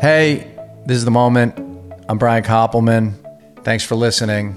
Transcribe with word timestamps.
Hey, 0.00 0.56
this 0.86 0.96
is 0.96 1.04
the 1.04 1.10
moment. 1.10 1.58
I'm 2.08 2.18
Brian 2.18 2.44
Koppelman. 2.44 3.14
Thanks 3.64 3.82
for 3.82 3.96
listening. 3.96 4.56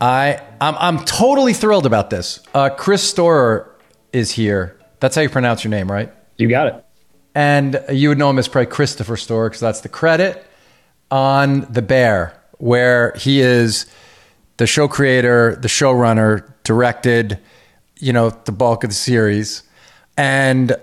I 0.00 0.40
I'm, 0.62 0.76
I'm 0.78 1.04
totally 1.04 1.52
thrilled 1.52 1.84
about 1.84 2.08
this. 2.08 2.40
Uh, 2.54 2.70
Chris 2.70 3.02
Storer 3.02 3.76
is 4.14 4.30
here. 4.30 4.80
That's 5.00 5.14
how 5.14 5.20
you 5.20 5.28
pronounce 5.28 5.62
your 5.62 5.72
name, 5.72 5.92
right? 5.92 6.10
You 6.38 6.48
got 6.48 6.68
it. 6.68 6.84
And 7.34 7.84
you 7.92 8.08
would 8.08 8.16
know 8.16 8.30
him 8.30 8.38
as 8.38 8.48
probably 8.48 8.70
Christopher 8.70 9.18
Storer 9.18 9.50
because 9.50 9.60
that's 9.60 9.82
the 9.82 9.90
credit 9.90 10.42
on 11.10 11.70
The 11.70 11.82
Bear, 11.82 12.42
where 12.56 13.12
he 13.14 13.40
is 13.40 13.84
the 14.56 14.66
show 14.66 14.88
creator, 14.88 15.54
the 15.56 15.68
showrunner, 15.68 16.50
directed, 16.64 17.38
you 17.98 18.14
know, 18.14 18.30
the 18.30 18.52
bulk 18.52 18.84
of 18.84 18.90
the 18.90 18.96
series. 18.96 19.64
And 20.16 20.74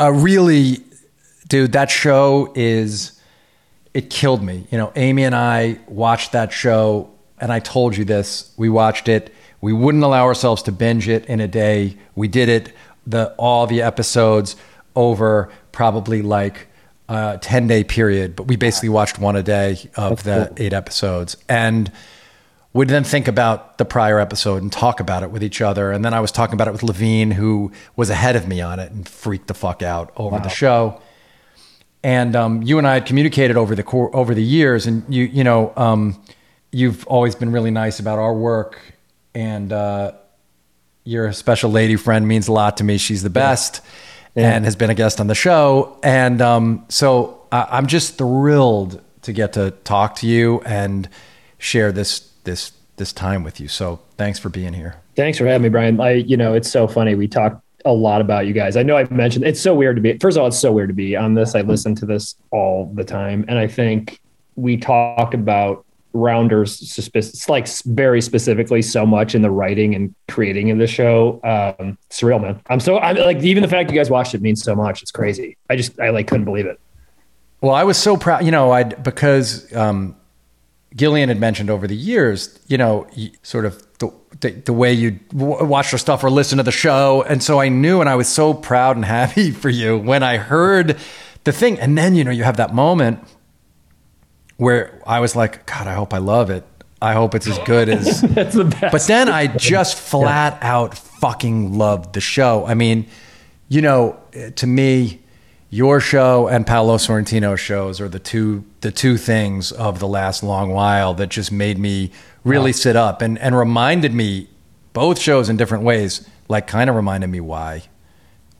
uh, 0.00 0.10
really, 0.10 0.78
dude, 1.46 1.70
that 1.70 1.88
show 1.88 2.52
is 2.56 3.13
it 3.94 4.10
killed 4.10 4.42
me. 4.42 4.66
You 4.70 4.78
know, 4.78 4.92
Amy 4.96 5.24
and 5.24 5.34
I 5.34 5.78
watched 5.86 6.32
that 6.32 6.52
show, 6.52 7.10
and 7.40 7.52
I 7.52 7.60
told 7.60 7.96
you 7.96 8.04
this. 8.04 8.52
We 8.56 8.68
watched 8.68 9.08
it. 9.08 9.32
We 9.60 9.72
wouldn't 9.72 10.02
allow 10.04 10.24
ourselves 10.24 10.62
to 10.64 10.72
binge 10.72 11.08
it 11.08 11.24
in 11.26 11.40
a 11.40 11.48
day. 11.48 11.96
We 12.14 12.28
did 12.28 12.48
it 12.48 12.74
the 13.06 13.34
all 13.38 13.66
the 13.66 13.82
episodes 13.82 14.56
over 14.96 15.50
probably 15.72 16.22
like 16.22 16.68
a 17.08 17.38
10 17.40 17.66
day 17.66 17.84
period, 17.84 18.36
but 18.36 18.44
we 18.44 18.56
basically 18.56 18.88
watched 18.88 19.18
one 19.18 19.36
a 19.36 19.42
day 19.42 19.78
of 19.96 20.22
the 20.24 20.52
eight 20.56 20.72
episodes. 20.72 21.36
And 21.48 21.90
we'd 22.72 22.88
then 22.88 23.04
think 23.04 23.28
about 23.28 23.78
the 23.78 23.84
prior 23.84 24.18
episode 24.18 24.62
and 24.62 24.72
talk 24.72 25.00
about 25.00 25.22
it 25.22 25.30
with 25.30 25.42
each 25.42 25.60
other. 25.60 25.92
And 25.92 26.04
then 26.04 26.14
I 26.14 26.20
was 26.20 26.32
talking 26.32 26.54
about 26.54 26.68
it 26.68 26.72
with 26.72 26.82
Levine, 26.82 27.30
who 27.30 27.72
was 27.94 28.10
ahead 28.10 28.36
of 28.36 28.48
me 28.48 28.60
on 28.60 28.80
it 28.80 28.90
and 28.90 29.08
freaked 29.08 29.48
the 29.48 29.54
fuck 29.54 29.82
out 29.82 30.12
over 30.16 30.38
the 30.40 30.48
show 30.48 31.00
and 32.04 32.36
um, 32.36 32.62
you 32.62 32.76
and 32.76 32.86
I 32.86 32.94
had 32.94 33.06
communicated 33.06 33.56
over 33.56 33.74
the 33.74 33.82
cor- 33.82 34.14
over 34.14 34.34
the 34.34 34.42
years, 34.42 34.86
and 34.86 35.02
you 35.12 35.24
you 35.24 35.42
know 35.42 35.72
um, 35.76 36.22
you've 36.70 37.04
always 37.08 37.34
been 37.34 37.50
really 37.50 37.70
nice 37.70 37.98
about 37.98 38.18
our 38.18 38.34
work, 38.34 38.78
and 39.34 39.72
uh, 39.72 40.12
your 41.04 41.32
special 41.32 41.70
lady 41.70 41.96
friend 41.96 42.28
means 42.28 42.46
a 42.46 42.52
lot 42.52 42.76
to 42.76 42.84
me. 42.84 42.98
She's 42.98 43.22
the 43.22 43.30
best, 43.30 43.80
yeah. 44.34 44.54
and 44.54 44.66
has 44.66 44.76
been 44.76 44.90
a 44.90 44.94
guest 44.94 45.18
on 45.18 45.26
the 45.26 45.34
show, 45.34 45.98
and 46.04 46.40
um, 46.42 46.84
so 46.90 47.46
I- 47.50 47.68
I'm 47.72 47.86
just 47.86 48.18
thrilled 48.18 49.00
to 49.22 49.32
get 49.32 49.54
to 49.54 49.70
talk 49.70 50.16
to 50.16 50.26
you 50.26 50.60
and 50.66 51.08
share 51.56 51.90
this 51.90 52.30
this 52.44 52.72
this 52.96 53.14
time 53.14 53.42
with 53.42 53.58
you. 53.60 53.66
So 53.66 54.00
thanks 54.18 54.38
for 54.38 54.50
being 54.50 54.74
here. 54.74 54.96
Thanks 55.16 55.38
for 55.38 55.46
having 55.46 55.62
me, 55.62 55.68
Brian. 55.70 55.98
I 55.98 56.12
you 56.12 56.36
know 56.36 56.52
it's 56.52 56.70
so 56.70 56.86
funny 56.86 57.14
we 57.14 57.28
talked 57.28 57.63
a 57.84 57.92
lot 57.92 58.20
about 58.20 58.46
you 58.46 58.52
guys. 58.52 58.76
I 58.76 58.82
know 58.82 58.96
I've 58.96 59.10
mentioned 59.10 59.44
it's 59.44 59.60
so 59.60 59.74
weird 59.74 59.96
to 59.96 60.02
be. 60.02 60.16
First 60.18 60.36
of 60.36 60.42
all, 60.42 60.48
it's 60.48 60.58
so 60.58 60.72
weird 60.72 60.88
to 60.88 60.94
be 60.94 61.16
on 61.16 61.34
this. 61.34 61.54
I 61.54 61.60
listen 61.60 61.94
to 61.96 62.06
this 62.06 62.36
all 62.50 62.90
the 62.94 63.04
time, 63.04 63.44
and 63.48 63.58
I 63.58 63.66
think 63.66 64.20
we 64.56 64.76
talked 64.76 65.34
about 65.34 65.84
rounders 66.16 66.96
it's 66.96 67.48
like 67.48 67.66
very 67.86 68.20
specifically 68.20 68.80
so 68.80 69.04
much 69.04 69.34
in 69.34 69.42
the 69.42 69.50
writing 69.50 69.96
and 69.96 70.14
creating 70.28 70.70
of 70.70 70.78
the 70.78 70.86
show 70.86 71.40
um 71.42 71.98
surreal 72.08 72.40
man 72.40 72.60
i'm 72.68 72.78
so 72.78 73.00
i'm 73.00 73.16
like 73.16 73.42
even 73.42 73.64
the 73.64 73.68
fact 73.68 73.90
you 73.90 73.96
guys 73.96 74.08
watched 74.08 74.32
it 74.32 74.40
means 74.40 74.62
so 74.62 74.76
much 74.76 75.02
it's 75.02 75.10
crazy 75.10 75.56
i 75.70 75.74
just 75.74 75.98
i 75.98 76.10
like 76.10 76.28
couldn't 76.28 76.44
believe 76.44 76.66
it 76.66 76.78
well 77.62 77.74
i 77.74 77.82
was 77.82 77.98
so 77.98 78.16
proud 78.16 78.44
you 78.44 78.52
know 78.52 78.70
i 78.70 78.84
because 78.84 79.74
um 79.74 80.14
Gillian 80.96 81.28
had 81.28 81.40
mentioned 81.40 81.70
over 81.70 81.86
the 81.86 81.96
years, 81.96 82.58
you 82.68 82.78
know, 82.78 83.06
sort 83.42 83.64
of 83.64 83.84
the, 83.98 84.12
the, 84.44 84.50
the 84.50 84.72
way 84.72 84.92
you 84.92 85.18
watch 85.32 85.90
the 85.90 85.98
stuff 85.98 86.22
or 86.22 86.30
listen 86.30 86.58
to 86.58 86.64
the 86.64 86.70
show. 86.70 87.22
And 87.22 87.42
so 87.42 87.60
I 87.60 87.70
knew, 87.70 88.00
and 88.00 88.08
I 88.08 88.14
was 88.14 88.28
so 88.28 88.54
proud 88.54 88.96
and 88.96 89.04
happy 89.18 89.50
for 89.50 89.70
you 89.70 89.98
when 89.98 90.22
I 90.22 90.36
heard 90.36 90.98
the 91.44 91.52
thing. 91.52 91.80
And 91.80 91.96
then, 91.96 92.14
you 92.14 92.22
know, 92.24 92.30
you 92.30 92.44
have 92.44 92.58
that 92.58 92.74
moment 92.74 93.20
where 94.58 95.02
I 95.06 95.20
was 95.20 95.34
like, 95.34 95.66
God, 95.66 95.86
I 95.86 95.94
hope 95.94 96.12
I 96.14 96.18
love 96.18 96.50
it. 96.50 96.64
I 97.00 97.14
hope 97.14 97.34
it's 97.34 97.46
as 97.46 97.58
good 97.60 97.88
as. 97.88 98.20
That's 98.22 98.54
the 98.54 98.64
best. 98.64 98.92
But 98.92 99.02
then 99.02 99.28
I 99.28 99.46
just 99.48 99.98
flat 99.98 100.58
yeah. 100.60 100.72
out 100.72 100.96
fucking 100.96 101.76
loved 101.76 102.14
the 102.14 102.20
show. 102.20 102.66
I 102.66 102.74
mean, 102.74 103.06
you 103.68 103.82
know, 103.82 104.18
to 104.56 104.66
me, 104.66 105.20
your 105.70 106.00
show 106.00 106.46
and 106.48 106.66
Paolo 106.66 106.98
Sorrentino's 106.98 107.60
shows 107.60 108.00
are 108.00 108.08
the 108.08 108.20
two 108.20 108.64
the 108.82 108.92
two 108.92 109.16
things 109.16 109.72
of 109.72 109.98
the 109.98 110.06
last 110.06 110.42
long 110.42 110.70
while 110.70 111.14
that 111.14 111.30
just 111.30 111.50
made 111.50 111.78
me 111.78 112.12
really 112.44 112.70
wow. 112.70 112.76
sit 112.76 112.96
up 112.96 113.22
and, 113.22 113.38
and 113.38 113.56
reminded 113.56 114.14
me 114.14 114.48
both 114.92 115.18
shows 115.18 115.48
in 115.48 115.56
different 115.56 115.84
ways, 115.84 116.28
like 116.48 116.66
kind 116.66 116.88
of 116.88 116.96
reminded 116.96 117.28
me 117.28 117.40
why 117.40 117.84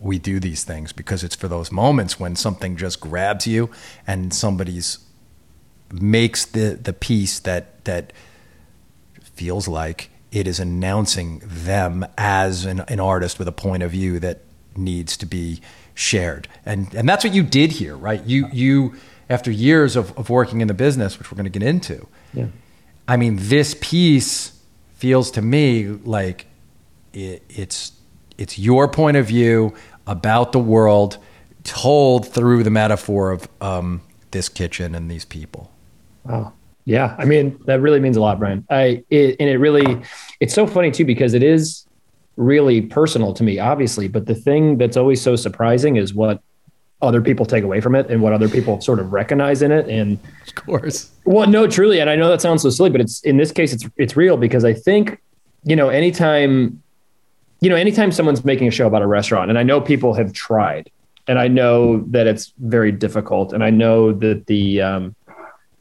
we 0.01 0.19
do 0.19 0.41
these 0.41 0.65
things 0.65 0.93
because 0.93 1.25
it's 1.25 1.35
for 1.35 1.49
those 1.49 1.71
moments 1.73 2.19
when 2.19 2.37
something 2.37 2.77
just 2.77 3.01
grabs 3.01 3.47
you 3.47 3.71
and 4.07 4.35
somebody's 4.35 4.99
makes 5.93 6.45
the 6.45 6.79
the 6.83 6.93
piece 6.93 7.39
that 7.39 7.85
that 7.85 8.13
feels 9.23 9.69
like 9.69 10.11
it 10.33 10.49
is 10.49 10.59
announcing 10.59 11.41
them 11.45 12.05
as 12.19 12.65
an, 12.65 12.81
an 12.89 12.99
artist 12.99 13.39
with 13.39 13.47
a 13.47 13.53
point 13.53 13.83
of 13.83 13.93
view 13.93 14.19
that 14.19 14.41
needs 14.77 15.17
to 15.17 15.27
be 15.27 15.61
shared. 15.95 16.49
And 16.67 16.93
and 16.95 17.09
that's 17.09 17.25
what 17.25 17.33
you 17.33 17.43
did 17.43 17.73
here, 17.73 17.97
right? 17.97 18.23
You 18.25 18.49
you 18.53 18.97
after 19.31 19.51
years 19.51 19.97
of, 19.97 20.17
of 20.19 20.29
working 20.29 20.61
in 20.61 20.69
the 20.69 20.75
business, 20.75 21.19
which 21.19 21.31
we're 21.31 21.37
going 21.37 21.51
to 21.51 21.59
get 21.59 21.67
into. 21.67 22.07
Yeah. 22.33 22.47
I 23.07 23.17
mean, 23.17 23.37
this 23.39 23.77
piece 23.81 24.59
feels 24.95 25.31
to 25.33 25.43
me 25.43 25.87
like 25.87 26.47
it, 27.13 27.43
it's 27.49 27.93
it's 28.39 28.59
your 28.59 28.89
point 28.89 29.17
of 29.17 29.27
view 29.27 29.75
about 30.07 30.53
the 30.53 30.59
world 30.59 31.19
told 31.63 32.27
through 32.27 32.63
the 32.63 32.71
metaphor 32.71 33.31
of 33.31 33.49
um, 33.61 34.03
this 34.31 34.49
kitchen 34.49 34.95
and 34.95 35.11
these 35.11 35.25
people. 35.25 35.71
Wow. 36.25 36.53
Yeah, 36.87 37.15
I 37.19 37.25
mean 37.25 37.59
that 37.65 37.81
really 37.81 38.01
means 38.01 38.17
a 38.17 38.21
lot, 38.21 38.39
Brian. 38.39 38.67
I 38.69 39.05
it, 39.09 39.37
and 39.41 39.49
it 39.49 39.57
really 39.59 40.03
it's 40.41 40.53
so 40.53 40.67
funny 40.67 40.91
too 40.91 41.05
because 41.05 41.33
it 41.33 41.43
is 41.43 41.87
really 42.37 42.83
personal 42.83 43.33
to 43.35 43.43
me, 43.43 43.59
obviously. 43.59 44.09
But 44.09 44.27
the 44.27 44.35
thing 44.35 44.77
that's 44.77 44.97
always 44.97 45.23
so 45.23 45.37
surprising 45.37 45.97
is 45.97 46.13
what 46.13 46.43
other 47.03 47.21
people 47.21 47.45
take 47.45 47.65
away 47.65 47.81
from 47.81 47.95
it 47.95 48.11
and 48.11 48.23
what 48.23 48.33
other 48.33 48.49
people 48.49 48.81
sort 48.81 48.99
of 48.99 49.13
recognize 49.13 49.63
in 49.63 49.71
it. 49.71 49.89
And 49.89 50.19
of 50.47 50.55
course, 50.55 51.11
well, 51.25 51.49
no, 51.49 51.67
truly. 51.67 52.01
And 52.01 52.09
I 52.09 52.17
know 52.17 52.29
that 52.29 52.41
sounds 52.41 52.63
so 52.63 52.71
silly, 52.71 52.91
but 52.91 53.01
it's 53.01 53.21
in 53.23 53.37
this 53.37 53.53
case, 53.53 53.73
it's, 53.73 53.85
it's 53.97 54.17
real 54.17 54.37
because 54.37 54.65
I 54.65 54.73
think, 54.73 55.21
you 55.65 55.77
know, 55.77 55.89
anytime, 55.89 56.83
you 57.61 57.69
know, 57.69 57.77
anytime 57.77 58.11
someone's 58.11 58.45
making 58.45 58.69
a 58.69 58.71
show 58.71 58.87
about 58.87 59.03
a 59.03 59.07
restaurant 59.07 59.51
and 59.51 59.59
I 59.59 59.63
know 59.63 59.81
people 59.81 60.15
have 60.15 60.33
tried 60.33 60.91
and 61.27 61.39
I 61.39 61.49
know 61.49 62.01
that 62.09 62.27
it's 62.27 62.53
very 62.59 62.93
difficult 62.93 63.53
and 63.53 63.63
I 63.63 63.71
know 63.71 64.13
that 64.13 64.47
the 64.47 64.81
um, 64.81 65.15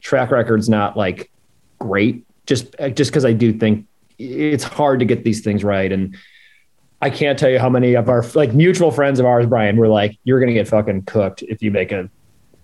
track 0.02 0.32
record's 0.32 0.70
not 0.70 0.98
like 0.98 1.32
great 1.80 2.26
just, 2.46 2.76
just 2.94 3.14
cause 3.14 3.24
I 3.24 3.34
do 3.34 3.54
think 3.54 3.88
it's 4.20 4.64
hard 4.64 5.00
to 5.00 5.06
get 5.06 5.24
these 5.24 5.42
things 5.42 5.64
right. 5.64 5.92
And, 5.92 6.18
I 7.04 7.10
can't 7.10 7.38
tell 7.38 7.50
you 7.50 7.60
how 7.60 7.70
many 7.70 7.96
of 7.96 8.08
our 8.08 8.24
like 8.34 8.54
mutual 8.54 8.90
friends 8.90 9.20
of 9.20 9.26
ours, 9.26 9.46
Brian, 9.46 9.76
were 9.76 9.90
like, 9.90 10.18
"You're 10.24 10.40
gonna 10.40 10.54
get 10.54 10.70
fucking 10.70 11.04
cooked 11.04 11.42
if 11.42 11.62
you 11.62 11.70
make 11.70 11.92
a 11.92 12.10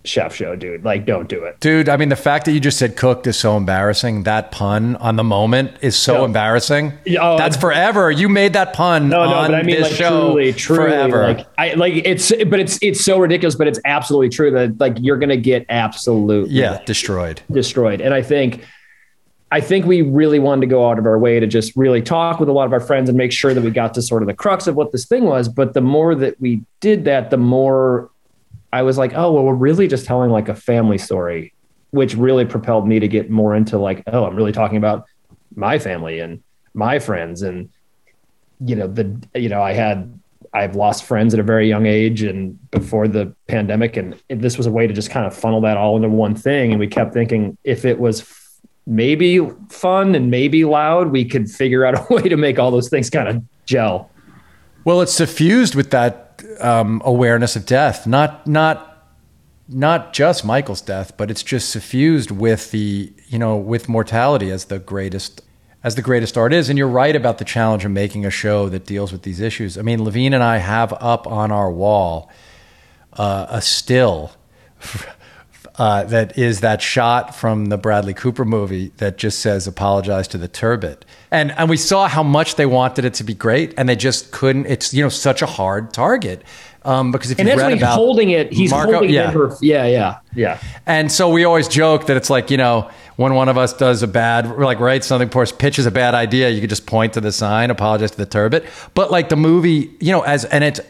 chef 0.02 0.34
show, 0.34 0.56
dude. 0.56 0.82
Like, 0.82 1.04
don't 1.04 1.28
do 1.28 1.44
it, 1.44 1.60
dude." 1.60 1.90
I 1.90 1.98
mean, 1.98 2.08
the 2.08 2.16
fact 2.16 2.46
that 2.46 2.52
you 2.52 2.60
just 2.60 2.78
said 2.78 2.96
cooked 2.96 3.26
is 3.26 3.36
so 3.36 3.58
embarrassing. 3.58 4.22
That 4.22 4.50
pun 4.50 4.96
on 4.96 5.16
the 5.16 5.24
moment 5.24 5.72
is 5.82 5.94
so 5.94 6.24
embarrassing. 6.24 6.94
Oh, 7.20 7.36
That's 7.36 7.58
forever. 7.58 8.10
You 8.10 8.30
made 8.30 8.54
that 8.54 8.72
pun. 8.72 9.10
No, 9.10 9.26
no, 9.26 9.30
but 9.30 9.54
I 9.54 9.62
mean, 9.62 9.82
like, 9.82 9.92
truly, 9.92 10.54
truly, 10.54 10.84
forever. 10.86 11.22
Like, 11.22 11.46
I 11.58 11.74
like 11.74 11.92
it's, 12.06 12.32
but 12.46 12.60
it's 12.60 12.78
it's 12.80 13.04
so 13.04 13.18
ridiculous, 13.18 13.56
but 13.56 13.66
it's 13.66 13.80
absolutely 13.84 14.30
true 14.30 14.50
that 14.52 14.80
like 14.80 14.96
you're 15.00 15.18
gonna 15.18 15.36
get 15.36 15.66
absolutely 15.68 16.50
yeah 16.50 16.80
destroyed, 16.86 17.42
destroyed. 17.52 18.00
And 18.00 18.14
I 18.14 18.22
think 18.22 18.64
I 19.52 19.60
think 19.60 19.84
we 19.84 20.02
really 20.02 20.38
wanted 20.38 20.60
to 20.62 20.66
go 20.68 20.88
out 20.88 20.98
of 20.98 21.06
our 21.06 21.18
way 21.18 21.40
to 21.40 21.46
just 21.46 21.74
really 21.74 22.02
talk 22.02 22.38
with 22.38 22.48
a 22.48 22.52
lot 22.52 22.66
of 22.66 22.72
our 22.72 22.80
friends 22.80 23.08
and 23.08 23.18
make 23.18 23.32
sure 23.32 23.52
that 23.52 23.62
we 23.62 23.70
got 23.70 23.94
to 23.94 24.02
sort 24.02 24.22
of 24.22 24.28
the 24.28 24.34
crux 24.34 24.68
of 24.68 24.76
what 24.76 24.92
this 24.92 25.06
thing 25.06 25.24
was. 25.24 25.48
But 25.48 25.74
the 25.74 25.80
more 25.80 26.14
that 26.14 26.40
we 26.40 26.62
did 26.78 27.04
that, 27.06 27.30
the 27.30 27.36
more 27.36 28.10
I 28.72 28.82
was 28.82 28.96
like, 28.96 29.12
oh, 29.14 29.32
well, 29.32 29.42
we're 29.42 29.54
really 29.54 29.88
just 29.88 30.06
telling 30.06 30.30
like 30.30 30.48
a 30.48 30.54
family 30.54 30.98
story, 30.98 31.52
which 31.90 32.14
really 32.14 32.44
propelled 32.44 32.86
me 32.86 33.00
to 33.00 33.08
get 33.08 33.28
more 33.28 33.56
into 33.56 33.76
like, 33.76 34.04
oh, 34.06 34.24
I'm 34.24 34.36
really 34.36 34.52
talking 34.52 34.76
about 34.76 35.06
my 35.56 35.80
family 35.80 36.20
and 36.20 36.42
my 36.72 37.00
friends. 37.00 37.42
And, 37.42 37.70
you 38.64 38.76
know, 38.76 38.86
the, 38.86 39.20
you 39.34 39.48
know, 39.48 39.60
I 39.60 39.72
had, 39.72 40.16
I've 40.52 40.76
lost 40.76 41.02
friends 41.02 41.34
at 41.34 41.40
a 41.40 41.44
very 41.44 41.68
young 41.68 41.86
age 41.86 42.22
and 42.22 42.70
before 42.70 43.08
the 43.08 43.34
pandemic. 43.48 43.96
And 43.96 44.14
this 44.28 44.56
was 44.56 44.66
a 44.66 44.70
way 44.70 44.86
to 44.86 44.94
just 44.94 45.10
kind 45.10 45.26
of 45.26 45.34
funnel 45.34 45.60
that 45.62 45.76
all 45.76 45.96
into 45.96 46.08
one 46.08 46.36
thing. 46.36 46.70
And 46.70 46.78
we 46.78 46.86
kept 46.86 47.12
thinking 47.12 47.58
if 47.64 47.84
it 47.84 47.98
was 47.98 48.20
maybe 48.90 49.38
fun 49.68 50.14
and 50.14 50.30
maybe 50.30 50.64
loud, 50.64 51.12
we 51.12 51.24
could 51.24 51.48
figure 51.48 51.86
out 51.86 51.94
a 51.94 52.06
way 52.14 52.22
to 52.22 52.36
make 52.36 52.58
all 52.58 52.70
those 52.70 52.90
things 52.90 53.08
kind 53.08 53.28
of 53.28 53.42
gel. 53.64 54.10
Well, 54.84 55.00
it's 55.00 55.12
suffused 55.12 55.74
with 55.74 55.90
that 55.90 56.42
um, 56.58 57.00
awareness 57.04 57.56
of 57.56 57.64
death, 57.64 58.06
not 58.06 58.46
not 58.46 58.86
not 59.68 60.12
just 60.12 60.44
Michael's 60.44 60.80
death, 60.80 61.16
but 61.16 61.30
it's 61.30 61.44
just 61.44 61.70
suffused 61.70 62.30
with 62.30 62.70
the 62.72 63.12
you 63.28 63.38
know 63.38 63.56
with 63.56 63.88
mortality 63.88 64.50
as 64.50 64.66
the 64.66 64.78
greatest 64.78 65.42
as 65.84 65.94
the 65.94 66.02
greatest 66.02 66.36
art 66.36 66.52
is. 66.52 66.68
And 66.68 66.78
you're 66.78 66.88
right 66.88 67.14
about 67.14 67.38
the 67.38 67.44
challenge 67.44 67.84
of 67.84 67.90
making 67.92 68.26
a 68.26 68.30
show 68.30 68.68
that 68.70 68.86
deals 68.86 69.12
with 69.12 69.22
these 69.22 69.40
issues. 69.40 69.78
I 69.78 69.82
mean, 69.82 70.02
Levine 70.02 70.34
and 70.34 70.42
I 70.42 70.58
have 70.58 70.92
up 70.94 71.26
on 71.26 71.52
our 71.52 71.70
wall 71.70 72.30
uh, 73.12 73.46
a 73.48 73.62
still 73.62 74.32
uh, 75.80 76.04
that 76.04 76.36
is 76.36 76.60
that 76.60 76.82
shot 76.82 77.34
from 77.34 77.66
the 77.66 77.78
Bradley 77.78 78.12
Cooper 78.12 78.44
movie 78.44 78.92
that 78.98 79.16
just 79.16 79.38
says 79.38 79.66
"apologize 79.66 80.28
to 80.28 80.36
the 80.36 80.46
turbot," 80.46 81.06
and 81.30 81.52
and 81.52 81.70
we 81.70 81.78
saw 81.78 82.06
how 82.06 82.22
much 82.22 82.56
they 82.56 82.66
wanted 82.66 83.06
it 83.06 83.14
to 83.14 83.24
be 83.24 83.32
great, 83.32 83.72
and 83.78 83.88
they 83.88 83.96
just 83.96 84.30
couldn't. 84.30 84.66
It's 84.66 84.92
you 84.92 85.02
know 85.02 85.08
such 85.08 85.40
a 85.40 85.46
hard 85.46 85.94
target. 85.94 86.44
Um, 86.82 87.12
because 87.12 87.30
if 87.30 87.38
and 87.38 87.48
you 87.48 87.56
read 87.56 87.78
about 87.78 87.94
holding 87.94 88.28
it, 88.28 88.52
he's 88.52 88.70
Marco- 88.70 88.92
holding 88.92 89.10
yeah. 89.10 89.30
it. 89.30 89.32
For, 89.32 89.56
yeah, 89.62 89.86
yeah, 89.86 90.18
yeah. 90.34 90.58
And 90.84 91.10
so 91.10 91.30
we 91.30 91.44
always 91.44 91.66
joke 91.66 92.06
that 92.06 92.16
it's 92.16 92.30
like, 92.30 92.50
you 92.50 92.56
know, 92.56 92.90
when 93.16 93.34
one 93.34 93.50
of 93.50 93.58
us 93.58 93.74
does 93.74 94.02
a 94.02 94.06
bad, 94.06 94.58
like 94.58 94.80
writes 94.80 95.06
something 95.06 95.28
for 95.28 95.42
us, 95.42 95.52
pitches 95.52 95.84
a 95.84 95.90
bad 95.90 96.14
idea, 96.14 96.48
you 96.48 96.62
could 96.62 96.70
just 96.70 96.86
point 96.86 97.12
to 97.14 97.20
the 97.20 97.32
sign, 97.32 97.70
apologize 97.70 98.12
to 98.12 98.16
the 98.16 98.24
turbot. 98.24 98.64
But 98.94 99.10
like 99.10 99.28
the 99.28 99.36
movie, 99.36 99.94
you 100.00 100.12
know, 100.12 100.22
as, 100.22 100.46
and 100.46 100.64
it's, 100.64 100.80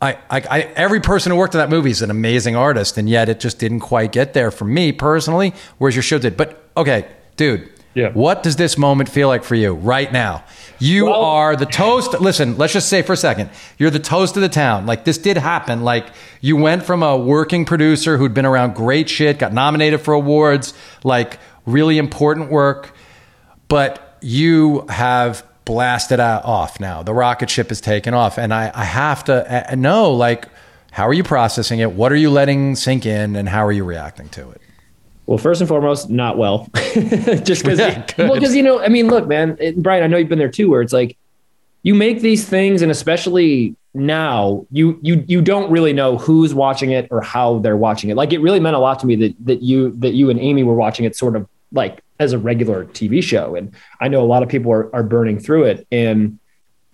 I, 0.00 0.12
I, 0.30 0.40
I, 0.50 0.60
every 0.76 1.00
person 1.00 1.32
who 1.32 1.38
worked 1.38 1.54
on 1.54 1.58
that 1.58 1.70
movie 1.70 1.90
is 1.90 2.02
an 2.02 2.10
amazing 2.10 2.54
artist, 2.54 2.98
and 2.98 3.08
yet 3.08 3.28
it 3.28 3.40
just 3.40 3.58
didn't 3.58 3.80
quite 3.80 4.12
get 4.12 4.32
there 4.32 4.50
for 4.50 4.64
me 4.64 4.92
personally, 4.92 5.52
whereas 5.78 5.96
your 5.96 6.04
show 6.04 6.18
did. 6.18 6.36
But 6.36 6.62
okay, 6.76 7.06
dude, 7.36 7.68
Yeah. 7.94 8.10
what 8.12 8.44
does 8.44 8.54
this 8.56 8.78
moment 8.78 9.08
feel 9.08 9.26
like 9.26 9.42
for 9.42 9.56
you 9.56 9.72
right 9.74 10.12
now? 10.12 10.44
You 10.78 11.06
Well- 11.06 11.20
are 11.22 11.56
the 11.56 11.66
toast. 11.66 12.20
Listen, 12.20 12.56
let's 12.58 12.72
just 12.72 12.88
say 12.88 13.02
for 13.02 13.14
a 13.14 13.16
second, 13.16 13.50
you're 13.76 13.90
the 13.90 13.98
toast 13.98 14.36
of 14.36 14.42
the 14.42 14.48
town. 14.48 14.86
Like 14.86 15.02
this 15.02 15.18
did 15.18 15.36
happen. 15.36 15.82
Like 15.82 16.06
you 16.40 16.56
went 16.56 16.84
from 16.84 17.02
a 17.02 17.16
working 17.16 17.64
producer 17.64 18.18
who'd 18.18 18.34
been 18.34 18.46
around 18.46 18.76
great 18.76 19.08
shit, 19.08 19.40
got 19.40 19.52
nominated 19.52 20.00
for 20.00 20.14
awards, 20.14 20.74
like 21.02 21.40
really 21.66 21.98
important 21.98 22.50
work, 22.52 22.94
but 23.66 24.16
you 24.20 24.84
have 24.88 25.42
blasted 25.68 26.18
out 26.18 26.46
off 26.46 26.80
now. 26.80 27.02
The 27.02 27.12
rocket 27.12 27.50
ship 27.50 27.70
is 27.70 27.78
taken 27.78 28.14
off, 28.14 28.38
and 28.38 28.54
I, 28.54 28.72
I 28.74 28.84
have 28.84 29.22
to 29.24 29.70
uh, 29.70 29.74
know 29.74 30.10
like 30.12 30.48
how 30.92 31.06
are 31.06 31.12
you 31.12 31.22
processing 31.22 31.80
it? 31.80 31.92
What 31.92 32.10
are 32.10 32.16
you 32.16 32.30
letting 32.30 32.74
sink 32.74 33.04
in, 33.04 33.36
and 33.36 33.46
how 33.46 33.66
are 33.66 33.70
you 33.70 33.84
reacting 33.84 34.30
to 34.30 34.50
it? 34.50 34.62
Well, 35.26 35.36
first 35.36 35.60
and 35.60 35.68
foremost, 35.68 36.08
not 36.08 36.38
well. 36.38 36.68
Just 36.94 37.62
because, 37.62 37.78
Yeah, 37.78 38.06
well, 38.16 38.32
because 38.32 38.56
you 38.56 38.62
know, 38.62 38.80
I 38.80 38.88
mean, 38.88 39.08
look, 39.08 39.28
man, 39.28 39.58
it, 39.60 39.76
Brian, 39.82 40.02
I 40.02 40.06
know 40.06 40.16
you've 40.16 40.30
been 40.30 40.38
there 40.38 40.48
too, 40.48 40.70
where 40.70 40.80
it's 40.80 40.94
like 40.94 41.18
you 41.82 41.94
make 41.94 42.22
these 42.22 42.48
things, 42.48 42.80
and 42.80 42.90
especially 42.90 43.76
now, 43.92 44.66
you 44.70 44.98
you 45.02 45.22
you 45.28 45.42
don't 45.42 45.70
really 45.70 45.92
know 45.92 46.16
who's 46.16 46.54
watching 46.54 46.92
it 46.92 47.08
or 47.10 47.20
how 47.20 47.58
they're 47.58 47.76
watching 47.76 48.08
it. 48.08 48.16
Like, 48.16 48.32
it 48.32 48.38
really 48.38 48.58
meant 48.58 48.74
a 48.74 48.78
lot 48.78 49.00
to 49.00 49.06
me 49.06 49.16
that 49.16 49.34
that 49.44 49.62
you 49.62 49.90
that 49.98 50.14
you 50.14 50.30
and 50.30 50.40
Amy 50.40 50.62
were 50.62 50.74
watching 50.74 51.04
it, 51.04 51.14
sort 51.14 51.36
of 51.36 51.46
like 51.72 52.02
as 52.18 52.32
a 52.32 52.38
regular 52.38 52.84
TV 52.86 53.22
show, 53.22 53.54
and 53.54 53.72
I 54.00 54.08
know 54.08 54.22
a 54.22 54.26
lot 54.26 54.42
of 54.42 54.48
people 54.48 54.72
are 54.72 54.94
are 54.94 55.02
burning 55.02 55.38
through 55.38 55.64
it, 55.64 55.86
and 55.92 56.38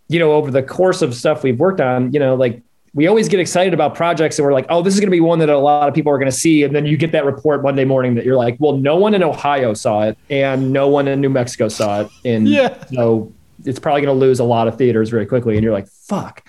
you 0.09 0.19
know, 0.19 0.33
over 0.33 0.51
the 0.51 0.63
course 0.63 1.01
of 1.03 1.15
stuff 1.15 1.43
we've 1.43 1.59
worked 1.59 1.81
on, 1.81 2.13
you 2.13 2.21
know, 2.21 2.35
like 2.35 2.63
we 2.93 3.07
always 3.07 3.27
get 3.29 3.41
excited 3.41 3.73
about 3.75 3.95
projects 3.95 4.39
and 4.39 4.47
we're 4.47 4.53
like, 4.53 4.67
oh, 4.69 4.83
this 4.83 4.95
is 4.95 5.01
going 5.01 5.09
to 5.09 5.17
be 5.17 5.19
one 5.21 5.39
that 5.41 5.49
a 5.49 5.59
lot 5.59 5.89
of 5.89 5.95
people 5.95 6.13
are 6.13 6.19
going 6.19 6.31
to 6.31 6.37
see. 6.37 6.63
And 6.63 6.73
then 6.77 6.87
you 6.87 6.97
get 6.97 7.11
that 7.13 7.25
report 7.25 7.63
Monday 7.63 7.85
morning 7.85 8.15
that 8.15 8.25
you're 8.25 8.37
like, 8.37 8.57
well, 8.61 8.77
no 8.77 8.97
one 8.97 9.15
in 9.15 9.23
Ohio 9.25 9.75
saw 9.75 10.03
it 10.03 10.17
and 10.31 10.73
no 10.73 10.89
one 10.89 11.09
in 11.09 11.21
New 11.21 11.31
Mexico 11.31 11.67
saw 11.69 12.03
it. 12.03 12.09
And 12.25 12.47
Yeah. 12.47 12.85
so 12.93 13.33
it's 13.65 13.81
probably 13.81 14.03
going 14.03 14.15
to 14.15 14.21
lose 14.21 14.39
a 14.39 14.45
lot 14.45 14.69
of 14.69 14.77
theaters 14.79 15.09
very 15.09 15.27
quickly. 15.27 15.55
And 15.57 15.65
you're 15.65 15.73
like, 15.73 15.89
fuck. 15.89 16.47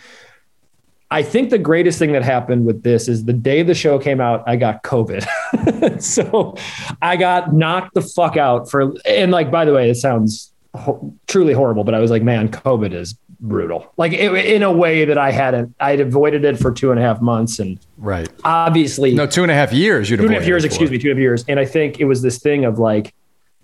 I 1.12 1.22
think 1.24 1.50
the 1.52 1.60
greatest 1.60 2.00
thing 2.00 2.12
that 2.14 2.24
happened 2.24 2.66
with 2.66 2.84
this 2.84 3.08
is 3.08 3.26
the 3.26 3.34
day 3.34 3.62
the 3.64 3.76
show 3.76 4.00
came 4.00 4.20
out, 4.20 4.44
I 4.48 4.56
got 4.56 4.84
COVID. 4.84 6.02
so 6.02 6.56
I 7.02 7.16
got 7.16 7.54
knocked 7.54 7.94
the 7.94 8.02
fuck 8.02 8.38
out 8.38 8.70
for, 8.70 8.94
and 9.06 9.32
like, 9.32 9.52
by 9.52 9.66
the 9.66 9.74
way, 9.74 9.90
it 9.90 9.96
sounds 9.96 10.52
ho- 10.74 11.14
truly 11.28 11.54
horrible, 11.54 11.84
but 11.84 11.94
I 11.94 12.00
was 12.00 12.10
like, 12.10 12.24
man, 12.24 12.50
COVID 12.50 12.92
is 12.94 13.16
brutal. 13.40 13.92
Like 13.98 14.14
it, 14.14 14.34
in 14.34 14.64
a 14.64 14.72
way 14.72 15.06
that 15.06 15.18
I 15.18 15.32
hadn't, 15.32 15.76
I'd 15.80 16.00
avoided 16.00 16.44
it 16.44 16.58
for 16.58 16.72
two 16.72 16.90
and 16.90 17.00
a 17.00 17.04
half 17.04 17.22
months. 17.22 17.60
And 17.60 17.80
Right. 17.98 18.28
obviously, 18.44 19.14
No, 19.14 19.28
two 19.28 19.44
and 19.44 19.52
a 19.52 19.56
half 19.56 19.72
years. 19.72 20.10
You'd 20.10 20.18
two 20.18 20.26
and 20.26 20.34
a 20.36 20.40
half 20.40 20.48
years, 20.48 20.64
excuse 20.64 20.90
me, 20.90 20.98
two 20.98 21.10
and 21.12 21.18
a 21.18 21.22
half 21.22 21.22
years. 21.22 21.46
And 21.48 21.60
I 21.60 21.66
think 21.66 22.00
it 22.00 22.06
was 22.06 22.22
this 22.24 22.40
thing 22.40 22.66
of 22.66 22.80
like, 22.80 23.14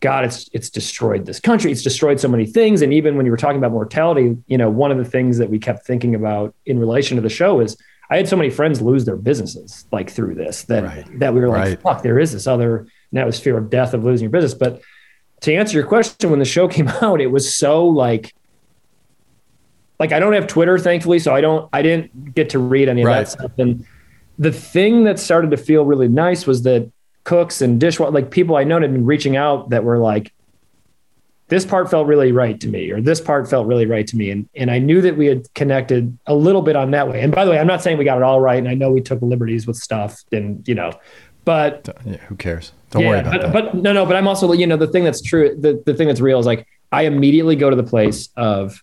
God, 0.02 0.26
it's 0.26 0.50
it's 0.52 0.70
destroyed 0.70 1.26
this 1.26 1.40
country. 1.40 1.72
It's 1.72 1.84
destroyed 1.84 2.20
so 2.20 2.28
many 2.28 2.46
things. 2.46 2.82
And 2.82 2.94
even 2.94 3.16
when 3.16 3.26
you 3.26 3.32
were 3.32 3.38
talking 3.38 3.58
about 3.58 3.72
mortality, 3.72 4.36
you 4.48 4.58
know, 4.58 4.70
one 4.70 4.92
of 4.92 4.98
the 4.98 5.06
things 5.06 5.38
that 5.38 5.50
we 5.50 5.60
kept 5.60 5.86
thinking 5.86 6.16
about 6.16 6.54
in 6.66 6.80
relation 6.80 7.16
to 7.16 7.22
the 7.22 7.30
show 7.30 7.60
is 7.62 7.78
I 8.10 8.18
had 8.18 8.28
so 8.28 8.36
many 8.36 8.50
friends 8.50 8.82
lose 8.82 9.06
their 9.06 9.16
businesses 9.16 9.86
like 9.92 10.10
through 10.10 10.36
this 10.36 10.64
that 10.64 10.84
Right. 10.84 11.20
that 11.20 11.34
we 11.34 11.40
were 11.40 11.48
like, 11.50 11.66
Right. 11.66 11.82
fuck, 11.82 12.02
there 12.04 12.20
is 12.20 12.34
this 12.34 12.46
other 12.48 12.88
now 13.12 13.30
fear 13.32 13.58
of 13.58 13.70
death 13.70 13.94
of 13.94 14.04
losing 14.04 14.26
your 14.26 14.32
business. 14.32 14.54
But 14.56 14.82
to 15.42 15.54
answer 15.54 15.78
your 15.78 15.88
question, 15.88 16.30
when 16.32 16.40
the 16.40 16.46
show 16.46 16.68
came 16.78 16.88
out, 16.88 17.22
it 17.22 17.28
was 17.28 17.56
so 17.56 17.86
like 17.88 18.34
like 20.00 20.12
I 20.12 20.20
don't 20.20 20.34
have 20.34 20.48
Twitter, 20.48 20.80
thankfully, 20.80 21.20
so 21.20 21.34
I 21.36 21.42
don't 21.42 21.70
I 21.72 21.84
didn't 21.84 22.34
get 22.34 22.50
to 22.50 22.60
read 22.60 22.90
any 22.90 23.04
of 23.04 23.08
that 23.08 23.30
stuff. 23.30 23.52
And 23.60 23.86
the 24.40 24.52
thing 24.52 25.04
that 25.04 25.20
started 25.20 25.52
to 25.52 25.58
feel 25.58 25.86
really 25.86 26.08
nice 26.08 26.48
was 26.48 26.64
that 26.64 26.92
cooks 27.24 27.62
and 27.62 27.80
dishwasher, 27.80 28.12
like 28.12 28.32
people 28.32 28.56
I 28.56 28.64
known 28.64 28.82
had 28.82 28.92
been 28.92 29.06
reaching 29.06 29.36
out 29.36 29.70
that 29.70 29.84
were 29.84 29.98
like, 29.98 30.34
this 31.48 31.66
part 31.66 31.92
felt 31.92 32.08
really 32.08 32.32
right 32.32 32.60
to 32.62 32.68
me, 32.70 32.92
or 32.92 33.02
this 33.02 33.20
part 33.20 33.50
felt 33.50 33.68
really 33.68 33.86
right 33.86 34.08
to 34.08 34.16
me. 34.16 34.32
And 34.32 34.48
and 34.56 34.72
I 34.72 34.80
knew 34.80 35.02
that 35.02 35.18
we 35.18 35.26
had 35.26 35.54
connected 35.54 36.18
a 36.26 36.34
little 36.34 36.62
bit 36.62 36.78
on 36.78 36.92
that 36.92 37.10
way. 37.10 37.22
And 37.22 37.34
by 37.34 37.44
the 37.44 37.52
way, 37.52 37.60
I'm 37.60 37.68
not 37.68 37.82
saying 37.82 37.98
we 37.98 38.06
got 38.06 38.18
it 38.18 38.24
all 38.24 38.40
right. 38.40 38.58
And 38.58 38.70
I 38.70 38.74
know 38.74 38.90
we 38.90 39.02
took 39.02 39.22
liberties 39.22 39.68
with 39.68 39.76
stuff 39.76 40.22
and 40.32 40.66
you 40.66 40.76
know, 40.76 40.94
but 41.44 41.90
Yeah, 42.06 42.18
who 42.18 42.36
cares? 42.36 42.72
Don't 42.92 43.06
worry 43.06 43.20
about 43.20 43.34
but, 43.34 43.42
that. 43.42 43.54
But 43.54 43.76
no, 43.76 43.94
no, 43.94 44.06
but 44.06 44.16
I'm 44.16 44.28
also, 44.28 44.52
you 44.54 44.68
know, 44.68 44.78
the 44.78 44.88
thing 44.88 45.04
that's 45.04 45.22
true, 45.22 45.56
the, 45.58 45.82
the 45.86 45.94
thing 45.94 46.08
that's 46.08 46.22
real 46.22 46.40
is 46.40 46.46
like 46.46 46.68
I 46.92 47.04
immediately 47.04 47.56
go 47.56 47.70
to 47.70 47.76
the 47.76 47.84
place 47.84 48.30
of 48.38 48.82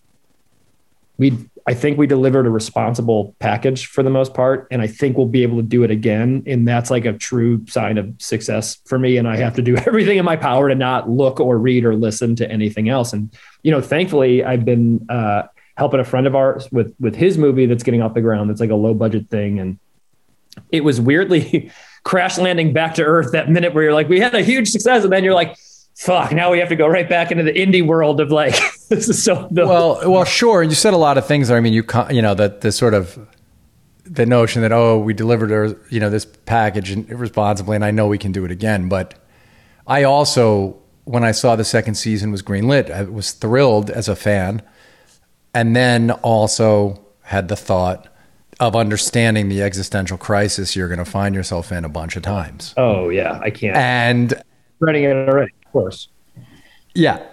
we 1.17 1.37
I 1.69 1.75
think 1.75 1.99
we 1.99 2.07
delivered 2.07 2.47
a 2.47 2.49
responsible 2.49 3.35
package 3.37 3.85
for 3.85 4.01
the 4.01 4.09
most 4.09 4.33
part. 4.33 4.67
And 4.71 4.81
I 4.81 4.87
think 4.87 5.15
we'll 5.15 5.27
be 5.27 5.43
able 5.43 5.57
to 5.57 5.61
do 5.61 5.83
it 5.83 5.91
again. 5.91 6.41
And 6.47 6.67
that's 6.67 6.89
like 6.89 7.05
a 7.05 7.13
true 7.13 7.63
sign 7.67 7.99
of 7.99 8.11
success 8.17 8.79
for 8.85 8.97
me. 8.97 9.17
And 9.17 9.27
I 9.27 9.37
have 9.37 9.53
to 9.57 9.61
do 9.61 9.77
everything 9.85 10.17
in 10.17 10.25
my 10.25 10.35
power 10.35 10.67
to 10.67 10.73
not 10.73 11.11
look 11.11 11.39
or 11.39 11.59
read 11.59 11.85
or 11.85 11.93
listen 11.93 12.35
to 12.37 12.51
anything 12.51 12.89
else. 12.89 13.13
And, 13.13 13.31
you 13.61 13.69
know, 13.69 13.81
thankfully 13.81 14.43
I've 14.43 14.65
been 14.65 15.05
uh 15.09 15.43
helping 15.77 15.99
a 15.99 16.03
friend 16.03 16.25
of 16.25 16.35
ours 16.35 16.67
with 16.71 16.95
with 16.99 17.15
his 17.15 17.37
movie 17.37 17.67
that's 17.67 17.83
getting 17.83 18.01
off 18.01 18.15
the 18.15 18.21
ground. 18.21 18.49
That's 18.49 18.61
like 18.61 18.71
a 18.71 18.75
low 18.75 18.95
budget 18.95 19.29
thing. 19.29 19.59
And 19.59 19.77
it 20.71 20.83
was 20.83 20.99
weirdly 20.99 21.69
crash 22.03 22.39
landing 22.39 22.73
back 22.73 22.95
to 22.95 23.03
earth 23.03 23.33
that 23.33 23.51
minute 23.51 23.75
where 23.75 23.83
you're 23.83 23.93
like, 23.93 24.09
we 24.09 24.19
had 24.19 24.33
a 24.33 24.41
huge 24.41 24.69
success, 24.69 25.03
and 25.03 25.13
then 25.13 25.23
you're 25.23 25.35
like, 25.35 25.55
fuck, 25.95 26.31
now 26.31 26.49
we 26.49 26.57
have 26.57 26.69
to 26.69 26.75
go 26.75 26.87
right 26.87 27.07
back 27.07 27.29
into 27.29 27.43
the 27.43 27.53
indie 27.53 27.85
world 27.85 28.19
of 28.19 28.31
like, 28.31 28.55
so 28.99 29.47
the, 29.51 29.67
well, 29.67 30.09
well, 30.09 30.25
sure. 30.25 30.63
You 30.63 30.71
said 30.75 30.93
a 30.93 30.97
lot 30.97 31.17
of 31.17 31.27
things. 31.27 31.47
there. 31.47 31.57
I 31.57 31.59
mean, 31.61 31.73
you 31.73 31.83
you 32.09 32.21
know 32.21 32.33
that 32.33 32.61
the 32.61 32.71
sort 32.71 32.93
of 32.93 33.19
the 34.03 34.25
notion 34.25 34.61
that 34.63 34.71
oh, 34.71 34.97
we 34.97 35.13
delivered 35.13 35.51
our, 35.51 35.77
you 35.89 35.99
know 35.99 36.09
this 36.09 36.25
package 36.25 36.95
responsibly, 37.09 37.75
and 37.75 37.85
I 37.85 37.91
know 37.91 38.07
we 38.07 38.17
can 38.17 38.31
do 38.31 38.45
it 38.45 38.51
again. 38.51 38.89
But 38.89 39.13
I 39.85 40.03
also, 40.03 40.77
when 41.05 41.23
I 41.23 41.31
saw 41.31 41.55
the 41.55 41.65
second 41.65 41.95
season 41.95 42.31
was 42.31 42.41
greenlit, 42.41 42.89
I 42.89 43.03
was 43.03 43.31
thrilled 43.31 43.91
as 43.91 44.07
a 44.07 44.15
fan, 44.15 44.63
and 45.53 45.75
then 45.75 46.11
also 46.11 47.05
had 47.23 47.47
the 47.47 47.55
thought 47.55 48.07
of 48.59 48.75
understanding 48.75 49.49
the 49.49 49.61
existential 49.61 50.17
crisis 50.17 50.75
you're 50.75 50.87
going 50.89 50.97
to 50.99 51.05
find 51.05 51.33
yourself 51.33 51.71
in 51.71 51.85
a 51.85 51.89
bunch 51.89 52.15
of 52.15 52.23
times, 52.23 52.73
oh 52.75 53.09
yeah, 53.09 53.39
I 53.39 53.51
can't. 53.51 53.77
and 53.77 54.33
Writing 54.79 55.03
it 55.03 55.11
already, 55.11 55.51
of 55.65 55.71
course. 55.71 56.07
Yeah. 56.95 57.23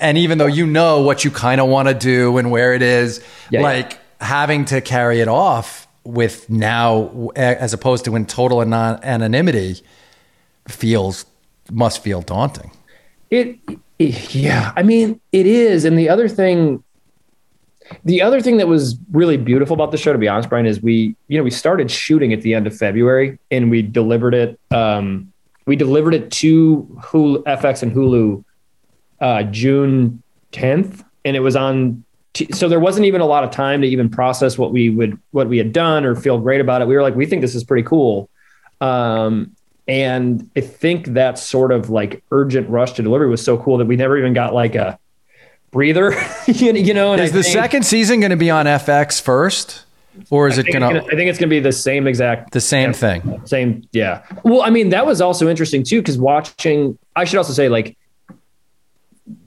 And 0.00 0.18
even 0.18 0.38
though 0.38 0.46
you 0.46 0.66
know 0.66 1.00
what 1.02 1.24
you 1.24 1.30
kind 1.30 1.60
of 1.60 1.68
want 1.68 1.88
to 1.88 1.94
do 1.94 2.38
and 2.38 2.50
where 2.50 2.74
it 2.74 2.82
is, 2.82 3.18
Yeah, 3.50 3.60
yeah. 3.60 3.66
like 3.66 3.98
having 4.20 4.64
to 4.66 4.80
carry 4.80 5.20
it 5.20 5.28
off 5.28 5.86
with 6.04 6.48
now, 6.50 7.30
as 7.36 7.72
opposed 7.72 8.04
to 8.06 8.16
in 8.16 8.26
total 8.26 8.60
anon- 8.62 9.00
anonymity, 9.02 9.82
feels, 10.68 11.26
must 11.70 12.02
feel 12.02 12.20
daunting. 12.22 12.70
It, 13.30 13.58
it- 13.98 14.34
yeah, 14.34 14.72
I 14.76 14.82
mean, 14.82 15.20
it 15.32 15.46
is. 15.46 15.84
And 15.84 15.98
the 15.98 16.08
other 16.08 16.28
thing, 16.28 16.82
the 18.04 18.20
other 18.22 18.40
thing 18.40 18.56
that 18.58 18.68
was 18.68 18.96
really 19.12 19.36
beautiful 19.36 19.74
about 19.74 19.90
the 19.92 19.96
show, 19.96 20.12
to 20.12 20.18
be 20.18 20.28
honest, 20.28 20.48
Brian, 20.48 20.66
is 20.66 20.82
we, 20.82 21.14
you 21.28 21.38
know, 21.38 21.44
we 21.44 21.50
started 21.50 21.90
shooting 21.90 22.32
at 22.32 22.42
the 22.42 22.52
end 22.54 22.66
of 22.66 22.76
February 22.76 23.38
and 23.50 23.70
we 23.70 23.80
delivered 23.82 24.34
it. 24.34 24.58
Um, 24.70 25.32
we 25.66 25.76
delivered 25.76 26.14
it 26.14 26.30
to 26.32 26.86
Hulu, 27.00 27.42
FX 27.44 27.82
and 27.82 27.92
Hulu, 27.92 28.44
uh, 29.20 29.42
June 29.44 30.22
10th, 30.52 31.04
and 31.24 31.36
it 31.36 31.40
was 31.40 31.56
on. 31.56 32.04
T- 32.32 32.52
so 32.52 32.68
there 32.68 32.80
wasn't 32.80 33.06
even 33.06 33.20
a 33.22 33.26
lot 33.26 33.44
of 33.44 33.50
time 33.50 33.80
to 33.80 33.86
even 33.88 34.10
process 34.10 34.58
what 34.58 34.70
we 34.72 34.90
would, 34.90 35.18
what 35.30 35.48
we 35.48 35.56
had 35.58 35.72
done 35.72 36.04
or 36.04 36.14
feel 36.14 36.38
great 36.38 36.60
about 36.60 36.82
it. 36.82 36.88
We 36.88 36.94
were 36.94 37.02
like, 37.02 37.14
we 37.16 37.24
think 37.26 37.40
this 37.40 37.54
is 37.54 37.64
pretty 37.64 37.82
cool. 37.88 38.28
Um, 38.80 39.52
and 39.88 40.50
I 40.56 40.60
think 40.60 41.06
that 41.14 41.38
sort 41.38 41.72
of 41.72 41.88
like 41.90 42.22
urgent 42.30 42.68
rush 42.68 42.92
to 42.94 43.02
delivery 43.02 43.28
was 43.28 43.42
so 43.42 43.56
cool 43.56 43.78
that 43.78 43.86
we 43.86 43.96
never 43.96 44.18
even 44.18 44.34
got 44.34 44.52
like 44.52 44.74
a 44.74 44.98
breather, 45.70 46.12
you 46.46 46.92
know. 46.92 47.12
And 47.12 47.22
Is 47.22 47.30
I 47.32 47.36
the 47.36 47.42
think- 47.42 47.52
second 47.54 47.86
season 47.86 48.20
going 48.20 48.30
to 48.30 48.36
be 48.36 48.50
on 48.50 48.66
FX 48.66 49.20
first, 49.22 49.84
or 50.28 50.48
is 50.48 50.58
I 50.58 50.62
it 50.62 50.72
going 50.72 50.94
to 50.94 51.02
I 51.04 51.08
think 51.16 51.30
it's 51.30 51.38
going 51.38 51.48
to 51.48 51.54
be 51.56 51.60
the 51.60 51.72
same 51.72 52.06
exact 52.06 52.52
the 52.52 52.60
same 52.60 52.92
thing? 52.92 53.40
same. 53.46 53.88
Yeah. 53.92 54.24
Well, 54.42 54.62
I 54.62 54.70
mean, 54.70 54.90
that 54.90 55.06
was 55.06 55.20
also 55.20 55.48
interesting 55.48 55.84
too 55.84 56.00
because 56.02 56.18
watching. 56.18 56.98
I 57.14 57.24
should 57.24 57.38
also 57.38 57.52
say 57.54 57.68
like 57.70 57.96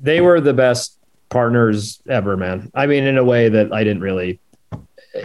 they 0.01 0.21
were 0.21 0.41
the 0.41 0.53
best 0.53 0.98
partners 1.29 2.01
ever, 2.07 2.36
man. 2.38 2.71
I 2.74 2.88
mean, 2.88 3.03
in 3.03 3.17
a 3.17 3.24
way 3.24 3.50
that 3.50 3.71
I 3.71 3.83
didn't 3.83 4.01
really 4.01 4.39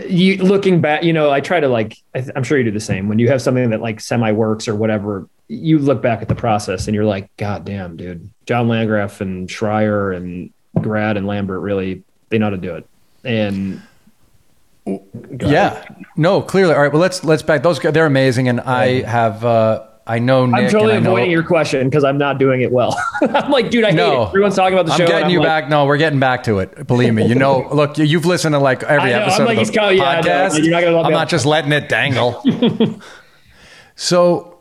you 0.06 0.38
looking 0.38 0.80
back, 0.80 1.02
you 1.02 1.12
know, 1.12 1.30
I 1.30 1.40
try 1.40 1.60
to 1.60 1.68
like, 1.68 1.96
I, 2.14 2.24
am 2.34 2.42
sure 2.42 2.58
you 2.58 2.64
do 2.64 2.70
the 2.70 2.80
same. 2.80 3.08
When 3.08 3.18
you 3.18 3.28
have 3.28 3.42
something 3.42 3.70
that 3.70 3.80
like 3.80 4.00
semi 4.00 4.32
works 4.32 4.66
or 4.66 4.74
whatever, 4.74 5.28
you 5.48 5.78
look 5.78 6.00
back 6.00 6.22
at 6.22 6.28
the 6.28 6.34
process 6.34 6.86
and 6.86 6.94
you're 6.94 7.04
like, 7.04 7.34
God 7.36 7.64
damn, 7.64 7.96
dude, 7.96 8.30
John 8.46 8.68
Landgraf 8.68 9.20
and 9.20 9.48
Schrier 9.48 10.16
and 10.16 10.52
Grad 10.80 11.16
and 11.16 11.26
Lambert 11.26 11.60
really, 11.60 12.02
they 12.30 12.38
know 12.38 12.46
how 12.46 12.50
to 12.50 12.56
do 12.56 12.74
it. 12.76 12.88
And 13.24 13.82
yeah, 15.40 15.84
no, 16.16 16.42
clearly. 16.42 16.74
All 16.74 16.80
right. 16.80 16.92
Well, 16.92 17.00
let's, 17.00 17.24
let's 17.24 17.42
back 17.42 17.62
those 17.62 17.78
guys. 17.78 17.92
They're 17.92 18.06
amazing. 18.06 18.48
And 18.48 18.60
I 18.60 19.02
have, 19.02 19.44
uh, 19.44 19.86
I 20.06 20.18
know 20.18 20.44
Nick 20.44 20.64
I'm 20.66 20.70
totally 20.70 21.00
know, 21.00 21.12
avoiding 21.12 21.30
your 21.30 21.42
question 21.42 21.88
because 21.88 22.04
I'm 22.04 22.18
not 22.18 22.38
doing 22.38 22.60
it 22.60 22.70
well. 22.70 22.94
I'm 23.22 23.50
like, 23.50 23.70
dude, 23.70 23.84
I 23.84 23.92
hate 23.92 23.98
it. 24.00 24.28
Everyone's 24.28 24.54
talking 24.54 24.74
about 24.74 24.84
the 24.84 24.92
I'm 24.92 24.98
show. 24.98 25.06
getting 25.06 25.22
and 25.24 25.32
you 25.32 25.38
like, 25.38 25.46
back. 25.48 25.68
No, 25.70 25.86
we're 25.86 25.96
getting 25.96 26.20
back 26.20 26.42
to 26.44 26.58
it. 26.58 26.86
Believe 26.86 27.14
me. 27.14 27.26
You 27.26 27.34
know, 27.34 27.66
look, 27.72 27.96
you- 27.96 28.04
you've 28.04 28.26
listened 28.26 28.52
to 28.54 28.58
like 28.58 28.82
every 28.82 29.10
know, 29.10 29.16
I'm 29.16 29.22
episode 29.22 29.44
like, 29.46 29.58
of 29.58 29.66
the 29.66 29.72
coming- 29.72 29.96
yeah, 29.98 30.20
know. 30.20 30.28
podcast. 30.28 30.62
You're 30.62 30.92
not 30.92 31.06
I'm 31.06 31.12
not 31.12 31.28
just 31.30 31.46
letting 31.46 31.72
it 31.72 31.88
dangle. 31.88 32.42
so, 33.96 34.58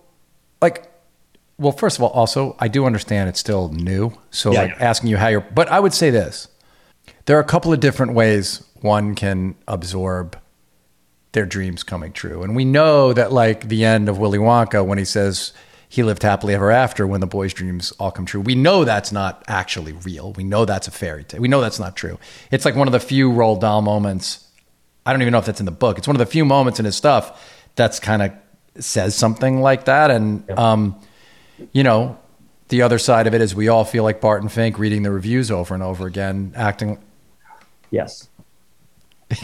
like, 0.62 0.90
well, 1.58 1.72
first 1.72 1.98
of 1.98 2.04
all, 2.04 2.10
also, 2.12 2.56
I 2.60 2.68
do 2.68 2.86
understand 2.86 3.30
it's 3.30 3.40
still 3.40 3.70
new. 3.70 4.12
So, 4.32 4.52
Yeah, 4.54 4.62
like, 4.62 4.70
yeah. 4.72 4.86
asking 4.90 5.10
you 5.10 5.18
how 5.18 5.28
you're, 5.28 5.42
but 5.42 5.68
I 5.70 5.80
would 5.80 5.94
say 5.94 6.10
this: 6.10 6.48
there 7.26 7.38
are 7.38 7.42
a 7.42 7.46
couple 7.46 7.74
of 7.74 7.80
different 7.80 8.14
ways 8.14 8.64
one 8.82 9.16
can 9.16 9.56
absorb 9.68 10.38
their 11.34 11.46
dreams 11.46 11.84
coming 11.84 12.14
true. 12.14 12.44
And 12.44 12.56
we 12.56 12.64
know 12.64 13.12
that 13.14 13.32
like 13.32 13.68
the 13.68 13.84
end 13.86 14.08
of 14.08 14.18
Willy 14.18 14.38
Wonka 14.38 14.86
when 14.86 14.98
he 14.98 15.06
says 15.06 15.52
he 15.90 16.02
lived 16.02 16.24
happily 16.24 16.56
ever 16.56 16.72
after 16.72 17.06
when 17.06 17.22
the 17.22 17.28
boy's 17.28 17.54
dreams 17.54 17.92
all 18.00 18.12
come 18.12 18.26
true. 18.26 18.42
We 18.42 18.56
know 18.56 18.86
that's 18.86 19.12
not 19.12 19.44
actually 19.48 19.94
real. 19.94 20.34
We 20.34 20.44
know 20.44 20.66
that's 20.66 20.88
a 20.88 20.92
fairy 20.92 21.24
tale. 21.24 21.42
We 21.42 21.48
know 21.48 21.62
that's 21.62 21.80
not 21.80 21.96
true. 21.96 22.18
It's 22.50 22.66
like 22.66 22.76
one 22.76 22.88
of 22.88 22.94
the 22.94 23.00
few 23.00 23.32
Roald 23.32 23.60
Dahl 23.60 23.82
moments. 23.82 24.48
I 25.06 25.12
don't 25.12 25.22
even 25.22 25.32
know 25.32 25.40
if 25.40 25.46
that's 25.46 25.60
in 25.60 25.66
the 25.66 25.72
book. 25.72 25.98
It's 25.98 26.08
one 26.08 26.16
of 26.16 26.20
the 26.20 26.26
few 26.26 26.46
moments 26.46 26.80
in 26.80 26.86
his 26.86 26.96
stuff 26.96 27.52
that's 27.76 28.00
kind 28.00 28.22
of 28.22 28.32
says 28.84 29.16
something 29.16 29.62
like 29.62 29.86
that. 29.86 30.10
And, 30.10 30.50
um, 30.52 31.00
you 31.74 31.84
know, 31.84 32.18
the 32.70 32.84
other 32.84 32.98
side 32.98 33.28
of 33.28 33.34
it 33.34 33.42
is 33.42 33.54
we 33.54 33.68
all 33.68 33.86
feel 33.86 34.04
like 34.04 34.22
Barton 34.22 34.50
Fink 34.50 34.80
reading 34.80 35.04
the 35.04 35.12
reviews 35.12 35.52
over 35.52 35.74
and 35.74 35.84
over 35.84 36.08
again, 36.08 36.54
acting 36.56 37.00
Yes. 37.92 38.28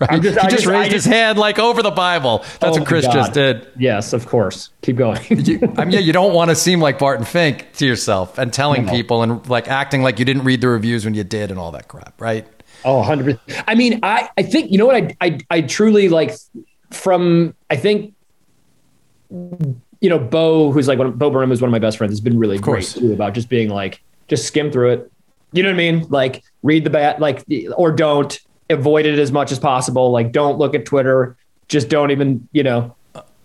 Right? 0.00 0.20
Just- 0.20 0.34
he 0.38 0.46
I 0.46 0.50
just 0.50 0.64
just- 0.64 0.66
raised 0.66 0.92
his 0.92 1.04
hand 1.06 1.38
like 1.38 1.58
over 1.58 1.82
the 1.82 1.90
Bible. 1.90 2.44
That's 2.60 2.76
Oh 2.76 2.80
what 2.80 2.86
Chris 2.86 3.06
just 3.06 3.32
did. 3.32 3.68
Yes, 3.78 4.12
of 4.12 4.26
course. 4.26 4.68
Keep 4.82 4.96
going. 4.96 5.18
You, 5.30 5.60
I 5.78 5.86
mean, 5.86 5.94
yeah, 5.94 6.00
you 6.00 6.12
don't 6.12 6.34
want 6.34 6.50
to 6.50 6.54
seem 6.54 6.78
like 6.78 6.98
Barton 6.98 7.24
Fink 7.24 7.72
to 7.78 7.86
yourself 7.86 8.36
and 8.36 8.52
telling 8.52 8.84
No. 8.84 8.92
people 8.92 9.22
and 9.22 9.48
like 9.48 9.66
acting 9.68 10.02
like 10.02 10.18
you 10.18 10.26
didn't 10.26 10.44
read 10.44 10.60
the 10.60 10.68
reviews 10.68 11.06
when 11.06 11.14
you 11.14 11.24
did 11.24 11.50
and 11.50 11.58
all 11.58 11.70
that 11.72 11.88
crap, 11.88 12.20
right? 12.20 12.46
Oh, 12.84 13.02
100%. 13.02 13.38
I 13.66 13.74
mean, 13.74 14.00
I, 14.02 14.28
I 14.36 14.42
think, 14.42 14.70
you 14.70 14.76
know 14.76 14.84
what? 14.86 14.96
I, 14.96 15.16
I, 15.22 15.38
I 15.50 15.60
truly 15.62 16.10
like 16.10 16.32
from, 16.90 17.54
I 17.70 17.76
think, 17.76 18.12
you 19.30 20.08
know, 20.10 20.18
Bo, 20.18 20.70
who's 20.70 20.86
like, 20.88 20.98
one, 20.98 21.12
Bo 21.12 21.30
Burnham 21.30 21.52
is 21.52 21.60
one 21.60 21.68
of 21.68 21.72
my 21.72 21.78
best 21.78 21.98
friends, 21.98 22.12
has 22.12 22.20
been 22.20 22.38
really 22.38 22.58
great 22.58 22.84
too 22.84 23.12
about 23.12 23.34
just 23.34 23.48
being 23.48 23.68
like, 23.68 24.02
just 24.28 24.46
skim 24.46 24.70
through 24.70 24.90
it. 24.92 25.12
You 25.52 25.62
know 25.62 25.70
what 25.70 25.74
I 25.74 25.78
mean? 25.78 26.06
Like, 26.10 26.42
read 26.62 26.84
the 26.84 26.90
bat, 26.90 27.20
like, 27.20 27.44
or 27.76 27.90
don't 27.90 28.38
avoid 28.70 29.06
it 29.06 29.18
as 29.18 29.32
much 29.32 29.52
as 29.52 29.58
possible. 29.58 30.10
Like, 30.10 30.32
don't 30.32 30.58
look 30.58 30.74
at 30.74 30.84
Twitter. 30.84 31.36
Just 31.68 31.88
don't 31.88 32.10
even, 32.10 32.48
you 32.52 32.62
know, 32.62 32.94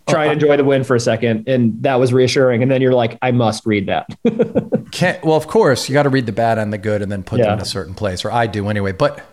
try 0.07 0.25
and 0.25 0.29
uh, 0.29 0.31
uh, 0.31 0.33
enjoy 0.33 0.57
the 0.57 0.63
win 0.63 0.83
for 0.83 0.95
a 0.95 0.99
second. 0.99 1.47
And 1.47 1.81
that 1.83 1.95
was 1.95 2.13
reassuring. 2.13 2.61
And 2.61 2.71
then 2.71 2.81
you're 2.81 2.93
like, 2.93 3.17
I 3.21 3.31
must 3.31 3.65
read 3.65 3.87
that. 3.87 4.07
Can't, 4.91 5.23
well, 5.23 5.35
of 5.35 5.47
course, 5.47 5.89
you 5.89 5.93
got 5.93 6.03
to 6.03 6.09
read 6.09 6.25
the 6.25 6.31
bad 6.31 6.57
and 6.57 6.71
the 6.71 6.77
good 6.77 7.01
and 7.01 7.11
then 7.11 7.23
put 7.23 7.39
them 7.39 7.53
in 7.53 7.59
a 7.59 7.65
certain 7.65 7.93
place, 7.93 8.23
or 8.23 8.31
I 8.31 8.47
do 8.47 8.69
anyway. 8.69 8.91
But 8.91 9.23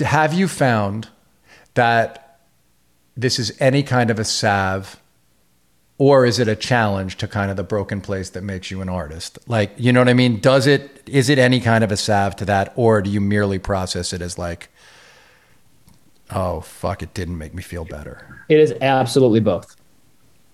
have 0.00 0.32
you 0.32 0.48
found 0.48 1.08
that 1.74 2.40
this 3.16 3.38
is 3.38 3.56
any 3.60 3.82
kind 3.82 4.10
of 4.10 4.18
a 4.18 4.24
salve, 4.24 5.00
or 5.98 6.26
is 6.26 6.38
it 6.38 6.48
a 6.48 6.56
challenge 6.56 7.16
to 7.18 7.28
kind 7.28 7.50
of 7.50 7.56
the 7.56 7.62
broken 7.62 8.00
place 8.00 8.30
that 8.30 8.42
makes 8.42 8.70
you 8.70 8.80
an 8.80 8.88
artist? 8.88 9.38
Like, 9.46 9.72
you 9.76 9.92
know 9.92 10.00
what 10.00 10.08
I 10.08 10.14
mean? 10.14 10.40
Does 10.40 10.66
it 10.66 11.02
is 11.06 11.28
it 11.28 11.38
any 11.38 11.60
kind 11.60 11.84
of 11.84 11.92
a 11.92 11.96
salve 11.96 12.36
to 12.36 12.44
that, 12.46 12.72
or 12.76 13.02
do 13.02 13.10
you 13.10 13.20
merely 13.20 13.58
process 13.58 14.12
it 14.12 14.22
as 14.22 14.38
like, 14.38 14.68
oh 16.34 16.60
fuck, 16.60 17.02
it 17.02 17.14
didn't 17.14 17.38
make 17.38 17.54
me 17.54 17.62
feel 17.62 17.84
better? 17.84 18.44
it 18.48 18.58
is 18.58 18.74
absolutely 18.80 19.40
both. 19.40 19.76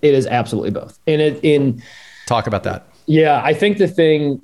It 0.02 0.14
is 0.14 0.26
absolutely 0.26 0.70
both. 0.70 0.98
And 1.06 1.20
it, 1.20 1.40
in, 1.42 1.82
Talk 2.26 2.46
about 2.46 2.62
that. 2.64 2.86
Yeah, 3.06 3.42
I 3.44 3.52
think 3.52 3.78
the 3.78 3.88
thing, 3.88 4.40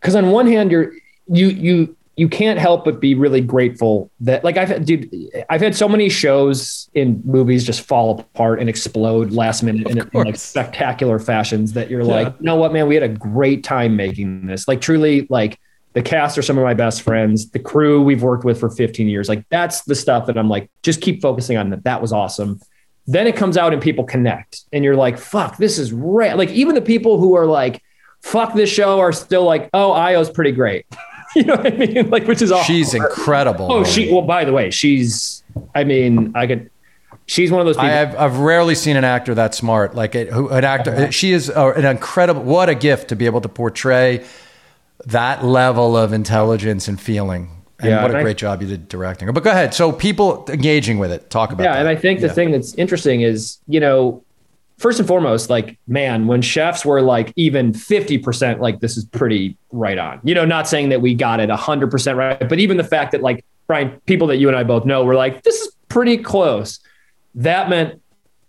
because 0.00 0.14
on 0.14 0.30
one 0.30 0.46
hand, 0.46 0.70
you're 0.70 0.92
you 1.26 1.48
you 1.48 1.96
you 2.16 2.28
can't 2.28 2.60
help 2.60 2.84
but 2.84 3.00
be 3.00 3.14
really 3.14 3.40
grateful 3.40 4.10
that 4.20 4.44
like 4.44 4.56
I've 4.56 4.68
had, 4.68 4.84
dude, 4.84 5.10
I've 5.50 5.60
had 5.60 5.74
so 5.74 5.88
many 5.88 6.08
shows 6.08 6.88
in 6.94 7.20
movies 7.24 7.64
just 7.64 7.80
fall 7.80 8.20
apart 8.20 8.60
and 8.60 8.68
explode 8.68 9.32
last 9.32 9.62
minute 9.62 9.88
in, 9.88 9.98
in 9.98 10.10
like 10.12 10.36
spectacular 10.36 11.18
fashions 11.18 11.72
that 11.72 11.90
you're 11.90 12.04
like, 12.04 12.28
you 12.38 12.46
know 12.46 12.54
what, 12.56 12.72
man, 12.72 12.86
we 12.86 12.94
had 12.94 13.02
a 13.02 13.08
great 13.08 13.64
time 13.64 13.96
making 13.96 14.46
this. 14.46 14.68
Like 14.68 14.80
truly, 14.80 15.26
like 15.28 15.58
the 15.94 16.02
cast 16.02 16.36
are 16.38 16.42
some 16.42 16.58
of 16.58 16.64
my 16.64 16.74
best 16.74 17.02
friends. 17.02 17.50
The 17.50 17.58
crew 17.58 18.02
we've 18.02 18.22
worked 18.22 18.44
with 18.44 18.60
for 18.60 18.68
15 18.68 19.08
years. 19.08 19.28
Like 19.28 19.44
that's 19.48 19.82
the 19.82 19.94
stuff 19.94 20.26
that 20.26 20.36
I'm 20.36 20.48
like, 20.48 20.70
just 20.82 21.00
keep 21.00 21.22
focusing 21.22 21.56
on 21.56 21.70
that. 21.70 21.84
That 21.84 22.02
was 22.02 22.12
awesome 22.12 22.60
then 23.06 23.26
it 23.26 23.36
comes 23.36 23.56
out 23.56 23.72
and 23.72 23.82
people 23.82 24.04
connect 24.04 24.62
and 24.72 24.84
you're 24.84 24.96
like 24.96 25.18
fuck 25.18 25.56
this 25.58 25.78
is 25.78 25.92
rad 25.92 26.38
like 26.38 26.50
even 26.50 26.74
the 26.74 26.80
people 26.80 27.18
who 27.18 27.34
are 27.34 27.46
like 27.46 27.82
fuck 28.22 28.54
this 28.54 28.70
show 28.70 28.98
are 29.00 29.12
still 29.12 29.44
like 29.44 29.68
oh 29.74 29.92
Ayo's 29.92 30.30
pretty 30.30 30.52
great 30.52 30.86
you 31.36 31.42
know 31.44 31.56
what 31.56 31.66
i 31.66 31.76
mean 31.76 32.10
like 32.10 32.26
which 32.26 32.40
is 32.40 32.50
awesome 32.50 32.66
She's 32.66 32.94
incredible. 32.94 33.70
oh 33.70 33.84
she 33.84 34.10
well 34.10 34.22
by 34.22 34.44
the 34.44 34.52
way 34.52 34.70
she's 34.70 35.42
i 35.74 35.84
mean 35.84 36.32
i 36.34 36.46
could 36.46 36.70
she's 37.26 37.50
one 37.50 37.60
of 37.60 37.66
those 37.66 37.76
people 37.76 37.88
I 37.88 37.92
have 37.92 38.16
I've 38.16 38.38
rarely 38.38 38.74
seen 38.74 38.96
an 38.96 39.04
actor 39.04 39.34
that 39.34 39.54
smart. 39.54 39.94
Like 39.94 40.14
a, 40.14 40.26
who- 40.26 40.50
an 40.50 40.64
actor, 40.64 41.10
she 41.10 41.32
is 41.32 41.48
uh, 41.48 41.72
an 41.74 41.86
incredible. 41.86 42.42
What 42.42 42.68
a 42.68 42.74
gift 42.74 43.08
to 43.08 43.16
be 43.16 43.24
able 43.24 43.40
to 43.40 43.48
portray 43.48 44.26
that 45.06 45.44
level 45.44 45.96
of 45.96 46.12
intelligence 46.12 46.88
and 46.88 47.00
feeling. 47.00 47.50
And 47.80 47.90
Yeah, 47.90 48.02
what 48.02 48.10
and 48.12 48.16
a 48.18 48.20
I- 48.20 48.22
great 48.22 48.36
job 48.36 48.62
you 48.62 48.68
did 48.68 48.88
directing. 48.88 49.30
But 49.32 49.42
go 49.44 49.50
ahead. 49.50 49.74
So 49.74 49.90
people 49.92 50.46
engaging 50.48 50.98
with 50.98 51.10
it. 51.10 51.28
Talk 51.30 51.52
about. 51.52 51.64
yeah 51.64 51.72
that. 51.74 51.80
and 51.80 51.88
i 51.88 51.96
think 51.96 52.20
the 52.20 52.28
Yeah. 52.28 52.32
thing 52.32 52.50
that's 52.52 52.74
interesting 52.74 53.22
is 53.22 53.58
you 53.66 53.80
know 53.80 54.22
first 54.78 54.98
and 54.98 55.06
foremost 55.08 55.50
like 55.50 55.78
man 55.86 56.26
when 56.26 56.40
chefs 56.42 56.84
were 56.84 57.00
like 57.02 57.32
even 57.36 57.72
50% 57.72 58.60
like 58.60 58.80
this 58.80 58.96
is 58.96 59.04
pretty 59.04 59.56
right 59.72 59.98
on 59.98 60.20
you 60.24 60.34
know 60.34 60.44
not 60.44 60.66
saying 60.68 60.88
that 60.90 61.00
we 61.00 61.14
got 61.14 61.38
it 61.40 61.48
100% 61.50 62.16
right 62.16 62.48
but 62.48 62.58
even 62.58 62.76
the 62.76 62.84
fact 62.84 63.12
that 63.12 63.22
like 63.22 63.44
brian 63.66 64.00
people 64.06 64.26
that 64.28 64.36
you 64.38 64.48
and 64.48 64.56
i 64.56 64.62
both 64.64 64.84
know 64.84 65.04
were 65.04 65.14
like 65.14 65.42
this 65.42 65.60
is 65.60 65.74
pretty 65.88 66.16
close 66.16 66.80
that 67.36 67.68
meant 67.70 68.00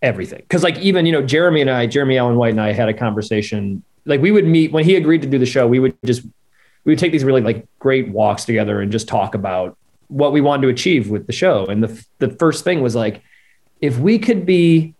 everything 0.01 0.39
because 0.39 0.63
like 0.63 0.77
even 0.79 1.05
you 1.05 1.11
know 1.11 1.21
jeremy 1.21 1.61
and 1.61 1.69
i 1.69 1.85
jeremy 1.85 2.17
allen 2.17 2.35
white 2.37 2.51
and 2.51 2.61
i 2.61 2.71
had 2.71 2.89
a 2.89 2.93
conversation 2.93 3.83
like 4.05 4.21
we 4.21 4.31
would 4.31 4.45
meet 4.45 4.71
when 4.71 4.83
he 4.83 4.95
agreed 4.95 5.21
to 5.21 5.27
do 5.27 5.37
the 5.37 5.45
show 5.45 5.67
we 5.67 5.79
would 5.79 5.95
just 6.05 6.23
we 6.85 6.91
would 6.91 6.99
take 6.99 7.11
these 7.11 7.23
really 7.23 7.41
like 7.41 7.67
great 7.79 8.09
walks 8.09 8.45
together 8.45 8.79
and 8.79 8.91
just 8.91 9.07
talk 9.07 9.35
about 9.35 9.77
what 10.07 10.31
we 10.31 10.39
wanted 10.39 10.61
to 10.61 10.67
achieve 10.69 11.09
with 11.09 11.27
the 11.27 11.33
show. 11.33 11.65
And 11.65 11.83
the 11.83 12.05
the 12.19 12.29
first 12.29 12.63
thing 12.63 12.81
was 12.81 12.95
like 12.95 13.21
if 13.81 13.97
we 13.97 14.19
could 14.19 14.45
be 14.45 14.93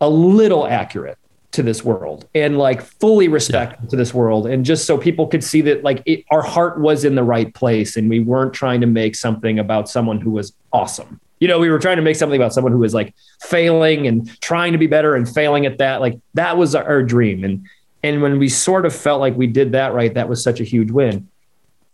a 0.00 0.08
little 0.08 0.66
accurate 0.66 1.18
to 1.52 1.62
this 1.62 1.84
world 1.84 2.28
and 2.34 2.58
like 2.58 2.82
fully 2.82 3.28
respect 3.28 3.88
to 3.88 3.96
this 3.96 4.12
world 4.12 4.46
and 4.46 4.64
just 4.64 4.86
so 4.86 4.98
people 4.98 5.26
could 5.28 5.44
see 5.44 5.60
that 5.60 5.84
like 5.84 6.02
it, 6.04 6.24
our 6.30 6.42
heart 6.42 6.80
was 6.80 7.04
in 7.04 7.14
the 7.14 7.22
right 7.22 7.54
place 7.54 7.96
and 7.96 8.10
we 8.10 8.18
weren't 8.18 8.52
trying 8.52 8.80
to 8.80 8.88
make 8.88 9.14
something 9.14 9.60
about 9.60 9.88
someone 9.88 10.20
who 10.20 10.30
was 10.30 10.52
awesome. 10.72 11.20
You 11.40 11.48
know 11.48 11.58
we 11.58 11.70
were 11.70 11.78
trying 11.78 11.96
to 11.96 12.02
make 12.02 12.16
something 12.16 12.40
about 12.40 12.52
someone 12.52 12.72
who 12.72 12.78
was 12.78 12.94
like 12.94 13.14
failing 13.42 14.06
and 14.06 14.40
trying 14.40 14.72
to 14.72 14.78
be 14.78 14.86
better 14.86 15.14
and 15.14 15.28
failing 15.28 15.66
at 15.66 15.78
that. 15.78 16.00
Like 16.00 16.18
that 16.34 16.56
was 16.56 16.74
our 16.74 17.02
dream. 17.02 17.44
And 17.44 17.66
and 18.04 18.22
when 18.22 18.38
we 18.38 18.48
sort 18.48 18.86
of 18.86 18.94
felt 18.94 19.20
like 19.20 19.34
we 19.36 19.48
did 19.48 19.72
that 19.72 19.92
right 19.92 20.14
that 20.14 20.28
was 20.28 20.42
such 20.42 20.60
a 20.60 20.64
huge 20.64 20.90
win 20.90 21.28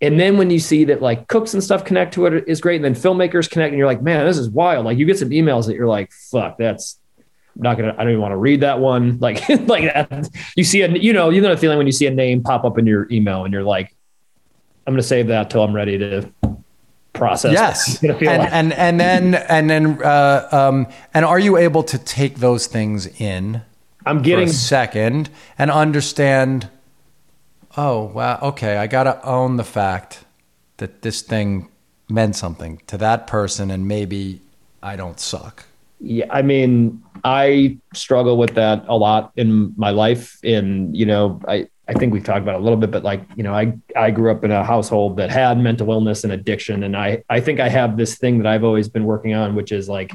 and 0.03 0.19
then 0.21 0.37
when 0.37 0.51
you 0.51 0.59
see 0.59 0.85
that 0.85 1.01
like 1.01 1.27
cooks 1.29 1.55
and 1.55 1.65
stuff 1.65 1.85
connect 1.85 2.13
to 2.15 2.27
it 2.27 2.45
is 2.47 2.61
great 2.61 2.77
and 2.77 2.85
then 2.85 2.95
filmmakers 2.95 3.49
connect 3.49 3.71
and 3.71 3.79
you're 3.79 3.87
like 3.87 4.03
man 4.03 4.27
this 4.27 4.37
is 4.37 4.51
wild 4.51 4.85
like 4.85 4.99
you 4.99 5.07
get 5.07 5.19
some 5.19 5.31
emails 5.31 5.67
that 5.67 5.75
you're 5.75 5.89
like 5.89 6.13
fuck 6.13 6.59
that's 6.59 7.01
I'm 7.57 7.63
not 7.63 7.77
gonna. 7.77 7.93
I 7.93 8.05
don't 8.05 8.11
even 8.11 8.21
want 8.21 8.33
to 8.33 8.37
read 8.37 8.61
that 8.61 8.79
one. 8.79 9.19
Like, 9.21 9.47
like 9.49 9.93
that. 9.93 10.31
You 10.57 10.65
see 10.65 10.83
a, 10.83 10.89
you 10.89 11.13
know, 11.13 11.31
you 11.31 11.41
know 11.41 11.51
the 11.51 11.57
feeling 11.57 11.77
when 11.79 11.87
you 11.87 11.93
see 11.93 12.07
a 12.07 12.11
name 12.11 12.43
pop 12.43 12.65
up 12.65 12.79
in 12.79 12.87
your 12.87 13.07
email, 13.11 13.45
and 13.45 13.53
you're 13.53 13.65
like, 13.65 13.95
I'm 14.87 14.95
gonna 14.95 15.03
save 15.03 15.27
that 15.27 15.51
till 15.51 15.63
I'm 15.63 15.75
ready 15.75 15.99
to 15.99 16.33
process. 17.13 17.53
Yes, 17.53 17.87
what 17.87 17.89
it's 17.89 18.01
gonna 18.01 18.19
feel 18.19 18.31
and, 18.31 18.43
like. 18.43 18.53
and 18.53 18.73
and 18.73 19.01
then 19.01 19.35
and 19.35 19.69
then 19.69 20.03
uh, 20.03 20.49
um, 20.53 20.87
and 21.13 21.25
are 21.25 21.39
you 21.39 21.57
able 21.59 21.83
to 21.83 21.99
take 21.99 22.37
those 22.37 22.67
things 22.67 23.07
in 23.21 23.63
I'm 24.05 24.19
for 24.19 24.25
getting 24.25 24.49
a 24.49 24.53
second 24.53 25.31
and 25.59 25.71
understand? 25.71 26.69
Oh 27.77 28.05
wow, 28.05 28.39
okay, 28.43 28.77
I 28.77 28.87
got 28.87 29.05
to 29.05 29.25
own 29.25 29.57
the 29.57 29.65
fact 29.65 30.25
that 30.79 31.03
this 31.03 31.23
thing 31.23 31.69
meant 32.09 32.37
something 32.37 32.81
to 32.87 32.99
that 32.99 33.27
person, 33.27 33.71
and 33.71 33.87
maybe 33.87 34.41
I 34.83 34.97
don't 34.97 35.21
suck. 35.21 35.65
Yeah, 36.01 36.27
I 36.31 36.43
mean, 36.43 37.03
I 37.25 37.79
struggle 37.95 38.39
with 38.39 38.55
that 38.55 38.85
a 38.89 38.97
lot 38.97 39.33
in 39.37 39.75
my 39.77 39.91
life. 39.91 40.39
In 40.43 40.95
you 40.95 41.07
know, 41.07 41.41
I, 41.47 41.69
I 41.91 41.93
think 41.93 42.13
we've 42.13 42.23
talked 42.23 42.43
about 42.43 42.55
it 42.55 42.61
a 42.61 42.63
little 42.63 42.79
bit, 42.79 42.93
but 42.93 43.03
like, 43.03 43.21
you 43.35 43.43
know, 43.43 43.53
I, 43.53 43.77
I 43.97 44.13
grew 44.13 44.31
up 44.31 44.45
in 44.45 44.53
a 44.53 44.63
household 44.63 45.17
that 45.17 45.29
had 45.29 45.59
mental 45.59 45.91
illness 45.91 46.23
and 46.23 46.33
addiction. 46.33 46.85
And 46.85 46.97
I, 46.97 47.25
I 47.29 47.41
think 47.41 47.59
I 47.59 47.69
have 47.69 47.97
this 47.97 48.17
thing 48.17 48.39
that 48.39 48.47
I've 48.47 48.63
always 48.63 48.89
been 48.89 49.05
working 49.05 49.35
on, 49.35 49.57
which 49.57 49.73
is 49.73 49.89
like, 49.89 50.13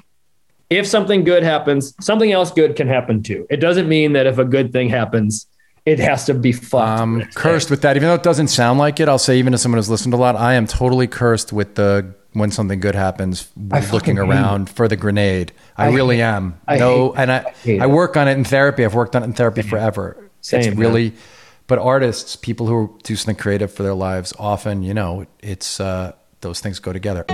if 0.70 0.88
something 0.88 1.24
good 1.24 1.44
happens, 1.44 1.94
something 2.00 2.32
else 2.32 2.52
good 2.52 2.76
can 2.76 2.88
happen 2.88 3.24
too. 3.24 3.46
It 3.50 3.58
doesn't 3.58 3.88
mean 3.88 4.14
that 4.14 4.26
if 4.26 4.38
a 4.38 4.46
good 4.46 4.72
thing 4.72 4.90
happens, 4.90 5.48
it 5.86 6.00
has 6.00 6.26
to 6.26 6.34
be 6.34 6.52
fucked. 6.52 7.02
I'm 7.02 7.22
cursed 7.34 7.70
with 7.70 7.82
that. 7.84 7.96
Even 7.96 8.10
though 8.10 8.16
it 8.16 8.24
doesn't 8.24 8.48
sound 8.48 8.80
like 8.80 9.00
it, 9.00 9.08
I'll 9.08 9.20
say, 9.20 9.38
even 9.38 9.52
to 9.52 9.58
someone 9.58 9.78
who's 9.78 9.90
listened 9.90 10.14
a 10.14 10.18
lot, 10.18 10.36
I 10.36 10.56
am 10.56 10.66
totally 10.66 11.08
cursed 11.08 11.54
with 11.54 11.76
the 11.76 12.14
when 12.34 12.52
something 12.52 12.82
good 12.82 12.96
happens, 12.96 13.50
looking 13.94 14.20
around 14.20 14.70
for 14.70 14.88
the 14.90 14.98
grenade. 14.98 15.54
I, 15.78 15.86
I 15.88 15.92
really 15.92 16.22
am. 16.22 16.60
I 16.68 16.78
no, 16.78 17.14
and 17.14 17.32
I 17.32 17.54
I, 17.66 17.80
I 17.82 17.86
work 17.86 18.18
on 18.18 18.28
it 18.28 18.34
in 18.34 18.44
therapy. 18.44 18.84
I've 18.84 18.96
worked 18.96 19.16
on 19.16 19.24
it 19.24 19.28
in 19.28 19.34
therapy 19.34 19.62
Same. 19.62 19.70
forever. 19.70 20.30
Same, 20.42 20.62
it's 20.62 20.76
really, 20.76 21.12
man. 21.12 21.20
but 21.68 21.80
artists, 21.80 22.36
people 22.36 22.68
who 22.68 23.00
do 23.04 23.16
something 23.16 23.42
creative 23.42 23.72
for 23.72 23.84
their 23.84 23.94
lives, 23.94 24.34
often, 24.38 24.84
you 24.84 24.94
know, 24.94 25.26
it's 25.40 25.80
uh, 25.80 26.14
those 26.42 26.60
things 26.60 26.80
go 26.80 26.92
together. 26.92 27.26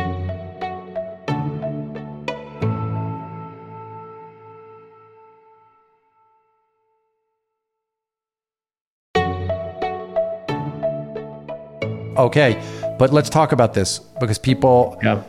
Okay, 12.21 12.61
but 12.99 13.11
let's 13.11 13.31
talk 13.31 13.51
about 13.51 13.73
this 13.73 13.97
because 14.19 14.37
people, 14.37 14.99
yeah. 15.01 15.23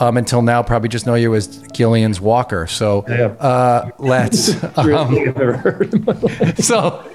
um, 0.00 0.16
until 0.16 0.42
now, 0.42 0.60
probably 0.60 0.88
just 0.88 1.06
know 1.06 1.14
you 1.14 1.32
as 1.36 1.62
Gillian's 1.72 2.20
Walker. 2.20 2.66
So 2.66 3.04
yeah. 3.08 3.26
uh, 3.38 3.90
let's. 3.98 4.52
Um, 4.74 5.14
so 6.56 7.08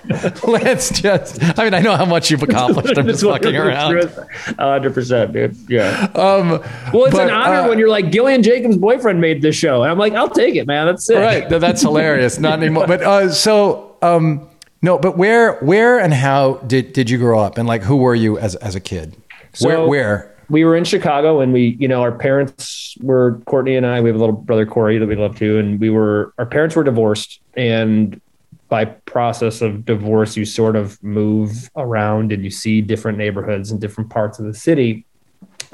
let's 0.48 1.02
just. 1.02 1.44
I 1.60 1.66
mean, 1.66 1.74
I 1.74 1.82
know 1.82 1.98
how 1.98 2.06
much 2.06 2.32
you've 2.32 2.44
accomplished. 2.44 2.98
I'm 2.98 3.08
just 3.08 3.24
fucking 3.24 3.56
around. 3.56 4.10
hundred 4.58 4.94
percent, 4.94 5.34
dude. 5.34 5.58
Yeah. 5.68 6.10
Um, 6.16 6.50
well, 6.94 7.06
it's 7.06 7.16
but, 7.16 7.28
an 7.28 7.32
honor 7.32 7.62
uh, 7.62 7.68
when 7.68 7.80
you're 7.80 7.90
like 7.90 8.12
Gillian 8.12 8.44
Jacobs' 8.44 8.78
boyfriend 8.78 9.20
made 9.20 9.42
this 9.42 9.58
show, 9.58 9.84
and 9.84 9.92
I'm 9.92 9.98
like, 9.98 10.14
I'll 10.14 10.30
take 10.30 10.56
it, 10.56 10.68
man. 10.68 10.86
That's 10.86 11.10
it. 11.10 11.18
Right. 11.18 11.50
That's 11.50 11.82
hilarious. 11.82 12.40
Not 12.40 12.60
anymore. 12.60 12.88
But 12.88 13.02
uh, 13.02 13.30
so. 13.30 13.98
Um, 14.02 14.48
no, 14.82 14.98
but 14.98 15.18
where, 15.18 15.58
where, 15.60 16.00
and 16.00 16.14
how 16.14 16.56
did 16.68 16.94
did 16.94 17.10
you 17.10 17.18
grow 17.18 17.40
up, 17.40 17.58
and 17.58 17.68
like, 17.68 17.84
who 17.84 17.98
were 17.98 18.16
you 18.16 18.38
as 18.38 18.56
as 18.56 18.76
a 18.76 18.80
kid? 18.80 19.16
So 19.54 19.68
where, 19.68 19.88
where? 19.88 20.36
We 20.50 20.64
were 20.64 20.76
in 20.76 20.84
Chicago, 20.84 21.42
and 21.42 21.52
we, 21.52 21.76
you 21.80 21.88
know, 21.88 22.02
our 22.02 22.12
parents 22.12 22.96
were 23.02 23.42
Courtney 23.46 23.76
and 23.76 23.86
I. 23.86 24.00
We 24.02 24.10
have 24.10 24.16
a 24.16 24.20
little 24.20 24.36
brother 24.36 24.66
Corey 24.66 24.98
that 24.98 25.08
we 25.08 25.16
love 25.16 25.36
too, 25.38 25.58
and 25.58 25.80
we 25.80 25.90
were 25.90 26.34
our 26.38 26.46
parents 26.46 26.76
were 26.76 26.84
divorced, 26.84 27.42
and 27.56 28.22
by 28.70 28.86
process 28.86 29.62
of 29.62 29.86
divorce, 29.86 30.36
you 30.36 30.46
sort 30.46 30.76
of 30.76 31.02
move 31.02 31.70
around 31.76 32.32
and 32.32 32.44
you 32.44 32.50
see 32.50 32.82
different 32.82 33.18
neighborhoods 33.18 33.72
and 33.72 33.80
different 33.80 34.10
parts 34.10 34.40
of 34.40 34.46
the 34.46 34.54
city. 34.54 35.06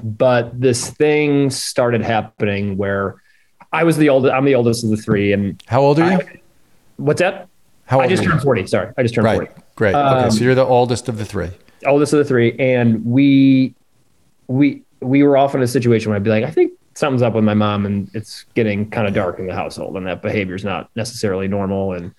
But 0.02 0.60
this 0.60 0.90
thing 0.92 1.50
started 1.50 2.02
happening 2.02 2.78
where 2.78 3.16
I 3.72 3.84
was 3.84 3.98
the 3.98 4.10
oldest. 4.10 4.34
I'm 4.34 4.46
the 4.46 4.56
oldest 4.56 4.84
of 4.84 4.90
the 4.92 4.98
three, 4.98 5.34
and 5.34 5.62
how 5.68 5.82
old 5.82 6.00
are 6.00 6.12
you? 6.12 6.18
I, 6.18 6.40
what's 6.98 7.20
that? 7.20 7.48
How 7.86 7.98
old 7.98 8.06
I 8.06 8.10
just 8.10 8.24
turned 8.24 8.42
40. 8.42 8.68
Sorry. 8.68 8.94
I 8.98 9.04
just 9.04 9.14
turned 9.14 9.26
right. 9.26 9.36
40. 9.36 9.52
Great. 9.76 9.96
Um, 9.96 10.18
okay. 10.18 10.30
So 10.30 10.44
you're 10.44 10.56
the 10.56 10.66
oldest 10.66 11.10
of 11.10 11.18
the 11.18 11.26
three. 11.26 11.50
Oldest 11.86 12.14
of 12.14 12.20
the 12.20 12.26
three. 12.26 12.56
And 12.60 13.06
we, 13.06 13.76
we, 14.48 14.84
we 15.02 15.24
were 15.24 15.38
often 15.38 15.60
in 15.60 15.66
a 15.66 15.68
situation 15.68 16.10
where 16.10 16.16
I'd 16.16 16.24
be 16.24 16.30
like, 16.30 16.44
I 16.44 16.52
think 16.52 16.74
something's 16.94 17.22
up 17.22 17.34
with 17.34 17.44
my 17.44 17.54
mom 17.54 17.86
and 17.86 18.10
it's 18.14 18.44
getting 18.54 18.90
kind 18.90 19.08
of 19.08 19.14
dark 19.14 19.40
in 19.40 19.48
the 19.48 19.54
household 19.54 19.98
and 19.98 20.08
that 20.08 20.22
behavior 20.22 20.56
is 20.56 20.64
not 20.64 20.90
necessarily 20.96 21.48
normal. 21.48 21.94
And, 21.94 22.14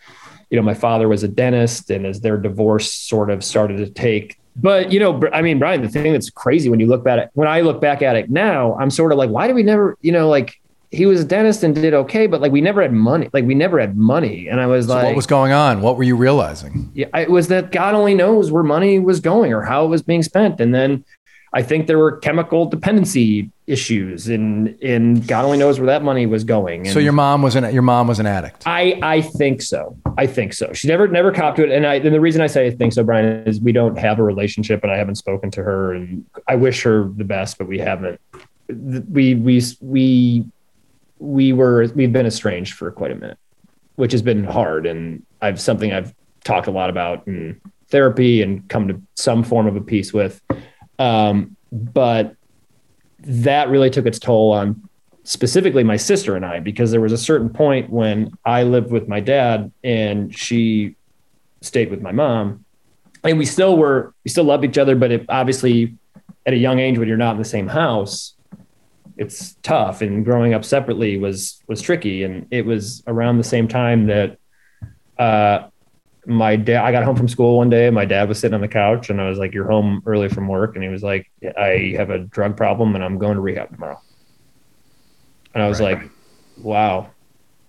you 0.50 0.56
know, 0.56 0.62
my 0.62 0.74
father 0.74 1.08
was 1.08 1.22
a 1.22 1.28
dentist 1.28 1.90
and 1.90 2.04
as 2.04 2.20
their 2.20 2.36
divorce 2.36 2.92
sort 2.92 3.30
of 3.30 3.42
started 3.42 3.78
to 3.78 3.88
take 3.88 4.38
but 4.56 4.92
you 4.92 5.00
know, 5.00 5.20
I 5.32 5.42
mean, 5.42 5.58
Brian, 5.58 5.82
the 5.82 5.88
thing 5.88 6.12
that's 6.12 6.30
crazy 6.30 6.68
when 6.68 6.78
you 6.78 6.86
look 6.86 7.02
back 7.02 7.18
at 7.18 7.24
it, 7.24 7.30
when 7.34 7.48
I 7.48 7.62
look 7.62 7.80
back 7.80 8.02
at 8.02 8.16
it 8.16 8.30
now, 8.30 8.76
I'm 8.76 8.90
sort 8.90 9.10
of 9.10 9.18
like, 9.18 9.30
why 9.30 9.46
did 9.46 9.54
we 9.54 9.62
never, 9.62 9.98
you 10.00 10.12
know, 10.12 10.28
like 10.28 10.60
he 10.94 11.06
was 11.06 11.20
a 11.20 11.24
dentist 11.24 11.62
and 11.62 11.74
did 11.74 11.94
okay, 11.94 12.26
but 12.26 12.40
like 12.40 12.52
we 12.52 12.60
never 12.60 12.80
had 12.80 12.92
money. 12.92 13.28
Like 13.32 13.44
we 13.44 13.54
never 13.54 13.78
had 13.80 13.96
money. 13.96 14.48
And 14.48 14.60
I 14.60 14.66
was 14.66 14.86
so 14.86 14.94
like, 14.94 15.04
what 15.04 15.16
was 15.16 15.26
going 15.26 15.52
on? 15.52 15.80
What 15.80 15.96
were 15.96 16.04
you 16.04 16.16
realizing? 16.16 16.90
Yeah, 16.94 17.06
it 17.16 17.30
was 17.30 17.48
that 17.48 17.72
God 17.72 17.94
only 17.94 18.14
knows 18.14 18.50
where 18.50 18.62
money 18.62 18.98
was 18.98 19.20
going 19.20 19.52
or 19.52 19.62
how 19.62 19.84
it 19.84 19.88
was 19.88 20.02
being 20.02 20.22
spent. 20.22 20.60
And 20.60 20.74
then 20.74 21.04
I 21.54 21.62
think 21.62 21.86
there 21.86 21.98
were 21.98 22.16
chemical 22.18 22.66
dependency 22.66 23.50
issues 23.66 24.28
and 24.28 24.76
and 24.82 25.26
God 25.26 25.44
only 25.44 25.56
knows 25.56 25.78
where 25.78 25.86
that 25.86 26.02
money 26.02 26.26
was 26.26 26.44
going. 26.44 26.82
And 26.82 26.92
so 26.92 26.98
your 26.98 27.12
mom 27.12 27.42
was 27.42 27.54
an 27.54 27.72
your 27.72 27.82
mom 27.82 28.08
was 28.08 28.18
an 28.18 28.26
addict. 28.26 28.64
I 28.66 28.98
I 29.02 29.20
think 29.22 29.62
so. 29.62 29.96
I 30.18 30.26
think 30.26 30.52
so. 30.52 30.72
She 30.72 30.88
never 30.88 31.06
never 31.06 31.32
copped 31.32 31.56
to 31.58 31.64
it. 31.64 31.70
And 31.70 31.86
I 31.86 31.94
and 31.94 32.12
the 32.14 32.20
reason 32.20 32.42
I 32.42 32.48
say 32.48 32.66
I 32.66 32.70
think 32.70 32.92
so, 32.92 33.04
Brian, 33.04 33.44
is 33.46 33.60
we 33.60 33.72
don't 33.72 33.96
have 33.96 34.18
a 34.18 34.22
relationship 34.22 34.82
and 34.82 34.90
I 34.90 34.96
haven't 34.96 35.14
spoken 35.14 35.50
to 35.52 35.62
her 35.62 35.94
and 35.94 36.24
I 36.48 36.56
wish 36.56 36.82
her 36.82 37.08
the 37.16 37.24
best, 37.24 37.56
but 37.56 37.68
we 37.68 37.78
haven't. 37.78 38.20
We 38.68 39.34
we 39.36 39.62
we 39.80 40.44
we 41.18 41.52
were 41.52 41.86
we've 41.94 42.12
been 42.12 42.26
estranged 42.26 42.74
for 42.74 42.90
quite 42.90 43.10
a 43.10 43.14
minute, 43.14 43.38
which 43.96 44.12
has 44.12 44.22
been 44.22 44.44
hard, 44.44 44.86
and 44.86 45.24
I've 45.40 45.60
something 45.60 45.92
I've 45.92 46.14
talked 46.44 46.66
a 46.66 46.70
lot 46.70 46.90
about 46.90 47.26
in 47.26 47.60
therapy 47.88 48.42
and 48.42 48.68
come 48.68 48.88
to 48.88 49.00
some 49.14 49.42
form 49.42 49.66
of 49.66 49.76
a 49.76 49.80
peace 49.80 50.12
with. 50.12 50.40
Um, 50.98 51.56
but 51.72 52.36
that 53.20 53.68
really 53.68 53.90
took 53.90 54.06
its 54.06 54.18
toll 54.18 54.52
on 54.52 54.88
specifically 55.24 55.82
my 55.82 55.96
sister 55.96 56.36
and 56.36 56.44
I 56.44 56.60
because 56.60 56.90
there 56.90 57.00
was 57.00 57.12
a 57.12 57.18
certain 57.18 57.48
point 57.48 57.90
when 57.90 58.32
I 58.44 58.62
lived 58.64 58.90
with 58.90 59.08
my 59.08 59.20
dad 59.20 59.72
and 59.82 60.36
she 60.36 60.96
stayed 61.62 61.90
with 61.90 62.02
my 62.02 62.12
mom, 62.12 62.64
and 63.22 63.38
we 63.38 63.46
still 63.46 63.76
were 63.76 64.14
we 64.24 64.30
still 64.30 64.44
loved 64.44 64.64
each 64.64 64.78
other, 64.78 64.96
but 64.96 65.10
it 65.10 65.24
obviously 65.28 65.96
at 66.46 66.52
a 66.52 66.56
young 66.56 66.78
age 66.78 66.98
when 66.98 67.08
you're 67.08 67.16
not 67.16 67.32
in 67.32 67.38
the 67.38 67.44
same 67.44 67.68
house 67.68 68.33
it's 69.16 69.54
tough 69.62 70.02
and 70.02 70.24
growing 70.24 70.54
up 70.54 70.64
separately 70.64 71.18
was 71.18 71.62
was 71.66 71.80
tricky 71.80 72.24
and 72.24 72.46
it 72.50 72.66
was 72.66 73.02
around 73.06 73.38
the 73.38 73.44
same 73.44 73.68
time 73.68 74.06
that 74.06 74.38
uh 75.18 75.66
my 76.26 76.56
dad 76.56 76.84
I 76.84 76.92
got 76.92 77.04
home 77.04 77.16
from 77.16 77.28
school 77.28 77.58
one 77.58 77.70
day 77.70 77.86
and 77.86 77.94
my 77.94 78.04
dad 78.04 78.28
was 78.28 78.38
sitting 78.38 78.54
on 78.54 78.60
the 78.60 78.68
couch 78.68 79.10
and 79.10 79.20
I 79.20 79.28
was 79.28 79.38
like 79.38 79.52
you're 79.52 79.68
home 79.68 80.02
early 80.06 80.28
from 80.28 80.48
work 80.48 80.74
and 80.74 80.82
he 80.82 80.88
was 80.88 81.02
like 81.02 81.30
I 81.58 81.94
have 81.96 82.10
a 82.10 82.18
drug 82.18 82.56
problem 82.56 82.94
and 82.94 83.04
I'm 83.04 83.18
going 83.18 83.34
to 83.34 83.40
rehab 83.40 83.70
tomorrow. 83.72 84.00
And 85.54 85.62
I 85.62 85.68
was 85.68 85.80
right. 85.80 85.98
like 85.98 86.10
wow. 86.58 87.10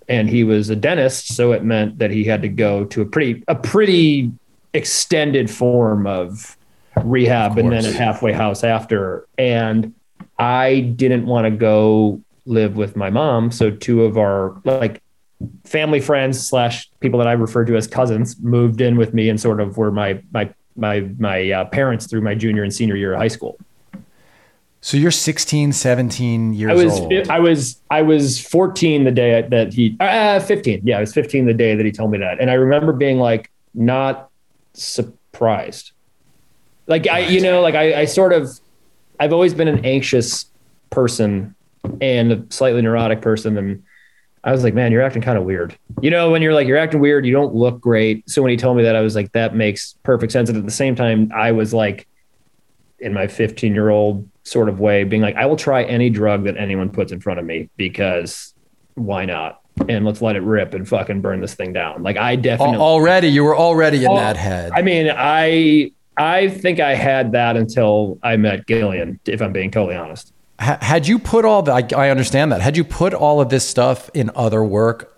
And 0.07 0.29
he 0.29 0.43
was 0.43 0.69
a 0.69 0.75
dentist 0.75 1.35
so 1.35 1.51
it 1.51 1.63
meant 1.63 1.99
that 1.99 2.11
he 2.11 2.23
had 2.23 2.41
to 2.43 2.49
go 2.49 2.85
to 2.85 3.01
a 3.01 3.05
pretty 3.05 3.43
a 3.47 3.55
pretty 3.55 4.31
extended 4.73 5.49
form 5.49 6.07
of 6.07 6.57
rehab 7.03 7.53
of 7.53 7.57
and 7.57 7.71
then 7.71 7.85
a 7.85 7.91
halfway 7.91 8.31
house 8.31 8.63
after. 8.63 9.27
And 9.37 9.93
I 10.37 10.81
didn't 10.81 11.25
want 11.25 11.45
to 11.45 11.51
go 11.51 12.21
live 12.45 12.75
with 12.75 12.95
my 12.95 13.09
mom. 13.09 13.51
So 13.51 13.71
two 13.71 14.03
of 14.03 14.17
our 14.17 14.61
like 14.63 15.01
family 15.63 15.99
friends 15.99 16.45
slash 16.45 16.89
people 16.99 17.19
that 17.19 17.27
I 17.27 17.33
refer 17.33 17.65
to 17.65 17.75
as 17.75 17.87
cousins 17.87 18.39
moved 18.39 18.81
in 18.81 18.97
with 18.97 19.13
me 19.13 19.29
and 19.29 19.39
sort 19.39 19.59
of 19.59 19.77
were 19.77 19.91
my 19.91 20.21
my 20.31 20.53
my 20.75 21.01
my 21.17 21.51
uh, 21.51 21.65
parents 21.65 22.07
through 22.07 22.21
my 22.21 22.35
junior 22.35 22.63
and 22.63 22.73
senior 22.73 22.95
year 22.95 23.13
of 23.13 23.19
high 23.19 23.27
school. 23.27 23.57
So 24.81 24.97
you're 24.97 25.09
16, 25.09 25.71
17 25.71 26.53
years 26.53 26.69
I 26.69 26.75
was, 26.75 26.99
old. 26.99 27.13
I 27.27 27.39
was 27.39 27.81
I 27.89 28.03
was 28.03 28.39
14 28.39 29.03
the 29.03 29.11
day 29.11 29.41
that 29.49 29.73
he 29.73 29.97
uh, 29.99 30.39
15. 30.39 30.81
Yeah, 30.83 30.97
I 30.97 30.99
was 30.99 31.13
15 31.13 31.45
the 31.45 31.53
day 31.55 31.75
that 31.75 31.85
he 31.85 31.91
told 31.91 32.11
me 32.11 32.19
that. 32.19 32.39
And 32.39 32.51
I 32.51 32.53
remember 32.53 32.93
being 32.93 33.17
like 33.17 33.49
not 33.73 34.29
surprised. 34.73 35.91
Like 36.87 37.07
I 37.07 37.19
you 37.19 37.41
know, 37.41 37.61
like 37.61 37.73
I, 37.73 38.01
I 38.01 38.05
sort 38.05 38.31
of 38.31 38.59
I've 39.19 39.33
always 39.33 39.53
been 39.53 39.67
an 39.67 39.85
anxious 39.85 40.45
person 40.89 41.55
and 42.01 42.31
a 42.31 42.43
slightly 42.49 42.81
neurotic 42.81 43.21
person. 43.21 43.57
And 43.57 43.83
I 44.43 44.51
was 44.51 44.63
like, 44.63 44.73
man, 44.73 44.91
you're 44.91 45.01
acting 45.01 45.21
kind 45.21 45.37
of 45.37 45.43
weird. 45.43 45.77
You 46.01 46.09
know, 46.09 46.31
when 46.31 46.41
you're 46.41 46.53
like, 46.53 46.67
you're 46.67 46.77
acting 46.77 46.99
weird, 46.99 47.25
you 47.25 47.33
don't 47.33 47.53
look 47.53 47.79
great. 47.79 48.29
So 48.29 48.41
when 48.41 48.51
he 48.51 48.57
told 48.57 48.77
me 48.77 48.83
that, 48.83 48.95
I 48.95 49.01
was 49.01 49.15
like, 49.15 49.31
that 49.33 49.55
makes 49.55 49.95
perfect 50.03 50.31
sense. 50.31 50.49
And 50.49 50.57
at 50.57 50.65
the 50.65 50.71
same 50.71 50.95
time, 50.95 51.31
I 51.33 51.51
was 51.51 51.73
like, 51.73 52.07
in 52.99 53.13
my 53.13 53.27
15 53.27 53.73
year 53.73 53.89
old 53.89 54.27
sort 54.43 54.69
of 54.69 54.79
way, 54.79 55.03
being 55.03 55.21
like, 55.21 55.35
I 55.35 55.45
will 55.45 55.57
try 55.57 55.83
any 55.83 56.09
drug 56.09 56.45
that 56.45 56.57
anyone 56.57 56.89
puts 56.89 57.11
in 57.11 57.19
front 57.19 57.39
of 57.39 57.45
me 57.45 57.69
because 57.77 58.53
why 58.95 59.25
not? 59.25 59.61
And 59.89 60.05
let's 60.05 60.21
let 60.21 60.37
it 60.37 60.41
rip 60.41 60.73
and 60.73 60.87
fucking 60.87 61.21
burn 61.21 61.41
this 61.41 61.53
thing 61.53 61.73
down. 61.73 62.03
Like 62.03 62.15
I 62.17 62.37
definitely 62.37 62.77
already, 62.77 63.27
you 63.27 63.43
were 63.43 63.55
already 63.55 64.05
in 64.05 64.15
that 64.15 64.37
head. 64.37 64.71
I 64.73 64.81
mean, 64.81 65.11
I 65.13 65.91
I 66.17 66.49
think 66.49 66.79
I 66.79 66.95
had 66.95 67.33
that 67.33 67.57
until 67.57 68.17
I 68.23 68.37
met 68.37 68.67
Gillian, 68.67 69.19
if 69.25 69.41
I'm 69.41 69.51
being 69.51 69.71
totally 69.71 69.95
honest. 69.95 70.31
Had 70.59 71.07
you 71.07 71.19
put 71.19 71.43
all 71.43 71.61
that, 71.63 71.93
I 71.93 72.09
understand 72.09 72.51
that. 72.51 72.61
Had 72.61 72.77
you 72.77 72.85
put 72.85 73.13
all 73.13 73.41
of 73.41 73.49
this 73.49 73.67
stuff 73.67 74.09
in 74.13 74.31
other 74.35 74.63
work? 74.63 75.11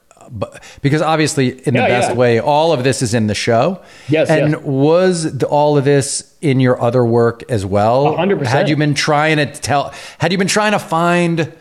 Because 0.81 1.01
obviously, 1.01 1.49
in 1.67 1.75
the 1.75 1.81
yeah, 1.81 1.87
best 1.87 2.09
yeah. 2.09 2.15
way, 2.15 2.39
all 2.39 2.73
of 2.73 2.83
this 2.83 3.01
is 3.01 3.13
in 3.13 3.27
the 3.27 3.35
show. 3.35 3.81
Yes. 4.09 4.29
And 4.29 4.53
yes. 4.53 4.61
was 4.63 5.43
all 5.43 5.77
of 5.77 5.85
this 5.85 6.35
in 6.41 6.59
your 6.59 6.81
other 6.81 7.05
work 7.05 7.43
as 7.49 7.65
well? 7.65 8.15
100%. 8.15 8.45
Had 8.47 8.67
you 8.67 8.75
been 8.75 8.95
trying 8.95 9.37
to 9.37 9.45
tell, 9.45 9.93
had 10.17 10.31
you 10.31 10.39
been 10.39 10.47
trying 10.47 10.71
to 10.71 10.79
find 10.79 11.53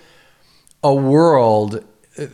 a 0.83 0.95
world 0.95 1.85
uh, 2.19 2.27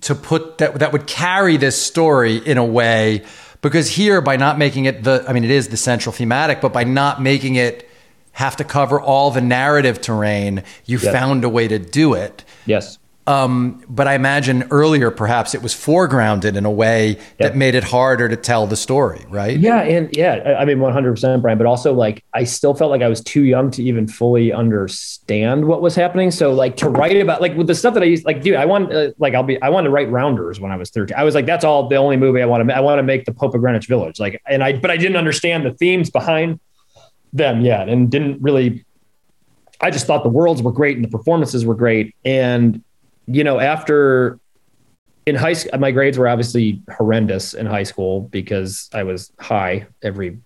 to 0.00 0.14
put 0.14 0.58
that 0.58 0.78
that 0.80 0.92
would 0.92 1.06
carry 1.06 1.56
this 1.56 1.80
story 1.80 2.36
in 2.36 2.58
a 2.58 2.64
way 2.64 3.24
because 3.62 3.88
here 3.88 4.20
by 4.20 4.36
not 4.36 4.58
making 4.58 4.84
it 4.84 5.02
the 5.04 5.24
I 5.26 5.32
mean 5.32 5.44
it 5.44 5.50
is 5.50 5.68
the 5.68 5.76
central 5.78 6.12
thematic, 6.12 6.60
but 6.60 6.72
by 6.72 6.84
not 6.84 7.22
making 7.22 7.54
it 7.54 7.88
have 8.32 8.56
to 8.56 8.64
cover 8.64 9.00
all 9.00 9.30
the 9.30 9.40
narrative 9.40 10.00
terrain, 10.00 10.62
you 10.84 10.98
found 10.98 11.44
a 11.44 11.48
way 11.48 11.68
to 11.68 11.78
do 11.78 12.14
it. 12.14 12.44
Yes. 12.66 12.98
Um, 13.24 13.84
but 13.88 14.08
I 14.08 14.14
imagine 14.14 14.64
earlier 14.72 15.12
perhaps 15.12 15.54
it 15.54 15.62
was 15.62 15.72
foregrounded 15.72 16.56
in 16.56 16.64
a 16.64 16.70
way 16.70 17.20
that 17.38 17.56
made 17.56 17.76
it 17.76 17.84
harder 17.84 18.28
to 18.28 18.34
tell 18.36 18.66
the 18.66 18.74
story, 18.74 19.24
right? 19.28 19.56
Yeah, 19.56 19.80
and 19.82 20.14
yeah, 20.16 20.42
I 20.44 20.62
I 20.62 20.64
mean, 20.64 20.80
one 20.80 20.92
hundred 20.92 21.12
percent, 21.12 21.40
Brian. 21.40 21.56
But 21.56 21.68
also, 21.68 21.92
like, 21.92 22.24
I 22.34 22.42
still 22.42 22.74
felt 22.74 22.90
like 22.90 23.00
I 23.00 23.08
was 23.08 23.20
too 23.22 23.44
young 23.44 23.70
to 23.72 23.82
even 23.84 24.08
fully 24.08 24.52
understand 24.52 25.66
what 25.66 25.80
was 25.80 25.94
happening. 25.94 26.32
So, 26.32 26.52
like, 26.52 26.76
to 26.78 26.88
write 26.88 27.16
about, 27.16 27.40
like, 27.40 27.56
with 27.56 27.68
the 27.68 27.76
stuff 27.76 27.94
that 27.94 28.02
I 28.02 28.06
used, 28.06 28.24
like, 28.24 28.42
dude, 28.42 28.56
I 28.56 28.66
want, 28.66 28.92
uh, 28.92 29.12
like, 29.18 29.34
I'll 29.34 29.44
be, 29.44 29.62
I 29.62 29.68
wanted 29.68 29.86
to 29.86 29.92
write 29.92 30.10
Rounders 30.10 30.58
when 30.58 30.72
I 30.72 30.76
was 30.76 30.90
thirteen. 30.90 31.16
I 31.16 31.22
was 31.22 31.36
like, 31.36 31.46
that's 31.46 31.64
all 31.64 31.88
the 31.88 31.96
only 31.96 32.16
movie 32.16 32.42
I 32.42 32.46
want 32.46 32.68
to, 32.68 32.76
I 32.76 32.80
want 32.80 32.98
to 32.98 33.04
make 33.04 33.24
the 33.24 33.32
Pope 33.32 33.54
of 33.54 33.60
Greenwich 33.60 33.86
Village, 33.86 34.18
like, 34.18 34.42
and 34.48 34.64
I, 34.64 34.72
but 34.72 34.90
I 34.90 34.96
didn't 34.96 35.16
understand 35.16 35.64
the 35.64 35.72
themes 35.72 36.10
behind 36.10 36.58
them 37.32 37.60
yet, 37.60 37.88
and 37.88 38.10
didn't 38.10 38.42
really. 38.42 38.84
I 39.80 39.90
just 39.90 40.06
thought 40.06 40.22
the 40.24 40.28
worlds 40.28 40.60
were 40.60 40.72
great 40.72 40.96
and 40.96 41.04
the 41.04 41.08
performances 41.08 41.64
were 41.64 41.76
great, 41.76 42.14
and 42.24 42.82
you 43.26 43.44
know, 43.44 43.58
after 43.58 44.38
in 45.26 45.34
high 45.34 45.52
school, 45.52 45.78
my 45.78 45.90
grades 45.90 46.18
were 46.18 46.28
obviously 46.28 46.82
horrendous 46.96 47.54
in 47.54 47.66
high 47.66 47.82
school 47.84 48.22
because 48.22 48.90
I 48.92 49.04
was 49.04 49.32
high 49.38 49.86
every 50.02 50.38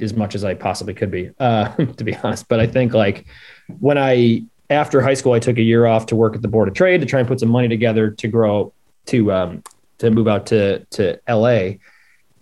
as 0.00 0.14
much 0.14 0.34
as 0.34 0.44
I 0.44 0.54
possibly 0.54 0.94
could 0.94 1.10
be, 1.10 1.30
uh, 1.38 1.68
to 1.96 2.04
be 2.04 2.16
honest. 2.16 2.48
But 2.48 2.60
I 2.60 2.66
think 2.66 2.94
like 2.94 3.26
when 3.78 3.98
I 3.98 4.44
after 4.70 5.00
high 5.00 5.14
school, 5.14 5.32
I 5.32 5.40
took 5.40 5.58
a 5.58 5.62
year 5.62 5.86
off 5.86 6.06
to 6.06 6.16
work 6.16 6.34
at 6.34 6.42
the 6.42 6.48
Board 6.48 6.68
of 6.68 6.74
Trade 6.74 7.00
to 7.00 7.06
try 7.06 7.18
and 7.18 7.28
put 7.28 7.40
some 7.40 7.50
money 7.50 7.68
together 7.68 8.10
to 8.10 8.28
grow 8.28 8.72
to 9.06 9.32
um, 9.32 9.62
to 9.98 10.10
move 10.10 10.28
out 10.28 10.46
to 10.46 10.84
to 10.86 11.20
LA. 11.28 11.72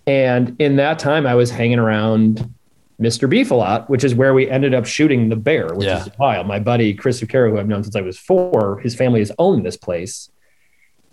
And 0.07 0.57
in 0.59 0.77
that 0.77 0.99
time, 0.99 1.27
I 1.27 1.35
was 1.35 1.51
hanging 1.51 1.79
around 1.79 2.55
Mr. 3.01 3.31
Beef 3.31 3.51
a 3.51 3.55
lot, 3.55 3.89
which 3.89 4.03
is 4.03 4.15
where 4.15 4.35
we 4.35 4.51
ended 4.51 4.75
up 4.75 4.85
shooting 4.85 5.29
the 5.29 5.37
bear, 5.37 5.73
which 5.75 5.87
Yeah. 5.87 6.01
is 6.03 6.11
wild. 6.19 6.47
My 6.47 6.59
buddy 6.59 6.95
Chris 6.95 7.21
Zucchero, 7.21 7.51
who 7.51 7.59
I've 7.59 7.69
known 7.69 7.85
since 7.85 7.95
I 7.95 8.01
was 8.01 8.19
four, 8.19 8.81
his 8.83 8.95
family 8.95 9.21
has 9.21 9.31
owned 9.39 9.65
this 9.65 9.77
place. 9.77 10.31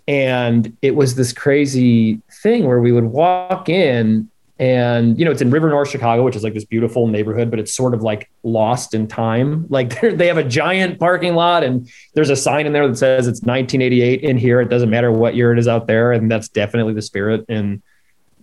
And 0.08 0.76
it 0.82 0.94
was 0.94 1.14
this 1.14 1.32
crazy 1.32 2.20
thing 2.42 2.66
where 2.66 2.80
we 2.80 2.92
would 2.92 3.04
walk 3.04 3.68
in 3.68 4.28
and 4.58 5.18
you 5.18 5.24
know 5.26 5.30
it's 5.30 5.42
in 5.42 5.50
river 5.50 5.68
north 5.68 5.90
chicago 5.90 6.22
which 6.24 6.34
is 6.34 6.42
like 6.42 6.54
this 6.54 6.64
beautiful 6.64 7.06
neighborhood 7.08 7.50
but 7.50 7.58
it's 7.60 7.74
sort 7.74 7.92
of 7.92 8.00
like 8.02 8.30
lost 8.42 8.94
in 8.94 9.06
time 9.06 9.66
like 9.70 10.00
they 10.00 10.28
have 10.28 10.38
a 10.38 10.42
giant 10.44 10.98
parking 10.98 11.34
lot 11.34 11.62
and 11.62 11.86
there's 12.14 12.30
a 12.30 12.36
sign 12.36 12.64
in 12.64 12.72
there 12.72 12.88
that 12.88 12.96
says 12.96 13.26
it's 13.28 13.42
1988 13.42 14.22
in 14.22 14.38
here 14.38 14.58
it 14.62 14.70
doesn't 14.70 14.88
matter 14.88 15.12
what 15.12 15.34
year 15.34 15.52
it 15.52 15.58
is 15.58 15.68
out 15.68 15.86
there 15.86 16.10
and 16.10 16.30
that's 16.30 16.48
definitely 16.48 16.94
the 16.94 17.02
spirit 17.02 17.44
and 17.50 17.82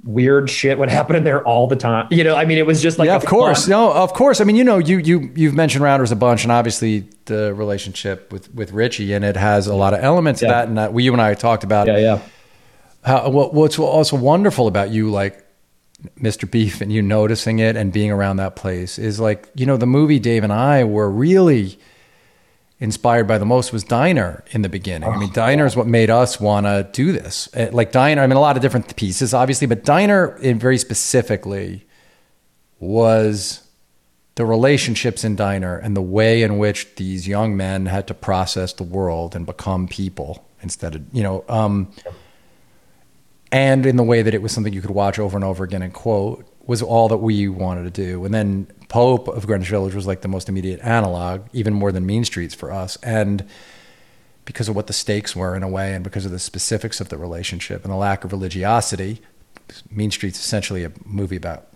weird 0.03 0.49
shit 0.49 0.77
would 0.77 0.89
happen 0.89 1.15
in 1.15 1.23
there 1.23 1.41
all 1.47 1.65
the 1.67 1.77
time 1.77 2.07
you 2.11 2.25
know 2.25 2.35
i 2.35 2.43
mean 2.43 2.57
it 2.57 2.65
was 2.65 2.81
just 2.81 2.99
like 2.99 3.07
yeah, 3.07 3.15
of 3.15 3.25
course. 3.25 3.61
fun- 3.63 3.69
No, 3.69 3.93
of 3.93 4.11
course. 4.13 4.41
I 4.41 4.43
mean, 4.43 4.55
you 4.57 4.63
know, 4.65 4.77
you 4.77 4.97
you 4.97 5.31
you've 5.33 5.53
mentioned 5.53 5.83
Rounders 5.83 6.11
a 6.11 6.15
bunch, 6.17 6.43
and 6.43 6.51
obviously 6.51 7.07
the 7.25 7.53
relationship 7.53 8.31
with 8.31 8.53
with 8.53 8.71
Richie, 8.73 9.13
and 9.13 9.23
it 9.23 9.37
has 9.37 9.67
a 9.67 9.73
lot 9.75 9.93
of 9.93 10.01
elements 10.03 10.41
of 10.41 10.49
that. 10.49 10.67
And 10.67 10.77
that 10.77 10.91
we, 10.93 11.03
you 11.03 11.13
and 11.13 11.21
I 11.21 11.33
talked 11.35 11.63
about 11.63 11.87
yeah 11.87 11.97
yeah 11.97 12.19
how, 13.05 13.29
what, 13.29 13.53
what's 13.53 13.77
also 13.79 14.15
wonderful 14.17 14.67
about 14.67 14.89
you, 14.89 15.09
like 15.09 15.45
Mr. 16.19 16.49
Beef, 16.49 16.81
and 16.81 16.91
you 16.91 17.01
noticing 17.01 17.59
it 17.59 17.75
and 17.77 17.91
being 17.93 18.11
around 18.11 18.37
that 18.37 18.55
place 18.55 18.99
is 18.99 19.19
like, 19.19 19.49
you 19.55 19.65
know, 19.65 19.77
the 19.77 19.85
movie 19.87 20.19
Dave 20.19 20.43
and 20.43 20.51
I 20.53 20.83
were 20.83 21.09
really 21.09 21.77
inspired 22.83 23.25
by 23.25 23.37
the 23.37 23.45
most 23.45 23.71
was 23.71 23.85
Diner 23.85 24.43
in 24.51 24.61
the 24.61 24.67
beginning. 24.67 25.07
I 25.07 25.17
mean, 25.17 25.31
Diner 25.31 25.65
is 25.65 25.73
what 25.73 25.87
made 25.87 26.09
us 26.09 26.37
want 26.37 26.65
to 26.65 26.85
do 26.91 27.13
this. 27.13 27.47
Eh, 27.53 27.69
Like 27.71 27.93
Diner, 27.93 28.21
I 28.21 28.27
mean, 28.27 28.35
a 28.35 28.41
lot 28.41 28.57
of 28.57 28.61
different 28.61 28.93
pieces, 28.97 29.33
obviously, 29.33 29.67
but 29.67 29.85
Diner, 29.85 30.35
in 30.41 30.59
very 30.59 30.77
specifically, 30.77 31.85
was 32.81 33.65
the 34.35 34.45
relationships 34.45 35.23
in 35.23 35.37
Diner 35.37 35.77
and 35.77 35.95
the 35.95 36.01
way 36.01 36.41
in 36.43 36.57
which 36.57 36.93
these 36.95 37.25
young 37.25 37.55
men 37.55 37.85
had 37.85 38.05
to 38.07 38.13
process 38.13 38.73
the 38.73 38.83
world 38.83 39.33
and 39.33 39.45
become 39.45 39.87
people 39.87 40.43
instead 40.61 40.95
of, 40.95 41.03
you 41.13 41.23
know, 41.23 41.45
um, 41.47 41.89
and 43.49 43.85
in 43.85 43.95
the 43.95 44.03
way 44.03 44.23
that 44.23 44.33
it 44.33 44.41
was 44.41 44.51
something 44.51 44.73
you 44.73 44.81
could 44.81 44.91
watch 44.91 45.19
over 45.19 45.37
and 45.37 45.45
over 45.45 45.63
again 45.63 45.83
and 45.83 45.93
quote 45.93 46.45
was 46.65 46.81
all 46.81 47.09
that 47.09 47.17
we 47.17 47.47
wanted 47.47 47.83
to 47.83 47.89
do. 48.05 48.23
And 48.25 48.33
then 48.33 48.67
Pope 48.87 49.27
of 49.27 49.45
Greenwich 49.47 49.69
Village 49.69 49.93
was 49.95 50.07
like 50.07 50.21
the 50.21 50.27
most 50.27 50.47
immediate 50.49 50.79
analog, 50.81 51.41
even 51.53 51.73
more 51.73 51.91
than 51.91 52.05
Mean 52.05 52.23
Streets 52.25 52.55
for 52.55 52.71
us. 52.71 52.97
And 53.03 53.45
because 54.45 54.69
of 54.69 54.75
what 54.75 54.87
the 54.87 54.93
stakes 54.93 55.35
were 55.35 55.55
in 55.55 55.63
a 55.63 55.67
way, 55.67 55.93
and 55.93 56.03
because 56.03 56.25
of 56.25 56.31
the 56.31 56.39
specifics 56.39 57.01
of 57.01 57.09
the 57.09 57.17
relationship 57.17 57.83
and 57.83 57.91
the 57.91 57.97
lack 57.97 58.23
of 58.23 58.31
religiosity, 58.31 59.21
Mean 59.91 60.11
Streets 60.11 60.39
essentially 60.39 60.83
a 60.83 60.91
movie 61.05 61.35
about 61.35 61.67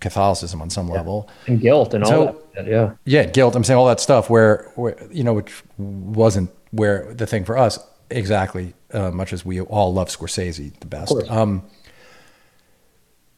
Catholicism 0.00 0.60
on 0.60 0.70
some 0.70 0.88
level. 0.88 1.28
and 1.46 1.60
guilt 1.60 1.94
and 1.94 2.04
all 2.04 2.10
So- 2.10 2.42
that 2.54 2.66
yeah 2.66 2.92
Yeah, 3.04 3.24
guilt. 3.24 3.56
I'm 3.56 3.64
saying 3.64 3.78
all 3.78 3.86
that 3.86 4.00
stuff 4.00 4.28
where, 4.28 4.70
where 4.74 4.96
you 5.10 5.24
know, 5.24 5.32
which 5.34 5.62
wasn't 5.78 6.50
where 6.70 7.12
the 7.14 7.26
thing 7.26 7.44
for 7.44 7.56
us 7.56 7.78
exactly. 8.10 8.74
Uh, 8.92 9.10
much 9.10 9.32
as 9.32 9.42
we 9.44 9.58
all 9.60 9.92
love 9.94 10.08
Scorsese 10.08 10.70
the 10.80 10.86
best. 10.86 11.14
Um, 11.30 11.62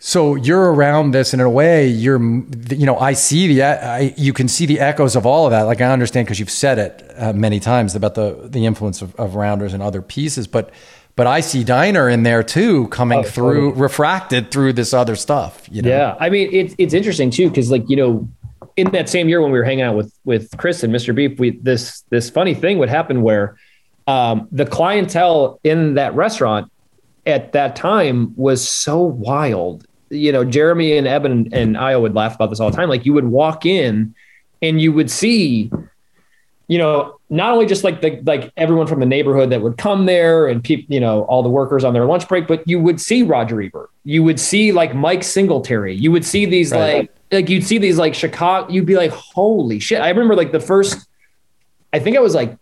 so 0.06 0.34
you're 0.34 0.70
around 0.70 1.12
this, 1.12 1.32
and 1.32 1.40
in 1.40 1.46
a 1.46 1.50
way, 1.50 1.88
you're, 1.88 2.20
you 2.20 2.84
know, 2.84 2.98
I 2.98 3.14
see 3.14 3.46
the, 3.54 3.62
I, 3.62 4.12
you 4.18 4.34
can 4.34 4.48
see 4.48 4.66
the 4.66 4.78
echoes 4.78 5.16
of 5.16 5.24
all 5.24 5.46
of 5.46 5.52
that. 5.52 5.62
Like 5.62 5.80
I 5.80 5.90
understand 5.90 6.26
because 6.26 6.38
you've 6.38 6.50
said 6.50 6.78
it 6.78 7.10
uh, 7.16 7.32
many 7.32 7.58
times 7.58 7.94
about 7.94 8.14
the 8.14 8.38
the 8.44 8.66
influence 8.66 9.00
of, 9.00 9.14
of 9.16 9.34
Rounders 9.34 9.72
and 9.72 9.82
other 9.82 10.02
pieces, 10.02 10.46
but 10.46 10.68
but 11.16 11.26
I 11.26 11.40
see 11.40 11.64
Diner 11.64 12.06
in 12.10 12.22
there 12.22 12.42
too, 12.42 12.88
coming 12.88 13.20
Oh, 13.20 13.22
through, 13.22 13.68
totally. 13.70 13.80
refracted 13.82 14.50
through 14.50 14.74
this 14.74 14.92
other 14.92 15.16
stuff. 15.16 15.66
You 15.70 15.80
know? 15.80 15.88
Yeah, 15.88 16.16
I 16.20 16.28
mean 16.28 16.50
it's 16.52 16.74
it's 16.76 16.92
interesting 16.92 17.30
too 17.30 17.48
because 17.48 17.70
like 17.70 17.88
you 17.88 17.96
know, 17.96 18.28
in 18.76 18.90
that 18.90 19.08
same 19.08 19.30
year 19.30 19.40
when 19.40 19.52
we 19.52 19.58
were 19.58 19.64
hanging 19.64 19.84
out 19.84 19.96
with 19.96 20.12
with 20.26 20.54
Chris 20.58 20.82
and 20.82 20.92
Mr. 20.94 21.14
Beef, 21.14 21.40
we 21.40 21.52
this 21.62 22.02
this 22.10 22.28
funny 22.28 22.52
thing 22.52 22.76
would 22.76 22.90
happen 22.90 23.22
where 23.22 23.56
um, 24.06 24.48
the 24.52 24.66
clientele 24.66 25.60
in 25.64 25.94
that 25.94 26.14
restaurant 26.14 26.70
at 27.24 27.52
that 27.52 27.74
time 27.74 28.34
was 28.36 28.68
so 28.68 28.98
wild. 29.00 29.86
You 30.14 30.33
know, 30.33 30.44
Jeremy 30.44 30.96
and 30.96 31.07
Ebon 31.07 31.48
and 31.53 31.77
I 31.77 31.96
would 31.96 32.14
laugh 32.14 32.35
about 32.35 32.50
this 32.50 32.61
all 32.61 32.70
the 32.70 32.77
time. 32.77 32.88
Like 32.88 33.05
you 33.05 33.12
would 33.12 33.27
walk 33.27 33.66
in 33.66 34.14
and 34.62 34.81
you 34.81 34.92
would 34.92 35.11
see 35.11 35.70
you 36.66 36.79
know, 36.79 37.18
not 37.29 37.53
only 37.53 37.66
just 37.66 37.85
like 37.85 38.00
the 38.00 38.20
like 38.24 38.53
everyone 38.57 38.87
from 38.87 39.00
the 39.00 39.07
neighborhood 39.07 39.50
that 39.50 39.61
would 39.61 39.77
come 39.77 40.07
there 40.07 40.46
and 40.46 40.64
people, 40.64 40.92
you 40.94 41.00
know, 41.00 41.24
all 41.24 41.42
the 41.42 41.48
workers 41.48 41.85
on 41.85 41.92
their 41.92 42.07
lunch 42.07 42.27
break, 42.27 42.46
but 42.46 42.66
you 42.66 42.81
would 42.81 43.00
see 43.00 43.22
Roger 43.22 43.61
Ebert. 43.61 43.90
You 44.05 44.22
would 44.22 44.40
see 44.40 44.72
like 44.72 44.94
Mike 44.94 45.24
Singletary. 45.24 45.94
You 45.94 46.11
would 46.12 46.24
see 46.24 46.46
these 46.46 46.72
Right. 46.72 46.94
like 46.94 47.11
like 47.33 47.48
you'd 47.48 47.64
see 47.64 47.79
these 47.79 47.98
like 47.98 48.14
Chicago. 48.14 48.72
You'd 48.72 48.87
be 48.87 48.96
like, 48.96 49.11
holy 49.11 49.79
shit! 49.79 50.00
I 50.00 50.09
remember 50.09 50.35
like 50.35 50.53
the 50.53 50.61
first. 50.61 51.07
I 51.92 51.98
think 51.98 52.16
I 52.16 52.20
was 52.20 52.35
like, 52.35 52.57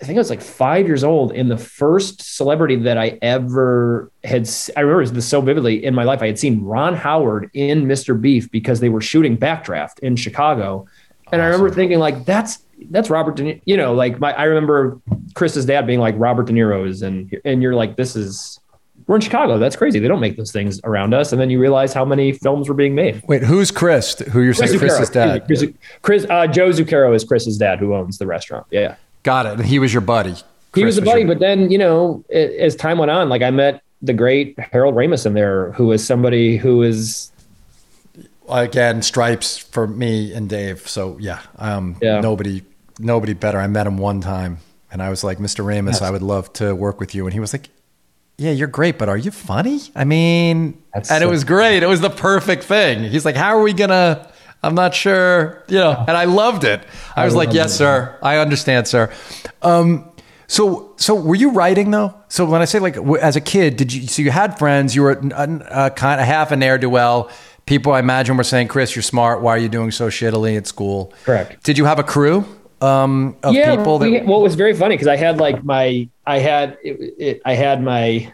I 0.00 0.04
think 0.04 0.18
I 0.18 0.20
was 0.20 0.28
like 0.28 0.42
five 0.42 0.86
years 0.86 1.02
old, 1.02 1.32
and 1.32 1.50
the 1.50 1.56
first 1.56 2.36
celebrity 2.36 2.76
that 2.76 2.98
I 2.98 3.18
ever 3.22 4.10
had. 4.24 4.48
I 4.76 4.80
remember 4.80 5.06
this 5.06 5.26
so 5.26 5.40
vividly 5.40 5.84
in 5.84 5.94
my 5.94 6.04
life. 6.04 6.22
I 6.22 6.26
had 6.26 6.38
seen 6.38 6.62
Ron 6.62 6.94
Howard 6.94 7.50
in 7.54 7.86
Mr. 7.86 8.20
Beef 8.20 8.50
because 8.50 8.80
they 8.80 8.90
were 8.90 9.00
shooting 9.00 9.38
Backdraft 9.38 10.00
in 10.00 10.16
Chicago, 10.16 10.86
and 11.32 11.40
I 11.40 11.46
remember 11.46 11.70
thinking 11.70 11.98
like, 11.98 12.24
that's 12.24 12.58
that's 12.90 13.08
Robert 13.08 13.36
De 13.36 13.42
Niro. 13.42 13.60
You 13.64 13.76
know, 13.78 13.94
like 13.94 14.20
my 14.20 14.32
I 14.34 14.44
remember 14.44 15.00
Chris's 15.34 15.64
dad 15.64 15.86
being 15.86 16.00
like 16.00 16.14
Robert 16.18 16.46
De 16.46 16.52
Niro's, 16.52 17.02
and 17.02 17.34
and 17.44 17.62
you're 17.62 17.74
like, 17.74 17.96
this 17.96 18.16
is 18.16 18.60
we're 19.06 19.16
in 19.16 19.22
Chicago. 19.22 19.58
That's 19.58 19.76
crazy. 19.76 19.98
They 19.98 20.08
don't 20.08 20.20
make 20.20 20.36
those 20.36 20.52
things 20.52 20.80
around 20.84 21.14
us. 21.14 21.32
And 21.32 21.40
then 21.40 21.48
you 21.48 21.60
realize 21.60 21.92
how 21.92 22.04
many 22.04 22.32
films 22.32 22.68
were 22.68 22.74
being 22.74 22.94
made. 22.94 23.22
Wait, 23.28 23.42
who's 23.42 23.70
Chris? 23.70 24.18
Who 24.18 24.42
you're 24.42 24.54
saying 24.54 24.78
Chris's 24.78 25.10
dad? 25.10 25.46
Chris, 25.46 25.64
Chris 26.02 26.26
uh, 26.28 26.46
Joe 26.48 26.70
Zucchero 26.70 27.14
is 27.14 27.24
Chris's 27.24 27.56
dad, 27.56 27.78
who 27.78 27.94
owns 27.94 28.18
the 28.18 28.26
restaurant. 28.26 28.66
Yeah, 28.70 28.96
Got 29.26 29.46
it. 29.46 29.52
And 29.54 29.66
he 29.66 29.80
was 29.80 29.92
your 29.92 30.02
buddy. 30.02 30.36
he 30.74 30.84
was 30.84 30.98
a 30.98 31.02
buddy. 31.02 31.22
your- 31.22 31.28
But 31.28 31.40
then 31.40 31.68
you 31.70 31.78
know, 31.78 32.24
a- 32.30 32.60
as 32.62 32.76
time 32.76 32.98
went 32.98 33.10
on, 33.10 33.28
like 33.28 33.42
I 33.42 33.50
met 33.50 33.82
the 34.00 34.12
great 34.12 34.56
Harold 34.72 34.94
Ramis 34.94 35.26
in 35.26 35.34
there, 35.34 35.72
who 35.72 35.88
was 35.88 36.06
somebody 36.06 36.56
who 36.58 36.82
is 36.84 37.32
again 38.48 39.02
stripes 39.02 39.58
for 39.58 39.86
me 39.88 40.32
and 40.32 40.48
Dave. 40.48 40.86
So 40.88 41.16
yeah, 41.20 41.40
um, 41.58 41.96
Yeah. 42.00 42.20
nobody 42.20 42.62
nobody 43.00 43.32
better. 43.34 43.58
I 43.58 43.66
met 43.66 43.86
him 43.86 43.98
one 43.98 44.20
time, 44.20 44.58
and 44.92 45.02
I 45.02 45.10
was 45.10 45.24
like, 45.24 45.38
Mr. 45.38 45.64
Ramis, 45.64 46.00
I 46.00 46.10
would 46.10 46.22
love 46.22 46.52
to 46.54 46.74
work 46.74 47.00
with 47.00 47.14
you, 47.14 47.26
and 47.26 47.34
he 47.34 47.40
was 47.40 47.52
like. 47.52 47.68
Yeah, 48.38 48.50
you're 48.50 48.68
great, 48.68 48.98
but 48.98 49.08
are 49.08 49.16
you 49.16 49.30
funny? 49.30 49.80
I 49.96 50.04
mean, 50.04 50.76
That's 50.92 51.10
and 51.10 51.24
it 51.24 51.26
was 51.26 51.42
great. 51.42 51.82
It 51.82 51.86
was 51.86 52.02
the 52.02 52.10
perfect 52.10 52.64
thing. 52.64 53.04
He's 53.04 53.24
like, 53.24 53.34
"How 53.34 53.56
are 53.56 53.62
we 53.62 53.72
gonna?" 53.72 54.28
I'm 54.66 54.74
not 54.74 54.94
sure, 54.94 55.62
you 55.68 55.78
know. 55.78 56.04
And 56.08 56.16
I 56.16 56.24
loved 56.24 56.64
it. 56.64 56.80
I 57.14 57.24
was 57.24 57.34
like, 57.34 57.52
"Yes, 57.52 57.72
it. 57.72 57.76
sir. 57.78 58.18
I 58.22 58.38
understand, 58.38 58.88
sir." 58.88 59.12
Um, 59.62 60.10
so, 60.48 60.92
so 60.96 61.14
were 61.14 61.34
you 61.34 61.50
writing 61.50 61.90
though? 61.90 62.14
So 62.28 62.44
when 62.44 62.62
I 62.62 62.66
say 62.66 62.78
like 62.78 62.96
as 63.20 63.36
a 63.36 63.40
kid, 63.40 63.76
did 63.76 63.92
you? 63.92 64.06
So 64.06 64.22
you 64.22 64.30
had 64.30 64.58
friends. 64.58 64.94
You 64.94 65.02
were 65.02 65.12
a, 65.12 65.86
a 65.86 65.90
kind 65.90 66.20
of 66.20 66.26
half 66.26 66.52
a 66.52 66.56
ne'er 66.56 66.78
do 66.78 66.90
well. 66.90 67.30
People, 67.66 67.92
I 67.92 67.98
imagine, 68.00 68.36
were 68.36 68.44
saying, 68.44 68.68
"Chris, 68.68 68.94
you're 68.94 69.02
smart. 69.02 69.40
Why 69.40 69.52
are 69.52 69.58
you 69.58 69.68
doing 69.68 69.90
so 69.90 70.08
shittily 70.08 70.56
at 70.56 70.66
school?" 70.66 71.12
Correct. 71.24 71.62
Did 71.64 71.78
you 71.78 71.84
have 71.84 71.98
a 71.98 72.04
crew, 72.04 72.44
um, 72.80 73.36
of 73.42 73.54
yeah, 73.54 73.74
people 73.74 73.98
that 73.98 74.10
we- 74.10 74.20
well, 74.22 74.38
it 74.40 74.42
was 74.42 74.54
very 74.54 74.74
funny 74.74 74.94
because 74.94 75.08
I 75.08 75.16
had 75.16 75.38
like 75.38 75.64
my, 75.64 76.08
I 76.26 76.38
had, 76.38 76.78
it, 76.84 77.14
it, 77.18 77.42
I 77.44 77.54
had 77.54 77.82
my, 77.82 78.32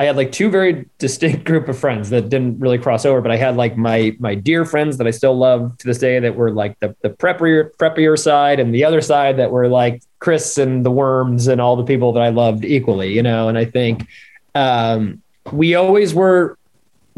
I 0.00 0.04
had 0.04 0.16
like 0.16 0.32
two 0.32 0.48
very 0.48 0.86
distinct 0.96 1.44
group 1.50 1.68
of 1.68 1.78
friends 1.78 2.08
that 2.08 2.30
didn't 2.30 2.58
really 2.58 2.78
cross 2.78 3.04
over, 3.04 3.20
but 3.20 3.30
I 3.30 3.36
had 3.36 3.56
like 3.56 3.76
my 3.76 4.16
my 4.18 4.34
dear 4.34 4.64
friends 4.64 4.96
that 4.96 5.06
I 5.06 5.10
still 5.10 5.36
love 5.36 5.76
to 5.76 5.86
this 5.86 5.98
day 5.98 6.18
that 6.18 6.34
were 6.34 6.50
like 6.50 6.80
the 6.80 6.96
the 7.02 7.10
preppier 7.10 7.70
preppier 7.76 8.18
side 8.18 8.60
and 8.60 8.74
the 8.74 8.82
other 8.82 9.02
side 9.02 9.36
that 9.36 9.50
were 9.50 9.68
like 9.68 10.02
Chris 10.18 10.56
and 10.56 10.86
the 10.86 10.90
Worms 10.90 11.48
and 11.48 11.60
all 11.60 11.76
the 11.76 11.84
people 11.84 12.14
that 12.14 12.22
I 12.22 12.30
loved 12.30 12.64
equally, 12.64 13.12
you 13.12 13.22
know. 13.22 13.48
And 13.48 13.58
I 13.58 13.66
think 13.66 14.06
um, 14.54 15.20
we 15.52 15.74
always 15.74 16.14
were 16.14 16.56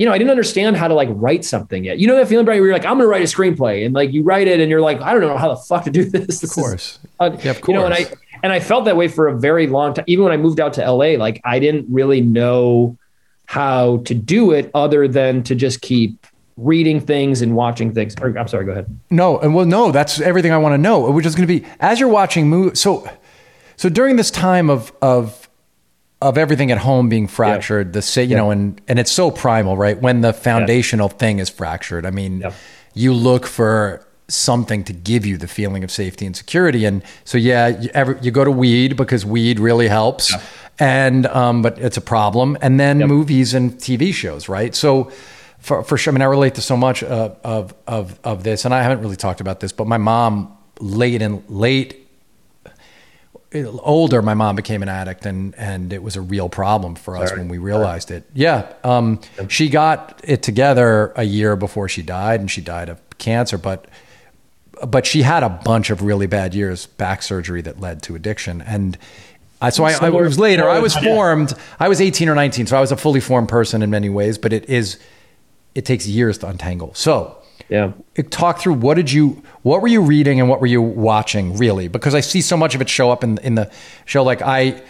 you 0.02 0.06
know, 0.06 0.12
I 0.12 0.18
didn't 0.18 0.32
understand 0.32 0.76
how 0.76 0.88
to 0.88 0.94
like 0.94 1.08
write 1.12 1.44
something 1.44 1.84
yet. 1.84 2.00
You 2.00 2.08
know 2.08 2.16
that 2.16 2.26
feeling, 2.26 2.44
Brian, 2.44 2.60
where 2.60 2.66
you're 2.66 2.76
like, 2.76 2.84
I'm 2.84 2.94
going 2.94 3.02
to 3.02 3.06
write 3.06 3.22
a 3.22 3.26
screenplay, 3.26 3.86
and 3.86 3.94
like 3.94 4.12
you 4.12 4.24
write 4.24 4.48
it, 4.48 4.58
and 4.58 4.68
you're 4.68 4.80
like, 4.80 5.00
I 5.00 5.12
don't 5.12 5.20
know 5.20 5.36
how 5.36 5.50
the 5.50 5.56
fuck 5.56 5.84
to 5.84 5.92
do 5.92 6.02
this. 6.10 6.40
This 6.40 6.42
of 6.42 6.50
course 6.50 6.98
Yeah, 7.20 7.52
of 7.52 7.68
You 7.68 7.74
know, 7.74 7.84
and 7.84 7.94
I 7.94 8.06
and 8.42 8.52
I 8.52 8.58
felt 8.58 8.84
that 8.86 8.96
way 8.96 9.06
for 9.06 9.28
a 9.28 9.38
very 9.38 9.68
long 9.68 9.94
time. 9.94 10.04
Even 10.08 10.24
when 10.24 10.32
I 10.32 10.38
moved 10.38 10.58
out 10.58 10.72
to 10.72 10.90
LA, 10.90 11.16
like 11.16 11.40
I 11.44 11.60
didn't 11.60 11.86
really 11.88 12.20
know 12.20 12.98
how 13.44 13.98
to 13.98 14.12
do 14.12 14.50
it 14.50 14.72
other 14.74 15.06
than 15.06 15.44
to 15.44 15.54
just 15.54 15.82
keep 15.82 16.26
reading 16.56 17.00
things 17.00 17.40
and 17.40 17.54
watching 17.54 17.94
things. 17.94 18.16
Or, 18.20 18.36
I'm 18.36 18.48
sorry, 18.48 18.64
go 18.64 18.72
ahead. 18.72 18.98
No, 19.08 19.38
and 19.38 19.54
well, 19.54 19.66
no, 19.66 19.92
that's 19.92 20.20
everything 20.20 20.50
I 20.50 20.58
want 20.58 20.72
to 20.72 20.78
know. 20.78 21.12
Which 21.12 21.26
is 21.26 21.36
going 21.36 21.46
to 21.46 21.60
be 21.60 21.64
as 21.78 22.00
you're 22.00 22.08
watching 22.08 22.48
movies. 22.48 22.80
So, 22.80 23.08
so 23.76 23.88
during 23.88 24.16
this 24.16 24.32
time 24.32 24.68
of 24.68 24.92
of 25.00 25.41
of 26.22 26.38
everything 26.38 26.70
at 26.70 26.78
home 26.78 27.08
being 27.08 27.26
fractured, 27.26 27.92
the 27.92 28.00
say, 28.02 28.24
you 28.24 28.36
know, 28.36 28.50
and 28.50 28.80
and 28.88 28.98
it's 28.98 29.12
so 29.12 29.30
primal, 29.30 29.76
right? 29.76 30.00
When 30.00 30.20
the 30.20 30.32
foundational 30.32 31.08
thing 31.08 31.38
is 31.38 31.50
fractured, 31.50 32.06
I 32.06 32.10
mean, 32.10 32.44
you 32.94 33.12
look 33.12 33.46
for 33.46 34.06
something 34.28 34.84
to 34.84 34.92
give 34.92 35.26
you 35.26 35.36
the 35.36 35.48
feeling 35.48 35.84
of 35.84 35.90
safety 35.90 36.24
and 36.24 36.36
security, 36.36 36.84
and 36.84 37.02
so 37.24 37.36
yeah, 37.36 37.68
you, 37.68 37.90
ever, 37.92 38.18
you 38.22 38.30
go 38.30 38.44
to 38.44 38.50
weed 38.50 38.96
because 38.96 39.26
weed 39.26 39.58
really 39.60 39.88
helps, 39.88 40.32
and 40.78 41.26
um, 41.26 41.60
but 41.60 41.78
it's 41.78 41.96
a 41.96 42.00
problem, 42.02 42.56
and 42.62 42.78
then 42.78 42.98
movies 42.98 43.52
and 43.52 43.74
TV 43.74 44.14
shows, 44.14 44.48
right? 44.48 44.74
So 44.74 45.10
for, 45.58 45.82
for 45.84 45.96
sure. 45.96 46.12
I 46.12 46.14
mean, 46.14 46.22
I 46.22 46.26
relate 46.26 46.56
to 46.56 46.60
so 46.60 46.76
much 46.76 47.02
uh, 47.02 47.34
of 47.44 47.74
of 47.86 48.18
of 48.24 48.42
this, 48.42 48.64
and 48.64 48.74
I 48.74 48.82
haven't 48.82 49.00
really 49.00 49.16
talked 49.16 49.40
about 49.40 49.60
this, 49.60 49.72
but 49.72 49.86
my 49.86 49.98
mom 49.98 50.56
late 50.80 51.22
in 51.22 51.44
late 51.48 52.01
older, 53.54 54.22
my 54.22 54.34
mom 54.34 54.56
became 54.56 54.82
an 54.82 54.88
addict, 54.88 55.26
and 55.26 55.54
and 55.56 55.92
it 55.92 56.02
was 56.02 56.16
a 56.16 56.20
real 56.20 56.48
problem 56.48 56.94
for 56.94 57.16
us 57.16 57.32
when 57.32 57.48
we 57.48 57.58
realized 57.58 58.10
it. 58.10 58.24
Yeah, 58.34 58.72
um, 58.84 59.20
she 59.48 59.68
got 59.68 60.20
it 60.24 60.42
together 60.42 61.12
a 61.16 61.24
year 61.24 61.56
before 61.56 61.88
she 61.88 62.02
died, 62.02 62.40
and 62.40 62.50
she 62.50 62.60
died 62.60 62.88
of 62.88 63.00
cancer, 63.18 63.58
but. 63.58 63.86
But 64.84 65.06
she 65.06 65.22
had 65.22 65.44
a 65.44 65.48
bunch 65.48 65.90
of 65.90 66.02
really 66.02 66.26
bad 66.26 66.56
years, 66.56 66.86
back 66.86 67.22
surgery 67.22 67.62
that 67.62 67.78
led 67.78 68.02
to 68.02 68.16
addiction, 68.16 68.60
and 68.60 68.98
I, 69.60 69.70
so 69.70 69.84
I, 69.84 69.92
I 69.92 70.08
was 70.08 70.40
later. 70.40 70.68
I 70.68 70.80
was 70.80 70.96
formed. 70.96 71.54
I 71.78 71.88
was 71.88 72.00
eighteen 72.00 72.28
or 72.28 72.34
nineteen, 72.34 72.66
so 72.66 72.76
I 72.76 72.80
was 72.80 72.90
a 72.90 72.96
fully 72.96 73.20
formed 73.20 73.48
person 73.48 73.82
in 73.82 73.90
many 73.90 74.08
ways. 74.08 74.38
But 74.38 74.52
it 74.52 74.68
is, 74.68 74.98
it 75.76 75.84
takes 75.84 76.04
years 76.08 76.38
to 76.38 76.48
untangle. 76.48 76.94
So 76.94 77.40
Yeah. 77.72 77.92
talk 78.30 78.60
through 78.60 78.74
what 78.74 78.94
did 78.94 79.10
you 79.10 79.42
what 79.62 79.80
were 79.82 79.88
you 79.88 80.02
reading 80.02 80.38
and 80.40 80.48
what 80.48 80.60
were 80.60 80.66
you 80.66 80.82
watching 80.82 81.56
really 81.56 81.88
because 81.88 82.14
i 82.14 82.20
see 82.20 82.40
so 82.42 82.56
much 82.56 82.74
of 82.74 82.80
it 82.82 82.88
show 82.88 83.10
up 83.10 83.24
in 83.24 83.38
in 83.38 83.54
the 83.54 83.70
show 84.04 84.22
like 84.22 84.42
i 84.42 84.80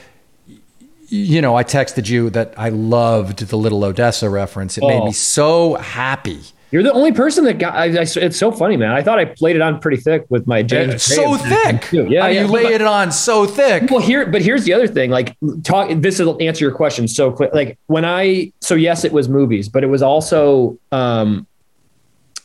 you 1.09 1.41
know 1.41 1.55
i 1.57 1.63
texted 1.65 2.09
you 2.09 2.31
that 2.31 2.55
i 2.57 2.69
loved 2.69 3.39
the 3.49 3.57
little 3.57 3.85
odessa 3.85 4.29
reference 4.29 4.77
it 4.79 4.83
made 4.85 5.01
Oh. 5.01 5.07
me 5.07 5.13
so 5.13 5.75
happy 5.75 6.41
You're 6.73 6.83
the 6.83 6.93
only 6.95 7.13
person 7.13 7.45
that 7.45 7.59
got. 7.59 7.75
I, 7.75 7.85
I, 7.85 8.07
it's 8.27 8.39
so 8.39 8.51
funny, 8.51 8.79
man. 8.79 8.93
I 8.93 9.03
thought 9.03 9.19
I 9.19 9.27
played 9.27 9.57
it 9.57 9.61
on 9.63 9.79
pretty 9.79 9.99
thick 9.99 10.25
with 10.31 10.47
my 10.47 10.63
James. 10.63 11.03
so 11.03 11.37
Gray 11.37 11.51
thick 11.51 11.83
too. 11.83 12.07
Yeah, 12.09 12.29
yeah. 12.29 12.41
you 12.41 12.47
lay 12.49 12.73
it 12.73 12.81
on 12.81 13.13
so 13.13 13.45
thick 13.45 13.91
Well, 13.91 14.01
here, 14.01 14.25
but 14.25 14.41
here's 14.41 14.65
the 14.65 14.73
other 14.73 14.89
thing. 14.89 15.11
Like, 15.11 15.37
talk. 15.65 15.91
This 16.01 16.19
will 16.19 16.39
answer 16.41 16.65
your 16.65 16.73
question 16.75 17.09
so 17.09 17.31
quick. 17.31 17.53
Like, 17.53 17.77
when 17.89 18.07
I, 18.07 18.53
so 18.63 18.75
yes, 18.75 19.05
it 19.05 19.13
was 19.13 19.29
movies, 19.29 19.69
but 19.69 19.85
it 19.85 19.89
was 19.89 20.01
also, 20.01 20.79
um, 20.93 21.47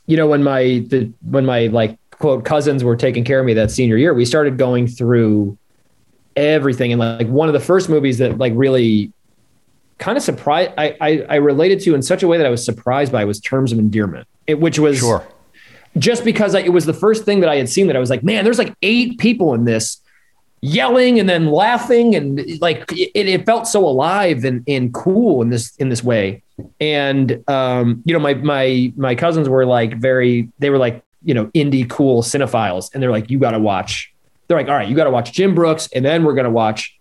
you 0.08 0.18
know, 0.18 0.28
when 0.28 0.44
my 0.44 0.84
the 0.88 1.12
when 1.30 1.46
my 1.46 1.68
like 1.68 1.98
quote 2.12 2.46
cousins 2.46 2.84
were 2.84 2.96
taking 2.96 3.24
care 3.24 3.40
of 3.40 3.46
me 3.46 3.54
that 3.54 3.70
senior 3.70 3.98
year, 3.98 4.14
we 4.14 4.26
started 4.26 4.58
going 4.58 4.88
through 4.88 5.58
everything, 6.36 6.92
and 6.92 7.00
like 7.00 7.28
one 7.28 7.48
of 7.48 7.54
the 7.54 7.60
first 7.60 7.90
movies 7.90 8.18
that 8.18 8.38
like 8.38 8.54
really 8.56 9.12
kind 10.00 10.18
of 10.18 10.24
surprised 10.24 10.72
I, 10.78 10.96
I 11.02 11.26
I 11.30 11.36
related 11.36 11.82
to 11.82 11.94
in 11.94 12.02
such 12.02 12.24
a 12.24 12.28
way 12.28 12.38
that 12.38 12.48
I 12.48 12.50
was 12.50 12.64
surprised 12.64 13.12
by 13.12 13.26
was 13.26 13.40
Terms 13.40 13.72
of 13.72 13.80
Endearment, 13.80 14.28
it, 14.48 14.60
which 14.60 14.80
was 14.80 15.00
sure. 15.00 15.28
just 15.98 16.24
because 16.24 16.56
I, 16.56 16.62
it 16.62 16.74
was 16.74 16.86
the 16.86 16.94
first 16.94 17.26
thing 17.26 17.42
that 17.42 17.50
I 17.50 17.58
had 17.58 17.70
seen 17.70 17.88
that 17.88 17.96
I 17.96 18.00
was 18.00 18.10
like, 18.10 18.24
man, 18.24 18.44
there's 18.44 18.60
like 18.60 18.74
eight 18.82 19.20
people 19.20 19.54
in 19.54 19.66
this 19.66 20.02
yelling 20.62 21.20
and 21.20 21.30
then 21.30 21.48
laughing 21.48 22.16
and 22.16 22.60
like 22.62 22.92
it, 22.92 23.28
it 23.28 23.46
felt 23.46 23.68
so 23.68 23.86
alive 23.86 24.44
and, 24.44 24.64
and 24.68 24.94
cool 24.94 25.42
in 25.42 25.50
this 25.50 25.76
in 25.78 25.90
this 25.90 26.04
way. 26.04 26.44
And 26.80 27.44
um, 27.50 28.02
you 28.06 28.14
know, 28.14 28.20
my 28.20 28.34
my 28.36 28.92
my 28.96 29.16
cousins 29.16 29.50
were 29.50 29.66
like 29.66 29.98
very 29.98 30.50
they 30.60 30.70
were 30.70 30.78
like, 30.78 31.04
you 31.24 31.34
know, 31.34 31.46
indie 31.48 31.90
cool 31.90 32.24
cinephiles. 32.24 32.94
And 32.94 33.02
they're 33.02 33.12
like, 33.12 33.30
you 33.30 33.40
gotta 33.40 33.60
watch. 33.60 34.14
They're 34.48 34.58
like, 34.58 34.70
all 34.70 34.76
right, 34.76 34.88
you 34.88 34.96
gotta 34.96 35.12
watch 35.12 35.32
Jim 35.34 35.54
Brooks, 35.56 35.90
and 35.94 36.06
then 36.06 36.24
we're 36.24 36.34
gonna 36.34 36.50
watch 36.50 36.98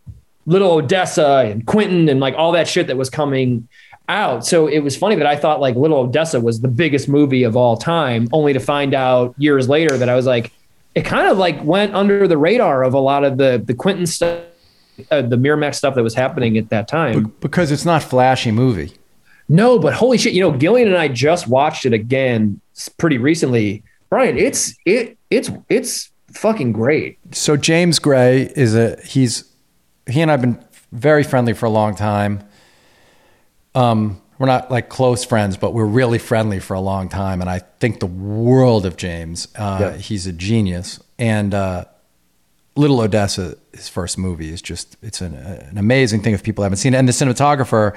Little 0.46 0.72
Odessa 0.72 1.44
and 1.46 1.66
Quentin 1.66 2.08
and 2.08 2.20
like 2.20 2.34
all 2.36 2.52
that 2.52 2.68
shit 2.68 2.86
that 2.88 2.96
was 2.96 3.10
coming 3.10 3.68
out. 4.08 4.46
So 4.46 4.66
it 4.66 4.80
was 4.80 4.96
funny 4.96 5.16
that 5.16 5.26
I 5.26 5.36
thought 5.36 5.60
like 5.60 5.74
Little 5.74 5.98
Odessa 5.98 6.40
was 6.40 6.60
the 6.60 6.68
biggest 6.68 7.08
movie 7.08 7.42
of 7.42 7.56
all 7.56 7.76
time, 7.76 8.28
only 8.32 8.52
to 8.52 8.60
find 8.60 8.94
out 8.94 9.34
years 9.38 9.68
later 9.68 9.96
that 9.96 10.08
I 10.08 10.14
was 10.14 10.26
like, 10.26 10.52
it 10.94 11.04
kind 11.04 11.28
of 11.28 11.38
like 11.38 11.62
went 11.64 11.94
under 11.94 12.28
the 12.28 12.38
radar 12.38 12.82
of 12.82 12.94
a 12.94 13.00
lot 13.00 13.24
of 13.24 13.38
the 13.38 13.62
the 13.64 13.74
Quentin 13.74 14.06
stuff, 14.06 14.44
uh, 15.10 15.22
the 15.22 15.36
Miramax 15.36 15.76
stuff 15.76 15.94
that 15.94 16.02
was 16.02 16.14
happening 16.14 16.56
at 16.58 16.70
that 16.70 16.88
time. 16.88 17.32
because 17.40 17.70
it's 17.70 17.84
not 17.84 18.02
flashy 18.02 18.50
movie 18.50 18.92
No, 19.48 19.78
but 19.78 19.94
holy 19.94 20.18
shit, 20.18 20.32
you 20.32 20.40
know, 20.40 20.56
Gillian 20.56 20.88
and 20.88 20.96
I 20.96 21.08
just 21.08 21.46
watched 21.48 21.86
it 21.86 21.92
again 21.92 22.60
pretty 22.98 23.18
recently. 23.18 23.82
Brian, 24.10 24.36
it's 24.38 24.74
it 24.84 25.16
it's 25.30 25.50
it's 25.68 26.10
fucking 26.32 26.72
great. 26.72 27.18
so 27.32 27.56
james 27.56 27.98
gray 27.98 28.42
is 28.56 28.74
a 28.76 29.00
he's 29.06 29.50
he 30.06 30.20
and 30.20 30.30
i've 30.30 30.42
been 30.42 30.62
very 30.92 31.22
friendly 31.22 31.54
for 31.54 31.64
a 31.64 31.70
long 31.70 31.94
time 31.94 32.44
um 33.74 34.20
we're 34.38 34.46
not 34.46 34.70
like 34.70 34.90
close 34.90 35.24
friends 35.24 35.56
but 35.56 35.72
we're 35.72 35.86
really 35.86 36.18
friendly 36.18 36.58
for 36.60 36.74
a 36.74 36.80
long 36.80 37.08
time 37.08 37.40
and 37.40 37.48
i 37.48 37.58
think 37.80 38.00
the 38.00 38.06
world 38.06 38.84
of 38.84 38.98
james 38.98 39.48
uh 39.56 39.78
Yeah. 39.80 39.96
he's 39.96 40.26
a 40.26 40.32
genius 40.32 41.00
and 41.18 41.54
uh 41.54 41.86
little 42.74 43.00
odessa 43.00 43.56
his 43.72 43.88
first 43.88 44.18
movie 44.18 44.50
is 44.52 44.60
just 44.60 44.96
it's 45.02 45.22
an, 45.22 45.34
an 45.34 45.78
amazing 45.78 46.20
thing 46.22 46.34
if 46.34 46.42
people 46.42 46.64
haven't 46.64 46.76
seen 46.78 46.92
it 46.92 46.98
and 46.98 47.08
the 47.08 47.12
cinematographer 47.12 47.96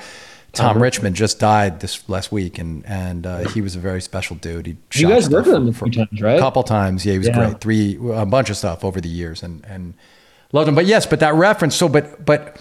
Tom 0.54 0.72
Uh-huh. 0.72 0.80
Richmond 0.80 1.16
just 1.16 1.40
died 1.40 1.80
this 1.80 2.08
last 2.10 2.32
week, 2.32 2.58
and 2.60 2.84
and 2.86 3.26
uh, 3.28 3.38
he 3.50 3.62
was 3.62 3.76
a 3.76 3.80
very 3.80 4.02
special 4.02 4.36
dude. 4.36 4.66
He 4.68 4.78
You 4.96 5.08
guys 5.10 5.30
worked 5.30 5.48
with 5.48 5.56
him 5.56 5.68
a 5.68 5.74
few 5.74 5.92
times, 5.92 6.22
right? 6.22 6.38
A 6.38 6.40
couple 6.40 6.64
times, 6.64 7.06
yeah. 7.06 7.14
He 7.14 7.20
was 7.20 7.28
Yeah. 7.28 7.34
great. 7.38 7.62
Three, 7.62 8.00
a 8.14 8.26
bunch 8.26 8.50
of 8.50 8.58
stuff 8.58 8.84
over 8.84 9.00
the 9.02 9.10
years, 9.10 9.44
and 9.44 9.64
and 9.70 9.94
loved 10.52 10.68
him. 10.70 10.76
But 10.76 10.86
yes, 10.88 11.06
but 11.06 11.20
that 11.20 11.34
reference. 11.36 11.76
So, 11.76 11.88
but 11.90 12.26
but 12.26 12.58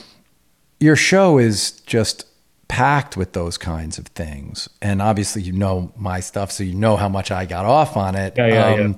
your 0.80 0.96
show 0.96 1.38
is 1.38 1.72
just 1.86 2.24
packed 2.68 3.16
with 3.16 3.32
those 3.32 3.56
kinds 3.56 3.96
of 3.98 4.06
things, 4.08 4.68
and 4.82 5.00
obviously 5.00 5.40
you 5.42 5.52
know 5.52 5.90
my 5.96 6.20
stuff, 6.20 6.52
so 6.52 6.62
you 6.62 6.74
know 6.74 6.96
how 6.96 7.08
much 7.08 7.30
I 7.30 7.46
got 7.46 7.64
off 7.64 7.96
on 7.96 8.14
it. 8.14 8.38
Um, 8.38 8.48
Yeah, 8.48 8.54
yeah, 8.74 8.76
yeah. 8.76 8.92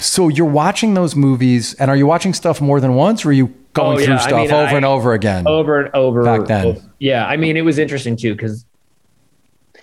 So 0.00 0.28
you're 0.28 0.46
watching 0.46 0.94
those 0.94 1.16
movies, 1.16 1.74
and 1.74 1.90
are 1.90 1.96
you 1.96 2.06
watching 2.06 2.32
stuff 2.32 2.60
more 2.60 2.80
than 2.80 2.94
once, 2.94 3.24
or 3.24 3.30
are 3.30 3.32
you 3.32 3.52
going 3.72 3.96
Oh, 3.96 3.98
yeah. 3.98 4.06
through 4.06 4.14
I 4.14 4.18
stuff 4.18 4.32
mean, 4.42 4.52
over 4.52 4.66
I- 4.66 4.76
and 4.76 4.84
over 4.84 5.12
again? 5.12 5.46
over 5.46 5.80
and 5.80 5.94
over 5.94 6.22
Back 6.22 6.46
then. 6.46 6.66
over- 6.66 6.80
Yeah, 7.00 7.26
I 7.26 7.36
mean, 7.36 7.56
it 7.56 7.62
was 7.62 7.78
interesting 7.78 8.16
too 8.16 8.34
because 8.34 8.64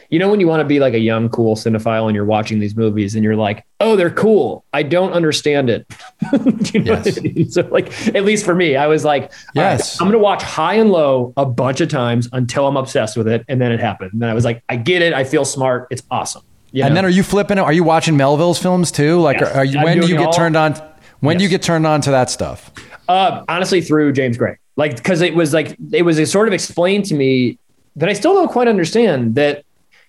you 0.10 0.19
know 0.19 0.30
when 0.30 0.39
you 0.39 0.47
want 0.47 0.60
to 0.62 0.65
be 0.65 0.80
like 0.80 0.93
a 0.93 0.99
young, 0.99 1.30
cool 1.30 1.56
cinephile 1.56 2.06
and 2.06 2.15
you're 2.15 2.25
watching 2.25 2.60
these 2.60 2.75
movies 2.75 3.15
and 3.15 3.23
you're 3.23 3.36
like, 3.36 3.65
"Oh, 3.80 3.95
they're 3.95 4.12
cool. 4.12 4.63
I 4.71 4.84
don't 4.84 5.12
understand 5.13 5.69
it." 5.69 5.86
you 6.73 6.80
know 6.82 6.93
Yes. 6.93 7.17
I 7.17 7.21
mean? 7.21 7.49
So, 7.49 7.62
like, 7.71 7.91
at 8.15 8.23
least 8.23 8.45
for 8.45 8.54
me, 8.54 8.75
I 8.75 8.86
was 8.88 9.04
like, 9.04 9.23
"All 9.23 9.63
right, 9.63 9.71
Yes. 9.71 9.99
I'm 9.99 10.06
going 10.08 10.13
to 10.17 10.23
watch 10.23 10.43
High 10.43 10.75
and 10.75 10.91
Low 10.91 11.34
a 11.36 11.45
bunch 11.45 11.82
of 11.82 11.89
times 11.89 12.30
until 12.34 12.67
I'm 12.67 12.78
obsessed 12.78 13.17
with 13.17 13.28
it," 13.28 13.43
and 13.49 13.60
then 13.60 13.71
it 13.71 13.80
happened. 13.80 14.13
And 14.13 14.21
then 14.21 14.30
I 14.30 14.34
was 14.36 14.45
like, 14.45 14.62
"I 14.69 14.75
get 14.75 15.01
it. 15.01 15.13
I 15.13 15.23
feel 15.23 15.43
smart. 15.43 15.88
It's 15.89 16.04
awesome." 16.12 16.43
You 16.75 16.83
And 16.83 16.91
know? 16.91 16.95
then 16.95 17.05
are 17.05 17.09
you 17.09 17.23
flipping? 17.23 17.57
Are 17.57 17.71
you 17.71 17.85
watching 17.85 18.17
Melville's 18.17 18.59
films 18.59 18.91
too? 18.91 19.21
Like, 19.21 19.39
Yes. 19.39 19.55
are 19.55 19.63
you? 19.63 19.77
I'm 19.79 19.85
When 19.85 19.99
do 20.01 20.07
you 20.07 20.17
get 20.17 20.27
all. 20.27 20.33
turned 20.33 20.57
on? 20.57 20.75
When 21.21 21.38
do 21.38 21.43
you 21.43 21.49
get 21.49 21.63
turned 21.63 21.88
on 21.88 22.01
to 22.01 22.11
that 22.11 22.29
stuff? 22.29 22.69
Uh, 23.07 23.43
honestly, 23.47 23.79
through 23.81 24.11
James 24.11 24.38
Gray, 24.38 24.57
like 24.75 24.95
because 24.97 25.21
it 25.21 25.33
was 25.35 25.53
like 25.53 25.77
it 25.93 26.01
was 26.01 26.29
sort 26.29 26.47
of 26.49 26.53
explained 26.53 27.05
to 27.05 27.15
me 27.15 27.57
that 27.95 28.09
I 28.09 28.13
still 28.13 28.33
don't 28.33 28.51
quite 28.51 28.67
understand 28.67 29.35
that 29.35 29.63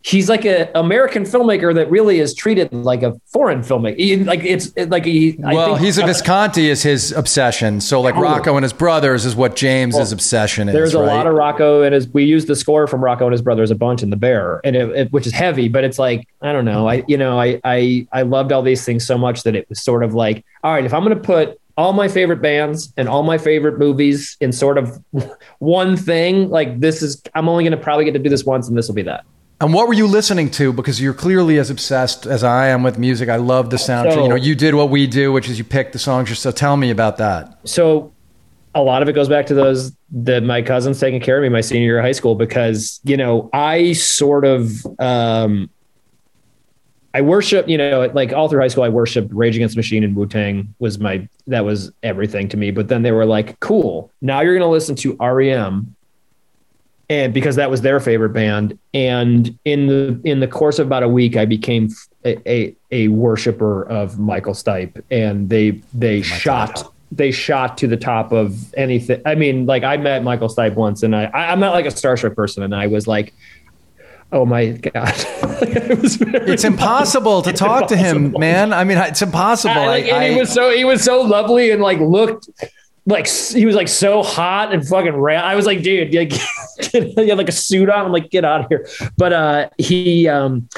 he's 0.06 0.28
like 0.28 0.44
an 0.44 0.68
American 0.76 1.24
filmmaker 1.24 1.74
that 1.74 1.90
really 1.90 2.20
is 2.20 2.32
treated 2.32 2.72
like 2.72 3.02
a 3.02 3.12
foreign 3.26 3.60
filmmaker. 3.60 4.24
Like 4.24 4.44
it's 4.44 4.72
like 4.88 5.04
he. 5.04 5.36
I 5.44 5.52
well, 5.52 5.74
he's 5.74 5.98
a 5.98 6.04
uh, 6.04 6.06
Visconti 6.06 6.70
is 6.70 6.82
his 6.82 7.10
obsession. 7.10 7.80
So 7.80 8.00
like 8.00 8.14
oh. 8.14 8.20
Rocco 8.20 8.56
and 8.56 8.62
his 8.62 8.72
brothers 8.72 9.24
is 9.24 9.34
what 9.34 9.56
James's 9.56 10.12
obsession 10.12 10.68
is. 10.68 10.74
There's 10.74 10.94
a 10.94 11.00
right? 11.00 11.08
lot 11.08 11.26
of 11.26 11.34
Rocco 11.34 11.82
and 11.82 11.92
his. 11.92 12.08
We 12.08 12.24
use 12.24 12.46
the 12.46 12.54
score 12.54 12.86
from 12.86 13.02
Rocco 13.02 13.26
and 13.26 13.32
his 13.32 13.42
brothers 13.42 13.70
a 13.70 13.74
bunch 13.74 14.02
in 14.02 14.10
the 14.10 14.16
Bear, 14.16 14.60
and 14.64 14.76
it, 14.76 14.88
it- 14.90 15.12
which 15.12 15.26
is 15.26 15.32
heavy, 15.32 15.68
but 15.68 15.82
it's 15.82 15.98
like 15.98 16.28
I 16.40 16.52
don't 16.52 16.64
know. 16.64 16.88
I 16.88 17.04
you 17.08 17.16
know 17.16 17.40
I 17.40 17.60
I 17.64 18.06
I 18.12 18.22
loved 18.22 18.52
all 18.52 18.62
these 18.62 18.84
things 18.84 19.04
so 19.04 19.18
much 19.18 19.42
that 19.42 19.56
it 19.56 19.68
was 19.68 19.82
sort 19.82 20.04
of 20.04 20.14
like 20.14 20.44
all 20.62 20.72
right, 20.72 20.84
if 20.84 20.94
I'm 20.94 21.04
going 21.04 21.16
to 21.16 21.22
put 21.22 21.60
all 21.76 21.92
my 21.92 22.08
favorite 22.08 22.40
bands 22.40 22.92
and 22.96 23.08
all 23.08 23.22
my 23.22 23.38
favorite 23.38 23.78
movies 23.78 24.36
in 24.40 24.50
sort 24.50 24.78
of 24.78 25.02
one 25.58 25.96
thing, 25.96 26.48
like 26.48 26.78
this 26.80 27.02
is 27.02 27.20
I'm 27.34 27.48
only 27.48 27.64
going 27.64 27.76
to 27.76 27.82
probably 27.82 28.04
get 28.04 28.12
to 28.12 28.18
do 28.18 28.30
this 28.30 28.44
once, 28.44 28.68
and 28.68 28.78
this 28.78 28.86
will 28.86 28.94
be 28.94 29.02
that. 29.02 29.24
And 29.60 29.72
what 29.72 29.88
were 29.88 29.94
you 29.94 30.06
listening 30.06 30.50
to? 30.52 30.72
Because 30.72 31.00
you're 31.00 31.14
clearly 31.14 31.58
as 31.58 31.70
obsessed 31.70 32.26
as 32.26 32.44
I 32.44 32.66
am 32.68 32.82
with 32.82 32.98
music. 32.98 33.28
I 33.30 33.36
love 33.36 33.70
the 33.70 33.76
soundtrack. 33.78 34.12
So- 34.12 34.22
you 34.24 34.28
know, 34.28 34.34
you 34.34 34.54
did 34.54 34.74
what 34.74 34.90
we 34.90 35.06
do, 35.06 35.32
which 35.32 35.48
is 35.48 35.56
you 35.56 35.64
pick 35.64 35.92
the 35.92 35.98
songs 35.98 36.28
yourself. 36.28 36.54
Tell 36.54 36.76
me 36.76 36.90
about 36.90 37.16
that. 37.18 37.58
so 37.64 38.12
a 38.74 38.82
lot 38.82 39.00
of 39.00 39.08
it 39.08 39.14
goes 39.14 39.26
back 39.30 39.46
to 39.46 39.54
those 39.54 39.90
that 40.12 40.42
my 40.42 40.60
cousins 40.60 41.00
taking 41.00 41.18
care 41.18 41.38
of 41.38 41.42
me 41.42 41.48
my 41.48 41.62
senior 41.62 41.86
year 41.86 41.98
of 41.98 42.04
high 42.04 42.12
school 42.12 42.34
because 42.34 43.00
you 43.04 43.16
know 43.16 43.48
I 43.54 43.94
sort 43.94 44.44
of 44.44 44.86
um, 44.98 45.70
I 47.14 47.22
worship 47.22 47.66
you 47.70 47.78
know 47.78 48.10
like 48.12 48.34
all 48.34 48.50
through 48.50 48.60
high 48.60 48.68
school 48.68 48.84
I 48.84 48.90
worshipped 48.90 49.32
Rage 49.32 49.56
Against 49.56 49.76
the 49.76 49.78
Machine 49.78 50.04
and 50.04 50.14
Wu 50.14 50.26
Tang 50.26 50.74
was 50.78 50.98
my 50.98 51.26
that 51.46 51.64
was 51.64 51.90
everything 52.02 52.50
to 52.50 52.58
me 52.58 52.70
but 52.70 52.88
then 52.88 53.00
they 53.00 53.12
were 53.12 53.24
like 53.24 53.58
cool 53.60 54.10
now 54.20 54.42
you're 54.42 54.52
gonna 54.58 54.70
listen 54.70 54.94
to 54.96 55.16
REM 55.22 55.95
and 57.08 57.32
because 57.32 57.56
that 57.56 57.70
was 57.70 57.82
their 57.82 58.00
favorite 58.00 58.30
band. 58.30 58.78
And 58.92 59.56
in 59.64 59.86
the 59.86 60.20
in 60.24 60.40
the 60.40 60.48
course 60.48 60.78
of 60.78 60.86
about 60.86 61.02
a 61.02 61.08
week 61.08 61.36
I 61.36 61.44
became 61.44 61.88
a 62.24 62.36
a, 62.50 62.76
a 62.90 63.08
worshiper 63.08 63.84
of 63.84 64.18
Michael 64.18 64.54
Stipe. 64.54 65.00
And 65.10 65.48
they 65.48 65.82
they 65.94 66.22
shot 66.22 66.92
they 67.12 67.30
shot 67.30 67.78
to 67.78 67.86
the 67.86 67.96
top 67.96 68.32
of 68.32 68.74
anything. 68.74 69.22
I 69.24 69.34
mean 69.36 69.66
like 69.66 69.84
I 69.84 69.96
met 69.96 70.24
Michael 70.24 70.48
Stipe 70.48 70.74
once 70.74 71.02
and 71.02 71.14
I, 71.14 71.24
I 71.26 71.52
I'm 71.52 71.60
not 71.60 71.72
like 71.74 71.86
a 71.86 71.90
starstruck 71.90 72.34
person. 72.34 72.62
And 72.62 72.74
I 72.74 72.88
was 72.88 73.06
like 73.06 73.32
oh 74.32 74.44
my 74.44 74.70
god. 74.70 75.14
It 75.58 76.48
It's 76.50 76.64
impossible 76.64 77.40
to 77.42 77.52
talk 77.52 77.88
to 77.88 77.96
him, 77.96 78.32
man. 78.38 78.74
I 78.74 78.84
mean, 78.84 78.98
it's 78.98 79.22
impossible. 79.22 79.80
I, 79.80 79.86
like, 79.86 80.04
I- 80.04 80.24
and 80.24 80.34
he 80.34 80.38
was 80.40 80.52
so 80.52 80.70
he 80.70 80.84
was 80.84 81.02
so 81.02 81.22
lovely 81.22 81.70
and 81.70 81.80
like 81.80 81.98
looked 81.98 82.50
like 83.06 83.28
he 83.28 83.64
was 83.64 83.76
like 83.76 83.88
so 83.88 84.22
hot 84.22 84.74
and 84.74 84.86
fucking 84.86 85.14
ran. 85.14 85.42
I 85.44 85.54
was 85.54 85.64
like, 85.64 85.82
dude, 85.82 86.12
like 86.12 86.32
he 86.92 87.28
had 87.28 87.38
like 87.38 87.48
a 87.48 87.52
suit 87.52 87.88
on. 87.88 88.06
I'm 88.06 88.12
like, 88.12 88.30
get 88.30 88.44
out 88.44 88.62
of 88.62 88.68
here. 88.68 88.86
But 89.16 89.32
uh, 89.32 89.68
he, 89.78 90.28
um, 90.28 90.68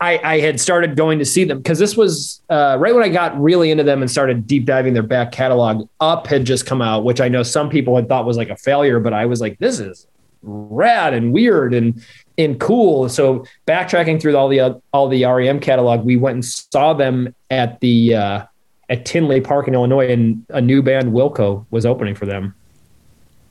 I, 0.00 0.20
I 0.22 0.40
had 0.40 0.60
started 0.60 0.96
going 0.96 1.20
to 1.20 1.24
see 1.24 1.44
them 1.44 1.58
because 1.58 1.78
this 1.78 1.96
was 1.96 2.42
uh, 2.50 2.76
right 2.78 2.92
when 2.92 3.04
I 3.04 3.08
got 3.08 3.40
really 3.40 3.70
into 3.70 3.84
them 3.84 4.02
and 4.02 4.10
started 4.10 4.46
deep 4.46 4.66
diving 4.66 4.94
their 4.94 5.02
back 5.04 5.32
catalog. 5.32 5.88
Up 6.00 6.26
had 6.26 6.44
just 6.44 6.66
come 6.66 6.82
out, 6.82 7.04
which 7.04 7.20
I 7.20 7.28
know 7.28 7.42
some 7.42 7.70
people 7.70 7.96
had 7.96 8.08
thought 8.08 8.26
was 8.26 8.36
like 8.36 8.50
a 8.50 8.56
failure, 8.56 9.00
but 9.00 9.12
I 9.14 9.26
was 9.26 9.40
like, 9.40 9.58
this 9.58 9.78
is 9.78 10.06
rad 10.42 11.14
and 11.14 11.32
weird 11.32 11.72
and 11.72 12.02
and 12.36 12.60
cool. 12.60 13.08
So 13.08 13.44
backtracking 13.66 14.20
through 14.20 14.36
all 14.36 14.48
the 14.48 14.60
uh, 14.60 14.74
all 14.92 15.08
the 15.08 15.24
REM 15.24 15.60
catalog, 15.60 16.04
we 16.04 16.16
went 16.16 16.34
and 16.34 16.44
saw 16.44 16.92
them 16.92 17.34
at 17.48 17.80
the 17.80 18.14
uh, 18.14 18.44
at 18.88 19.04
Tinley 19.04 19.40
Park 19.40 19.68
in 19.68 19.74
Illinois, 19.74 20.10
and 20.10 20.44
a 20.50 20.60
new 20.60 20.82
band 20.82 21.12
Wilco 21.12 21.66
was 21.70 21.84
opening 21.86 22.14
for 22.14 22.26
them. 22.26 22.54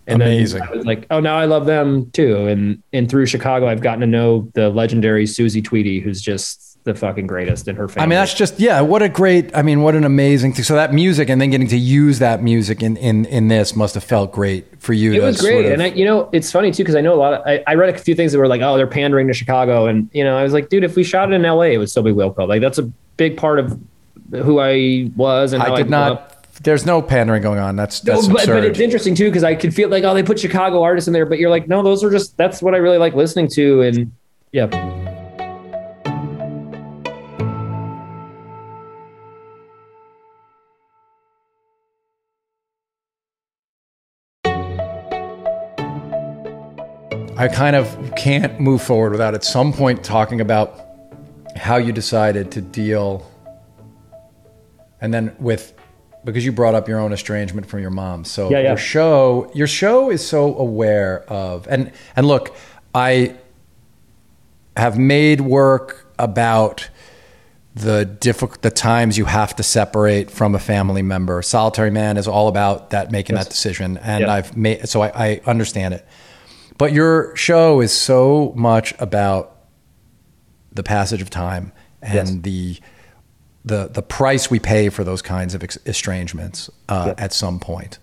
And 0.07 0.21
Amazing. 0.21 0.59
then 0.59 0.69
I 0.69 0.71
was 0.71 0.85
like, 0.85 1.07
oh, 1.09 1.19
now 1.19 1.37
I 1.37 1.45
love 1.45 1.65
them 1.65 2.11
too. 2.11 2.47
And 2.47 2.81
and 2.93 3.09
through 3.09 3.25
Chicago, 3.25 3.67
I've 3.67 3.81
gotten 3.81 4.01
to 4.01 4.07
know 4.07 4.49
the 4.53 4.69
legendary 4.69 5.25
Susie 5.25 5.61
Tweedy, 5.63 5.99
who's 5.99 6.21
just 6.21 6.61
the 6.83 6.93
fucking 6.93 7.25
greatest 7.25 7.67
in 7.67 7.75
her 7.75 7.87
family. 7.87 8.03
I 8.03 8.07
mean, 8.09 8.17
that's 8.19 8.35
just 8.35 8.59
yeah. 8.59 8.81
What 8.81 9.01
a 9.01 9.09
great. 9.09 9.55
I 9.57 9.63
mean, 9.63 9.81
what 9.81 9.95
an 9.95 10.03
amazing 10.03 10.53
thing. 10.53 10.63
So 10.63 10.75
that 10.75 10.93
music, 10.93 11.27
and 11.29 11.41
then 11.41 11.49
getting 11.49 11.67
to 11.69 11.77
use 11.77 12.19
that 12.19 12.43
music 12.43 12.83
in 12.83 12.95
in 12.97 13.25
in 13.25 13.47
this 13.47 13.75
must 13.75 13.95
have 13.95 14.03
felt 14.03 14.31
great 14.31 14.79
for 14.79 14.93
you. 14.93 15.13
it 15.13 15.21
was 15.21 15.41
great 15.41 15.53
sort 15.53 15.65
of- 15.65 15.71
and 15.71 15.81
I, 15.81 15.87
you 15.87 16.05
know 16.05 16.29
it's 16.31 16.51
funny 16.51 16.69
too 16.69 16.83
because 16.83 16.95
i 16.95 17.01
know 17.01 17.15
a 17.15 17.17
lot 17.17 17.33
of 17.33 17.41
I, 17.47 17.63
I 17.65 17.73
read 17.73 17.89
a 17.89 17.97
few 17.97 18.13
things 18.13 18.31
that 18.31 18.37
were 18.37 18.47
like 18.47 18.61
oh 18.61 18.77
they're 18.77 18.85
pandering 18.85 19.27
to 19.29 19.33
chicago 19.33 19.87
and 19.87 20.07
you 20.13 20.23
know 20.23 20.37
i 20.37 20.43
was 20.43 20.53
like 20.53 20.69
dude 20.69 20.83
if 20.83 20.95
we 20.95 21.03
shot 21.03 21.31
it 21.31 21.35
in 21.35 21.41
la 21.41 21.61
it 21.61 21.77
would 21.77 21.89
still 21.89 22.03
be 22.03 22.11
wilco 22.11 22.47
like 22.47 22.61
that's 22.61 22.77
a 22.77 22.83
big 23.17 23.35
part 23.35 23.57
of 23.57 23.79
who 24.31 24.59
i 24.59 25.09
was 25.15 25.53
and 25.53 25.61
how 25.61 25.73
I 25.73 25.77
did 25.77 25.83
grew 25.83 25.91
not. 25.91 26.31
There's 26.63 26.85
no 26.85 27.01
pandering 27.01 27.43
going 27.43 27.59
on. 27.59 27.75
That's 27.75 27.99
that's 27.99 28.27
but, 28.27 28.33
but 28.33 28.41
absurd. 28.43 28.63
it's 28.63 28.79
interesting 28.79 29.13
too 29.13 29.25
because 29.25 29.43
i 29.43 29.55
could 29.55 29.73
feel 29.73 29.89
like 29.89 30.03
oh 30.03 30.13
they 30.13 30.23
put 30.23 30.39
chicago 30.39 30.81
artists 30.83 31.07
in 31.07 31.13
there 31.13 31.25
but 31.25 31.37
you're 31.37 31.49
like 31.49 31.67
no 31.67 31.83
those 31.83 32.03
are 32.03 32.09
just 32.09 32.37
that's 32.37 32.61
what 32.61 32.73
i 32.73 32.77
really 32.77 32.97
like 32.97 33.13
listening 33.13 33.49
to 33.49 33.81
and 33.81 34.11
yeah 34.51 34.67
I 47.37 47.49
kind 47.49 47.75
of 47.75 48.15
can't 48.15 48.61
move 48.61 48.81
forward 48.81 49.11
without 49.11 49.33
at 49.33 49.43
some 49.43 49.73
point 49.73 50.05
talking 50.05 50.39
about 50.39 50.79
how 51.57 51.75
you 51.75 51.91
decided 51.91 52.49
to 52.51 52.61
deal 52.61 53.29
and 55.05 55.13
then 55.13 55.35
with 55.39 55.73
because 56.25 56.43
you 56.43 56.51
brought 56.51 56.73
up 56.73 56.87
your 56.89 56.99
own 56.99 57.13
estrangement 57.13 57.67
from 57.67 57.79
your 57.81 57.91
mom. 57.91 58.25
So 58.25 58.49
Yeah, 58.49 58.57
yeah. 58.59 58.67
your 58.69 58.77
show 58.77 59.51
your 59.53 59.67
show 59.67 60.09
is 60.09 60.27
so 60.27 60.57
aware 60.57 61.23
of 61.29 61.67
and 61.69 61.91
and 62.15 62.27
look, 62.27 62.53
I 62.93 63.35
have 64.75 64.97
made 64.97 65.41
work 65.41 66.11
about 66.19 66.89
the 67.75 68.05
difficult 68.05 68.61
the 68.61 68.71
times 68.71 69.17
you 69.17 69.25
have 69.25 69.55
to 69.57 69.63
separate 69.63 70.31
from 70.31 70.55
a 70.55 70.59
family 70.59 71.01
member. 71.01 71.41
Solitary 71.41 71.91
Man 71.91 72.17
is 72.17 72.27
all 72.27 72.47
about 72.47 72.89
that 72.89 73.11
making 73.11 73.35
that 73.35 73.49
decision 73.49 73.97
and 73.97 74.21
Yeah. 74.21 74.33
I've 74.33 74.57
made 74.57 74.89
so 74.89 75.01
I, 75.01 75.11
I 75.27 75.41
understand 75.45 75.93
it. 75.93 76.05
But 76.77 76.91
your 76.91 77.35
show 77.35 77.81
is 77.81 77.91
so 77.93 78.51
much 78.55 78.93
about 78.99 79.55
the 80.73 80.83
passage 80.83 81.21
of 81.21 81.29
time 81.29 81.71
and 82.01 82.13
Yes. 82.15 82.35
the 82.41 82.77
the 83.65 83.87
the 83.87 84.01
price 84.01 84.49
we 84.49 84.59
pay 84.59 84.89
for 84.89 85.03
those 85.03 85.21
kinds 85.21 85.55
of 85.55 85.63
estrangements 85.85 86.69
uh, 86.87 87.15
at 87.17 87.33
some 87.33 87.59
point. 87.59 87.99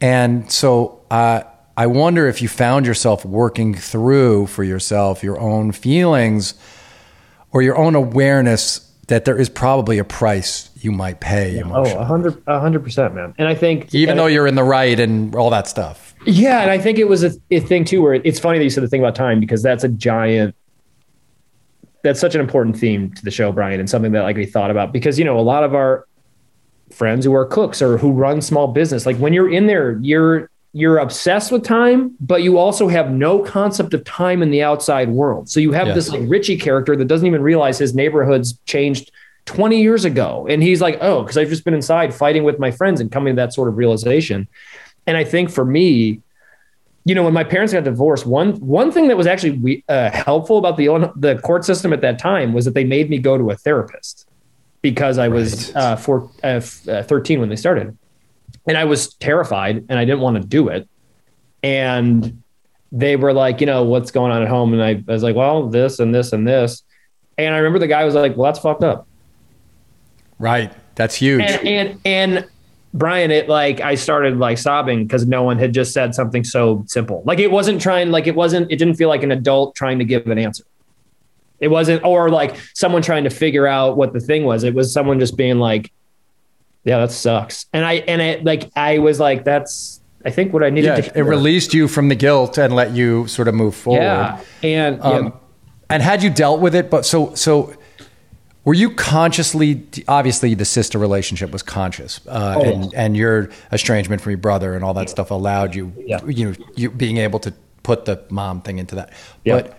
And 0.00 0.50
so 0.50 1.00
uh, 1.10 1.42
I 1.76 1.86
wonder 1.86 2.26
if 2.28 2.42
you 2.42 2.48
found 2.48 2.86
yourself 2.86 3.24
working 3.24 3.74
through 3.74 4.48
for 4.48 4.64
yourself 4.64 5.22
your 5.22 5.38
own 5.38 5.72
feelings 5.72 6.54
or 7.52 7.62
your 7.62 7.78
own 7.78 7.94
awareness 7.94 8.86
that 9.06 9.24
there 9.24 9.38
is 9.38 9.48
probably 9.48 9.98
a 9.98 10.04
price 10.04 10.70
you 10.76 10.92
might 10.92 11.20
pay 11.20 11.56
oh 11.58 11.60
emotionally, 11.60 12.02
a 12.02 12.04
hundred 12.04 12.42
a 12.46 12.60
hundred 12.60 12.82
percent 12.84 13.12
man 13.12 13.34
and 13.38 13.48
i 13.48 13.54
think 13.54 13.92
even 13.92 14.16
though 14.16 14.26
you're 14.26 14.46
in 14.46 14.54
the 14.54 14.64
right 14.64 15.00
and 15.00 15.34
all 15.34 15.50
that 15.50 15.66
stuff. 15.66 16.14
Yeah, 16.26 16.60
and 16.60 16.70
I 16.70 16.76
think 16.76 16.98
it 16.98 17.08
was 17.08 17.24
a, 17.24 17.32
a 17.50 17.60
thing 17.60 17.86
too 17.86 18.02
where 18.02 18.14
it's 18.14 18.38
funny 18.38 18.58
that 18.58 18.64
you 18.64 18.68
said 18.68 18.84
the 18.84 18.88
thing 18.88 19.00
about 19.00 19.14
time 19.14 19.40
because 19.40 19.62
that's 19.62 19.84
a 19.84 19.88
giant 19.88 20.54
that's 22.02 22.20
such 22.20 22.34
an 22.34 22.40
important 22.40 22.76
theme 22.78 23.12
to 23.14 23.24
the 23.24 23.30
show, 23.30 23.52
Brian, 23.52 23.80
and 23.80 23.88
something 23.88 24.12
that 24.12 24.22
like 24.22 24.36
we 24.36 24.46
thought 24.46 24.70
about 24.70 24.92
because 24.92 25.18
you 25.18 25.24
know 25.24 25.38
a 25.38 25.42
lot 25.42 25.64
of 25.64 25.74
our 25.74 26.06
friends 26.92 27.24
who 27.24 27.34
are 27.34 27.44
cooks 27.46 27.80
or 27.82 27.98
who 27.98 28.10
run 28.12 28.40
small 28.40 28.66
business, 28.68 29.06
like 29.06 29.16
when 29.18 29.32
you're 29.32 29.50
in 29.52 29.66
there, 29.66 29.98
you're 30.02 30.50
you're 30.72 30.98
obsessed 30.98 31.50
with 31.50 31.64
time, 31.64 32.14
but 32.20 32.42
you 32.44 32.56
also 32.56 32.86
have 32.86 33.10
no 33.10 33.40
concept 33.40 33.92
of 33.92 34.04
time 34.04 34.40
in 34.40 34.50
the 34.52 34.62
outside 34.62 35.08
world. 35.08 35.48
So 35.48 35.58
you 35.58 35.72
have 35.72 35.88
Yes. 35.88 35.96
this 35.96 36.08
like 36.10 36.22
Richie 36.28 36.56
character 36.56 36.94
that 36.94 37.06
doesn't 37.06 37.26
even 37.26 37.42
realize 37.42 37.76
his 37.78 37.92
neighborhood's 37.92 38.56
changed 38.66 39.10
20 39.46 39.80
years 39.82 40.04
ago. 40.04 40.46
And 40.48 40.62
he's 40.62 40.80
like, 40.80 40.96
oh, 41.00 41.22
because 41.22 41.36
I've 41.36 41.48
just 41.48 41.64
been 41.64 41.74
inside 41.74 42.14
fighting 42.14 42.44
with 42.44 42.60
my 42.60 42.70
friends 42.70 43.00
and 43.00 43.10
coming 43.10 43.34
to 43.34 43.36
that 43.42 43.52
sort 43.52 43.68
of 43.68 43.76
realization. 43.78 44.46
And 45.08 45.16
I 45.16 45.24
think 45.24 45.50
for 45.50 45.64
me, 45.64 46.20
you 47.04 47.14
know, 47.14 47.22
when 47.24 47.32
my 47.32 47.44
parents 47.44 47.72
got 47.72 47.84
divorced, 47.84 48.26
one 48.26 48.52
one 48.60 48.92
thing 48.92 49.08
that 49.08 49.16
was 49.16 49.26
actually 49.26 49.52
we- 49.52 49.84
uh, 49.88 50.10
helpful 50.10 50.58
about 50.58 50.76
the 50.76 51.10
the 51.16 51.38
court 51.38 51.64
system 51.64 51.92
at 51.92 52.00
that 52.02 52.18
time 52.18 52.52
was 52.52 52.64
that 52.66 52.74
they 52.74 52.84
made 52.84 53.08
me 53.10 53.18
go 53.18 53.38
to 53.38 53.50
a 53.50 53.56
therapist 53.56 54.28
because 54.82 55.18
I 55.18 55.28
was 55.28 55.72
Right. 55.74 55.82
uh, 55.82 55.96
four, 55.96 56.30
uh, 56.42 56.60
uh, 56.88 57.02
13 57.02 57.40
when 57.40 57.48
they 57.48 57.56
started, 57.56 57.96
and 58.66 58.76
I 58.78 58.84
was 58.84 59.14
terrified 59.14 59.84
and 59.88 59.98
I 59.98 60.04
didn't 60.04 60.20
want 60.20 60.36
to 60.40 60.46
do 60.46 60.68
it. 60.68 60.88
And 61.62 62.42
they 62.92 63.16
were 63.16 63.32
like, 63.32 63.60
you 63.60 63.66
know, 63.66 63.84
what's 63.84 64.10
going 64.10 64.32
on 64.32 64.42
at 64.42 64.48
home? 64.48 64.72
And 64.72 64.82
I, 64.82 64.90
I 64.90 65.12
was 65.12 65.22
like, 65.22 65.36
well, 65.36 65.68
this 65.68 65.98
and 66.00 66.14
this 66.14 66.32
and 66.32 66.46
this. 66.48 66.82
And 67.38 67.54
I 67.54 67.58
remember 67.58 67.78
the 67.78 67.86
guy 67.86 68.04
was 68.04 68.14
like, 68.14 68.36
well, 68.36 68.50
that's 68.50 68.58
fucked 68.58 68.82
up. 68.82 69.06
Right. 70.38 70.72
That's 70.94 71.14
huge. 71.14 71.42
and 71.42 71.66
and 71.66 72.00
and 72.04 72.48
Brian, 72.92 73.30
it 73.30 73.48
like 73.48 73.80
I 73.80 73.94
started 73.94 74.38
like 74.38 74.58
sobbing 74.58 75.04
because 75.04 75.26
no 75.26 75.42
one 75.42 75.58
had 75.58 75.72
just 75.72 75.92
said 75.92 76.14
something 76.14 76.42
so 76.42 76.84
simple. 76.86 77.22
Like 77.24 77.38
it 77.38 77.50
wasn't 77.50 77.80
trying, 77.80 78.10
like 78.10 78.26
it 78.26 78.34
wasn't, 78.34 78.70
it 78.70 78.76
didn't 78.76 78.94
feel 78.94 79.08
like 79.08 79.22
an 79.22 79.30
adult 79.30 79.76
trying 79.76 79.98
to 80.00 80.04
give 80.04 80.26
an 80.26 80.38
answer. 80.38 80.64
It 81.60 81.68
wasn't, 81.68 82.02
or 82.04 82.30
like 82.30 82.56
someone 82.74 83.02
trying 83.02 83.24
to 83.24 83.30
figure 83.30 83.66
out 83.66 83.96
what 83.96 84.12
the 84.12 84.20
thing 84.20 84.44
was. 84.44 84.64
It 84.64 84.74
was 84.74 84.92
someone 84.92 85.20
just 85.20 85.36
being 85.36 85.58
like, 85.58 85.92
"Yeah, 86.84 87.00
that 87.00 87.12
sucks." 87.12 87.66
And 87.74 87.84
I 87.84 87.96
and 88.08 88.22
it 88.22 88.44
like 88.44 88.70
I 88.74 88.98
was 88.98 89.20
like, 89.20 89.44
"That's 89.44 90.00
I 90.24 90.30
think 90.30 90.54
what 90.54 90.64
I 90.64 90.70
needed 90.70 90.96
to 90.96 91.02
yeah, 91.02 91.08
to." 91.10 91.18
it 91.18 91.22
released 91.22 91.74
you 91.74 91.86
from 91.86 92.08
the 92.08 92.14
guilt 92.14 92.56
and 92.56 92.74
let 92.74 92.92
you 92.92 93.26
sort 93.26 93.46
of 93.46 93.54
move 93.54 93.74
forward. 93.74 94.00
Yeah, 94.00 94.40
and 94.62 95.02
Um, 95.02 95.24
yeah, 95.26 95.30
And 95.90 96.02
had 96.02 96.22
you 96.22 96.30
dealt 96.30 96.60
with 96.60 96.74
it, 96.74 96.88
but 96.88 97.04
so 97.04 97.34
so 97.34 97.74
were 98.64 98.74
you 98.74 98.90
consciously 98.94 99.82
obviously 100.08 100.54
the 100.54 100.64
sister 100.64 100.98
relationship 100.98 101.50
was 101.50 101.62
conscious 101.62 102.20
uh, 102.28 102.54
Oh, 102.58 102.62
and 102.62 102.84
yes. 102.84 102.92
and 102.94 103.16
your 103.16 103.50
estrangement 103.72 104.20
from 104.22 104.30
your 104.30 104.38
brother 104.38 104.74
and 104.74 104.84
all 104.84 104.94
that 104.94 105.08
stuff 105.10 105.30
allowed 105.30 105.74
you 105.74 105.92
Yeah. 105.96 106.24
you 106.26 106.44
know 106.50 106.54
you 106.76 106.90
being 106.90 107.16
able 107.16 107.38
to 107.40 107.52
put 107.82 108.04
the 108.04 108.22
mom 108.30 108.60
thing 108.62 108.78
into 108.78 108.94
that 108.96 109.12
Yeah. 109.44 109.56
but 109.62 109.78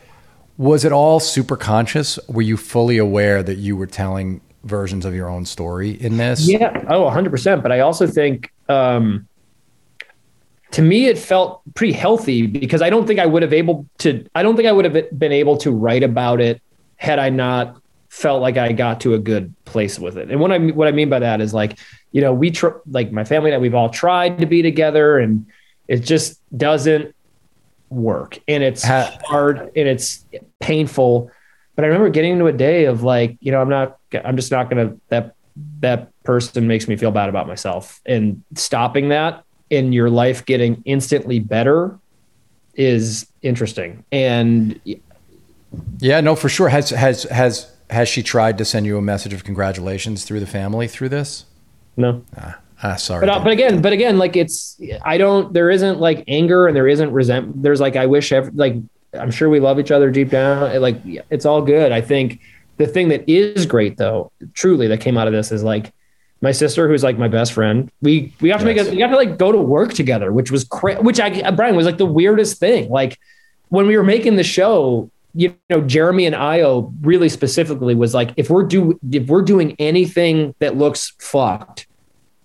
was 0.58 0.84
it 0.86 0.92
all 0.92 1.20
super 1.20 1.56
conscious 1.58 2.20
were 2.28 2.42
you 2.42 2.58
fully 2.58 2.98
aware 2.98 3.44
that 3.44 3.58
you 3.58 3.78
were 3.78 3.88
telling 3.88 4.42
versions 4.64 5.06
of 5.06 5.14
your 5.16 5.28
own 5.30 5.46
story 5.46 5.92
in 5.92 6.18
this 6.18 6.48
Yeah. 6.48 6.84
Oh, 6.88 7.10
100%. 7.10 7.64
But 7.64 7.72
I 7.72 7.80
also 7.80 8.06
think, 8.06 8.52
um, 8.70 9.28
to 10.72 10.84
me, 10.84 11.08
it 11.08 11.18
felt 11.18 11.62
pretty 11.74 11.94
healthy 11.94 12.46
because 12.46 12.82
I 12.84 12.92
don't 12.92 13.08
think 13.08 13.20
I 13.20 13.26
would 13.26 13.42
have 13.42 13.54
able 13.54 13.88
to, 14.00 14.24
I 14.36 14.44
don't 14.44 14.56
think 14.56 14.68
I 14.68 14.72
would 14.72 14.86
have 14.86 15.18
been 15.18 15.32
able 15.32 15.58
to 15.58 15.72
write 15.72 16.04
about 16.04 16.40
it 16.42 16.62
had 16.98 17.18
I 17.18 17.30
not 17.30 17.81
felt 18.12 18.42
like 18.42 18.58
I 18.58 18.74
got 18.74 19.00
to 19.02 19.14
a 19.14 19.18
good 19.18 19.56
place 19.64 19.98
with 19.98 20.18
it. 20.18 20.30
And 20.30 20.42
what 20.42 20.52
I, 20.52 20.58
what 20.58 20.90
I 20.90 20.92
mean 20.92 21.10
by 21.10 21.20
that 21.20 21.40
is 21.40 21.54
like, 21.54 21.80
you 22.12 22.20
know, 22.20 22.34
we, 22.34 22.52
tr- 22.52 22.80
like 22.86 23.10
my 23.10 23.24
family 23.24 23.52
and 23.52 23.56
I, 23.56 23.58
we've 23.60 23.74
all 23.74 23.90
tried 23.90 24.40
to 24.40 24.46
be 24.46 24.62
together 24.62 25.18
and 25.18 25.46
it 25.88 26.00
just 26.00 26.42
doesn't 26.56 27.16
work. 27.90 28.38
And 28.50 28.64
it's 28.64 28.84
hard 28.84 29.60
and 29.60 29.88
it's 29.88 30.26
painful. 30.60 31.32
But 31.78 31.86
I 31.86 31.88
remember 31.88 32.10
getting 32.10 32.34
into 32.34 32.48
a 32.48 32.54
day 32.54 32.84
of 32.84 33.02
like, 33.02 33.38
you 33.40 33.50
know, 33.50 33.62
I'm 33.62 33.70
not, 33.70 33.98
I'm 34.26 34.36
just 34.36 34.52
not 34.52 34.70
going 34.70 34.90
to, 34.90 35.00
that, 35.08 35.36
that 35.80 36.12
person 36.24 36.68
makes 36.68 36.90
me 36.90 36.98
feel 36.98 37.12
bad 37.12 37.30
about 37.30 37.48
myself. 37.48 38.02
And 38.06 38.44
stopping 38.56 39.08
that 39.10 39.46
in 39.70 39.94
your 39.94 40.10
life 40.10 40.46
getting 40.46 40.82
instantly 40.84 41.40
better 41.40 41.98
is 42.76 43.26
interesting. 43.42 44.04
And 44.12 44.82
yeah 46.00 46.20
no 46.20 46.36
for 46.36 46.50
sure 46.50 46.68
has 46.68 46.90
has 46.90 47.24
has 47.24 47.71
has 47.92 48.10
she 48.10 48.24
tried 48.24 48.58
to 48.58 48.66
send 48.66 48.86
you 48.86 48.98
a 48.98 49.02
message 49.02 49.34
of 49.34 49.44
congratulations 49.44 50.24
through 50.26 50.40
the 50.40 50.48
family 50.48 50.88
through 50.88 51.10
this 51.10 51.46
no, 51.98 52.24
ah, 52.38 52.58
ah 52.84 52.96
sorry 52.96 53.26
but, 53.26 53.30
uh, 53.30 53.44
but 53.44 53.52
again, 53.52 53.82
but 53.82 53.94
again, 53.94 54.18
like 54.18 54.36
it's, 54.36 54.80
I 55.04 55.18
don't, 55.18 55.54
there 55.54 55.70
isn't 55.70 56.00
like 56.00 56.24
anger 56.28 56.68
and 56.68 56.76
there 56.76 56.88
isn't 56.88 57.12
resentment. 57.12 57.62
There's 57.62 57.82
like, 57.82 57.96
I 57.96 58.06
wish, 58.06 58.32
ev- 58.32 58.56
like, 58.56 58.76
I'm 59.14 59.30
sure 59.30 59.50
we 59.50 59.60
love 59.60 59.78
each 59.80 59.92
other 59.92 60.10
deep 60.10 60.30
down. 60.30 60.82
Like, 60.82 60.98
it's 61.30 61.46
all 61.46 61.62
good. 61.62 61.92
I 61.92 62.00
think 62.02 62.40
the 62.78 62.88
thing 62.88 63.10
that 63.10 63.30
is 63.30 63.66
great 63.66 63.98
though, 63.98 64.32
truly 64.54 64.88
that 64.88 65.02
came 65.02 65.18
out 65.18 65.28
of 65.28 65.34
this 65.34 65.52
is 65.52 65.64
like 65.64 65.92
my 66.42 66.54
sister, 66.54 66.88
who's 66.88 67.04
like 67.04 67.18
my 67.18 67.28
best 67.28 67.54
friend. 67.54 67.92
We, 68.02 68.34
we 68.40 68.50
have 68.50 68.62
to 68.62 68.66
make 68.66 68.78
it, 68.78 68.90
we 68.90 68.98
got 68.98 69.08
to 69.08 69.18
like 69.18 69.38
go 69.38 69.52
to 69.52 69.58
work 69.60 69.94
together, 69.94 70.32
which 70.32 70.50
was 70.50 70.64
cra- 70.64 71.02
which 71.02 71.20
I, 71.20 71.52
Brian 71.52 71.76
was 71.76 71.86
like 71.86 71.98
the 71.98 72.06
weirdest 72.06 72.58
thing. 72.58 72.90
Like 72.90 73.20
when 73.68 73.86
we 73.86 73.98
were 73.98 74.04
making 74.04 74.38
the 74.38 74.44
show, 74.44 75.12
you 75.34 75.56
know, 75.70 75.82
Jeremy 75.82 76.26
and 76.26 76.36
Ayo 76.36 76.94
really 77.02 77.30
specifically 77.30 77.96
was 77.96 78.14
like, 78.14 78.32
if 78.38 78.50
we're 78.50 78.64
do, 78.64 79.00
if 79.12 79.28
we're 79.28 79.42
doing 79.42 79.76
anything 79.80 80.56
that 80.60 80.78
looks 80.78 81.14
fucked, 81.20 81.88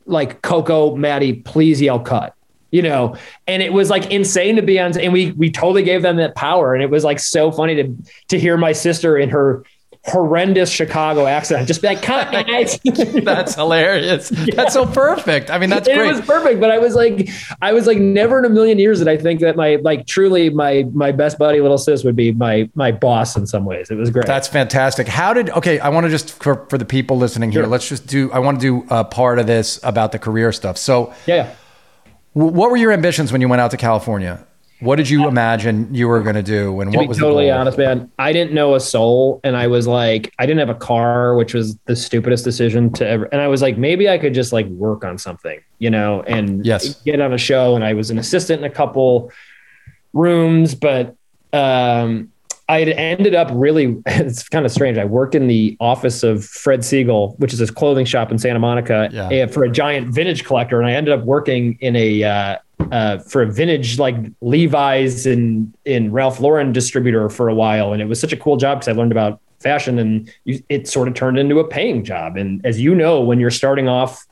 like 0.06 0.42
Coco, 0.42 0.94
Maddie, 0.96 1.34
please 1.34 1.80
yell 1.80 2.00
cut. 2.00 2.34
You 2.72 2.82
know, 2.82 3.16
and 3.46 3.62
it 3.62 3.72
was 3.72 3.90
like 3.90 4.10
insane 4.10 4.56
to 4.56 4.62
be 4.62 4.78
on, 4.78 4.98
and 4.98 5.12
we 5.12 5.30
we 5.32 5.50
totally 5.50 5.82
gave 5.82 6.02
them 6.02 6.16
that 6.16 6.34
power, 6.34 6.74
and 6.74 6.82
it 6.82 6.90
was 6.90 7.04
like 7.04 7.20
so 7.20 7.50
funny 7.50 7.76
to 7.76 7.96
to 8.28 8.38
hear 8.38 8.56
my 8.56 8.72
sister 8.72 9.16
in 9.16 9.30
her 9.30 9.64
horrendous 10.06 10.70
Chicago 10.70 11.26
accent 11.26 11.66
just 11.66 11.82
be 11.82 11.88
like, 11.88 12.02
"Cut, 12.02 12.30
guys." 12.32 12.78
that's 13.24 13.54
hilarious 13.54 14.28
that's 14.54 14.72
so 14.72 14.86
perfect 14.86 15.50
i 15.50 15.58
mean 15.58 15.70
that's 15.70 15.88
And 15.88 15.98
great 15.98 16.08
It 16.08 16.16
was 16.16 16.26
perfect, 16.26 16.60
but 16.60 16.70
I 16.70 16.78
was 16.78 16.94
like, 16.94 17.28
I 17.62 17.72
was 17.72 17.86
like, 17.86 17.98
never 17.98 18.38
in 18.38 18.44
a 18.44 18.48
million 18.48 18.78
years 18.78 18.98
that 18.98 19.08
I 19.08 19.16
think 19.16 19.40
that 19.40 19.56
my 19.56 19.76
like 19.76 20.06
truly 20.06 20.50
my 20.50 20.84
my 20.92 21.12
best 21.12 21.38
buddy, 21.38 21.60
little 21.60 21.78
sis, 21.78 22.04
would 22.04 22.16
be 22.16 22.32
my 22.32 22.68
my 22.74 22.92
boss 22.92 23.36
in 23.36 23.46
some 23.46 23.64
ways. 23.64 23.90
It 23.90 23.96
was 23.96 24.10
great. 24.10 24.26
That's 24.26 24.48
fantastic. 24.48 25.08
How 25.08 25.32
did 25.32 25.50
okay? 25.50 25.78
I 25.78 25.88
want 25.88 26.04
to 26.04 26.10
just 26.10 26.42
for 26.42 26.66
for 26.68 26.78
the 26.78 26.84
people 26.84 27.16
listening 27.16 27.52
here. 27.52 27.62
Sure. 27.62 27.68
Let's 27.68 27.88
just 27.88 28.06
do. 28.06 28.30
I 28.32 28.38
want 28.38 28.60
to 28.60 28.82
do 28.82 28.86
a 28.90 29.04
part 29.04 29.38
of 29.38 29.46
this 29.46 29.80
about 29.82 30.12
the 30.12 30.18
career 30.18 30.52
stuff. 30.52 30.78
So, 30.78 31.12
yeah. 31.26 31.54
what 32.32 32.70
were 32.70 32.76
your 32.76 32.92
ambitions 32.92 33.32
when 33.32 33.40
you 33.40 33.48
went 33.48 33.60
out 33.60 33.70
to 33.72 33.76
California? 33.76 34.44
What 34.80 34.96
did 34.96 35.08
you 35.08 35.26
imagine 35.26 35.94
you 35.94 36.06
were 36.06 36.20
going 36.20 36.34
to 36.36 36.42
do, 36.42 36.80
and 36.80 36.92
to 36.92 36.98
what 36.98 37.04
be 37.04 37.08
was 37.08 37.16
totally 37.18 37.50
honest, 37.50 37.78
man, 37.78 38.10
I 38.18 38.32
didn't 38.32 38.52
know 38.52 38.74
a 38.74 38.80
soul, 38.80 39.40
and 39.42 39.56
I 39.56 39.66
was 39.68 39.86
like, 39.86 40.34
I 40.38 40.44
didn't 40.44 40.58
have 40.58 40.68
a 40.68 40.78
car, 40.78 41.34
which 41.34 41.54
was 41.54 41.76
the 41.86 41.96
stupidest 41.96 42.44
decision 42.44 42.92
to 42.94 43.08
ever. 43.08 43.24
And 43.32 43.40
I 43.40 43.48
was 43.48 43.62
like, 43.62 43.78
maybe 43.78 44.08
I 44.10 44.18
could 44.18 44.34
just 44.34 44.52
like 44.52 44.66
work 44.66 45.02
on 45.02 45.16
something, 45.16 45.60
you 45.78 45.88
know, 45.88 46.22
and 46.24 46.64
Yes. 46.66 46.94
get 47.02 47.20
on 47.22 47.32
a 47.32 47.38
show. 47.38 47.74
And 47.74 47.84
I 47.84 47.94
was 47.94 48.10
an 48.10 48.18
assistant 48.18 48.60
in 48.62 48.70
a 48.70 48.74
couple 48.74 49.32
rooms, 50.12 50.74
but 50.74 51.16
um, 51.54 52.30
I 52.68 52.80
had 52.80 52.88
ended 52.90 53.34
up 53.34 53.48
really. 53.54 54.02
It's 54.06 54.46
kind 54.48 54.66
of 54.66 54.72
strange. 54.72 54.98
I 54.98 55.04
worked 55.06 55.34
in 55.34 55.46
the 55.46 55.76
office 55.80 56.22
of 56.22 56.44
Fred 56.44 56.80
Segal, 56.80 57.38
which 57.38 57.52
is 57.54 57.60
his 57.60 57.70
clothing 57.70 58.04
shop 58.04 58.30
in 58.30 58.38
Santa 58.38 58.58
Monica, 58.58 59.08
Yeah. 59.10 59.46
for 59.46 59.64
a 59.64 59.70
giant 59.70 60.12
vintage 60.14 60.44
collector, 60.44 60.78
and 60.80 60.86
I 60.86 60.92
ended 60.92 61.14
up 61.18 61.24
working 61.24 61.78
in 61.80 61.96
a. 61.96 62.22
Uh, 62.24 62.56
uh, 62.92 63.18
for 63.18 63.42
a 63.42 63.50
vintage 63.50 63.98
like 63.98 64.16
Levi's 64.40 65.26
and 65.26 65.72
in 65.84 66.12
Ralph 66.12 66.40
Lauren 66.40 66.72
distributor 66.72 67.28
for 67.28 67.48
a 67.48 67.54
while, 67.54 67.92
and 67.92 68.02
it 68.02 68.06
was 68.06 68.20
such 68.20 68.32
a 68.32 68.36
cool 68.36 68.56
job 68.56 68.78
because 68.78 68.88
I 68.88 68.92
learned 68.92 69.12
about 69.12 69.40
fashion, 69.60 69.98
and 69.98 70.32
you, 70.44 70.62
it 70.68 70.88
sort 70.88 71.08
of 71.08 71.14
turned 71.14 71.38
into 71.38 71.58
a 71.58 71.66
paying 71.66 72.04
job. 72.04 72.36
And 72.36 72.64
as 72.64 72.80
you 72.80 72.94
know, 72.94 73.20
when 73.20 73.40
you're 73.40 73.50
starting 73.50 73.88
off, 73.88 74.26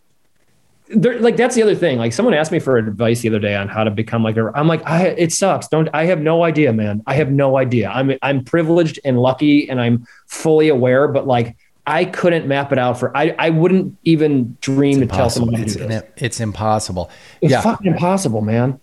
there, 0.88 1.18
like 1.18 1.36
that's 1.36 1.54
the 1.54 1.62
other 1.62 1.74
thing. 1.74 1.98
Like 1.98 2.12
someone 2.12 2.34
asked 2.34 2.52
me 2.52 2.58
for 2.58 2.76
advice 2.76 3.20
the 3.20 3.28
other 3.28 3.38
day 3.38 3.56
on 3.56 3.68
how 3.68 3.84
to 3.84 3.90
become 3.90 4.22
like 4.22 4.36
a. 4.36 4.50
I'm 4.54 4.68
like, 4.68 4.86
I 4.86 5.06
it 5.06 5.32
sucks. 5.32 5.68
Don't 5.68 5.88
I 5.94 6.04
have 6.04 6.20
no 6.20 6.44
idea, 6.44 6.72
man. 6.72 7.02
I 7.06 7.14
have 7.14 7.30
no 7.30 7.56
idea. 7.56 7.88
I'm 7.88 8.12
I'm 8.22 8.44
privileged 8.44 9.00
and 9.04 9.18
lucky, 9.18 9.68
and 9.68 9.80
I'm 9.80 10.06
fully 10.26 10.68
aware, 10.68 11.08
but 11.08 11.26
like. 11.26 11.56
I 11.86 12.06
couldn't 12.06 12.46
map 12.46 12.72
it 12.72 12.78
out 12.78 12.98
for 12.98 13.14
I, 13.16 13.34
I 13.38 13.50
wouldn't 13.50 13.96
even 14.04 14.56
dream 14.60 15.00
to 15.00 15.06
tell 15.06 15.28
someone 15.28 15.56
to 15.56 15.62
It's, 15.62 15.76
do 15.76 15.86
this. 15.86 16.02
it's 16.16 16.40
impossible. 16.40 17.10
It's 17.42 17.50
yeah, 17.52 17.60
fucking 17.60 17.86
impossible, 17.92 18.40
man. 18.40 18.80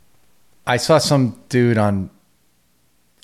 I 0.68 0.78
saw 0.78 1.00
some 1.00 1.40
dude 1.50 1.80
on 1.80 2.12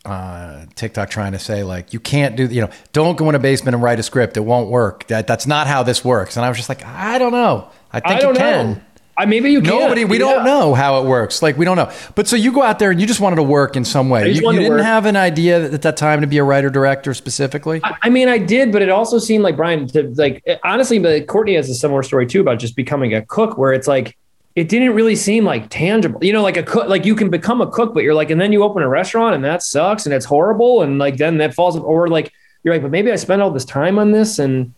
uh, 0.05 0.65
TikTok 0.75 1.09
trying 1.09 1.33
to 1.33 1.39
say 1.39 1.63
like 1.63 1.93
you 1.93 1.99
can't 1.99 2.35
do 2.35 2.45
you 2.45 2.61
know 2.61 2.69
don't 2.93 3.17
go 3.17 3.27
in 3.29 3.35
a 3.35 3.39
basement 3.39 3.75
and 3.75 3.83
write 3.83 3.99
a 3.99 4.03
script. 4.03 4.37
It 4.37 4.41
won't 4.41 4.69
work. 4.69 5.05
That 5.07 5.27
that's 5.27 5.45
not 5.45 5.67
how 5.67 5.83
this 5.83 6.03
works. 6.03 6.37
And 6.37 6.45
I 6.45 6.49
was 6.49 6.57
just 6.57 6.69
like, 6.69 6.83
I 6.85 7.17
don't 7.19 7.33
know. 7.33 7.69
I 7.91 7.99
think 7.99 8.15
I 8.15 8.19
don't 8.21 8.33
you 8.35 8.39
can. 8.39 8.71
know. 8.73 8.81
I 9.17 9.25
maybe 9.25 9.51
you 9.51 9.61
can. 9.61 9.69
Nobody, 9.69 10.05
we 10.05 10.19
don't 10.19 10.45
know 10.45 10.75
how 10.75 11.01
it 11.01 11.07
works. 11.07 11.41
Like 11.41 11.57
we 11.57 11.65
don't 11.65 11.75
know. 11.75 11.91
But 12.13 12.27
so 12.27 12.35
you 12.35 12.51
go 12.51 12.61
out 12.61 12.77
there 12.77 12.91
and 12.91 13.01
you 13.01 13.07
just 13.07 13.19
wanted 13.19 13.37
to 13.37 13.43
work 13.43 13.75
in 13.75 13.83
some 13.83 14.09
way. 14.09 14.29
You, 14.31 14.51
you 14.51 14.59
didn't 14.59 14.73
work. 14.73 14.81
have 14.81 15.07
an 15.07 15.15
idea 15.15 15.71
at 15.73 15.81
that 15.81 15.97
time 15.97 16.21
to 16.21 16.27
be 16.27 16.37
a 16.37 16.43
writer 16.43 16.69
director 16.69 17.15
specifically. 17.15 17.81
I 17.83 17.97
I 18.03 18.09
mean, 18.09 18.27
I 18.27 18.37
did, 18.37 18.71
but 18.71 18.81
it 18.81 18.89
also 18.89 19.17
seemed 19.17 19.43
like 19.43 19.57
Brian 19.57 19.87
to 19.87 20.13
like 20.15 20.43
eh, 20.45 20.57
honestly, 20.63 20.99
but 20.99 21.25
Courtney 21.27 21.55
has 21.55 21.67
a 21.69 21.73
similar 21.73 22.03
story 22.03 22.27
too 22.27 22.41
about 22.41 22.59
just 22.59 22.75
becoming 22.75 23.15
a 23.15 23.25
cook, 23.25 23.57
where 23.57 23.73
it's 23.73 23.87
like 23.87 24.15
it 24.55 24.69
didn't 24.69 24.93
really 24.93 25.15
seem 25.15 25.43
like 25.43 25.67
tangible. 25.69 26.23
You 26.23 26.33
know, 26.33 26.43
like 26.43 26.57
a 26.57 26.63
cook, 26.63 26.87
like 26.87 27.05
you 27.05 27.15
can 27.15 27.29
become 27.29 27.59
a 27.59 27.69
cook, 27.69 27.95
but 27.95 28.03
you're 28.03 28.13
like, 28.13 28.29
and 28.29 28.39
then 28.39 28.51
you 28.51 28.63
open 28.63 28.83
a 28.83 28.89
restaurant 28.89 29.33
and 29.33 29.43
that 29.43 29.63
sucks 29.63 30.05
and 30.05 30.13
it's 30.13 30.25
horrible, 30.25 30.83
and 30.83 30.99
like 30.99 31.17
then 31.17 31.39
that 31.39 31.55
falls, 31.55 31.75
or 31.75 32.07
like 32.07 32.31
you're 32.63 32.75
like, 32.75 32.83
but 32.83 32.91
maybe 32.91 33.11
I 33.11 33.15
spent 33.15 33.41
all 33.41 33.49
this 33.49 33.65
time 33.65 33.97
on 33.97 34.11
this 34.11 34.37
and 34.39 34.73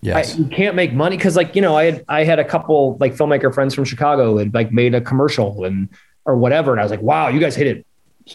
yes. 0.00 0.34
I, 0.34 0.38
you 0.38 0.44
can't 0.46 0.74
make 0.76 0.92
money 0.92 1.16
because 1.16 1.36
like 1.36 1.54
you 1.56 1.62
know 1.62 1.76
I 1.76 1.84
had 1.84 2.04
I 2.08 2.24
had 2.24 2.38
a 2.38 2.44
couple 2.44 2.96
like 3.00 3.14
filmmaker 3.14 3.52
friends 3.52 3.74
from 3.74 3.84
Chicago 3.84 4.32
who 4.32 4.38
had 4.38 4.54
like 4.54 4.72
made 4.72 4.94
a 4.94 5.00
commercial 5.00 5.64
and 5.64 5.88
or 6.24 6.36
whatever, 6.36 6.72
and 6.72 6.80
I 6.80 6.84
was 6.84 6.90
like, 6.90 7.02
wow, 7.02 7.28
you 7.28 7.40
guys 7.40 7.56
hit 7.56 7.66
it 7.66 7.86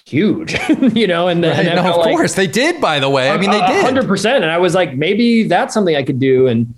huge, 0.06 0.56
you 0.96 1.06
know, 1.06 1.28
and, 1.28 1.44
Right, 1.44 1.66
and 1.68 1.76
no, 1.76 1.92
of 1.92 1.98
like- 1.98 2.16
course 2.16 2.34
they 2.34 2.48
did. 2.48 2.82
By 2.82 3.00
the 3.00 3.10
way, 3.10 3.30
I 3.30 3.38
mean 3.38 3.52
they 3.52 3.60
did. 3.60 3.84
hundred 3.84 4.08
percent. 4.08 4.44
And 4.44 4.52
I 4.52 4.58
was 4.58 4.74
like, 4.74 4.96
maybe 4.96 5.44
that's 5.44 5.74
something 5.74 5.96
I 5.96 6.04
could 6.04 6.20
do. 6.20 6.48
And 6.48 6.74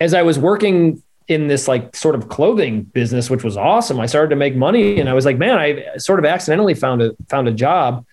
as 0.00 0.14
I 0.14 0.22
was 0.22 0.38
working 0.38 1.02
in 1.28 1.46
this 1.48 1.66
like 1.68 1.94
sort 1.94 2.14
of 2.14 2.28
clothing 2.28 2.82
business, 2.82 3.28
which 3.30 3.42
was 3.44 3.56
awesome, 3.56 3.98
I 4.00 4.06
started 4.06 4.30
to 4.30 4.36
make 4.36 4.54
money. 4.56 5.00
And 5.00 5.08
I 5.08 5.14
was 5.14 5.24
like, 5.24 5.38
man, 5.38 5.58
I 5.58 5.96
sort 5.98 6.18
of 6.18 6.24
accidentally 6.24 6.74
found 6.74 7.02
a 7.02 7.16
found 7.28 7.48
a 7.48 7.52
job. 7.52 8.04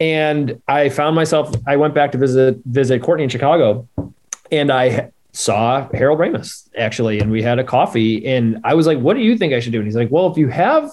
And 0.00 0.60
I 0.68 0.88
found 0.90 1.14
myself, 1.16 1.54
I 1.66 1.76
went 1.76 1.94
back 1.94 2.12
to 2.12 2.18
visit 2.18 2.58
visit 2.66 3.00
Courtney 3.02 3.24
in 3.24 3.30
Chicago 3.30 3.88
and 4.52 4.70
I 4.70 5.10
saw 5.34 5.88
Harold 5.92 6.18
Ramis 6.20 6.68
actually, 6.78 7.18
and 7.20 7.30
we 7.30 7.42
had 7.42 7.58
a 7.58 7.64
coffee. 7.64 8.24
And 8.26 8.60
I 8.64 8.74
was 8.74 8.86
like, 8.86 8.98
what 8.98 9.14
do 9.14 9.20
you 9.20 9.36
think 9.36 9.52
I 9.52 9.60
should 9.60 9.72
do? 9.72 9.78
And 9.78 9.86
he's 9.86 9.96
like, 9.96 10.10
well, 10.10 10.30
if 10.30 10.38
you 10.38 10.48
have 10.48 10.90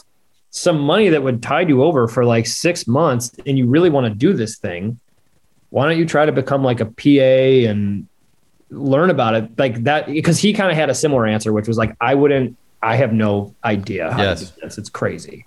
some 0.50 0.80
money 0.80 1.10
that 1.10 1.24
would 1.24 1.42
tide 1.42 1.70
you 1.70 1.84
over 1.84 2.08
for 2.08 2.26
like 2.26 2.46
six 2.48 2.88
months 2.88 3.32
and 3.46 3.58
you 3.58 3.68
really 3.68 3.90
want 3.90 4.08
to 4.08 4.14
do 4.14 4.34
this 4.34 4.58
thing, 4.58 5.00
why 5.70 5.88
don't 5.88 5.98
you 5.98 6.06
try 6.06 6.26
to 6.26 6.32
become 6.32 6.64
like 6.64 6.80
a 6.82 6.86
PA 6.86 7.70
and 7.70 8.08
learn 8.72 9.10
about 9.12 9.36
it 9.36 9.58
like 9.60 9.84
that? 9.84 10.08
Because 10.08 10.40
he 10.40 10.54
kind 10.54 10.72
of 10.72 10.76
had 10.76 10.90
a 10.90 10.96
similar 10.96 11.26
answer, 11.28 11.54
which 11.54 11.68
was 11.68 11.78
like, 11.78 11.96
I 12.02 12.16
wouldn't, 12.16 12.58
I 12.82 12.96
have 12.96 13.14
no 13.14 13.54
idea 13.64 14.12
how 14.12 14.24
Yes. 14.24 14.40
to 14.40 14.46
do 14.56 14.62
this. 14.64 14.78
It's 14.80 14.90
crazy. 14.90 15.46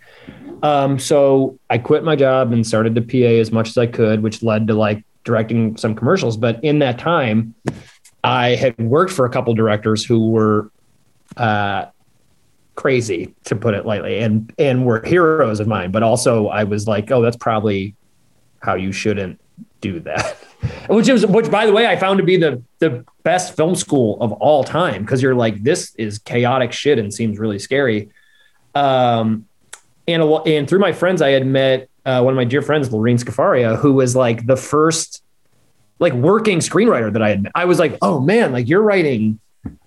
Um, 0.63 0.99
so 1.01 1.59
I 1.69 1.79
quit 1.79 2.05
my 2.05 2.15
job 2.17 2.53
and 2.53 2.65
started 2.67 2.95
to 2.95 3.03
PA 3.03 3.41
as 3.41 3.51
much 3.51 3.69
as 3.71 3.77
I 3.77 3.87
could, 3.87 4.23
which 4.23 4.43
led 4.43 4.69
to 4.69 4.75
like 4.75 5.05
directing 5.25 5.77
some 5.77 5.95
commercials. 5.97 6.37
But 6.37 6.63
in 6.63 6.79
that 6.79 6.99
time, 6.99 7.55
I 8.25 8.57
had 8.57 8.77
worked 8.79 9.13
for 9.13 9.27
a 9.27 9.31
couple 9.31 9.55
directors 9.55 10.05
who 10.05 10.31
were 10.31 10.71
uh, 11.37 11.87
crazy, 12.75 13.35
to 13.45 13.57
put 13.57 13.75
it 13.75 13.87
lightly, 13.87 14.19
and 14.19 14.53
and 14.59 14.85
were 14.87 15.03
heroes 15.03 15.61
of 15.61 15.67
mine. 15.67 15.91
But 15.91 16.03
also, 16.03 16.49
I 16.49 16.65
was 16.65 16.87
like, 16.89 17.11
oh, 17.11 17.23
that's 17.23 17.37
probably 17.37 17.95
how 18.61 18.75
you 18.75 18.93
shouldn't 18.93 19.41
do 19.81 20.01
that. 20.01 20.37
which 20.89 21.09
is 21.09 21.27
which 21.27 21.51
by 21.51 21.67
the 21.67 21.73
way 21.73 21.87
I 21.87 21.97
found 21.97 22.19
to 22.19 22.25
be 22.25 22.37
the 22.37 22.63
the 22.79 23.05
best 23.23 23.57
film 23.57 23.75
school 23.75 24.21
of 24.21 24.33
all 24.33 24.65
time 24.65 25.03
because 25.03 25.23
you're 25.23 25.35
like 25.35 25.63
this 25.63 25.95
is 25.97 26.19
chaotic 26.19 26.73
shit 26.73 26.99
and 26.99 27.13
seems 27.13 27.39
really 27.39 27.59
scary. 27.59 28.11
Um, 28.75 29.47
and 30.09 30.23
a, 30.23 30.27
and 30.43 30.69
through 30.69 30.81
my 30.81 30.93
friends 30.93 31.23
I 31.23 31.31
had 31.31 31.47
met 31.47 31.89
uh, 32.05 32.23
one 32.23 32.33
of 32.33 32.37
my 32.37 32.45
dear 32.45 32.63
friends 32.63 32.93
Lorene 32.93 33.19
Scafaria 33.19 33.79
who 33.79 33.93
was 33.93 34.17
like 34.17 34.47
the 34.47 34.57
first 34.57 35.23
like 35.99 36.13
working 36.13 36.59
screenwriter 36.59 37.13
that 37.13 37.23
I 37.23 37.31
had. 37.31 37.51
I 37.55 37.65
was 37.65 37.79
like, 37.79 37.97
oh 38.03 38.21
man, 38.21 38.53
like 38.53 38.69
you're 38.69 38.83
writing 38.83 39.41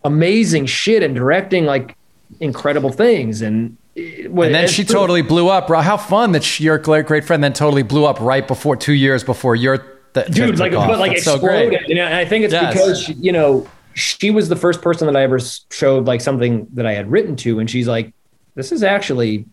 amazing 0.03 0.65
shit 0.65 1.03
and 1.03 1.13
directing 1.15 1.65
like 1.65 1.95
incredible 2.39 2.91
things 2.91 3.41
and 3.41 3.77
eh, 3.95 4.25
and 4.25 4.53
then 4.53 4.67
she 4.67 4.83
totally 4.83 5.21
blew 5.21 5.49
up. 5.49 5.67
Bro. 5.67 5.81
How 5.81 5.97
fun 5.97 6.31
that 6.31 6.43
she, 6.43 6.63
your 6.63 6.77
great 6.77 7.25
friend 7.25 7.43
then 7.43 7.53
totally 7.53 7.83
blew 7.83 8.05
up 8.05 8.19
right 8.19 8.47
before 8.47 8.75
two 8.75 8.93
years 8.93 9.23
before 9.23 9.55
your 9.55 9.77
th- 10.13 10.27
dude 10.27 10.59
like 10.59 10.71
but 10.71 10.99
like 10.99 11.11
That's 11.11 11.27
exploded. 11.27 11.81
So 11.85 11.91
and 11.93 11.99
I 12.01 12.25
think 12.25 12.45
it's 12.45 12.53
yes. 12.53 12.73
because 12.73 13.01
she, 13.01 13.13
you 13.13 13.31
know 13.31 13.67
she 13.97 14.29
was 14.29 14.47
the 14.47 14.55
first 14.55 14.81
person 14.81 15.07
that 15.07 15.15
I 15.15 15.23
ever 15.23 15.39
showed 15.71 16.05
like 16.05 16.21
something 16.21 16.67
that 16.73 16.85
I 16.85 16.93
had 16.93 17.09
written 17.09 17.35
to, 17.37 17.59
and 17.59 17.67
she's 17.69 17.87
like, 17.87 18.13
"This 18.53 18.71
is 18.71 18.83
actually 18.83 19.45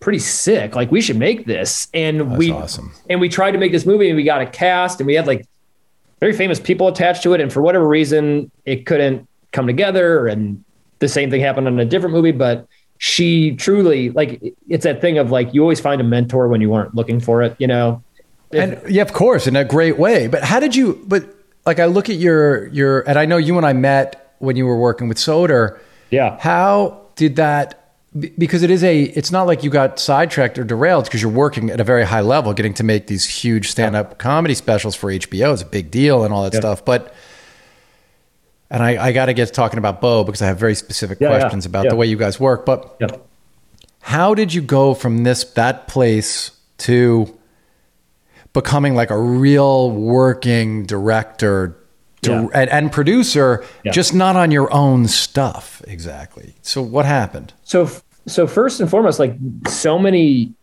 pretty 0.00 0.18
sick. 0.18 0.74
Like 0.74 0.90
we 0.90 1.00
should 1.00 1.16
make 1.16 1.46
this." 1.46 1.86
And 1.94 2.20
That's 2.20 2.38
we 2.38 2.50
awesome. 2.50 2.92
and 3.08 3.20
we 3.20 3.28
tried 3.28 3.52
to 3.52 3.58
make 3.58 3.70
this 3.70 3.86
movie, 3.86 4.08
and 4.08 4.16
we 4.16 4.24
got 4.24 4.42
a 4.42 4.46
cast, 4.46 4.98
and 5.00 5.06
we 5.06 5.14
had 5.14 5.28
like 5.28 5.46
very 6.20 6.32
famous 6.34 6.60
people 6.60 6.86
attached 6.86 7.22
to 7.24 7.34
it, 7.34 7.40
and 7.40 7.52
for 7.52 7.62
whatever 7.62 7.88
reason, 7.88 8.50
it 8.64 8.86
couldn't 8.86 9.26
come 9.52 9.66
together. 9.66 10.26
And 10.26 10.62
the 10.98 11.08
same 11.08 11.30
thing 11.30 11.40
happened 11.40 11.66
on 11.66 11.80
a 11.80 11.84
different 11.84 12.14
movie, 12.14 12.32
but 12.32 12.66
she 12.98 13.56
truly 13.56 14.10
like 14.10 14.42
it's 14.68 14.84
that 14.84 15.00
thing 15.00 15.16
of 15.16 15.30
like 15.30 15.54
you 15.54 15.62
always 15.62 15.80
find 15.80 16.00
a 16.00 16.04
mentor 16.04 16.48
when 16.48 16.60
you 16.60 16.74
aren't 16.74 16.94
looking 16.94 17.18
for 17.18 17.42
it, 17.42 17.56
you 17.58 17.66
know. 17.66 18.02
and 18.52 18.80
yeah, 18.88 19.02
of 19.02 19.12
course, 19.14 19.46
in 19.46 19.56
a 19.56 19.64
great 19.64 19.98
way. 19.98 20.26
But 20.26 20.44
how 20.44 20.60
did 20.60 20.76
you? 20.76 21.02
But 21.06 21.24
like, 21.64 21.80
I 21.80 21.86
look 21.86 22.10
at 22.10 22.16
your 22.16 22.66
your, 22.68 23.00
and 23.08 23.18
I 23.18 23.24
know 23.24 23.38
you 23.38 23.56
and 23.56 23.66
I 23.66 23.72
met 23.72 24.34
when 24.38 24.56
you 24.56 24.66
were 24.66 24.78
working 24.78 25.08
with 25.08 25.16
Soder. 25.16 25.78
Yeah. 26.10 26.38
How 26.38 27.00
did 27.16 27.36
that? 27.36 27.79
Because 28.18 28.64
it 28.64 28.70
is 28.70 28.82
a, 28.82 29.02
it's 29.02 29.30
not 29.30 29.46
like 29.46 29.62
you 29.62 29.70
got 29.70 30.00
sidetracked 30.00 30.58
or 30.58 30.64
derailed 30.64 31.04
because 31.04 31.22
you're 31.22 31.30
working 31.30 31.70
at 31.70 31.78
a 31.80 31.84
very 31.84 32.04
high 32.04 32.22
level, 32.22 32.52
getting 32.52 32.74
to 32.74 32.82
make 32.82 33.06
these 33.06 33.24
huge 33.24 33.70
stand-up 33.70 34.18
comedy 34.18 34.54
specials 34.54 34.96
for 34.96 35.12
HBO 35.12 35.52
is 35.52 35.62
a 35.62 35.66
big 35.66 35.92
deal 35.92 36.24
and 36.24 36.34
all 36.34 36.42
that 36.42 36.52
yeah. 36.52 36.60
stuff. 36.60 36.84
But 36.84 37.14
and 38.68 38.82
I, 38.82 39.06
I 39.06 39.12
got 39.12 39.26
to 39.26 39.34
get 39.34 39.52
talking 39.52 39.78
about 39.78 40.00
Bo 40.00 40.24
because 40.24 40.42
I 40.42 40.46
have 40.46 40.58
very 40.58 40.74
specific 40.74 41.20
yeah, 41.20 41.28
questions 41.28 41.64
yeah, 41.64 41.70
about 41.70 41.84
yeah. 41.84 41.90
the 41.90 41.96
way 41.96 42.06
you 42.06 42.16
guys 42.16 42.40
work. 42.40 42.66
But 42.66 43.00
how 44.00 44.34
did 44.34 44.54
you 44.54 44.62
go 44.62 44.94
from 44.94 45.24
this 45.24 45.44
that 45.54 45.88
place 45.88 46.52
to 46.78 47.36
becoming 48.52 48.94
like 48.94 49.10
a 49.10 49.18
real 49.18 49.90
working 49.90 50.86
director 50.86 51.76
and, 52.28 52.70
and, 52.70 52.92
producer, 52.92 53.64
just 53.92 54.14
not 54.14 54.36
on 54.36 54.50
your 54.50 54.72
own 54.72 55.08
stuff 55.08 55.82
exactly? 55.86 56.54
So 56.62 56.82
what 56.82 57.06
happened? 57.06 57.52
So 57.64 57.90
so 58.26 58.46
first 58.46 58.80
and 58.80 58.90
foremost, 58.90 59.18
like 59.18 59.36
so 59.68 59.98
many 59.98 60.54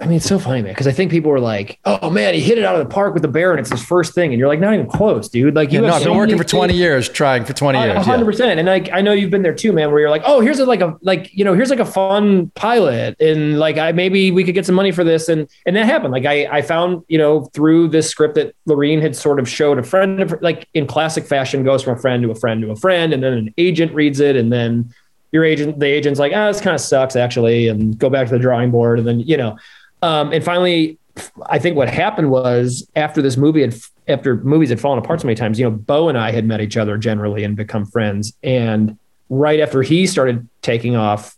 I 0.00 0.06
mean, 0.06 0.16
it's 0.16 0.26
so 0.26 0.38
funny, 0.38 0.62
man, 0.62 0.72
because 0.72 0.86
I 0.86 0.92
think 0.92 1.10
people 1.10 1.30
were 1.30 1.40
like, 1.40 1.78
"Oh 1.84 2.08
man, 2.08 2.32
he 2.32 2.40
hit 2.40 2.56
it 2.56 2.64
out 2.64 2.74
of 2.74 2.88
the 2.88 2.92
park 2.92 3.12
with 3.12 3.22
the 3.22 3.28
bear, 3.28 3.50
and 3.50 3.60
it's 3.60 3.70
his 3.70 3.84
first 3.84 4.14
thing," 4.14 4.30
and 4.30 4.38
you're 4.38 4.48
like, 4.48 4.58
"Not 4.58 4.72
even 4.72 4.86
close, 4.86 5.28
dude." 5.28 5.54
Like, 5.54 5.72
you 5.72 5.82
yeah, 5.82 5.88
no, 5.88 5.94
I've 5.94 6.04
been 6.04 6.16
working 6.16 6.38
for 6.38 6.44
20 6.44 6.72
years, 6.72 7.06
trying 7.06 7.44
for 7.44 7.52
20 7.52 7.78
years, 7.78 7.96
100. 7.96 8.24
percent 8.24 8.58
And 8.58 8.66
like, 8.66 8.90
I 8.92 9.02
know 9.02 9.12
you've 9.12 9.30
been 9.30 9.42
there 9.42 9.54
too, 9.54 9.74
man. 9.74 9.90
Where 9.90 10.00
you're 10.00 10.08
like, 10.08 10.22
"Oh, 10.24 10.40
here's 10.40 10.58
a, 10.58 10.64
like 10.64 10.80
a 10.80 10.96
like 11.02 11.30
you 11.34 11.44
know, 11.44 11.52
here's 11.52 11.68
like 11.68 11.80
a 11.80 11.84
fun 11.84 12.50
pilot, 12.54 13.20
and 13.20 13.58
like 13.58 13.76
I 13.76 13.92
maybe 13.92 14.30
we 14.30 14.42
could 14.42 14.54
get 14.54 14.64
some 14.64 14.74
money 14.74 14.90
for 14.90 15.04
this," 15.04 15.28
and 15.28 15.46
and 15.66 15.76
that 15.76 15.84
happened. 15.84 16.12
Like 16.12 16.24
I 16.24 16.46
I 16.46 16.62
found 16.62 17.04
you 17.08 17.18
know 17.18 17.44
through 17.52 17.88
this 17.88 18.08
script 18.08 18.36
that 18.36 18.54
Lorene 18.64 19.02
had 19.02 19.14
sort 19.14 19.38
of 19.38 19.46
showed 19.46 19.78
a 19.78 19.82
friend, 19.82 20.22
of, 20.22 20.40
like 20.40 20.66
in 20.72 20.86
classic 20.86 21.26
fashion, 21.26 21.62
goes 21.62 21.82
from 21.82 21.98
a 21.98 22.00
friend 22.00 22.22
to 22.22 22.30
a 22.30 22.34
friend 22.34 22.62
to 22.62 22.70
a 22.70 22.76
friend, 22.76 23.12
and 23.12 23.22
then 23.22 23.34
an 23.34 23.54
agent 23.58 23.92
reads 23.92 24.18
it, 24.18 24.34
and 24.34 24.50
then 24.50 24.94
your 25.32 25.44
agent, 25.44 25.78
the 25.78 25.86
agent's 25.86 26.18
like, 26.18 26.32
"Ah, 26.34 26.48
this 26.48 26.62
kind 26.62 26.74
of 26.74 26.80
sucks 26.80 27.16
actually," 27.16 27.68
and 27.68 27.98
go 27.98 28.08
back 28.08 28.28
to 28.28 28.32
the 28.32 28.38
drawing 28.38 28.70
board, 28.70 28.98
and 28.98 29.06
then 29.06 29.20
you 29.20 29.36
know 29.36 29.58
um, 30.02 30.32
and 30.32 30.44
finally, 30.44 30.98
I 31.46 31.58
think 31.58 31.76
what 31.76 31.88
happened 31.88 32.30
was 32.30 32.88
after 32.96 33.20
this 33.20 33.36
movie 33.36 33.60
had 33.60 33.74
after 34.08 34.36
movies 34.36 34.70
had 34.70 34.80
fallen 34.80 34.98
apart 34.98 35.20
so 35.20 35.26
many 35.26 35.36
times, 35.36 35.58
you 35.58 35.64
know, 35.64 35.70
Bo 35.70 36.08
and 36.08 36.18
I 36.18 36.32
had 36.32 36.44
met 36.44 36.60
each 36.60 36.76
other 36.76 36.98
generally 36.98 37.44
and 37.44 37.56
become 37.56 37.86
friends. 37.86 38.32
And 38.42 38.98
right 39.28 39.60
after 39.60 39.82
he 39.82 40.06
started 40.06 40.48
taking 40.62 40.96
off, 40.96 41.36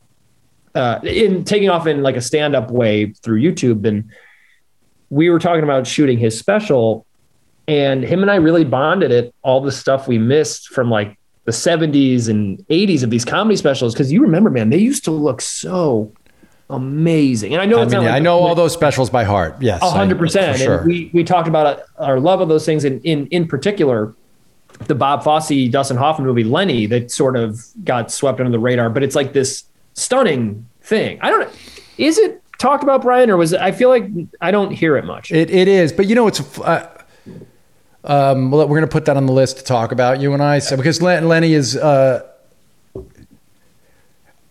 uh, 0.75 1.01
in 1.03 1.45
taking 1.45 1.69
off 1.69 1.87
in 1.87 2.03
like 2.03 2.17
a 2.17 2.21
stand 2.21 2.57
up 2.57 2.71
way 2.71 3.13
through 3.23 3.41
YouTube, 3.43 3.87
and 3.87 4.11
we 5.11 5.29
were 5.29 5.39
talking 5.39 5.65
about 5.65 5.87
shooting 5.87 6.19
his 6.19 6.39
special, 6.39 7.05
and 7.69 8.03
him 8.03 8.23
and 8.23 8.31
I 8.31 8.37
really 8.37 8.65
bonded 8.65 9.11
it. 9.11 9.35
All 9.43 9.61
the 9.61 9.73
stuff 9.73 10.09
we 10.09 10.19
missed 10.19 10.69
from 10.69 10.91
like 10.91 11.19
the 11.45 11.53
70s 11.53 12.29
and 12.29 12.59
80s 12.69 13.03
of 13.03 13.11
these 13.11 13.25
comedy 13.25 13.57
specials 13.57 13.93
because 13.93 14.13
you 14.13 14.23
remember 14.23 14.49
man 14.49 14.71
they 14.71 14.79
used 14.79 15.03
to 15.05 15.11
look 15.11 15.41
so 15.41 16.13
amazing. 16.73 17.53
And 17.53 17.63
I 17.63 17.67
know 17.67 17.81
I, 17.81 17.85
mean, 17.85 17.99
like 17.99 18.09
I 18.09 18.19
know 18.19 18.39
all 18.39 18.55
those 18.55 18.73
specials 18.73 19.11
by 19.11 19.25
heart. 19.25 19.57
Yes, 19.61 19.83
hundred 19.83 20.19
percent. 20.19 20.59
Sure. 20.59 20.79
And 20.79 20.87
we 20.87 21.11
we 21.13 21.25
talked 21.25 21.49
about 21.49 21.83
our 21.99 22.19
love 22.19 22.41
of 22.41 22.49
those 22.49 22.67
things, 22.67 22.85
and 22.85 23.05
in 23.05 23.27
in 23.29 23.47
particular, 23.47 24.15
the 24.87 24.95
Bob 24.95 25.23
Fosse 25.23 25.69
Dustin 25.71 25.97
Hoffman 25.97 26.27
movie 26.27 26.45
Lenny 26.45 26.87
that 26.87 27.11
sort 27.11 27.37
of 27.37 27.65
got 27.85 28.11
swept 28.11 28.41
under 28.41 28.51
the 28.51 28.59
radar. 28.59 28.91
But 28.91 29.03
it's 29.03 29.15
like 29.15 29.33
this 29.33 29.65
stunning 29.95 30.67
thing. 30.81 31.19
I 31.21 31.31
don't 31.31 31.41
know. 31.41 31.53
Is 31.99 32.19
it 32.19 32.43
talked 32.59 32.83
about 32.83 33.03
Brian, 33.03 33.31
or 33.31 33.37
was 33.37 33.53
it? 33.53 33.61
I 33.61 33.73
feel 33.73 33.89
like 33.89 34.05
I 34.41 34.51
don't 34.51 34.71
hear 34.71 34.97
it 34.97 35.05
much. 35.05 35.31
It 35.31 35.51
it 35.51 35.69
is, 35.69 35.93
but 35.93 36.07
you 36.07 36.15
know, 36.15 36.27
it's. 36.27 36.59
Uh, 36.59 36.89
um, 38.05 38.51
well, 38.51 38.67
we're 38.67 38.79
going 38.79 38.89
to 38.89 38.93
put 38.93 39.05
that 39.05 39.17
on 39.17 39.27
the 39.27 39.33
list 39.33 39.59
to 39.59 39.65
talk 39.65 39.93
about 39.93 40.21
you 40.21 40.33
and 40.33 40.43
I, 40.43 40.59
so 40.59 40.77
because 40.77 41.01
Lenny 41.01 41.55
is. 41.55 41.77
Uh, 41.77 42.29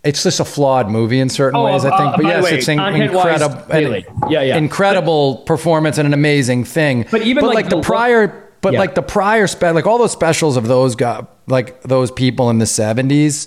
it's 0.04 0.22
just 0.22 0.40
a 0.40 0.44
flawed 0.44 0.90
movie 0.90 1.20
in 1.20 1.28
certain 1.28 1.58
oh, 1.58 1.64
ways, 1.64 1.84
I 1.84 1.96
think. 1.96 2.14
Uh, 2.14 2.16
but 2.16 2.24
yes, 2.26 2.44
way, 2.44 2.58
it's 2.58 2.68
an 2.68 2.80
incredible, 2.80 3.58
an, 3.70 4.04
yeah, 4.30 4.42
yeah. 4.42 4.56
incredible 4.56 5.36
but, 5.36 5.46
performance 5.46 5.98
and 5.98 6.06
an 6.06 6.14
amazing 6.14 6.64
thing. 6.64 7.06
But 7.10 7.22
even 7.22 7.42
but 7.42 7.48
like, 7.48 7.54
like, 7.54 7.70
the, 7.70 7.76
the 7.76 7.82
prior, 7.82 8.52
but 8.60 8.72
yeah. 8.72 8.78
like 8.80 8.94
the 8.96 9.02
prior 9.02 9.46
spe- 9.46 9.62
like 9.62 9.86
all 9.86 9.98
those 9.98 10.12
specials 10.12 10.56
of 10.56 10.66
those 10.66 10.96
guys, 10.96 11.24
like 11.46 11.82
those 11.82 12.10
people 12.10 12.50
in 12.50 12.58
the 12.58 12.66
seventies, 12.66 13.46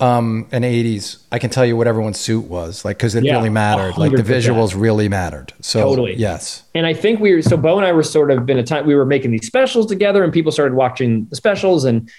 um, 0.00 0.48
and 0.50 0.64
eighties, 0.64 1.18
I 1.30 1.38
can 1.38 1.50
tell 1.50 1.64
you 1.64 1.76
what 1.76 1.86
everyone's 1.86 2.18
suit 2.18 2.46
was 2.46 2.84
like 2.84 2.96
because 2.96 3.14
it 3.14 3.22
yeah, 3.22 3.34
really 3.34 3.50
mattered. 3.50 3.92
100%. 3.94 3.98
Like 3.98 4.16
the 4.16 4.22
visuals 4.24 4.74
really 4.76 5.08
mattered. 5.08 5.52
So 5.60 5.80
totally, 5.82 6.16
yes. 6.16 6.64
And 6.74 6.86
I 6.86 6.94
think 6.94 7.20
we 7.20 7.34
were 7.34 7.42
so 7.42 7.56
Bo 7.56 7.76
and 7.76 7.86
I 7.86 7.92
were 7.92 8.02
sort 8.02 8.32
of 8.32 8.46
been 8.46 8.58
a 8.58 8.64
time 8.64 8.84
we 8.84 8.96
were 8.96 9.06
making 9.06 9.30
these 9.30 9.46
specials 9.46 9.86
together, 9.86 10.24
and 10.24 10.32
people 10.32 10.50
started 10.50 10.74
watching 10.74 11.26
the 11.26 11.36
specials 11.36 11.84
and 11.84 12.10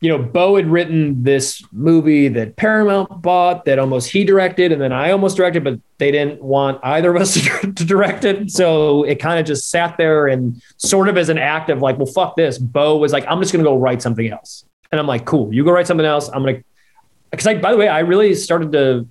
you 0.00 0.08
know, 0.08 0.18
Bo 0.18 0.56
had 0.56 0.66
written 0.66 1.22
this 1.22 1.62
movie 1.72 2.28
that 2.28 2.56
Paramount 2.56 3.20
bought 3.20 3.66
that 3.66 3.78
almost 3.78 4.10
he 4.10 4.24
directed, 4.24 4.72
and 4.72 4.80
then 4.80 4.92
I 4.92 5.10
almost 5.10 5.36
directed, 5.36 5.62
but 5.62 5.78
they 5.98 6.10
didn't 6.10 6.42
want 6.42 6.80
either 6.82 7.14
of 7.14 7.20
us 7.20 7.34
to, 7.60 7.72
to 7.72 7.84
direct 7.84 8.24
it. 8.24 8.50
So 8.50 9.04
it 9.04 9.16
kind 9.16 9.38
of 9.38 9.44
just 9.44 9.70
sat 9.70 9.98
there 9.98 10.26
and 10.26 10.60
sort 10.78 11.08
of 11.08 11.18
as 11.18 11.28
an 11.28 11.36
act 11.36 11.68
of 11.68 11.82
like, 11.82 11.98
well, 11.98 12.06
fuck 12.06 12.34
this. 12.34 12.56
Bo 12.56 12.96
was 12.96 13.12
like, 13.12 13.26
I'm 13.28 13.40
just 13.40 13.52
going 13.52 13.62
to 13.62 13.68
go 13.68 13.76
write 13.76 14.00
something 14.00 14.30
else. 14.30 14.64
And 14.90 14.98
I'm 14.98 15.06
like, 15.06 15.26
cool, 15.26 15.52
you 15.52 15.64
go 15.64 15.70
write 15.70 15.86
something 15.86 16.06
else. 16.06 16.30
I'm 16.30 16.42
going 16.42 16.56
to, 16.56 16.64
because 17.30 17.46
I, 17.46 17.58
by 17.58 17.70
the 17.70 17.78
way, 17.78 17.86
I 17.86 18.00
really 18.00 18.34
started 18.34 18.72
to 18.72 19.06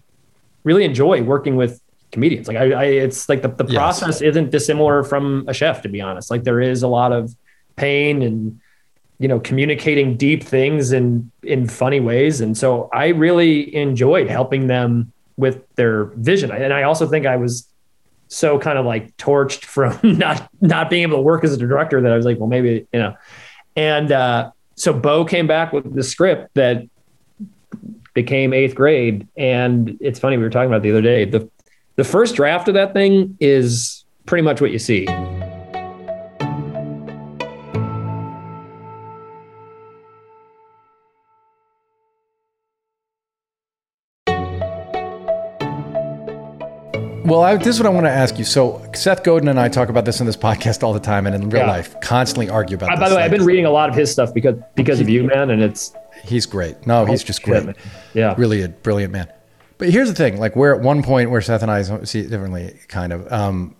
really 0.64 0.84
enjoy 0.84 1.22
working 1.22 1.56
with 1.56 1.80
comedians. 2.12 2.48
Like 2.48 2.58
I, 2.58 2.72
I 2.72 2.84
it's 2.86 3.30
like 3.30 3.44
the, 3.44 3.50
the 3.50 3.66
yes. 3.66 3.76
process 3.76 4.22
isn't 4.22 4.50
dissimilar 4.50 5.04
from 5.04 5.46
a 5.48 5.54
chef, 5.54 5.84
to 5.84 5.90
be 5.90 6.02
honest. 6.02 6.32
Like 6.32 6.44
there 6.44 6.60
is 6.60 6.82
a 6.82 6.88
lot 6.88 7.12
of 7.12 7.36
pain 7.76 8.24
and, 8.24 8.60
you 9.20 9.28
know 9.28 9.40
communicating 9.40 10.18
deep 10.18 10.44
things 10.44 10.92
in 10.92 11.32
in 11.44 11.68
funny 11.68 12.00
ways. 12.00 12.42
And 12.42 12.58
so 12.58 12.90
i 12.94 13.08
really 13.08 13.74
enjoyed 13.76 14.30
helping 14.30 14.68
them 14.68 15.12
with 15.38 15.64
their 15.76 16.06
vision. 16.16 16.52
And 16.52 16.74
i 16.74 16.84
also 16.84 17.08
think 17.08 17.26
i 17.26 17.36
was 17.36 17.68
so 18.30 18.60
kind 18.60 18.78
of 18.78 18.86
like 18.86 19.16
torched 19.18 19.66
from 19.76 20.00
not 20.04 20.50
not 20.62 20.90
being 20.90 21.04
able 21.04 21.18
to 21.18 21.22
work 21.22 21.44
as 21.44 21.54
a 21.54 21.58
director 21.58 22.02
that 22.02 22.12
i 22.12 22.16
was 22.16 22.26
like 22.26 22.40
well 22.40 22.50
maybe 22.50 22.88
you 22.92 23.00
know. 23.00 23.16
And 23.76 24.12
uh, 24.12 24.52
so 24.76 24.94
bo 24.94 25.26
came 25.26 25.48
back 25.48 25.72
with 25.74 25.94
the 25.94 26.04
script 26.04 26.54
that 26.56 26.84
became 28.14 28.54
eighth 28.54 28.76
grade. 28.76 29.28
And 29.38 29.98
it's 30.02 30.20
funny 30.20 30.38
we 30.38 30.44
were 30.44 30.50
talking 30.50 30.70
about 30.70 30.82
the 30.82 30.92
other 30.92 31.02
day. 31.02 31.26
The 31.26 31.50
the 31.96 32.04
first 32.04 32.36
draft 32.36 32.68
of 32.68 32.74
that 32.76 32.94
thing 32.94 33.38
is 33.40 34.06
pretty 34.26 34.44
much 34.44 34.62
what 34.62 34.72
you 34.72 34.80
see 34.80 35.06
Well, 47.30 47.42
I, 47.42 47.58
this 47.58 47.68
is 47.68 47.80
what 47.80 47.86
I 47.86 47.90
want 47.90 48.08
to 48.08 48.12
ask 48.12 48.40
you. 48.40 48.44
So, 48.44 48.84
Seth 48.96 49.24
Godin 49.24 49.50
and 49.50 49.60
I 49.60 49.70
talk 49.70 49.90
about 49.90 50.04
this 50.04 50.20
in 50.20 50.26
this 50.26 50.36
podcast 50.36 50.82
all 50.82 50.94
the 50.94 51.00
time, 51.00 51.28
and 51.28 51.36
in 51.36 51.50
real 51.50 51.62
yeah. 51.62 51.70
life, 51.70 52.00
constantly 52.02 52.50
argue 52.50 52.76
about. 52.76 52.92
Uh, 52.92 53.00
by 53.00 53.08
the 53.08 53.16
way, 53.16 53.22
I've 53.22 53.30
been 53.30 53.46
reading 53.46 53.66
a 53.66 53.70
lot 53.70 53.88
of 53.88 53.96
his 53.96 54.12
stuff 54.12 54.34
because 54.34 54.56
because 54.76 55.00
of 55.00 55.10
you, 55.10 55.24
man, 55.24 55.52
and 55.52 55.62
it's 55.62 55.94
he's 56.24 56.48
great. 56.48 56.88
No, 56.88 57.06
he's 57.06 57.24
just 57.24 57.44
great. 57.44 57.66
Shit, 57.66 57.78
yeah, 58.16 58.34
really 58.38 58.64
a 58.64 58.70
brilliant 58.70 59.14
man. 59.14 59.32
But 59.78 59.90
here's 59.90 60.10
the 60.10 60.16
thing: 60.16 60.40
like 60.40 60.56
we're 60.56 60.74
at 60.74 60.82
one 60.82 61.04
point 61.04 61.30
where 61.30 61.42
Seth 61.42 61.62
and 61.62 61.70
I 61.70 61.84
see 62.04 62.22
it 62.22 62.30
differently, 62.30 62.80
kind 62.88 63.14
of. 63.14 63.32
Um, 63.32 63.76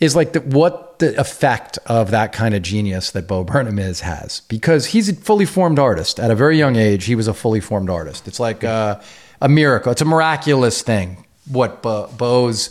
is 0.00 0.16
like 0.16 0.32
the, 0.32 0.40
what 0.40 0.98
the 0.98 1.18
effect 1.20 1.78
of 1.86 2.10
that 2.10 2.32
kind 2.32 2.54
of 2.54 2.62
genius 2.62 3.12
that 3.12 3.28
Bo 3.28 3.44
Burnham 3.44 3.78
is 3.78 4.00
has 4.00 4.40
because 4.48 4.86
he's 4.86 5.08
a 5.10 5.14
fully 5.14 5.44
formed 5.44 5.78
artist 5.78 6.18
at 6.18 6.30
a 6.30 6.34
very 6.34 6.58
young 6.58 6.74
age. 6.74 7.04
He 7.04 7.14
was 7.14 7.28
a 7.28 7.34
fully 7.34 7.60
formed 7.60 7.88
artist. 7.88 8.26
It's 8.26 8.40
like 8.40 8.64
uh, 8.64 9.00
a 9.40 9.48
miracle. 9.48 9.92
It's 9.92 10.00
a 10.00 10.06
miraculous 10.06 10.82
thing. 10.82 11.24
What 11.48 11.82
Bo, 11.82 12.08
Bo's, 12.16 12.70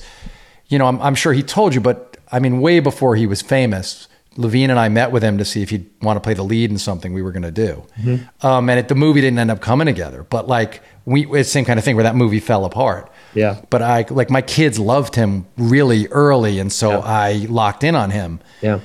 you 0.67 0.77
know, 0.77 0.87
I'm, 0.87 1.01
I'm 1.01 1.15
sure 1.15 1.33
he 1.33 1.43
told 1.43 1.75
you, 1.75 1.81
but 1.81 2.17
I 2.31 2.39
mean, 2.39 2.61
way 2.61 2.79
before 2.79 3.15
he 3.15 3.27
was 3.27 3.41
famous, 3.41 4.07
Levien 4.37 4.69
and 4.69 4.79
I 4.79 4.87
met 4.87 5.11
with 5.11 5.23
him 5.23 5.37
to 5.39 5.45
see 5.45 5.61
if 5.61 5.69
he'd 5.71 5.89
want 6.01 6.15
to 6.15 6.21
play 6.21 6.33
the 6.33 6.43
lead 6.43 6.71
in 6.71 6.77
something 6.77 7.13
we 7.13 7.21
were 7.21 7.33
going 7.33 7.43
to 7.43 7.51
do. 7.51 7.83
Mm-hmm. 7.99 8.47
Um, 8.47 8.69
and 8.69 8.79
it, 8.79 8.87
the 8.87 8.95
movie 8.95 9.19
didn't 9.19 9.39
end 9.39 9.51
up 9.51 9.59
coming 9.59 9.87
together, 9.87 10.23
but 10.29 10.47
like 10.47 10.81
we, 11.05 11.25
it's 11.25 11.49
the 11.49 11.51
same 11.51 11.65
kind 11.65 11.77
of 11.77 11.83
thing 11.83 11.95
where 11.95 12.03
that 12.03 12.15
movie 12.15 12.39
fell 12.39 12.63
apart. 12.63 13.11
Yeah. 13.33 13.61
But 13.69 13.81
I 13.81 14.05
like 14.09 14.29
my 14.29 14.41
kids 14.41 14.79
loved 14.79 15.15
him 15.15 15.47
really 15.57 16.07
early, 16.07 16.59
and 16.59 16.71
so 16.71 16.91
yeah. 16.91 16.99
I 16.99 17.33
locked 17.49 17.83
in 17.83 17.95
on 17.95 18.11
him. 18.11 18.39
Yeah. 18.61 18.79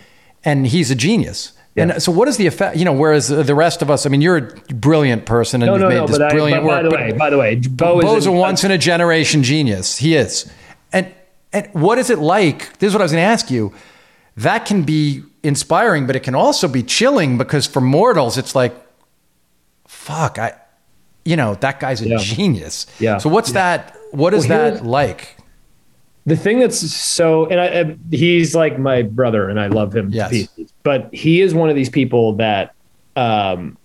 And 0.44 0.66
he's 0.66 0.90
a 0.90 0.94
genius. 0.94 1.52
Yeah. 1.76 1.82
And 1.82 2.02
so, 2.02 2.10
what 2.10 2.26
is 2.26 2.38
the 2.38 2.46
effect? 2.46 2.76
You 2.76 2.86
know, 2.86 2.92
whereas 2.94 3.28
the 3.28 3.54
rest 3.54 3.82
of 3.82 3.90
us, 3.90 4.06
I 4.06 4.08
mean, 4.08 4.22
you're 4.22 4.38
a 4.38 4.74
brilliant 4.74 5.26
person 5.26 5.62
and 5.62 5.66
no, 5.66 5.74
you've 5.74 5.82
no, 5.82 5.88
made 5.88 5.96
no, 5.96 6.06
this 6.06 6.18
but 6.18 6.30
brilliant 6.30 6.64
I, 6.64 6.66
but 6.66 6.66
work. 6.66 6.76
By 6.76 6.82
the 6.82 7.10
way, 7.10 7.12
by 7.12 7.30
the 7.30 7.38
way, 7.38 7.54
Bo 7.56 8.00
Bo's 8.00 8.24
a 8.24 8.32
once 8.32 8.64
in 8.64 8.70
a 8.70 8.78
generation 8.78 9.42
genius. 9.42 9.98
He 9.98 10.16
is. 10.16 10.50
And 10.92 11.12
and 11.52 11.68
what 11.74 11.98
is 11.98 12.08
it 12.08 12.18
like? 12.18 12.78
This 12.78 12.88
is 12.88 12.94
what 12.94 13.02
I 13.02 13.04
was 13.04 13.12
going 13.12 13.22
to 13.22 13.28
ask 13.28 13.50
you. 13.50 13.74
That 14.38 14.64
can 14.64 14.84
be 14.84 15.22
inspiring, 15.42 16.06
but 16.06 16.16
it 16.16 16.20
can 16.20 16.34
also 16.34 16.66
be 16.66 16.82
chilling 16.82 17.38
because 17.38 17.66
for 17.66 17.80
mortals, 17.80 18.36
it's 18.36 18.54
like, 18.54 18.74
fuck, 19.86 20.38
I, 20.38 20.54
you 21.24 21.36
know, 21.36 21.54
that 21.56 21.80
guy's 21.80 22.00
a 22.00 22.08
yeah. 22.08 22.18
genius. 22.18 22.86
Yeah. 22.98 23.18
So 23.18 23.28
what's 23.28 23.50
yeah. 23.50 23.76
that? 23.76 23.96
What 24.12 24.32
is 24.32 24.48
well, 24.48 24.72
that 24.72 24.84
like? 24.84 25.35
The 26.26 26.36
thing 26.36 26.58
that's 26.58 26.78
so, 26.78 27.46
and 27.46 27.60
I, 27.60 27.96
he's 28.10 28.54
like 28.54 28.78
my 28.78 29.02
brother, 29.02 29.48
and 29.48 29.60
I 29.60 29.68
love 29.68 29.94
him 29.94 30.10
yes. 30.10 30.30
pieces. 30.30 30.72
But 30.82 31.14
he 31.14 31.40
is 31.40 31.54
one 31.54 31.70
of 31.70 31.76
these 31.76 31.88
people 31.88 32.34
that, 32.34 32.74
um, 33.14 33.78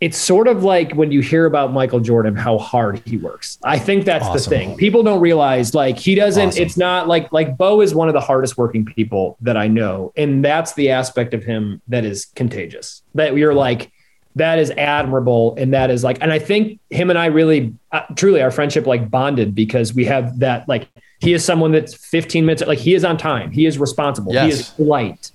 it's 0.00 0.16
sort 0.16 0.46
of 0.46 0.62
like 0.62 0.92
when 0.92 1.10
you 1.10 1.20
hear 1.20 1.44
about 1.44 1.72
Michael 1.72 1.98
Jordan, 1.98 2.36
how 2.36 2.56
hard 2.56 3.02
he 3.04 3.16
works. 3.16 3.58
I 3.64 3.80
think 3.80 4.04
that's 4.04 4.24
awesome. 4.24 4.50
the 4.50 4.56
thing. 4.56 4.76
People 4.76 5.02
don't 5.02 5.20
realize 5.20 5.74
like 5.74 5.98
he 5.98 6.14
doesn't, 6.14 6.50
awesome. 6.50 6.62
it's 6.62 6.76
not 6.76 7.08
like, 7.08 7.32
like 7.32 7.56
Bo 7.56 7.80
is 7.80 7.96
one 7.96 8.06
of 8.06 8.14
the 8.14 8.20
hardest 8.20 8.56
working 8.56 8.84
people 8.84 9.36
that 9.40 9.56
I 9.56 9.66
know. 9.66 10.12
And 10.16 10.44
that's 10.44 10.74
the 10.74 10.90
aspect 10.90 11.34
of 11.34 11.42
him 11.42 11.82
that 11.88 12.04
is 12.04 12.26
contagious 12.36 13.02
that 13.16 13.36
you're 13.36 13.54
like, 13.54 13.90
that 14.38 14.58
is 14.58 14.70
admirable. 14.72 15.54
And 15.56 15.72
that 15.74 15.90
is 15.90 16.02
like, 16.02 16.18
and 16.20 16.32
I 16.32 16.38
think 16.38 16.80
him 16.90 17.10
and 17.10 17.18
I 17.18 17.26
really, 17.26 17.74
uh, 17.92 18.02
truly 18.16 18.42
our 18.42 18.50
friendship 18.50 18.86
like 18.86 19.10
bonded 19.10 19.54
because 19.54 19.94
we 19.94 20.04
have 20.06 20.38
that, 20.40 20.68
like, 20.68 20.88
he 21.20 21.32
is 21.32 21.44
someone 21.44 21.72
that's 21.72 21.94
15 21.94 22.46
minutes, 22.46 22.62
like 22.66 22.78
he 22.78 22.94
is 22.94 23.04
on 23.04 23.16
time. 23.16 23.50
He 23.50 23.66
is 23.66 23.78
responsible. 23.78 24.32
Yes. 24.32 24.44
He 24.44 24.50
is 24.50 24.68
polite. 24.70 25.30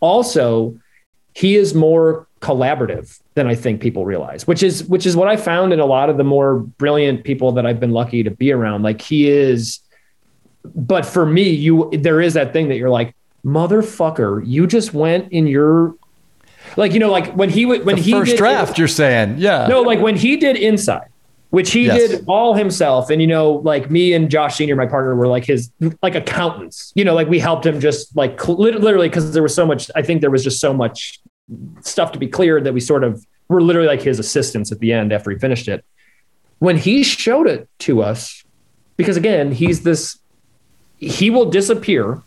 Also, 0.00 0.78
he 1.34 1.56
is 1.56 1.74
more 1.74 2.26
collaborative 2.40 3.18
than 3.34 3.46
I 3.46 3.54
think 3.54 3.80
people 3.80 4.04
realize, 4.04 4.46
which 4.46 4.62
is 4.62 4.84
which 4.84 5.06
is 5.06 5.16
what 5.16 5.28
I 5.28 5.36
found 5.36 5.72
in 5.72 5.80
a 5.80 5.86
lot 5.86 6.10
of 6.10 6.18
the 6.18 6.24
more 6.24 6.58
brilliant 6.58 7.24
people 7.24 7.52
that 7.52 7.64
I've 7.64 7.80
been 7.80 7.92
lucky 7.92 8.22
to 8.22 8.30
be 8.30 8.52
around. 8.52 8.82
Like 8.82 9.00
he 9.00 9.30
is, 9.30 9.78
but 10.74 11.06
for 11.06 11.24
me, 11.24 11.48
you 11.48 11.88
there 11.92 12.20
is 12.20 12.34
that 12.34 12.52
thing 12.52 12.68
that 12.68 12.76
you're 12.76 12.90
like, 12.90 13.14
motherfucker, 13.44 14.42
you 14.44 14.66
just 14.66 14.92
went 14.92 15.32
in 15.32 15.46
your 15.46 15.94
like 16.76 16.92
you 16.92 17.00
know 17.00 17.10
like 17.10 17.32
when 17.34 17.50
he 17.50 17.66
when 17.66 17.84
the 17.84 18.02
he 18.02 18.12
first 18.12 18.32
did, 18.32 18.38
draft, 18.38 18.78
you're 18.78 18.88
saying, 18.88 19.36
yeah, 19.38 19.66
no, 19.66 19.82
like 19.82 20.00
when 20.00 20.16
he 20.16 20.36
did 20.36 20.56
Inside. 20.56 21.08
Which 21.50 21.70
he 21.72 21.84
yes. 21.84 22.08
did 22.08 22.24
all 22.28 22.54
himself, 22.54 23.10
and 23.10 23.20
you 23.20 23.26
know, 23.26 23.52
like 23.52 23.90
me 23.90 24.14
and 24.14 24.30
Josh 24.30 24.56
Senior, 24.56 24.74
my 24.74 24.86
partner, 24.86 25.14
were 25.14 25.26
like 25.26 25.44
his 25.44 25.70
like 26.02 26.14
accountants. 26.14 26.92
You 26.94 27.04
know, 27.04 27.12
like 27.12 27.28
we 27.28 27.38
helped 27.38 27.66
him 27.66 27.78
just 27.78 28.16
like 28.16 28.48
literally 28.48 29.10
because 29.10 29.34
there 29.34 29.42
was 29.42 29.54
so 29.54 29.66
much. 29.66 29.90
I 29.94 30.00
think 30.00 30.22
there 30.22 30.30
was 30.30 30.42
just 30.42 30.60
so 30.60 30.72
much 30.72 31.20
stuff 31.82 32.12
to 32.12 32.18
be 32.18 32.26
cleared 32.26 32.64
that 32.64 32.72
we 32.72 32.80
sort 32.80 33.04
of 33.04 33.26
were 33.48 33.60
literally 33.60 33.88
like 33.88 34.00
his 34.00 34.18
assistants 34.18 34.72
at 34.72 34.78
the 34.80 34.92
end 34.92 35.12
after 35.12 35.30
he 35.30 35.38
finished 35.38 35.68
it. 35.68 35.84
When 36.58 36.78
he 36.78 37.02
showed 37.02 37.46
it 37.46 37.68
to 37.80 38.02
us, 38.02 38.44
because 38.96 39.16
again, 39.16 39.52
he's 39.52 39.82
this, 39.82 40.18
he 40.96 41.28
will 41.30 41.50
disappear. 41.50 42.22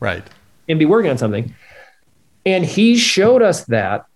Right. 0.00 0.24
And 0.68 0.78
be 0.78 0.84
working 0.84 1.10
on 1.10 1.18
something. 1.18 1.54
And 2.48 2.64
he 2.64 2.96
showed 2.96 3.42
us 3.42 3.64
that. 3.66 4.06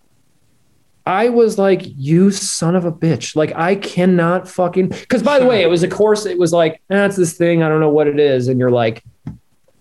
I 1.05 1.28
was 1.28 1.59
like, 1.59 1.83
you 1.85 2.30
son 2.30 2.76
of 2.76 2.85
a 2.85 2.93
bitch. 2.93 3.35
Like, 3.35 3.53
I 3.57 3.74
cannot 3.74 4.49
fucking. 4.49 4.89
Because 4.89 5.22
by 5.22 5.39
the 5.39 5.47
way, 5.47 5.62
it 5.62 5.66
was 5.68 5.83
a 5.83 5.89
course, 5.89 6.26
it 6.26 6.39
was 6.39 6.53
like, 6.53 6.80
that's 6.89 7.16
eh, 7.16 7.20
this 7.20 7.37
thing. 7.37 7.62
I 7.62 7.68
don't 7.68 7.80
know 7.80 7.91
what 7.91 8.07
it 8.07 8.18
is. 8.18 8.49
And 8.49 8.59
you're 8.59 8.70
like, 8.70 9.05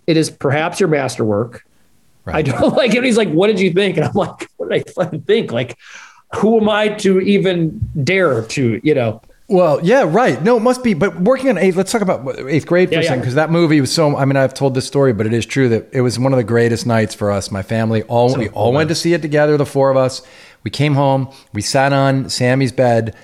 it 0.06 0.16
is 0.16 0.30
perhaps 0.30 0.80
your 0.80 0.88
masterwork. 0.88 1.64
Right. 2.24 2.36
I 2.36 2.42
don't 2.42 2.74
like 2.76 2.94
it. 2.94 3.04
He's 3.04 3.16
like, 3.16 3.30
what 3.30 3.46
did 3.46 3.60
you 3.60 3.72
think? 3.72 3.96
And 3.96 4.06
I'm 4.06 4.14
like, 4.14 4.48
what 4.56 4.68
did 4.68 4.84
I 4.86 4.90
fucking 4.92 5.22
think? 5.22 5.52
Like, 5.52 5.78
who 6.34 6.60
am 6.60 6.68
I 6.68 6.88
to 6.88 7.20
even 7.20 7.88
dare 8.02 8.42
to, 8.42 8.80
you 8.82 8.94
know? 8.94 9.22
Well, 9.48 9.80
yeah, 9.82 10.04
right. 10.06 10.42
No, 10.42 10.56
it 10.56 10.60
must 10.60 10.82
be. 10.82 10.94
But 10.94 11.20
working 11.20 11.50
on 11.50 11.58
eighth, 11.58 11.76
let's 11.76 11.92
talk 11.92 12.00
about 12.00 12.38
eighth 12.48 12.66
grade 12.66 12.88
for 12.88 12.94
yeah, 12.94 13.00
a 13.00 13.04
second, 13.04 13.20
because 13.20 13.34
yeah. 13.34 13.46
that 13.46 13.50
movie 13.50 13.80
was 13.80 13.92
so. 13.92 14.16
I 14.16 14.24
mean, 14.24 14.36
I've 14.36 14.54
told 14.54 14.74
this 14.74 14.86
story, 14.86 15.12
but 15.12 15.26
it 15.26 15.32
is 15.32 15.44
true 15.44 15.68
that 15.68 15.88
it 15.92 16.00
was 16.00 16.18
one 16.18 16.32
of 16.32 16.38
the 16.38 16.44
greatest 16.44 16.86
nights 16.86 17.14
for 17.14 17.30
us. 17.30 17.50
My 17.50 17.62
family 17.62 18.02
all 18.04 18.30
so 18.30 18.38
we 18.38 18.48
cool, 18.48 18.56
all 18.56 18.72
man. 18.72 18.78
went 18.78 18.88
to 18.88 18.94
see 18.94 19.12
it 19.12 19.20
together. 19.20 19.56
The 19.56 19.66
four 19.66 19.90
of 19.90 19.96
us. 19.96 20.22
We 20.64 20.70
came 20.70 20.94
home. 20.94 21.28
We 21.52 21.60
sat 21.60 21.92
on 21.92 22.30
Sammy's 22.30 22.72
bed. 22.72 23.16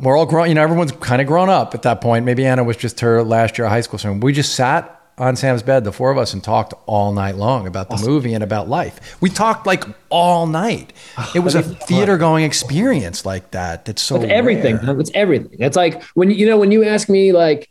We're 0.00 0.16
all 0.16 0.26
grown. 0.26 0.48
You 0.48 0.54
know, 0.54 0.62
everyone's 0.62 0.92
kind 0.92 1.20
of 1.20 1.28
grown 1.28 1.50
up 1.50 1.74
at 1.74 1.82
that 1.82 2.00
point. 2.00 2.24
Maybe 2.24 2.44
Anna 2.46 2.64
was 2.64 2.76
just 2.76 3.00
her 3.00 3.22
last 3.22 3.58
year 3.58 3.66
of 3.66 3.70
high 3.70 3.82
school. 3.82 3.98
So 3.98 4.12
we 4.12 4.32
just 4.32 4.54
sat 4.54 5.03
on 5.16 5.36
Sam's 5.36 5.62
bed, 5.62 5.84
the 5.84 5.92
four 5.92 6.10
of 6.10 6.18
us, 6.18 6.32
and 6.32 6.42
talked 6.42 6.74
all 6.86 7.12
night 7.12 7.36
long 7.36 7.66
about 7.66 7.88
the 7.88 7.94
awesome. 7.94 8.10
movie 8.10 8.34
and 8.34 8.42
about 8.42 8.68
life. 8.68 9.16
We 9.20 9.30
talked 9.30 9.66
like 9.66 9.84
all 10.08 10.46
night. 10.46 10.92
It 11.34 11.40
was 11.40 11.54
a 11.54 11.62
theater 11.62 12.16
going 12.18 12.44
experience 12.44 13.24
like 13.24 13.52
that. 13.52 13.84
That's 13.84 14.02
so 14.02 14.16
it's 14.16 14.30
everything. 14.30 14.76
Rare. 14.78 15.00
It's 15.00 15.10
everything. 15.14 15.56
It's 15.60 15.76
like 15.76 16.02
when 16.14 16.30
you 16.30 16.46
know 16.46 16.58
when 16.58 16.72
you 16.72 16.84
ask 16.84 17.08
me 17.08 17.32
like, 17.32 17.70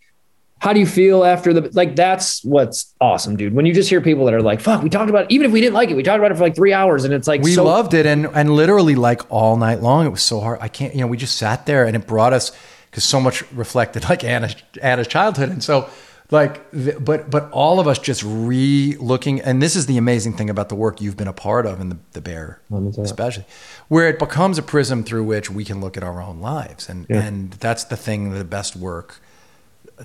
how 0.59 0.71
do 0.71 0.79
you 0.79 0.85
feel 0.85 1.25
after 1.25 1.51
the 1.51 1.69
like? 1.73 1.97
That's 1.97 2.41
what's 2.45 2.93
awesome, 3.01 3.35
dude. 3.35 3.53
When 3.53 3.65
you 3.65 3.73
just 3.73 3.89
hear 3.89 3.99
people 3.99 4.23
that 4.25 4.33
are 4.33 4.41
like, 4.41 4.61
"Fuck, 4.61 4.81
we 4.81 4.89
talked 4.89 5.09
about 5.09 5.25
it. 5.25 5.31
even 5.31 5.45
if 5.45 5.51
we 5.51 5.59
didn't 5.59 5.73
like 5.73 5.89
it, 5.89 5.95
we 5.95 6.03
talked 6.03 6.19
about 6.19 6.31
it 6.31 6.35
for 6.35 6.43
like 6.43 6.55
three 6.55 6.71
hours," 6.71 7.03
and 7.03 7.13
it's 7.13 7.27
like 7.27 7.41
we 7.41 7.53
so- 7.53 7.65
loved 7.65 7.93
it 7.93 8.05
and 8.05 8.27
and 8.27 8.55
literally 8.55 8.95
like 8.95 9.29
all 9.29 9.57
night 9.57 9.81
long. 9.81 10.05
It 10.05 10.11
was 10.11 10.23
so 10.23 10.39
hard. 10.39 10.59
I 10.61 10.69
can't. 10.69 10.95
You 10.95 11.01
know, 11.01 11.07
we 11.07 11.17
just 11.17 11.35
sat 11.35 11.65
there 11.65 11.85
and 11.85 11.97
it 11.97 12.07
brought 12.07 12.31
us 12.31 12.53
because 12.89 13.03
so 13.03 13.19
much 13.19 13.43
reflected 13.51 14.05
like 14.09 14.23
Anna's 14.23 14.55
Anna's 14.81 15.07
childhood, 15.07 15.49
and 15.49 15.61
so 15.61 15.89
like 16.33 16.65
but 17.05 17.29
but 17.29 17.51
all 17.51 17.79
of 17.79 17.87
us 17.87 17.99
just 17.99 18.23
re-looking 18.23 19.39
and 19.39 19.61
this 19.61 19.75
is 19.75 19.85
the 19.85 19.97
amazing 19.97 20.35
thing 20.35 20.49
about 20.49 20.67
the 20.67 20.73
work 20.73 20.99
you've 20.99 21.15
been 21.15 21.27
a 21.27 21.33
part 21.33 21.67
of 21.67 21.79
in 21.79 21.89
the, 21.89 21.97
the 22.13 22.21
bear 22.21 22.59
especially 22.97 23.45
where 23.87 24.09
it 24.09 24.17
becomes 24.17 24.57
a 24.57 24.63
prism 24.63 25.03
through 25.03 25.23
which 25.23 25.51
we 25.51 25.63
can 25.63 25.79
look 25.79 25.95
at 25.95 26.03
our 26.03 26.19
own 26.19 26.41
lives. 26.41 26.89
And 26.89 27.05
yeah. 27.07 27.21
and 27.21 27.51
that's 27.53 27.83
the 27.83 27.95
thing 27.95 28.31
that 28.31 28.39
the 28.39 28.43
best 28.43 28.75
work 28.75 29.21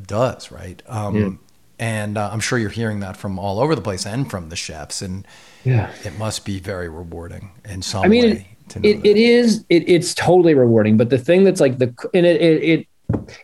does 0.06 0.52
right? 0.52 0.82
Um, 0.86 1.16
yeah. 1.16 1.30
and 1.78 2.18
uh, 2.18 2.28
i'm 2.30 2.40
sure 2.40 2.58
you're 2.58 2.68
hearing 2.68 3.00
that 3.00 3.16
from 3.16 3.38
all 3.38 3.58
over 3.58 3.74
the 3.74 3.80
place 3.80 4.04
and 4.04 4.30
from 4.30 4.50
the 4.50 4.56
chefs 4.56 5.00
and 5.00 5.26
yeah. 5.64 5.90
it 6.04 6.18
must 6.18 6.44
be 6.44 6.60
very 6.60 6.90
rewarding 6.90 7.52
in 7.64 7.80
some 7.80 8.04
I 8.04 8.08
mean, 8.08 8.24
way 8.24 8.56
it, 8.76 8.84
it, 8.84 9.06
it 9.06 9.16
is 9.16 9.64
it, 9.70 9.88
it's 9.88 10.12
totally 10.12 10.54
rewarding 10.54 10.98
but 10.98 11.08
the 11.08 11.16
thing 11.16 11.44
that's 11.44 11.60
like 11.60 11.78
the 11.78 11.94
and 12.12 12.26
it, 12.26 12.38
it, 12.42 12.62
it 12.62 12.87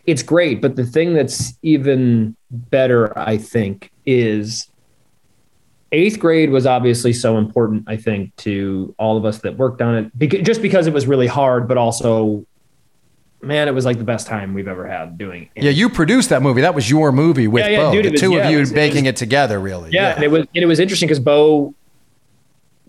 it's 0.05 0.23
great. 0.23 0.61
But 0.61 0.77
the 0.77 0.85
thing 0.85 1.15
that's 1.15 1.55
even 1.63 2.37
better, 2.51 3.17
I 3.19 3.39
think, 3.39 3.91
is 4.07 4.69
eighth 5.93 6.19
grade 6.19 6.51
was 6.51 6.67
obviously 6.67 7.13
so 7.13 7.39
important, 7.39 7.85
I 7.87 7.97
think, 7.97 8.35
to 8.37 8.95
all 8.99 9.17
of 9.17 9.25
us 9.25 9.39
that 9.39 9.57
worked 9.57 9.81
on 9.81 9.97
it, 9.97 10.19
because, 10.19 10.43
just 10.43 10.61
because 10.61 10.87
it 10.87 10.93
was 10.93 11.07
really 11.07 11.27
hard, 11.27 11.69
but 11.69 11.79
also, 11.79 12.45
man, 13.41 13.69
it 13.69 13.75
was 13.75 13.85
like 13.85 13.99
the 13.99 14.05
best 14.05 14.27
time 14.27 14.55
we've 14.55 14.69
ever 14.69 14.87
had 14.87 15.17
doing 15.17 15.49
it. 15.55 15.63
Yeah, 15.63 15.71
you 15.71 15.89
produced 15.89 16.31
that 16.31 16.43
movie. 16.43 16.63
That 16.63 16.75
was 16.75 16.91
your 16.91 17.13
movie 17.13 17.49
with 17.49 17.65
yeah, 17.65 17.71
yeah, 17.71 17.79
Bo. 17.79 17.93
Dude, 17.93 18.05
the 18.07 18.11
was, 18.11 18.21
two 18.21 18.33
yeah, 18.33 18.45
of 18.45 18.51
you 18.51 18.57
it 18.59 18.61
was, 18.61 18.73
making 18.73 19.07
it, 19.07 19.13
was, 19.13 19.21
it, 19.21 19.25
together, 19.25 19.61
really. 19.61 19.91
Yeah, 19.93 20.09
yeah. 20.09 20.15
And 20.17 20.25
it 20.25 20.31
was 20.31 20.41
and 20.55 20.63
it 20.63 20.67
was 20.67 20.81
interesting 20.81 21.07
because 21.07 21.21
Bo 21.21 21.75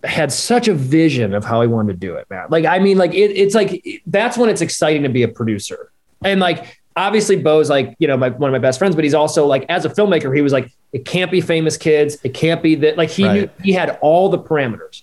had 0.03 0.31
such 0.31 0.67
a 0.67 0.73
vision 0.73 1.33
of 1.33 1.43
how 1.43 1.61
he 1.61 1.67
wanted 1.67 1.93
to 1.93 1.99
do 1.99 2.15
it, 2.15 2.29
man. 2.29 2.47
Like, 2.49 2.65
I 2.65 2.79
mean, 2.79 2.97
like 2.97 3.13
it, 3.13 3.31
it's 3.31 3.55
like 3.55 3.83
that's 4.07 4.37
when 4.37 4.49
it's 4.49 4.61
exciting 4.61 5.03
to 5.03 5.09
be 5.09 5.23
a 5.23 5.27
producer 5.27 5.91
and 6.23 6.39
like, 6.39 6.79
obviously, 6.95 7.35
Bo's 7.35 7.69
like, 7.69 7.95
you 7.99 8.07
know, 8.07 8.17
my, 8.17 8.29
one 8.29 8.49
of 8.49 8.51
my 8.51 8.59
best 8.59 8.79
friends, 8.79 8.95
but 8.95 9.03
he's 9.03 9.13
also 9.13 9.45
like, 9.45 9.65
as 9.69 9.85
a 9.85 9.89
filmmaker, 9.89 10.35
he 10.35 10.41
was 10.41 10.53
like, 10.53 10.71
it 10.93 11.05
can't 11.05 11.31
be 11.31 11.41
famous 11.41 11.77
kids. 11.77 12.17
It 12.23 12.33
can't 12.33 12.63
be 12.63 12.75
that. 12.75 12.97
Like, 12.97 13.09
he 13.09 13.25
right. 13.25 13.33
knew 13.33 13.49
he 13.63 13.73
had 13.73 13.97
all 14.01 14.29
the 14.29 14.39
parameters. 14.39 15.01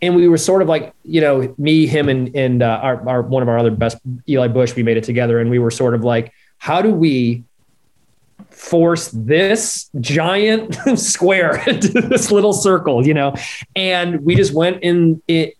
And 0.00 0.14
we 0.14 0.28
were 0.28 0.38
sort 0.38 0.62
of 0.62 0.68
like, 0.68 0.92
you 1.02 1.20
know, 1.20 1.54
me, 1.56 1.86
him, 1.86 2.08
and 2.10 2.34
and 2.36 2.62
uh, 2.62 2.78
our, 2.82 3.08
our 3.08 3.22
one 3.22 3.42
of 3.42 3.48
our 3.48 3.58
other 3.58 3.70
best, 3.70 3.96
Eli 4.28 4.48
Bush. 4.48 4.76
We 4.76 4.82
made 4.82 4.98
it 4.98 5.04
together, 5.04 5.40
and 5.40 5.48
we 5.48 5.58
were 5.58 5.70
sort 5.70 5.94
of 5.94 6.04
like, 6.04 6.30
how 6.58 6.82
do 6.82 6.90
we 6.90 7.42
force 8.50 9.08
this 9.12 9.90
giant 10.00 10.74
square 10.98 11.62
into 11.68 12.00
this 12.00 12.30
little 12.30 12.52
circle, 12.52 13.06
you 13.06 13.14
know? 13.14 13.34
And 13.74 14.24
we 14.24 14.34
just 14.34 14.54
went 14.54 14.82
in 14.82 15.22
it. 15.28 15.54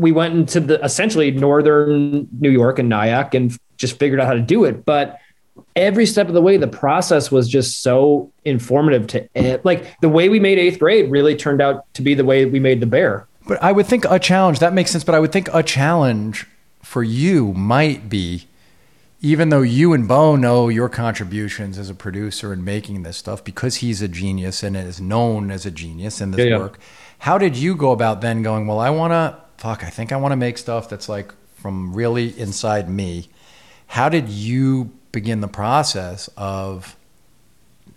We 0.00 0.12
went 0.12 0.34
into 0.34 0.60
the 0.60 0.82
essentially 0.84 1.30
northern 1.30 2.28
New 2.40 2.50
York 2.50 2.78
and 2.78 2.88
Nyack 2.88 3.34
and 3.34 3.56
just 3.76 3.98
figured 3.98 4.20
out 4.20 4.26
how 4.26 4.34
to 4.34 4.40
do 4.40 4.64
it. 4.64 4.84
But 4.84 5.18
every 5.76 6.06
step 6.06 6.28
of 6.28 6.34
the 6.34 6.42
way, 6.42 6.56
the 6.56 6.68
process 6.68 7.30
was 7.30 7.48
just 7.48 7.82
so 7.82 8.30
informative 8.44 9.06
to 9.08 9.28
it. 9.34 9.64
like 9.64 10.00
the 10.00 10.08
way 10.08 10.28
we 10.28 10.40
made 10.40 10.58
eighth 10.58 10.78
grade 10.78 11.10
really 11.10 11.36
turned 11.36 11.60
out 11.60 11.92
to 11.94 12.02
be 12.02 12.14
the 12.14 12.24
way 12.24 12.44
we 12.44 12.60
made 12.60 12.80
the 12.80 12.86
bear. 12.86 13.26
But 13.46 13.62
I 13.62 13.72
would 13.72 13.86
think 13.86 14.04
a 14.08 14.18
challenge 14.18 14.58
that 14.60 14.72
makes 14.72 14.90
sense. 14.90 15.04
But 15.04 15.14
I 15.14 15.20
would 15.20 15.32
think 15.32 15.48
a 15.52 15.62
challenge 15.62 16.46
for 16.82 17.02
you 17.02 17.52
might 17.52 18.08
be, 18.08 18.46
even 19.20 19.48
though 19.48 19.62
you 19.62 19.92
and 19.92 20.06
Bo 20.06 20.36
know 20.36 20.68
your 20.68 20.88
contributions 20.88 21.78
as 21.78 21.90
a 21.90 21.94
producer 21.94 22.52
in 22.52 22.64
making 22.64 23.02
this 23.02 23.16
stuff, 23.16 23.42
because 23.42 23.76
he's 23.76 24.02
a 24.02 24.08
genius 24.08 24.62
and 24.62 24.76
is 24.76 25.00
known 25.00 25.50
as 25.50 25.66
a 25.66 25.70
genius 25.70 26.20
in 26.20 26.30
this 26.30 26.40
yeah, 26.40 26.56
yeah. 26.56 26.58
work. 26.58 26.78
How 27.20 27.38
did 27.38 27.56
you 27.56 27.74
go 27.74 27.92
about 27.92 28.20
then 28.20 28.42
going? 28.42 28.66
Well, 28.66 28.78
I 28.78 28.90
want 28.90 29.12
to 29.12 29.36
fuck. 29.60 29.84
I 29.84 29.90
think 29.90 30.10
I 30.10 30.16
want 30.16 30.32
to 30.32 30.36
make 30.36 30.56
stuff 30.56 30.88
that's 30.88 31.08
like 31.08 31.32
from 31.56 31.92
really 31.92 32.38
inside 32.38 32.88
me. 32.88 33.28
How 33.88 34.08
did 34.08 34.30
you 34.30 34.90
begin 35.12 35.42
the 35.42 35.48
process 35.48 36.30
of 36.36 36.96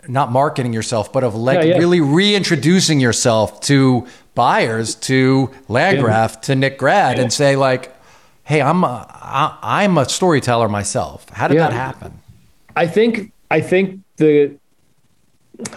not 0.06 0.30
marketing 0.30 0.74
yourself, 0.74 1.14
but 1.14 1.24
of 1.24 1.36
like 1.36 1.60
yeah, 1.60 1.64
yeah. 1.64 1.78
really 1.78 2.02
reintroducing 2.02 3.00
yourself 3.00 3.62
to 3.62 4.06
buyers, 4.36 4.96
to 4.96 5.52
Landgraf, 5.70 6.34
yeah. 6.34 6.40
to 6.42 6.56
Nick 6.56 6.78
Grad, 6.78 7.18
and 7.18 7.32
say 7.32 7.56
like, 7.56 7.96
"Hey, 8.44 8.62
I'm 8.62 8.84
a, 8.84 9.08
I, 9.10 9.58
I'm 9.62 9.98
a 9.98 10.08
storyteller 10.10 10.68
myself." 10.68 11.30
How 11.30 11.48
did 11.48 11.60
that 11.60 11.72
happen? 11.72 12.20
I 12.76 12.88
think 12.88 13.32
I 13.50 13.62
think 13.62 14.02
the. 14.18 14.58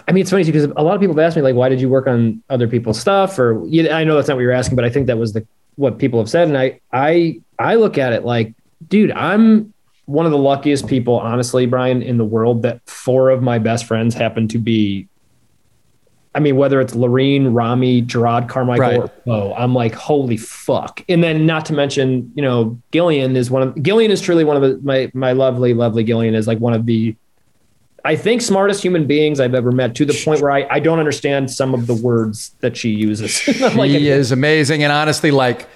I 0.05 0.11
mean, 0.11 0.23
it's 0.23 0.31
funny 0.31 0.43
too 0.43 0.51
because 0.51 0.69
a 0.75 0.83
lot 0.83 0.95
of 0.95 0.99
people 0.99 1.15
have 1.15 1.25
asked 1.25 1.37
me 1.37 1.43
like, 1.43 1.55
"Why 1.55 1.69
did 1.69 1.79
you 1.79 1.87
work 1.87 2.07
on 2.07 2.43
other 2.49 2.67
people's 2.67 2.99
stuff?" 2.99 3.39
Or 3.39 3.65
you 3.67 3.83
know, 3.83 3.91
I 3.91 4.03
know 4.03 4.15
that's 4.15 4.27
not 4.27 4.35
what 4.35 4.41
you're 4.41 4.51
asking, 4.51 4.75
but 4.75 4.83
I 4.83 4.89
think 4.89 5.07
that 5.07 5.17
was 5.17 5.31
the 5.31 5.47
what 5.77 5.97
people 5.97 6.19
have 6.19 6.29
said, 6.29 6.49
and 6.49 6.57
I 6.57 6.81
I 6.91 7.39
I 7.57 7.75
look 7.75 7.97
at 7.97 8.11
it 8.11 8.25
like, 8.25 8.53
dude, 8.87 9.11
I'm 9.11 9.73
one 10.05 10.25
of 10.25 10.31
the 10.31 10.37
luckiest 10.37 10.87
people, 10.87 11.19
honestly, 11.19 11.65
Brian, 11.65 12.01
in 12.01 12.17
the 12.17 12.25
world 12.25 12.63
that 12.63 12.81
four 12.89 13.29
of 13.29 13.41
my 13.41 13.59
best 13.59 13.85
friends 13.85 14.13
happen 14.13 14.47
to 14.49 14.57
be. 14.57 15.07
I 16.33 16.39
mean, 16.39 16.55
whether 16.55 16.79
it's 16.79 16.93
Lorene, 16.93 17.47
Ramy, 17.47 18.03
Jerrod 18.03 18.47
Carmichael, 18.47 18.85
right. 18.85 18.99
or 18.99 19.11
Bo, 19.25 19.55
I'm 19.55 19.73
like, 19.73 19.95
holy 19.95 20.37
fuck. 20.37 21.03
And 21.09 21.23
then 21.23 21.47
not 21.47 21.65
to 21.65 21.73
mention, 21.73 22.31
you 22.35 22.43
know, 22.43 22.79
Gillian 22.91 23.35
is 23.35 23.49
one 23.49 23.63
of 23.63 23.81
Gillian 23.81 24.11
is 24.11 24.21
truly 24.21 24.43
one 24.43 24.55
of 24.55 24.61
the 24.61 24.79
my 24.83 25.11
my 25.13 25.31
lovely, 25.31 25.73
lovely 25.73 26.03
Gillian 26.03 26.35
is 26.35 26.47
like 26.47 26.59
one 26.59 26.73
of 26.73 26.85
the 26.85 27.15
I 28.05 28.15
think 28.15 28.41
smartest 28.41 28.83
human 28.83 29.07
beings 29.07 29.39
I've 29.39 29.55
ever 29.55 29.71
met 29.71 29.95
to 29.95 30.05
the 30.05 30.19
point 30.23 30.41
where 30.41 30.51
I, 30.51 30.67
I 30.69 30.79
don't 30.79 30.99
understand 30.99 31.51
some 31.51 31.73
of 31.73 31.87
the 31.87 31.95
words 31.95 32.51
that 32.59 32.77
she 32.77 32.89
uses. 32.89 33.45
like, 33.75 33.91
she 33.91 34.07
is 34.07 34.31
amazing. 34.31 34.83
And 34.83 34.91
honestly, 34.91 35.31
like 35.31 35.67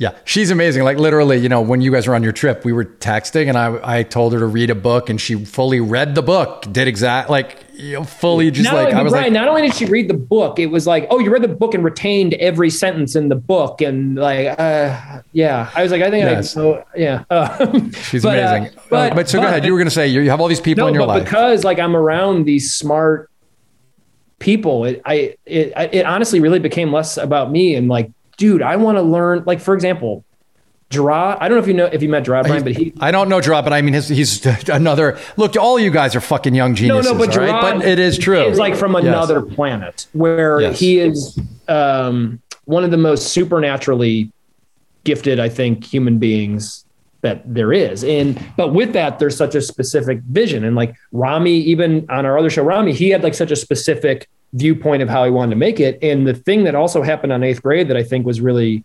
yeah, 0.00 0.16
she's 0.24 0.50
amazing. 0.50 0.82
Like 0.82 0.96
literally, 0.96 1.36
you 1.36 1.50
know, 1.50 1.60
when 1.60 1.82
you 1.82 1.92
guys 1.92 2.08
were 2.08 2.14
on 2.14 2.22
your 2.22 2.32
trip, 2.32 2.64
we 2.64 2.72
were 2.72 2.86
texting, 2.86 3.48
and 3.48 3.58
I 3.58 3.98
I 3.98 4.02
told 4.02 4.32
her 4.32 4.38
to 4.38 4.46
read 4.46 4.70
a 4.70 4.74
book, 4.74 5.10
and 5.10 5.20
she 5.20 5.44
fully 5.44 5.78
read 5.78 6.14
the 6.14 6.22
book. 6.22 6.64
Did 6.72 6.88
exact 6.88 7.28
like 7.28 7.66
you 7.74 7.96
know, 7.96 8.04
fully 8.04 8.50
just 8.50 8.64
not 8.64 8.82
like 8.82 8.94
I 8.94 9.02
was 9.02 9.12
Brian, 9.12 9.26
like. 9.26 9.32
Not 9.34 9.48
only 9.48 9.60
did 9.60 9.74
she 9.74 9.84
read 9.84 10.08
the 10.08 10.14
book, 10.14 10.58
it 10.58 10.68
was 10.68 10.86
like, 10.86 11.06
oh, 11.10 11.18
you 11.18 11.30
read 11.30 11.42
the 11.42 11.48
book 11.48 11.74
and 11.74 11.84
retained 11.84 12.32
every 12.32 12.70
sentence 12.70 13.14
in 13.14 13.28
the 13.28 13.36
book, 13.36 13.82
and 13.82 14.14
like, 14.16 14.58
uh, 14.58 15.20
yeah, 15.32 15.70
I 15.74 15.82
was 15.82 15.92
like, 15.92 16.00
I 16.00 16.10
think 16.10 16.24
yes. 16.24 16.56
I, 16.56 16.60
oh, 16.62 16.84
yeah. 16.96 17.24
Uh, 17.30 17.90
she's 17.90 18.22
but, 18.22 18.38
amazing. 18.38 18.78
Uh, 18.78 18.82
but, 18.88 19.14
but 19.14 19.28
so 19.28 19.36
but, 19.36 19.42
go 19.42 19.48
ahead. 19.48 19.66
You 19.66 19.72
were 19.72 19.78
going 19.78 19.86
to 19.86 19.94
say 19.94 20.08
you 20.08 20.30
have 20.30 20.40
all 20.40 20.48
these 20.48 20.62
people 20.62 20.84
no, 20.84 20.88
in 20.88 20.94
your 20.94 21.04
life 21.04 21.24
because 21.24 21.62
like 21.62 21.78
I'm 21.78 21.94
around 21.94 22.46
these 22.46 22.72
smart 22.72 23.30
people. 24.38 24.86
It 24.86 25.02
I 25.04 25.36
it 25.44 25.74
it 25.92 26.06
honestly 26.06 26.40
really 26.40 26.58
became 26.58 26.90
less 26.90 27.18
about 27.18 27.50
me 27.50 27.74
and 27.74 27.88
like 27.88 28.10
dude, 28.36 28.62
I 28.62 28.76
want 28.76 28.98
to 28.98 29.02
learn. 29.02 29.44
Like, 29.46 29.60
for 29.60 29.74
example, 29.74 30.24
Jerrod, 30.90 31.38
I 31.40 31.48
don't 31.48 31.56
know 31.56 31.62
if 31.62 31.68
you 31.68 31.74
know 31.74 31.86
if 31.86 32.02
you 32.02 32.08
met 32.08 32.24
Brian, 32.24 32.64
but 32.64 32.72
he 32.72 32.92
I 33.00 33.12
don't 33.12 33.28
know 33.28 33.38
Jerrod, 33.38 33.62
but 33.62 33.72
I 33.72 33.80
mean 33.80 33.94
his, 33.94 34.08
he's 34.08 34.44
another 34.68 35.18
look. 35.36 35.56
All 35.56 35.78
you 35.78 35.90
guys 35.90 36.16
are 36.16 36.20
fucking 36.20 36.54
young 36.54 36.74
geniuses, 36.74 37.12
no, 37.12 37.16
no, 37.16 37.26
but, 37.26 37.30
Jerrod 37.30 37.52
right? 37.52 37.78
but 37.78 37.86
it 37.86 38.00
is 38.00 38.18
true. 38.18 38.48
He's 38.48 38.58
like 38.58 38.74
from 38.74 38.96
another 38.96 39.44
yes. 39.46 39.54
planet 39.54 40.06
where 40.12 40.60
yes. 40.60 40.80
he 40.80 40.98
is 40.98 41.38
um, 41.68 42.42
one 42.64 42.82
of 42.82 42.90
the 42.90 42.96
most 42.96 43.28
supernaturally 43.28 44.32
gifted, 45.04 45.38
I 45.38 45.48
think, 45.48 45.84
human 45.84 46.18
beings 46.18 46.84
that 47.20 47.42
there 47.46 47.72
is. 47.72 48.02
And 48.02 48.42
but 48.56 48.74
with 48.74 48.92
that, 48.94 49.20
there's 49.20 49.36
such 49.36 49.54
a 49.54 49.60
specific 49.60 50.20
vision. 50.22 50.64
And 50.64 50.74
like 50.74 50.96
Ramy, 51.12 51.52
even 51.52 52.04
on 52.10 52.26
our 52.26 52.36
other 52.36 52.50
show, 52.50 52.64
Ramy, 52.64 52.92
he 52.94 53.10
had 53.10 53.22
like 53.22 53.34
such 53.34 53.52
a 53.52 53.56
specific 53.56 54.28
viewpoint 54.52 55.02
of 55.02 55.08
how 55.08 55.24
he 55.24 55.30
wanted 55.30 55.50
to 55.50 55.56
make 55.56 55.80
it. 55.80 55.98
And 56.02 56.26
the 56.26 56.34
thing 56.34 56.64
that 56.64 56.74
also 56.74 57.02
happened 57.02 57.32
on 57.32 57.42
eighth 57.42 57.62
grade 57.62 57.88
that 57.88 57.96
I 57.96 58.02
think 58.02 58.26
was 58.26 58.40
really 58.40 58.84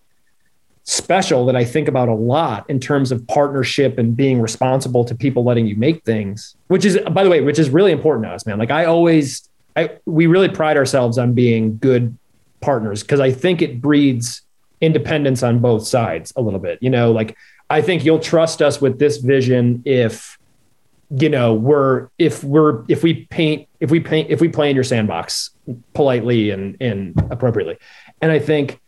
special 0.84 1.48
that 1.48 1.56
I 1.56 1.66
think 1.66 1.88
about 1.88 2.10
a 2.10 2.14
lot 2.14 2.70
in 2.70 2.80
terms 2.80 3.12
of 3.12 3.26
partnership 3.28 3.98
and 3.98 4.16
being 4.16 4.40
responsible 4.40 5.04
to 5.06 5.16
people 5.16 5.44
letting 5.44 5.66
you 5.66 5.76
make 5.76 6.04
things, 6.04 6.56
which 6.68 6.86
is, 6.86 7.00
by 7.12 7.24
the 7.24 7.30
way, 7.30 7.42
which 7.42 7.58
is 7.58 7.72
really 7.72 7.92
important 7.92 8.26
to 8.26 8.32
us, 8.32 8.46
man. 8.46 8.60
Like 8.60 8.70
I 8.70 8.86
always, 8.86 9.50
I, 9.76 9.98
we 10.06 10.28
really 10.28 10.50
pride 10.50 10.78
ourselves 10.78 11.18
on 11.18 11.34
being 11.34 11.78
good 11.80 12.16
partners 12.62 13.02
because 13.02 13.20
I 13.20 13.32
think 13.32 13.64
it 13.64 13.82
breeds 13.82 14.44
independence 14.82 15.42
on 15.42 15.60
both 15.60 15.88
sides 15.88 16.32
a 16.36 16.42
little 16.42 16.60
bit. 16.60 16.78
You 16.82 16.92
know, 16.92 17.12
like 17.12 17.36
I 17.70 17.82
think 17.82 18.06
you'll 18.06 18.20
trust 18.20 18.62
us 18.62 18.80
with 18.80 19.00
this 19.00 19.18
vision 19.18 19.82
if 19.86 20.38
you 21.10 21.30
know 21.30 21.54
we're 21.54 22.10
if 22.18 22.44
we're 22.44 22.84
if 22.88 23.04
we 23.04 23.26
paint 23.26 23.68
if 23.80 23.92
we 23.92 24.00
paint 24.00 24.30
if 24.32 24.42
we 24.42 24.50
play 24.50 24.70
in 24.70 24.76
your 24.76 24.84
sandbox 24.84 25.52
politely 25.94 26.52
and 26.52 26.78
and 26.80 27.14
appropriately 27.32 27.78
and 28.22 28.32
i 28.32 28.40
think 28.40 28.80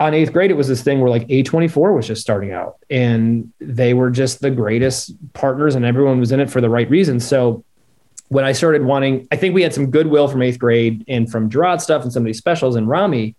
on 0.00 0.14
eighth 0.14 0.32
grade 0.32 0.50
it 0.50 0.54
was 0.54 0.68
this 0.68 0.82
thing 0.82 1.00
where 1.00 1.10
like 1.10 1.26
a24 1.28 1.94
was 1.94 2.06
just 2.06 2.20
starting 2.20 2.52
out 2.52 2.76
and 2.90 3.52
they 3.60 3.94
were 3.94 4.10
just 4.10 4.40
the 4.40 4.50
greatest 4.50 5.12
partners 5.32 5.74
and 5.74 5.84
everyone 5.84 6.20
was 6.20 6.32
in 6.32 6.40
it 6.40 6.50
for 6.50 6.60
the 6.60 6.70
right 6.70 6.88
reasons 6.90 7.26
so 7.26 7.64
when 8.28 8.44
i 8.44 8.52
started 8.52 8.84
wanting 8.84 9.26
i 9.30 9.36
think 9.36 9.54
we 9.54 9.62
had 9.62 9.74
some 9.74 9.90
goodwill 9.90 10.28
from 10.28 10.42
eighth 10.42 10.58
grade 10.58 11.04
and 11.08 11.30
from 11.30 11.48
Jerrod 11.50 11.80
stuff 11.80 12.02
and 12.02 12.12
some 12.12 12.22
of 12.22 12.26
these 12.26 12.38
specials 12.38 12.76
and 12.76 12.88
Ramy 12.88 13.36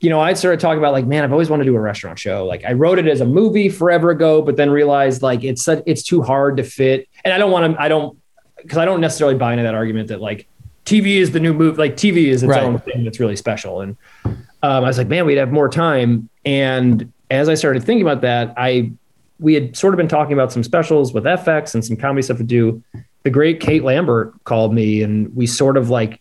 you 0.00 0.08
know, 0.08 0.18
I 0.18 0.32
started 0.32 0.60
talking 0.60 0.78
about 0.78 0.92
like, 0.92 1.06
man, 1.06 1.24
I've 1.24 1.32
always 1.32 1.50
wanted 1.50 1.64
to 1.64 1.70
do 1.70 1.76
a 1.76 1.80
restaurant 1.80 2.18
show. 2.18 2.46
Like 2.46 2.64
I 2.64 2.72
wrote 2.72 2.98
it 2.98 3.06
as 3.06 3.20
a 3.20 3.26
movie 3.26 3.68
forever 3.68 4.10
ago, 4.10 4.40
but 4.40 4.56
then 4.56 4.70
realized 4.70 5.20
like 5.20 5.44
it's 5.44 5.68
it's 5.68 6.02
too 6.02 6.22
hard 6.22 6.56
to 6.56 6.62
fit. 6.62 7.06
And 7.22 7.34
I 7.34 7.38
don't 7.38 7.50
want 7.50 7.74
to, 7.74 7.80
I 7.80 7.88
don't, 7.88 8.18
because 8.56 8.78
I 8.78 8.86
don't 8.86 9.02
necessarily 9.02 9.36
buy 9.36 9.52
into 9.52 9.64
that 9.64 9.74
argument 9.74 10.08
that 10.08 10.20
like 10.20 10.48
TV 10.90 11.16
is 11.20 11.30
the 11.30 11.38
new 11.38 11.54
move. 11.54 11.78
Like 11.78 11.96
TV 11.96 12.26
is 12.26 12.42
its 12.42 12.50
right. 12.50 12.64
own 12.64 12.80
thing 12.80 13.04
that's 13.04 13.20
really 13.20 13.36
special. 13.36 13.80
And 13.80 13.96
um, 14.24 14.36
I 14.62 14.80
was 14.80 14.98
like, 14.98 15.06
man, 15.06 15.24
we'd 15.24 15.38
have 15.38 15.52
more 15.52 15.68
time. 15.68 16.28
And 16.44 17.12
as 17.30 17.48
I 17.48 17.54
started 17.54 17.84
thinking 17.84 18.02
about 18.02 18.22
that, 18.22 18.52
I 18.56 18.90
we 19.38 19.54
had 19.54 19.76
sort 19.76 19.94
of 19.94 19.98
been 19.98 20.08
talking 20.08 20.32
about 20.32 20.52
some 20.52 20.64
specials 20.64 21.14
with 21.14 21.24
FX 21.24 21.74
and 21.74 21.84
some 21.84 21.96
comedy 21.96 22.22
stuff 22.22 22.38
to 22.38 22.42
do. 22.42 22.82
The 23.22 23.30
great 23.30 23.60
Kate 23.60 23.84
Lambert 23.84 24.32
called 24.44 24.74
me, 24.74 25.02
and 25.02 25.34
we 25.34 25.46
sort 25.46 25.76
of 25.76 25.90
like 25.90 26.20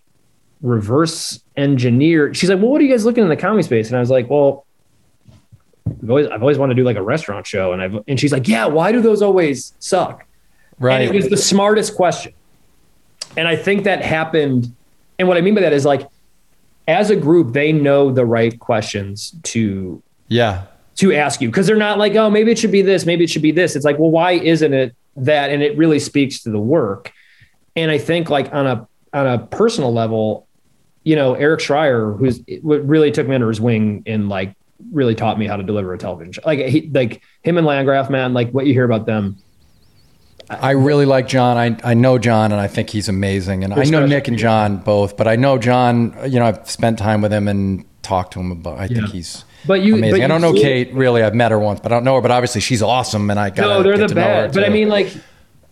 reverse 0.61 1.41
engineer. 1.57 2.34
She's 2.34 2.49
like, 2.49 2.59
well, 2.59 2.70
what 2.70 2.80
are 2.80 2.84
you 2.84 2.91
guys 2.91 3.05
looking 3.05 3.24
in 3.24 3.30
the 3.30 3.38
comedy 3.38 3.63
space? 3.63 3.88
And 3.88 3.97
I 3.97 3.99
was 3.99 4.09
like, 4.09 4.30
well, 4.30 4.65
I've 5.88 6.09
always, 6.09 6.28
I've 6.28 6.41
always 6.41 6.57
wanted 6.57 6.76
to 6.76 6.82
do 6.82 6.86
like 6.86 6.97
a 6.97 7.01
restaurant 7.01 7.47
show. 7.47 7.74
And 7.74 7.82
I've, 7.82 8.03
and 8.07 8.20
she's 8.20 8.32
like, 8.32 8.47
yeah, 8.47 8.65
why 8.67 8.91
do 8.91 9.01
those 9.01 9.22
always 9.22 9.74
suck? 9.80 10.26
Right. 10.78 11.01
And 11.01 11.09
it 11.09 11.15
was 11.15 11.30
the 11.30 11.38
smartest 11.38 11.95
question. 11.95 12.34
And 13.38 13.48
I 13.48 13.56
think 13.56 13.84
that 13.84 14.04
happened. 14.04 14.74
And 15.18 15.28
what 15.28 15.38
I 15.38 15.42
mean 15.42 15.56
by 15.56 15.62
that 15.62 15.74
is 15.74 15.86
like, 15.86 16.08
as 16.88 17.10
a 17.10 17.16
group, 17.16 17.54
they 17.54 17.72
know 17.72 18.12
the 18.12 18.26
right 18.26 18.60
questions 18.60 19.36
to, 19.44 20.02
yeah, 20.28 20.64
to 20.96 21.14
ask 21.14 21.40
you. 21.40 21.52
Cause 21.52 21.68
they're 21.68 21.76
not 21.76 21.98
like, 21.98 22.16
oh, 22.16 22.30
maybe 22.30 22.52
it 22.52 22.58
should 22.58 22.72
be 22.72 22.82
this, 22.82 23.06
maybe 23.06 23.24
it 23.24 23.30
should 23.30 23.42
be 23.42 23.52
this. 23.52 23.76
It's 23.76 23.86
like, 23.86 24.00
well, 24.00 24.10
why 24.10 24.34
isn't 24.34 24.74
it 24.74 24.96
that? 25.16 25.52
And 25.52 25.62
it 25.62 25.78
really 25.78 26.00
speaks 26.00 26.42
to 26.44 26.50
the 26.50 26.60
work. 26.60 27.14
And 27.76 27.92
I 27.92 27.98
think 27.98 28.30
like 28.30 28.54
on 28.54 28.66
a, 28.66 28.88
on 29.14 29.28
a 29.28 29.40
personal 29.40 29.94
level, 29.94 30.48
you 31.04 31.16
know, 31.16 31.36
Eric 31.36 31.62
Schrier, 31.62 32.18
who's 32.18 32.42
what 32.62 32.86
really 32.88 33.12
took 33.12 33.28
me 33.28 33.36
under 33.36 33.48
his 33.48 33.62
wing 33.62 34.04
and 34.06 34.28
like 34.28 34.56
really 34.92 35.16
taught 35.16 35.38
me 35.38 35.48
how 35.48 35.56
to 35.56 35.64
deliver 35.64 35.94
a 35.94 35.98
television 35.98 36.34
show. 36.34 36.42
Like 36.46 36.60
he, 36.60 36.90
like 36.94 37.22
him 37.44 37.58
and 37.58 37.66
Landgraf, 37.66 38.10
man, 38.10 38.34
like 38.34 38.52
what 38.52 38.66
you 38.66 38.74
hear 38.74 38.86
about 38.86 39.06
them. 39.06 39.38
I 40.50 40.72
really 40.72 41.06
like 41.06 41.28
John. 41.28 41.58
I, 41.58 41.78
I 41.91 41.93
know 41.93 42.18
John 42.18 42.52
and 42.52 42.60
I 42.60 42.68
think 42.68 42.89
he's 42.89 43.08
amazing. 43.08 43.64
And 43.64 43.74
I 43.74 43.84
know 43.84 44.06
Nick 44.06 44.28
and 44.28 44.38
John 44.38 44.78
both, 44.78 45.16
but 45.16 45.28
I 45.28 45.36
know 45.36 45.58
John, 45.58 46.16
you 46.28 46.39
know, 46.39 46.45
I've 46.45 46.70
spent 46.70 46.97
time 46.97 47.22
with 47.22 47.32
him 47.32 47.47
and 47.47 47.86
talked 48.02 48.34
to 48.34 48.39
him 48.39 48.52
about, 48.52 48.80
I 48.80 48.86
yeah. 48.86 48.97
think 48.97 49.10
he's 49.10 49.45
but 49.68 49.82
you, 49.82 49.95
amazing. 49.95 50.22
But 50.22 50.26
I 50.26 50.28
don't 50.28 50.41
know 50.41 50.54
Kate 50.54 50.93
really. 50.93 51.22
I've 51.22 51.36
met 51.36 51.52
her 51.52 51.60
once, 51.60 51.80
but 51.82 51.91
I 51.91 51.95
don't 51.95 52.04
know 52.04 52.16
her, 52.16 52.22
but 52.22 52.32
obviously 52.32 52.62
she's 52.62 52.82
awesome. 52.82 53.30
And 53.30 53.39
I 53.39 53.50
got 53.50 53.62
No, 53.62 53.84
they're 53.84 54.08
the 54.08 54.14
best. 54.14 54.56
But 54.56 54.64
I 54.64 54.70
mean, 54.70 54.89
like, 54.89 55.14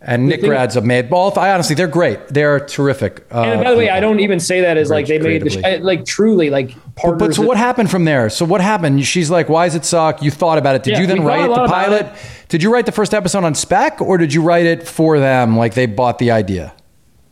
and 0.02 0.28
Nick 0.28 0.42
Grad's 0.42 0.76
a 0.76 0.82
made 0.82 1.10
both. 1.10 1.38
I 1.38 1.52
honestly, 1.52 1.76
they're 1.76 1.88
great. 1.88 2.28
They're 2.28 2.60
terrific. 2.60 3.26
Uh, 3.32 3.42
and 3.44 3.64
by 3.64 3.72
the 3.72 3.78
way, 3.78 3.90
I 3.90 4.00
don't 4.00 4.20
even 4.20 4.40
say 4.40 4.62
that 4.62 4.78
as 4.78 4.92
like 4.92 5.08
they 5.08 5.18
made 5.18 5.42
the 5.42 5.50
sh- 5.50 5.82
like 5.82 6.06
truly 6.06 6.50
like 6.50 6.72
partners. 6.96 7.20
But, 7.20 7.20
but 7.20 7.36
so 7.36 7.42
what 7.42 7.58
happened 7.58 7.90
from 7.90 8.06
there? 8.06 8.30
So 8.30 8.46
what 8.46 8.62
happened? 8.62 9.04
She's 9.06 9.32
like, 9.32 9.50
"Why 9.50 9.66
does 9.66 9.76
it 9.76 9.86
suck?" 9.86 10.22
You 10.22 10.30
thought 10.30 10.60
about 10.60 10.76
it. 10.76 10.84
Did 10.84 10.94
yeah, 10.94 11.02
you 11.02 11.08
then 11.08 11.24
write 11.24 11.48
the 11.48 11.68
pilot? 11.68 12.08
Did 12.48 12.62
you 12.62 12.72
write 12.72 12.86
the 12.86 12.92
first 12.92 13.14
episode 13.14 13.44
on 13.44 13.56
spec, 13.56 14.00
or 14.00 14.18
did 14.18 14.34
you 14.34 14.44
write 14.44 14.68
it 14.68 14.88
for 14.88 15.20
them? 15.20 15.58
Like 15.58 15.74
they 15.74 15.88
bought 15.88 16.20
the 16.20 16.30
idea. 16.30 16.74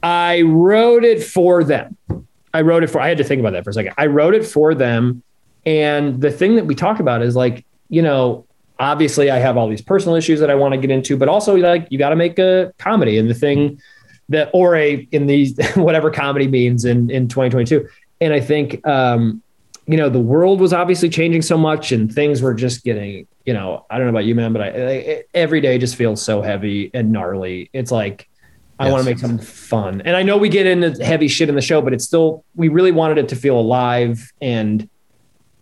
I 0.02 0.42
wrote 0.42 1.04
it 1.04 1.24
for 1.24 1.64
them. 1.64 1.98
I 2.54 2.62
wrote 2.62 2.84
it 2.84 2.88
for. 2.88 3.00
I 3.00 3.10
had 3.10 3.20
to 3.20 3.24
think 3.24 3.42
about 3.42 3.54
that 3.54 3.64
for 3.64 3.70
a 3.70 3.74
second. 3.74 3.94
I 3.98 4.08
wrote 4.08 4.34
it 4.34 4.46
for 4.46 4.74
them, 4.74 5.22
and 5.68 6.20
the 6.20 6.32
thing 6.32 6.56
that 6.56 6.66
we 6.66 6.74
talked 6.74 7.00
about 7.00 7.22
is 7.22 7.36
like, 7.36 7.64
you 7.90 8.02
know, 8.02 8.46
obviously 8.80 9.30
I 9.32 9.38
have 9.38 9.58
all 9.58 9.68
these 9.68 9.82
personal 9.82 10.16
issues 10.16 10.40
that 10.40 10.50
I 10.50 10.56
want 10.56 10.74
to 10.74 10.80
get 10.80 10.92
into, 10.92 11.18
but 11.18 11.28
also 11.28 11.56
like 11.56 11.88
you 11.90 11.98
got 11.98 12.10
to 12.10 12.16
make 12.16 12.40
a 12.40 12.74
comedy 12.78 13.18
and 13.18 13.30
the 13.30 13.34
thing 13.34 13.82
that 14.30 14.50
or 14.54 14.76
a 14.76 15.08
in 15.12 15.28
these 15.28 15.58
whatever 15.76 16.12
comedy 16.12 16.48
means 16.48 16.86
in 16.86 17.10
in 17.10 17.28
2022. 17.28 17.88
And 18.22 18.34
I 18.34 18.40
think 18.40 18.86
um, 18.88 19.42
you 19.88 19.98
know 19.98 20.10
the 20.10 20.20
world 20.20 20.60
was 20.60 20.74
obviously 20.74 21.10
changing 21.10 21.42
so 21.42 21.58
much 21.58 21.92
and 21.92 22.14
things 22.14 22.42
were 22.42 22.54
just 22.54 22.84
getting 22.84 23.28
you 23.46 23.54
know 23.54 23.86
I 23.90 23.98
don't 23.98 24.08
know 24.08 24.12
about 24.12 24.26
you 24.26 24.36
man, 24.36 24.54
but 24.54 24.62
I, 24.62 24.68
I 24.68 25.24
every 25.34 25.62
day 25.62 25.78
just 25.78 25.96
feels 25.96 26.22
so 26.22 26.42
heavy 26.42 26.92
and 26.94 27.12
gnarly. 27.12 27.70
It's 27.74 27.92
like 27.92 28.28
I 28.78 28.86
yes. 28.86 28.92
want 28.92 29.04
to 29.06 29.10
make 29.10 29.20
something 29.20 29.46
fun. 29.46 30.02
And 30.02 30.18
I 30.18 30.24
know 30.24 30.36
we 30.36 30.50
get 30.50 30.66
into 30.68 31.04
heavy 31.04 31.30
shit 31.30 31.48
in 31.48 31.56
the 31.56 31.62
show, 31.62 31.82
but 31.82 31.94
it's 31.94 32.04
still 32.04 32.44
we 32.56 32.68
really 32.68 32.92
wanted 32.92 33.18
it 33.18 33.30
to 33.30 33.36
feel 33.36 33.58
alive 33.58 34.34
and 34.42 34.90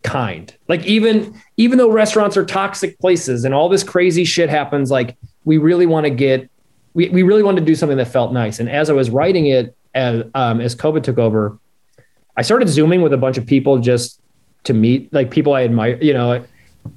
kind. 0.04 0.56
Like 0.68 0.86
even 0.86 1.40
even 1.58 1.78
though 1.78 1.90
restaurants 1.90 2.38
are 2.38 2.46
toxic 2.46 3.00
places 3.00 3.46
and 3.46 3.54
all 3.54 3.70
this 3.70 3.84
crazy 3.84 4.26
shit 4.26 4.50
happens, 4.50 4.92
like 4.92 5.18
we 5.46 5.58
really 5.58 5.86
want 5.86 6.06
to 6.06 6.10
get 6.10 6.50
we, 6.94 7.10
we 7.10 7.24
really 7.24 7.44
wanted 7.44 7.62
to 7.62 7.66
do 7.66 7.76
something 7.76 7.98
that 7.98 8.08
felt 8.08 8.34
nice. 8.34 8.60
And 8.60 8.70
as 8.70 8.90
I 8.90 8.94
was 8.94 9.10
writing 9.10 9.48
it 9.48 9.76
as 9.96 10.24
um, 10.36 10.62
as 10.62 10.76
COVID 10.76 11.04
took 11.04 11.18
over, 11.18 11.58
I 12.38 12.42
started 12.42 12.70
zooming 12.70 13.02
with 13.02 13.14
a 13.14 13.18
bunch 13.18 13.38
of 13.38 13.46
people 13.46 13.80
just 13.80 14.20
to 14.66 14.74
meet 14.74 15.12
like 15.14 15.32
people 15.32 15.54
I 15.54 15.64
admire, 15.64 15.98
you 16.02 16.14
know. 16.14 16.44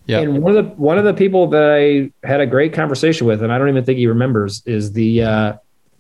Yeah. 0.07 0.21
And 0.21 0.43
one 0.43 0.57
of 0.57 0.65
the 0.65 0.71
one 0.75 0.99
of 0.99 1.05
the 1.05 1.15
people 1.15 1.47
that 1.49 1.63
I 1.63 2.27
had 2.27 2.41
a 2.41 2.47
great 2.47 2.73
conversation 2.73 3.27
with, 3.27 3.43
and 3.43 3.53
I 3.53 3.59
don't 3.59 3.69
even 3.69 3.85
think 3.85 3.99
he 3.99 4.07
remembers, 4.07 4.63
is 4.67 4.93
the 4.93 5.23
uh, 5.23 5.53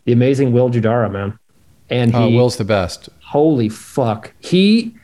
the 0.05 0.13
amazing 0.13 0.53
Will 0.53 0.71
Guidara, 0.71 1.11
man. 1.11 1.39
And 1.89 2.15
oh, 2.15 2.29
he, 2.29 2.35
oh, 2.35 2.37
Will's 2.37 2.57
the 2.57 2.65
best. 2.65 3.09
Holy 3.21 3.69
fuck, 3.69 4.33
he 4.41 4.97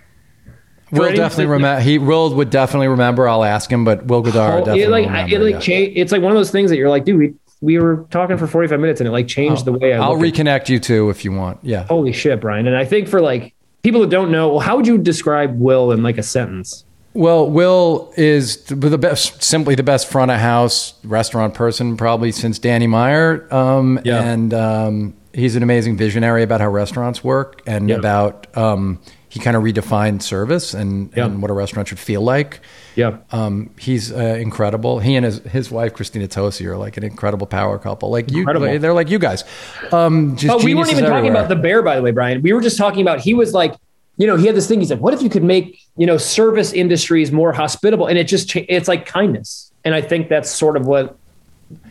Will 0.93 1.15
definitely 1.15 1.47
remember. 1.47 1.81
He 1.81 1.99
Will 1.99 2.35
would 2.35 2.51
definitely 2.51 2.89
remember. 2.89 3.29
I'll 3.29 3.45
ask 3.45 3.71
him, 3.71 3.85
but 3.85 4.05
Will 4.07 4.19
oh, 4.19 4.23
definitely. 4.31 4.83
It 4.83 4.91
like 4.91 5.07
remember, 5.07 5.35
it 5.35 5.41
like 5.41 5.55
yeah. 5.55 5.61
change, 5.61 5.97
It's 5.97 6.13
like 6.13 6.23
one 6.23 6.33
of 6.33 6.37
those 6.37 6.51
things 6.51 6.71
that 6.71 6.77
you're 6.77 6.91
like, 6.91 7.05
dude, 7.05 7.19
we, 7.19 7.35
we 7.63 7.79
were 7.79 8.07
talking 8.11 8.37
for 8.37 8.47
45 8.47 8.79
minutes, 8.79 9.01
and 9.01 9.09
it 9.09 9.13
like 9.13 9.27
changed 9.27 9.63
oh, 9.63 9.73
the 9.73 9.79
way 9.79 9.95
I. 9.95 9.99
I'll 9.99 10.17
reconnect 10.17 10.69
you 10.69 10.79
too 10.79 11.11
if 11.11 11.25
you 11.25 11.33
want. 11.33 11.59
Yeah. 11.63 11.85
Holy 11.85 12.13
shit, 12.13 12.41
Brian! 12.41 12.67
And 12.67 12.77
I 12.77 12.85
think 12.85 13.09
for 13.09 13.21
like 13.21 13.55
people 13.83 14.01
that 14.03 14.11
don't 14.11 14.31
know, 14.31 14.51
well, 14.51 14.61
how 14.61 14.77
would 14.77 14.87
you 14.87 14.99
describe 14.99 15.59
Will 15.59 15.93
in 15.93 16.03
like 16.03 16.19
a 16.19 16.23
sentence? 16.23 16.85
Well, 17.15 17.51
Will 17.51 18.13
is 18.17 18.65
the 18.65 18.97
best, 18.97 19.43
simply 19.43 19.75
the 19.75 19.83
best 19.83 20.11
front 20.11 20.31
of 20.31 20.41
house 20.41 20.95
restaurant 21.05 21.55
person 21.55 21.97
probably 21.97 22.33
since 22.33 22.59
Danny 22.59 22.87
Meyer. 22.87 23.53
Um, 23.53 24.01
yeah. 24.05 24.23
And 24.23 24.55
um, 24.55 25.15
he's 25.35 25.55
an 25.55 25.63
amazing 25.63 25.97
visionary 25.97 26.43
about 26.43 26.61
how 26.61 26.71
restaurants 26.71 27.23
work 27.23 27.61
and 27.67 27.91
yeah. 27.91 27.97
about 27.97 28.57
um, 28.57 28.99
he 29.33 29.41
kind 29.41 29.57
of 29.57 29.63
redefined 29.63 30.21
service 30.21 30.75
and, 30.75 31.11
yeah. 31.17 31.25
and 31.25 31.41
what 31.41 31.51
a 31.51 31.55
restaurant 31.55 31.89
should 31.89 31.99
feel 31.99 32.21
like. 32.21 32.61
Yeah. 32.97 33.17
Um, 33.31 33.71
he's 33.79 34.13
uh, 34.13 34.19
incredible. 34.19 34.99
He 34.99 35.17
and 35.17 35.25
his, 35.25 35.39
his 35.39 35.71
wife, 35.71 35.95
Christina 35.95 36.29
Tosi, 36.29 36.67
are 36.67 36.77
like 36.77 36.99
an 36.99 37.03
incredible 37.03 37.47
power 37.47 37.79
couple. 37.79 38.11
Like 38.11 38.31
you, 38.31 38.41
incredible. 38.41 38.79
they're 38.79 38.93
like 38.93 39.09
you 39.09 39.19
guys. 39.19 39.45
Um, 39.91 40.37
but 40.37 40.63
we 40.63 40.75
weren't 40.75 40.91
even 40.91 41.05
everywhere. 41.05 41.21
talking 41.23 41.31
about 41.31 41.49
the 41.49 41.57
bear, 41.57 41.81
by 41.81 41.97
the 41.97 42.03
way, 42.03 42.11
Brian. 42.11 42.43
We 42.43 42.53
were 42.53 42.61
just 42.61 42.77
talking 42.77 43.01
about, 43.01 43.21
he 43.21 43.33
was 43.33 43.55
like, 43.55 43.75
you 44.19 44.27
know, 44.27 44.37
he 44.37 44.45
had 44.45 44.55
this 44.55 44.69
thing. 44.69 44.81
He 44.81 44.87
said, 44.87 45.01
what 45.01 45.15
if 45.15 45.23
you 45.23 45.31
could 45.31 45.45
make, 45.45 45.81
you 45.97 46.05
know, 46.05 46.19
service 46.19 46.75
industries 46.75 47.33
more 47.33 47.55
hospitable? 47.55 48.09
And 48.09 48.19
it 48.19 48.25
just, 48.25 48.55
it's 48.55 48.87
like 48.87 49.07
kindness. 49.07 49.73
And 49.83 49.95
I 49.95 50.03
think 50.03 50.29
that's 50.29 50.51
sort 50.51 50.77
of 50.77 50.87
what 50.87 51.17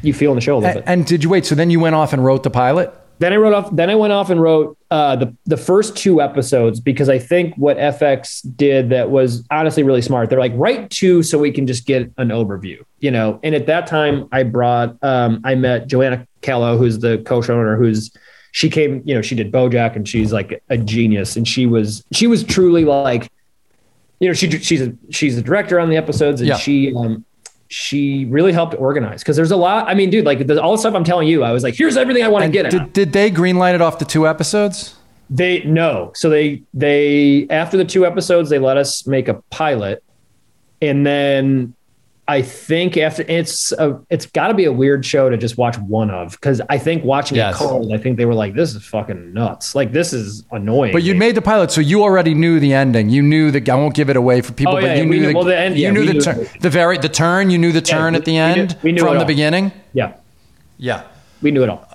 you 0.03 0.13
feel 0.13 0.29
in 0.29 0.35
the 0.35 0.41
show 0.41 0.57
a 0.57 0.59
little 0.59 0.69
and, 0.69 0.75
bit. 0.75 0.83
And 0.85 1.05
did 1.07 1.23
you 1.23 1.31
wait? 1.31 1.47
So 1.47 1.55
then 1.55 1.71
you 1.71 1.79
went 1.79 1.95
off 1.95 2.13
and 2.13 2.23
wrote 2.23 2.43
the 2.43 2.51
pilot? 2.51 2.93
Then 3.21 3.33
I 3.33 3.35
wrote 3.35 3.53
off. 3.53 3.75
Then 3.75 3.91
I 3.91 3.95
went 3.95 4.11
off 4.11 4.31
and 4.31 4.41
wrote 4.41 4.75
uh, 4.89 5.15
the 5.15 5.35
the 5.45 5.55
first 5.55 5.95
two 5.95 6.21
episodes 6.21 6.79
because 6.79 7.07
I 7.07 7.19
think 7.19 7.53
what 7.55 7.77
FX 7.77 8.41
did 8.55 8.89
that 8.89 9.11
was 9.11 9.45
honestly 9.51 9.83
really 9.83 10.01
smart. 10.01 10.29
They're 10.29 10.39
like 10.39 10.53
write 10.55 10.89
two 10.89 11.21
so 11.21 11.37
we 11.37 11.51
can 11.51 11.67
just 11.67 11.85
get 11.85 12.11
an 12.17 12.29
overview, 12.29 12.83
you 12.99 13.11
know. 13.11 13.39
And 13.43 13.53
at 13.53 13.67
that 13.67 13.85
time, 13.85 14.27
I 14.31 14.41
brought 14.41 14.97
um, 15.03 15.39
I 15.43 15.53
met 15.53 15.85
Joanna 15.85 16.27
Calo, 16.41 16.79
who's 16.79 16.97
the 16.97 17.19
co-showrunner, 17.19 17.77
who's 17.77 18.11
she 18.53 18.71
came, 18.71 19.03
you 19.05 19.13
know, 19.13 19.21
she 19.21 19.35
did 19.35 19.51
BoJack, 19.51 19.95
and 19.95 20.09
she's 20.09 20.33
like 20.33 20.63
a 20.69 20.77
genius, 20.77 21.35
and 21.35 21.47
she 21.47 21.67
was 21.67 22.03
she 22.11 22.25
was 22.25 22.43
truly 22.43 22.85
like, 22.85 23.31
you 24.19 24.27
know, 24.29 24.33
she 24.33 24.49
she's 24.49 24.81
a 24.81 24.93
she's 25.11 25.37
a 25.37 25.43
director 25.43 25.79
on 25.79 25.89
the 25.89 25.95
episodes, 25.95 26.41
and 26.41 26.47
yeah. 26.47 26.57
she 26.57 26.91
um, 26.95 27.23
she 27.71 28.25
really 28.25 28.51
helped 28.51 28.75
organize 28.75 29.21
because 29.21 29.37
there's 29.37 29.51
a 29.51 29.55
lot. 29.55 29.87
I 29.87 29.93
mean, 29.93 30.09
dude, 30.09 30.25
like 30.25 30.45
the, 30.45 30.61
all 30.61 30.73
the 30.73 30.77
stuff 30.77 30.93
I'm 30.93 31.05
telling 31.05 31.27
you, 31.27 31.43
I 31.43 31.51
was 31.51 31.63
like, 31.63 31.73
here's 31.73 31.95
everything 31.95 32.23
I 32.23 32.27
want 32.27 32.43
to 32.43 32.51
get. 32.51 32.69
Did, 32.69 32.91
did 32.91 33.13
they 33.13 33.31
greenlight 33.31 33.75
it 33.75 33.81
off 33.81 33.97
the 33.97 34.05
two 34.05 34.27
episodes? 34.27 34.95
They 35.29 35.63
no. 35.63 36.11
So 36.13 36.29
they 36.29 36.63
they 36.73 37.47
after 37.49 37.77
the 37.77 37.85
two 37.85 38.05
episodes, 38.05 38.49
they 38.49 38.59
let 38.59 38.75
us 38.75 39.07
make 39.07 39.29
a 39.29 39.35
pilot, 39.49 40.03
and 40.81 41.05
then 41.05 41.73
I 42.31 42.41
think 42.41 42.95
after 42.95 43.23
it's 43.27 43.73
a, 43.73 43.99
it's 44.09 44.25
got 44.25 44.47
to 44.47 44.53
be 44.53 44.63
a 44.63 44.71
weird 44.71 45.05
show 45.05 45.29
to 45.29 45.35
just 45.35 45.57
watch 45.57 45.77
one 45.79 46.09
of 46.09 46.31
because 46.31 46.61
I 46.69 46.77
think 46.77 47.03
watching 47.03 47.35
yes. 47.35 47.55
it 47.55 47.57
cold, 47.57 47.91
I 47.93 47.97
think 47.97 48.15
they 48.15 48.23
were 48.23 48.33
like, 48.33 48.53
"This 48.53 48.73
is 48.73 48.85
fucking 48.85 49.33
nuts! 49.33 49.75
Like 49.75 49.91
this 49.91 50.13
is 50.13 50.45
annoying." 50.49 50.93
But 50.93 51.03
you 51.03 51.13
made 51.13 51.35
the 51.35 51.41
pilot, 51.41 51.71
so 51.71 51.81
you 51.81 52.03
already 52.03 52.33
knew 52.33 52.61
the 52.61 52.73
ending. 52.73 53.09
You 53.09 53.21
knew 53.21 53.51
the 53.51 53.69
I 53.69 53.75
won't 53.75 53.95
give 53.95 54.09
it 54.09 54.15
away 54.15 54.39
for 54.39 54.53
people, 54.53 54.75
oh, 54.75 54.79
yeah, 54.79 54.87
but 54.87 54.97
you 54.97 55.03
yeah, 55.03 55.09
knew 55.09 55.27
the, 55.27 55.33
well, 55.33 55.43
the 55.43 55.57
end. 55.57 55.75
You 55.75 55.83
yeah, 55.83 55.91
knew 55.91 56.05
the 56.05 56.13
knew 56.13 56.21
turn, 56.21 56.47
the 56.61 56.69
very 56.69 56.97
the 56.97 57.09
turn. 57.09 57.49
You 57.49 57.57
knew 57.57 57.73
the 57.73 57.81
turn 57.81 58.15
at 58.15 58.23
the 58.23 58.37
end 58.37 58.55
we 58.55 58.63
knew, 58.63 58.79
we 58.83 58.91
knew 58.93 59.01
from 59.01 59.19
the 59.19 59.25
beginning. 59.25 59.73
Yeah, 59.91 60.13
yeah, 60.77 61.03
we 61.41 61.51
knew 61.51 61.63
it 61.63 61.69
all. 61.69 61.85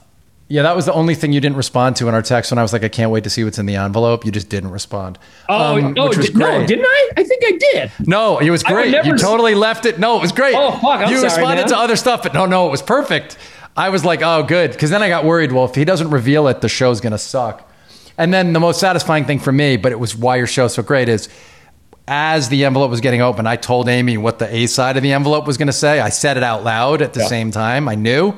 Yeah, 0.48 0.62
that 0.62 0.76
was 0.76 0.86
the 0.86 0.92
only 0.92 1.16
thing 1.16 1.32
you 1.32 1.40
didn't 1.40 1.56
respond 1.56 1.96
to 1.96 2.08
in 2.08 2.14
our 2.14 2.22
text 2.22 2.52
when 2.52 2.58
I 2.58 2.62
was 2.62 2.72
like, 2.72 2.84
I 2.84 2.88
can't 2.88 3.10
wait 3.10 3.24
to 3.24 3.30
see 3.30 3.42
what's 3.42 3.58
in 3.58 3.66
the 3.66 3.74
envelope. 3.74 4.24
You 4.24 4.30
just 4.30 4.48
didn't 4.48 4.70
respond. 4.70 5.18
Oh, 5.48 5.76
um, 5.78 5.94
oh 5.98 6.08
which 6.08 6.18
was 6.18 6.26
did, 6.26 6.36
great. 6.36 6.60
no, 6.60 6.66
didn't 6.66 6.84
I? 6.86 7.10
I 7.16 7.24
think 7.24 7.42
I 7.44 7.58
did. 7.72 7.92
No, 8.06 8.38
it 8.38 8.50
was 8.50 8.62
great. 8.62 8.94
You 9.04 9.16
totally 9.16 9.56
left 9.56 9.86
it. 9.86 9.98
No, 9.98 10.16
it 10.16 10.22
was 10.22 10.30
great. 10.30 10.54
Oh, 10.56 10.70
fuck. 10.70 10.84
I'm 10.84 11.00
sorry. 11.00 11.10
you 11.10 11.16
sorry, 11.16 11.24
responded 11.24 11.62
man. 11.62 11.68
to 11.70 11.76
other 11.76 11.96
stuff, 11.96 12.22
but 12.22 12.32
no, 12.32 12.46
no, 12.46 12.68
it 12.68 12.70
was 12.70 12.80
perfect. 12.80 13.38
I 13.76 13.88
was 13.88 14.04
like, 14.04 14.22
oh, 14.22 14.44
good. 14.44 14.70
Because 14.70 14.90
then 14.90 15.02
I 15.02 15.08
got 15.08 15.24
worried. 15.24 15.50
Well, 15.50 15.64
if 15.64 15.74
he 15.74 15.84
doesn't 15.84 16.10
reveal 16.10 16.46
it, 16.46 16.60
the 16.60 16.68
show's 16.68 17.00
going 17.00 17.10
to 17.10 17.18
suck. 17.18 17.68
And 18.16 18.32
then 18.32 18.52
the 18.52 18.60
most 18.60 18.78
satisfying 18.78 19.24
thing 19.24 19.40
for 19.40 19.52
me, 19.52 19.76
but 19.76 19.90
it 19.90 19.98
was 19.98 20.14
why 20.16 20.36
your 20.36 20.46
show's 20.46 20.74
so 20.74 20.82
great, 20.82 21.08
is 21.08 21.28
as 22.08 22.48
the 22.48 22.64
envelope 22.64 22.90
was 22.90 23.00
getting 23.00 23.20
open, 23.20 23.46
I 23.46 23.56
told 23.56 23.88
Amy 23.88 24.16
what 24.16 24.38
the 24.38 24.54
A 24.54 24.66
side 24.66 24.96
of 24.96 25.02
the 25.02 25.12
envelope 25.12 25.46
was 25.46 25.56
going 25.56 25.66
to 25.66 25.72
say. 25.72 25.98
I 25.98 26.08
said 26.08 26.36
it 26.36 26.42
out 26.42 26.62
loud 26.62 27.02
at 27.02 27.14
the 27.14 27.20
yeah. 27.20 27.26
same 27.26 27.50
time. 27.50 27.88
I 27.88 27.96
knew, 27.96 28.34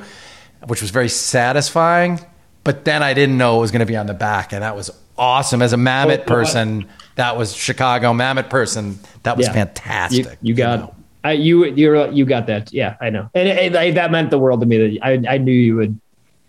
which 0.67 0.83
was 0.83 0.91
very 0.91 1.09
satisfying 1.09 2.21
but 2.69 2.85
then 2.85 3.03
I 3.03 3.15
didn't 3.15 3.39
know 3.39 3.57
it 3.57 3.61
was 3.63 3.71
going 3.71 3.81
to 3.81 3.87
be 3.87 3.97
on 3.97 4.05
the 4.05 4.13
back, 4.13 4.53
and 4.53 4.63
that 4.63 4.77
was 4.77 4.91
awesome. 5.17 5.63
As 5.63 5.73
a 5.73 5.79
Mamet 5.79 6.27
person, 6.27 6.87
that 7.15 7.35
was 7.35 7.57
Chicago 7.57 8.13
Mamet 8.13 8.51
person. 8.51 8.99
That 9.23 9.39
was 9.39 9.47
yeah. 9.47 9.55
fantastic. 9.55 10.27
You, 10.27 10.37
you 10.43 10.55
got. 10.55 10.73
You, 10.73 10.85
know. 10.85 10.95
I, 11.25 11.33
you 11.33 11.65
you 11.65 12.11
you 12.13 12.27
got 12.27 12.47
that. 12.49 12.71
Yeah, 12.71 12.99
I 13.01 13.09
know, 13.09 13.31
and 13.33 13.49
it, 13.49 13.75
it, 13.75 13.95
that 13.95 14.11
meant 14.11 14.29
the 14.29 14.39
world 14.39 14.61
to 14.61 14.67
me. 14.67 14.77
That 14.77 14.99
I 15.03 15.35
I 15.35 15.39
knew 15.39 15.51
you 15.51 15.77
would 15.77 15.99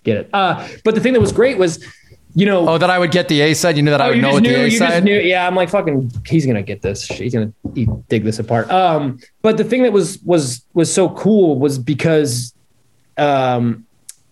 get 0.03 0.17
it. 0.17 0.29
Uh, 0.33 0.67
but 0.83 0.93
the 0.93 0.99
thing 0.99 1.13
that 1.13 1.21
was 1.21 1.31
great 1.31 1.57
was, 1.57 1.81
you 2.35 2.45
know, 2.45 2.67
oh, 2.67 2.77
that 2.77 2.89
I 2.89 2.99
would 2.99 3.11
get 3.11 3.29
the 3.29 3.39
A 3.39 3.53
side. 3.53 3.77
You 3.77 3.83
knew 3.83 3.91
that 3.91 4.01
oh, 4.01 4.03
I 4.03 4.09
would 4.09 4.21
know 4.21 4.39
knew, 4.39 4.49
the 4.49 4.65
A 4.65 4.69
side. 4.71 5.05
Knew, 5.05 5.17
yeah, 5.17 5.47
I'm 5.47 5.55
like 5.55 5.69
fucking. 5.69 6.11
He's 6.27 6.45
gonna 6.45 6.63
get 6.63 6.81
this. 6.81 7.07
He's 7.07 7.33
gonna 7.33 7.53
dig 8.09 8.25
this 8.25 8.39
apart. 8.39 8.69
Um, 8.69 9.21
but 9.41 9.55
the 9.55 9.63
thing 9.63 9.83
that 9.83 9.93
was 9.93 10.19
was 10.19 10.65
was 10.73 10.93
so 10.93 11.09
cool 11.11 11.57
was 11.57 11.79
because, 11.79 12.53
um, 13.17 13.85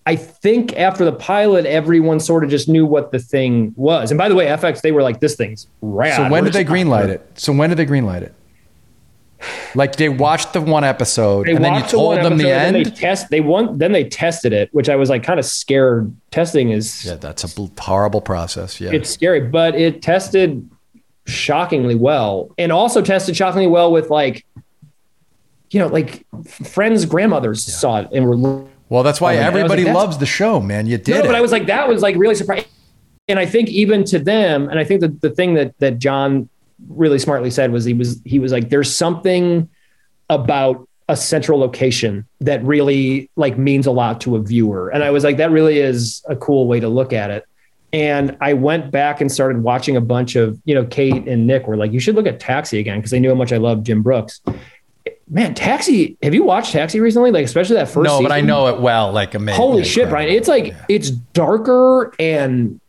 I 0.08 0.16
think 0.16 0.72
after 0.78 1.04
the 1.04 1.12
pilot, 1.12 1.66
everyone 1.66 2.22
sort 2.22 2.46
of 2.46 2.50
just 2.50 2.70
knew 2.70 2.86
what 2.86 3.12
the 3.12 3.20
thing 3.20 3.74
was. 3.76 4.10
And 4.10 4.18
by 4.18 4.30
the 4.30 4.36
way, 4.36 4.46
FX, 4.46 4.80
they 4.80 4.94
were 4.94 5.02
like, 5.02 5.20
this 5.20 5.36
thing's 5.36 5.68
rad. 5.82 6.16
So 6.16 6.30
when 6.32 6.46
did 6.46 6.54
they 6.54 6.64
greenlight 6.64 7.10
it? 7.10 7.30
So 7.36 7.52
when 7.52 7.70
did 7.70 7.76
they 7.78 7.86
greenlight 7.86 8.22
it? 8.22 8.34
Like 9.76 9.98
they 9.98 10.08
watched 10.08 10.54
the 10.54 10.62
one 10.62 10.86
episode 10.86 11.48
they 11.48 11.56
and 11.56 11.64
then 11.64 11.76
you 11.76 11.82
told 11.82 12.20
the 12.20 12.24
them 12.24 12.38
the 12.38 12.50
end. 12.50 12.78
They 12.78 12.84
test. 12.86 13.30
They 13.30 13.42
want. 13.42 13.80
Then 13.80 13.92
they 13.92 14.06
tested 14.06 14.54
it, 14.54 14.74
which 14.74 14.88
I 14.88 14.96
was 14.96 15.10
like 15.10 15.24
kind 15.24 15.42
of 15.42 15.46
scared. 15.46 16.16
Testing 16.32 16.72
is 16.72 17.04
yeah, 17.06 17.16
that's 17.16 17.44
a 17.44 17.70
horrible 17.78 18.22
process. 18.22 18.80
Yeah, 18.80 18.92
it's 18.94 19.10
scary, 19.10 19.42
but 19.42 19.76
it 19.76 20.02
tested 20.02 20.68
shockingly 21.26 21.96
well, 21.96 22.56
and 22.58 22.72
also 22.72 23.02
tested 23.02 23.36
shockingly 23.36 23.68
well 23.68 23.92
with 23.92 24.10
like, 24.10 24.46
you 25.70 25.82
know, 25.82 25.88
like 25.88 26.26
friends' 26.64 27.06
grandmothers 27.06 27.68
yeah. 27.68 27.76
saw 27.76 28.00
it 28.00 28.10
and 28.14 28.26
were 28.26 28.68
well, 28.90 29.04
that's 29.04 29.20
why 29.20 29.38
oh, 29.38 29.42
everybody 29.42 29.84
like, 29.84 29.94
loves 29.94 30.18
the 30.18 30.26
show, 30.26 30.60
man. 30.60 30.88
You 30.88 30.98
did 30.98 31.14
no, 31.14 31.20
it. 31.20 31.26
But 31.26 31.36
I 31.36 31.42
was 31.42 31.52
like, 31.52 31.68
that 31.68 31.88
was 31.88 32.02
like 32.02 32.16
really 32.16 32.36
surprising. 32.36 32.68
And 33.28 33.38
I 33.38 33.46
think 33.46 33.70
even 33.70 34.04
to 34.06 34.20
them, 34.20 34.70
and 34.70 34.80
I 34.80 34.84
think 34.84 35.02
that 35.02 35.22
the 35.22 35.30
thing 35.30 35.56
that 35.56 35.78
that 35.80 36.00
John 36.00 36.50
really 36.88 37.20
smartly 37.20 37.50
said 37.50 37.72
was 37.72 37.86
he 37.86 37.94
was 37.94 38.22
he 38.24 38.40
was 38.40 38.52
like, 38.52 38.70
there's 38.70 38.94
something 38.94 39.70
about 40.30 40.88
a 41.10 41.16
central 41.16 41.60
location 41.60 42.26
that 42.42 42.64
really 42.64 43.30
like 43.36 43.58
means 43.58 43.88
a 43.88 43.92
lot 43.92 44.22
to 44.22 44.36
a 44.36 44.42
viewer. 44.42 44.90
And 44.90 45.04
I 45.04 45.12
was 45.12 45.24
like, 45.24 45.38
that 45.38 45.52
really 45.52 45.80
is 45.80 46.24
a 46.28 46.36
cool 46.36 46.68
way 46.68 46.80
to 46.80 46.90
look 46.90 47.14
at 47.14 47.30
it. 47.30 47.46
And 47.94 48.36
I 48.42 48.54
went 48.54 48.92
back 48.92 49.22
and 49.22 49.32
started 49.32 49.64
watching 49.64 49.96
a 49.96 50.02
bunch 50.02 50.36
of, 50.36 50.60
you 50.66 50.76
know, 50.76 50.86
Kate 50.86 51.28
and 51.28 51.48
Nick 51.48 51.68
were 51.68 51.78
like, 51.78 51.94
you 51.94 52.02
should 52.02 52.16
look 52.16 52.28
at 52.28 52.40
Taxi 52.42 52.80
again 52.80 53.00
because 53.00 53.12
they 53.12 53.20
knew 53.20 53.30
how 53.30 53.36
much 53.36 53.54
I 53.54 53.58
love 53.58 53.84
Jim 53.84 54.04
Brooks 54.04 54.42
man, 55.30 55.54
Taxi. 55.54 56.18
Have 56.24 56.34
you 56.34 56.44
watched 56.44 56.72
Taxi 56.72 57.00
recently? 57.00 57.32
Like, 57.32 57.46
especially 57.46 57.76
that 57.76 57.90
first. 57.90 58.06
No, 58.06 58.18
season? 58.18 58.26
but 58.26 58.32
I 58.32 58.42
know 58.42 58.68
it 58.68 58.80
well. 58.80 59.12
Like, 59.12 59.34
a 59.34 59.38
amazing. 59.38 59.62
Holy 59.62 59.84
shit, 59.84 60.10
Brian! 60.10 60.30
It's 60.30 60.48
like 60.48 60.68
yeah. 60.68 60.86
it's 60.90 61.10
darker 61.10 62.14
and 62.20 62.80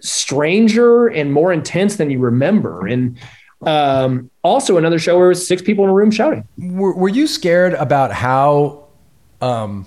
stranger 0.00 1.06
and 1.06 1.32
more 1.32 1.52
intense 1.52 1.96
than 1.96 2.10
you 2.10 2.18
remember. 2.18 2.86
And 2.86 3.18
Um, 3.62 4.30
also, 4.44 4.76
another 4.76 4.98
show 4.98 5.16
where 5.16 5.26
it 5.26 5.30
was 5.30 5.48
six 5.48 5.62
people 5.62 5.84
in 5.84 5.90
a 5.90 5.94
room 5.94 6.10
shouting. 6.10 6.46
Were, 6.58 6.94
were 6.94 7.08
you 7.08 7.26
scared 7.26 7.72
about 7.72 8.12
how, 8.12 8.84
um, 9.40 9.86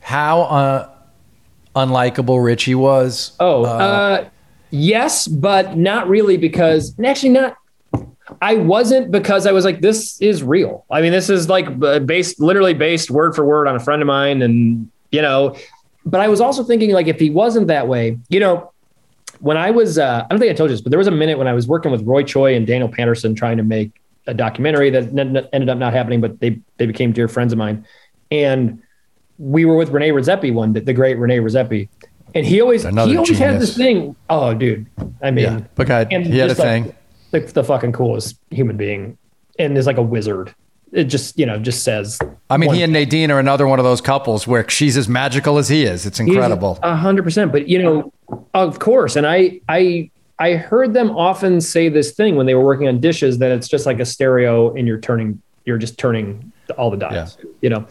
how 0.00 0.40
uh, 0.42 0.90
unlikable 1.76 2.44
Richie 2.44 2.74
was? 2.74 3.36
Oh, 3.38 3.64
uh, 3.64 4.28
yes, 4.70 5.28
but 5.28 5.76
not 5.76 6.08
really 6.08 6.36
because 6.36 6.94
actually 7.02 7.30
not. 7.30 7.56
I 8.42 8.54
wasn't 8.56 9.10
because 9.10 9.46
I 9.46 9.52
was 9.52 9.64
like, 9.64 9.80
this 9.80 10.20
is 10.20 10.42
real. 10.42 10.84
I 10.90 11.00
mean, 11.00 11.12
this 11.12 11.30
is 11.30 11.48
like 11.48 11.78
b- 11.78 11.98
based, 12.00 12.40
literally 12.40 12.74
based 12.74 13.10
word 13.10 13.34
for 13.34 13.44
word 13.44 13.66
on 13.68 13.76
a 13.76 13.80
friend 13.80 14.02
of 14.02 14.06
mine, 14.06 14.42
and 14.42 14.90
you 15.10 15.22
know. 15.22 15.56
But 16.04 16.20
I 16.20 16.28
was 16.28 16.40
also 16.40 16.64
thinking 16.64 16.92
like, 16.92 17.06
if 17.06 17.20
he 17.20 17.30
wasn't 17.30 17.66
that 17.68 17.88
way, 17.88 18.18
you 18.28 18.40
know, 18.40 18.72
when 19.40 19.56
I 19.56 19.70
was, 19.70 19.98
uh, 19.98 20.24
I 20.24 20.28
don't 20.28 20.38
think 20.38 20.50
I 20.50 20.54
told 20.54 20.70
you 20.70 20.74
this, 20.74 20.80
but 20.80 20.90
there 20.90 20.98
was 20.98 21.06
a 21.06 21.12
minute 21.12 21.38
when 21.38 21.46
I 21.46 21.52
was 21.52 21.66
working 21.68 21.92
with 21.92 22.02
Roy 22.02 22.22
Choi 22.22 22.54
and 22.54 22.66
Daniel 22.66 22.88
Patterson 22.88 23.34
trying 23.34 23.56
to 23.58 23.62
make 23.62 23.90
a 24.26 24.34
documentary 24.34 24.90
that 24.90 25.04
n- 25.18 25.48
ended 25.52 25.68
up 25.68 25.78
not 25.78 25.92
happening, 25.92 26.20
but 26.20 26.40
they 26.40 26.58
they 26.76 26.86
became 26.86 27.12
dear 27.12 27.28
friends 27.28 27.52
of 27.52 27.58
mine, 27.58 27.84
and 28.30 28.82
we 29.38 29.64
were 29.64 29.76
with 29.76 29.90
Rene 29.90 30.10
Redzepi 30.10 30.52
one, 30.52 30.72
the 30.72 30.92
great 30.92 31.18
Rene 31.18 31.38
Redzepi, 31.38 31.88
and 32.34 32.44
he 32.44 32.60
always 32.60 32.84
Another 32.84 33.10
he 33.10 33.16
always 33.16 33.38
had 33.38 33.60
this 33.60 33.76
thing. 33.76 34.16
Oh, 34.28 34.54
dude, 34.54 34.86
I 35.22 35.30
mean, 35.30 35.44
Yeah, 35.44 35.60
but 35.74 35.86
God, 35.86 36.08
he 36.10 36.38
had 36.38 36.50
a 36.50 36.54
like, 36.54 36.56
thing. 36.56 36.94
The, 37.30 37.40
the 37.40 37.64
fucking 37.64 37.92
coolest 37.92 38.38
human 38.50 38.76
being, 38.76 39.18
and 39.58 39.76
is 39.76 39.86
like 39.86 39.98
a 39.98 40.02
wizard. 40.02 40.54
It 40.92 41.04
just 41.04 41.38
you 41.38 41.44
know 41.44 41.58
just 41.58 41.84
says. 41.84 42.18
I 42.50 42.56
mean, 42.56 42.72
he 42.72 42.82
and 42.82 42.92
Nadine 42.92 43.30
are 43.30 43.38
another 43.38 43.66
one 43.66 43.78
of 43.78 43.84
those 43.84 44.00
couples 44.00 44.46
where 44.46 44.68
she's 44.70 44.96
as 44.96 45.08
magical 45.08 45.58
as 45.58 45.68
he 45.68 45.84
is. 45.84 46.06
It's 46.06 46.18
incredible. 46.18 46.78
A 46.82 46.96
hundred 46.96 47.24
percent. 47.24 47.52
But 47.52 47.68
you 47.68 47.82
know, 47.82 48.12
of 48.54 48.78
course. 48.78 49.16
And 49.16 49.26
I, 49.26 49.60
I, 49.68 50.10
I 50.38 50.54
heard 50.54 50.94
them 50.94 51.10
often 51.10 51.60
say 51.60 51.88
this 51.88 52.12
thing 52.12 52.36
when 52.36 52.46
they 52.46 52.54
were 52.54 52.64
working 52.64 52.88
on 52.88 53.00
dishes 53.00 53.38
that 53.38 53.50
it's 53.50 53.68
just 53.68 53.86
like 53.86 54.00
a 54.00 54.06
stereo 54.06 54.74
and 54.74 54.86
you're 54.86 55.00
turning, 55.00 55.42
you're 55.64 55.78
just 55.78 55.98
turning 55.98 56.52
all 56.76 56.90
the 56.90 56.96
dials, 56.96 57.38
you 57.60 57.70
know? 57.70 57.86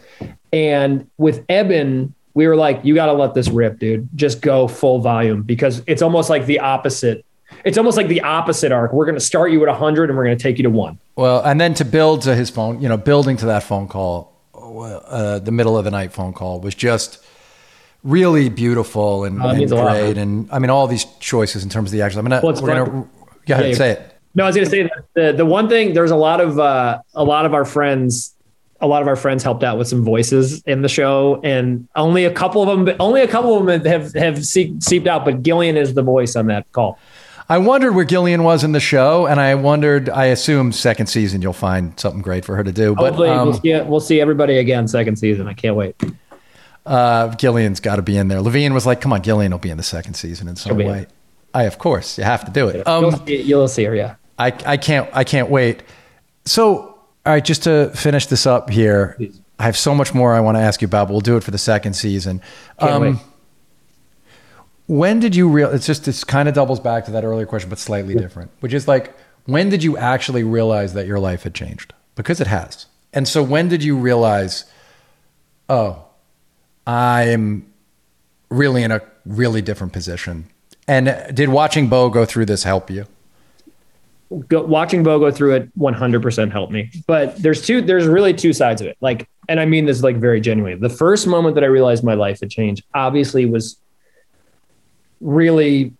And 0.52 1.08
with 1.18 1.44
Ebon, 1.50 2.14
we 2.34 2.46
were 2.46 2.56
like, 2.56 2.84
you 2.84 2.94
got 2.94 3.06
to 3.06 3.12
let 3.12 3.34
this 3.34 3.48
rip, 3.48 3.78
dude. 3.78 4.08
Just 4.14 4.40
go 4.40 4.68
full 4.68 5.00
volume 5.00 5.42
because 5.42 5.82
it's 5.86 6.02
almost 6.02 6.30
like 6.30 6.46
the 6.46 6.60
opposite. 6.60 7.24
It's 7.64 7.78
almost 7.78 7.96
like 7.96 8.08
the 8.08 8.20
opposite 8.22 8.72
arc. 8.72 8.92
We're 8.92 9.04
going 9.06 9.14
to 9.16 9.20
start 9.24 9.50
you 9.52 9.60
at 9.62 9.68
100 9.68 10.10
and 10.10 10.16
we're 10.16 10.24
going 10.24 10.36
to 10.36 10.42
take 10.42 10.56
you 10.58 10.62
to 10.64 10.70
one. 10.70 10.98
Well, 11.16 11.42
and 11.42 11.60
then 11.60 11.74
to 11.74 11.84
build 11.84 12.22
to 12.22 12.34
his 12.34 12.50
phone, 12.50 12.80
you 12.80 12.88
know, 12.88 12.96
building 12.96 13.36
to 13.38 13.46
that 13.46 13.62
phone 13.62 13.88
call, 13.88 14.32
uh, 14.54 15.38
the 15.40 15.50
middle 15.52 15.76
of 15.78 15.84
the 15.84 15.90
night 15.90 16.12
phone 16.12 16.32
call 16.32 16.60
was 16.60 16.74
just 16.74 17.24
really 18.04 18.48
beautiful 18.48 19.24
and, 19.24 19.42
Oh, 19.42 19.48
and 19.48 19.70
a 19.70 19.74
lot, 19.74 19.90
great. 19.90 20.18
and 20.18 20.48
I 20.52 20.58
mean, 20.58 20.70
all 20.70 20.86
these 20.86 21.04
choices 21.20 21.64
in 21.64 21.68
terms 21.70 21.88
of 21.90 21.92
the 21.92 22.02
action. 22.02 22.20
I'm 22.20 22.28
Well, 22.30 22.42
we're 22.42 22.54
fun- 22.54 22.66
gonna, 22.66 22.90
go 23.46 23.54
ahead, 23.54 23.70
Yeah, 23.70 23.74
say 23.74 23.90
it. 23.92 24.14
No, 24.34 24.44
I 24.44 24.46
was 24.46 24.56
going 24.56 24.66
to 24.66 24.70
say 24.70 24.82
that 24.84 24.92
the 25.14 25.32
the 25.38 25.46
one 25.46 25.68
thing 25.68 25.94
there's 25.94 26.12
a 26.12 26.16
lot 26.16 26.40
of 26.40 26.58
uh, 26.60 27.00
a 27.14 27.24
lot 27.24 27.44
of 27.44 27.54
our 27.54 27.64
friends, 27.64 28.34
a 28.80 28.86
lot 28.86 29.02
of 29.02 29.08
our 29.08 29.16
friends 29.16 29.42
helped 29.42 29.64
out 29.64 29.78
with 29.78 29.88
some 29.88 30.04
voices 30.04 30.62
in 30.62 30.82
the 30.82 30.88
show, 30.88 31.40
and 31.42 31.88
only 31.96 32.24
a 32.24 32.30
couple 32.30 32.62
of 32.62 32.84
them, 32.84 32.94
only 33.00 33.22
a 33.22 33.26
couple 33.26 33.56
of 33.58 33.66
them 33.66 33.84
have 33.84 34.12
have 34.14 34.44
seeped 34.46 35.08
out. 35.08 35.24
But 35.24 35.42
Gillian 35.42 35.76
is 35.76 35.94
the 35.94 36.02
voice 36.02 36.36
on 36.36 36.46
that 36.48 36.70
call. 36.70 36.98
I 37.50 37.58
wondered 37.58 37.94
where 37.94 38.04
Gillian 38.04 38.42
was 38.42 38.62
in 38.62 38.72
the 38.72 38.80
show, 38.80 39.26
and 39.26 39.40
I 39.40 39.54
wondered. 39.54 40.10
I 40.10 40.26
assume 40.26 40.70
second 40.72 41.06
season 41.06 41.40
you'll 41.40 41.54
find 41.54 41.98
something 41.98 42.20
great 42.20 42.44
for 42.44 42.56
her 42.56 42.62
to 42.64 42.72
do. 42.72 42.94
But 42.94 43.06
Hopefully, 43.06 43.30
um, 43.30 43.48
we'll 43.48 43.60
see 43.60 43.80
we'll 43.80 44.00
see 44.00 44.20
everybody 44.20 44.58
again 44.58 44.86
second 44.86 45.16
season. 45.16 45.48
I 45.48 45.54
can't 45.54 45.74
wait. 45.74 45.96
uh, 46.84 47.28
Gillian's 47.36 47.80
got 47.80 47.96
to 47.96 48.02
be 48.02 48.16
in 48.18 48.28
there. 48.28 48.40
Levien 48.40 48.74
was 48.74 48.84
like, 48.84 49.00
"Come 49.00 49.12
on, 49.14 49.22
Gillian 49.22 49.50
will 49.52 49.58
be 49.58 49.70
in 49.70 49.78
the 49.78 49.82
second 49.82 50.14
season 50.14 50.46
in 50.48 50.56
some 50.56 50.78
in 50.78 50.86
way." 50.86 51.06
I, 51.54 51.62
of 51.62 51.78
course, 51.78 52.18
you 52.18 52.24
have 52.24 52.44
to 52.44 52.50
do 52.50 52.68
it. 52.68 52.76
you'll, 52.86 53.06
Um, 53.06 53.26
see, 53.26 53.42
you'll 53.42 53.68
see 53.68 53.84
her. 53.84 53.94
Yeah. 53.94 54.16
I, 54.38 54.52
I 54.66 54.76
can't 54.76 55.08
I 55.14 55.24
can't 55.24 55.48
wait. 55.50 55.82
So, 56.44 56.76
all 56.76 56.98
right, 57.24 57.44
just 57.44 57.64
to 57.64 57.90
finish 57.94 58.26
this 58.26 58.46
up 58.46 58.68
here, 58.70 59.14
Please. 59.16 59.40
I 59.58 59.64
have 59.64 59.76
so 59.76 59.94
much 59.94 60.14
more 60.14 60.34
I 60.34 60.40
want 60.40 60.56
to 60.56 60.60
ask 60.60 60.82
you 60.82 60.86
about. 60.86 61.08
But 61.08 61.14
we'll 61.14 61.20
do 61.22 61.36
it 61.36 61.42
for 61.44 61.50
the 61.50 61.58
second 61.58 61.94
season. 61.94 62.42
Um, 62.78 62.88
Can't 62.88 63.00
wait. 63.02 63.16
When 64.88 65.20
did 65.20 65.36
you 65.36 65.48
real? 65.48 65.70
It's 65.70 65.86
just 65.86 66.04
this 66.04 66.24
kind 66.24 66.48
of 66.48 66.54
doubles 66.54 66.80
back 66.80 67.04
to 67.04 67.10
that 67.12 67.24
earlier 67.24 67.46
question, 67.46 67.70
but 67.70 67.78
slightly 67.78 68.14
different. 68.14 68.50
Which 68.60 68.72
is 68.72 68.88
like, 68.88 69.16
when 69.44 69.68
did 69.68 69.84
you 69.84 69.96
actually 69.96 70.42
realize 70.42 70.94
that 70.94 71.06
your 71.06 71.20
life 71.20 71.44
had 71.44 71.54
changed? 71.54 71.94
Because 72.16 72.40
it 72.40 72.46
has. 72.48 72.86
And 73.12 73.28
so, 73.28 73.42
when 73.42 73.68
did 73.68 73.84
you 73.84 73.96
realize? 73.96 74.64
Oh, 75.68 76.04
I'm 76.86 77.70
really 78.48 78.82
in 78.82 78.90
a 78.90 79.02
really 79.24 79.62
different 79.62 79.92
position. 79.92 80.48
And 80.88 81.34
did 81.34 81.50
watching 81.50 81.88
Bo 81.88 82.08
go 82.08 82.24
through 82.24 82.46
this 82.46 82.64
help 82.64 82.90
you? 82.90 83.04
go, 84.48 84.62
watching 84.62 85.02
Bo 85.02 85.18
go 85.18 85.30
through 85.30 85.54
it 85.54 85.78
100% 85.78 86.52
helped 86.52 86.72
me. 86.72 86.90
But 87.06 87.36
there's 87.42 87.64
two, 87.64 87.80
there's 87.80 88.06
really 88.06 88.34
two 88.34 88.52
sides 88.52 88.80
of 88.80 88.86
it. 88.86 88.96
Like, 89.00 89.28
and 89.48 89.60
I 89.60 89.64
mean 89.64 89.86
this 89.86 90.02
like 90.02 90.16
very 90.16 90.40
genuinely. 90.40 90.78
The 90.78 90.94
first 90.94 91.26
moment 91.26 91.54
that 91.54 91.64
I 91.64 91.68
realized 91.68 92.04
my 92.04 92.14
life 92.14 92.40
had 92.40 92.50
changed, 92.50 92.84
obviously, 92.94 93.46
was 93.46 93.78
really 95.20 95.92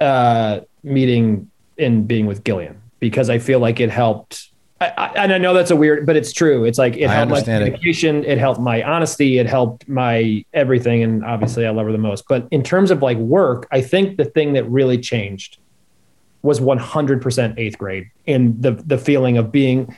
uh, 0.00 0.60
meeting 0.82 1.50
and 1.78 2.06
being 2.06 2.26
with 2.26 2.44
Gillian 2.44 2.80
because 3.00 3.30
I 3.30 3.38
feel 3.38 3.58
like 3.60 3.80
it 3.80 3.90
helped. 3.90 4.48
I, 4.80 4.86
I, 4.96 5.06
and 5.24 5.32
I 5.32 5.38
know 5.38 5.54
that's 5.54 5.70
a 5.70 5.76
weird, 5.76 6.04
but 6.04 6.16
it's 6.16 6.32
true. 6.32 6.64
It's 6.64 6.78
like 6.78 6.96
it 6.96 7.08
I 7.08 7.14
helped 7.14 7.30
my 7.30 7.36
understand 7.38 7.62
it. 7.64 7.66
communication, 7.68 8.24
it. 8.24 8.38
helped 8.38 8.60
my 8.60 8.82
honesty, 8.82 9.38
it 9.38 9.46
helped 9.46 9.88
my 9.88 10.44
everything, 10.52 11.02
and 11.02 11.24
obviously 11.24 11.66
I 11.66 11.70
love 11.70 11.86
her 11.86 11.92
the 11.92 11.98
most. 11.98 12.24
But 12.28 12.46
in 12.50 12.62
terms 12.62 12.90
of 12.90 13.00
like 13.02 13.16
work, 13.16 13.66
I 13.70 13.80
think 13.80 14.18
the 14.18 14.26
thing 14.26 14.52
that 14.52 14.64
really 14.64 14.98
changed 14.98 15.58
was 16.42 16.60
100% 16.60 17.58
eighth 17.58 17.76
grade 17.78 18.10
and 18.26 18.62
the 18.62 18.72
the 18.72 18.98
feeling 18.98 19.36
of 19.38 19.50
being 19.50 19.96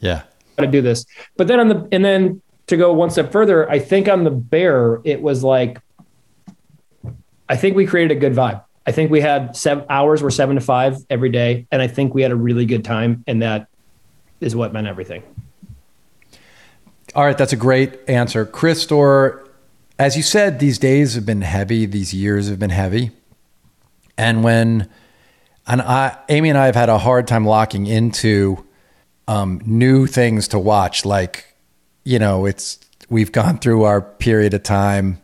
Yeah. 0.00 0.22
got 0.56 0.64
to 0.64 0.70
do 0.70 0.80
this. 0.80 1.04
But 1.36 1.48
then 1.48 1.58
on 1.60 1.68
the 1.68 1.88
and 1.92 2.04
then 2.04 2.40
to 2.68 2.76
go 2.76 2.92
one 2.92 3.10
step 3.10 3.32
further, 3.32 3.68
I 3.70 3.78
think 3.80 4.08
on 4.08 4.22
the 4.24 4.30
bear 4.30 5.00
it 5.04 5.20
was 5.20 5.42
like 5.42 5.80
I 7.48 7.56
think 7.56 7.76
we 7.76 7.86
created 7.86 8.16
a 8.16 8.20
good 8.20 8.34
vibe. 8.34 8.62
I 8.86 8.92
think 8.92 9.10
we 9.10 9.20
had 9.20 9.56
seven 9.56 9.84
hours 9.90 10.22
were 10.22 10.30
seven 10.30 10.56
to 10.56 10.62
five 10.62 10.96
every 11.10 11.28
day, 11.30 11.66
and 11.70 11.82
I 11.82 11.88
think 11.88 12.14
we 12.14 12.22
had 12.22 12.30
a 12.30 12.36
really 12.36 12.64
good 12.64 12.84
time, 12.84 13.24
and 13.26 13.42
that 13.42 13.68
is 14.40 14.56
what 14.56 14.72
meant 14.72 14.86
everything. 14.86 15.22
All 17.14 17.24
right, 17.24 17.36
that's 17.36 17.52
a 17.52 17.56
great 17.56 17.98
answer. 18.08 18.44
Chris 18.46 18.82
Storer, 18.82 19.46
as 19.98 20.16
you 20.16 20.22
said, 20.22 20.58
these 20.58 20.78
days 20.78 21.14
have 21.14 21.26
been 21.26 21.42
heavy, 21.42 21.86
these 21.86 22.14
years 22.14 22.48
have 22.48 22.58
been 22.58 22.70
heavy. 22.70 23.10
And 24.16 24.42
when 24.42 24.88
and 25.66 25.82
I 25.82 26.16
Amy 26.28 26.48
and 26.48 26.58
I 26.58 26.66
have 26.66 26.74
had 26.74 26.88
a 26.88 26.98
hard 26.98 27.26
time 27.26 27.44
locking 27.44 27.86
into 27.86 28.64
um, 29.26 29.60
new 29.64 30.06
things 30.06 30.48
to 30.48 30.58
watch, 30.58 31.04
like, 31.04 31.54
you 32.04 32.18
know, 32.18 32.46
it's 32.46 32.78
we've 33.10 33.32
gone 33.32 33.58
through 33.58 33.84
our 33.84 34.00
period 34.00 34.54
of 34.54 34.62
time. 34.62 35.20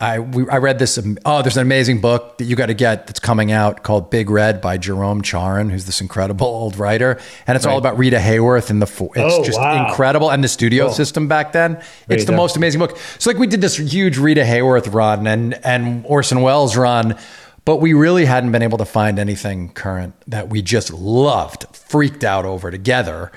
I 0.00 0.18
we, 0.18 0.48
I 0.48 0.56
read 0.58 0.78
this. 0.78 0.98
um, 0.98 1.18
Oh, 1.24 1.40
there's 1.42 1.56
an 1.56 1.62
amazing 1.62 2.00
book 2.00 2.38
that 2.38 2.44
you 2.44 2.56
got 2.56 2.66
to 2.66 2.74
get 2.74 3.06
that's 3.06 3.20
coming 3.20 3.52
out 3.52 3.82
called 3.82 4.10
Big 4.10 4.28
Red 4.28 4.60
by 4.60 4.76
Jerome 4.76 5.22
Charyn, 5.22 5.70
who's 5.70 5.84
this 5.86 6.00
incredible 6.00 6.46
old 6.62 6.76
writer, 6.78 7.18
and 7.46 7.56
it's 7.56 7.64
all 7.66 7.78
about 7.78 7.96
Rita 7.98 8.18
Hayworth 8.18 8.70
and 8.70 8.82
the. 8.82 8.86
It's 8.86 9.34
Oh, 9.34 9.44
just 9.44 9.58
wow. 9.58 9.88
incredible, 9.88 10.30
and 10.30 10.42
the 10.42 10.48
studio 10.48 10.90
system 10.90 11.28
back 11.28 11.52
then. 11.52 11.80
It's 12.08 12.24
the 12.24 12.32
most 12.32 12.56
amazing 12.56 12.80
book. 12.80 12.98
So 13.18 13.30
like 13.30 13.38
we 13.38 13.46
did 13.46 13.60
this 13.60 13.76
huge 13.76 14.18
Rita 14.18 14.42
Hayworth 14.42 14.92
run 14.92 15.26
and 15.26 15.54
and 15.64 16.04
Orson 16.06 16.40
Welles 16.42 16.76
run, 16.76 17.16
but 17.64 17.76
we 17.76 17.94
really 17.94 18.24
hadn't 18.24 18.52
been 18.52 18.62
able 18.62 18.78
to 18.78 18.84
find 18.84 19.18
anything 19.18 19.70
current 19.70 20.14
that 20.26 20.48
we 20.50 20.60
just 20.60 20.92
loved, 20.92 21.64
freaked 21.74 22.24
out 22.24 22.44
over 22.44 22.70
together. 22.70 23.30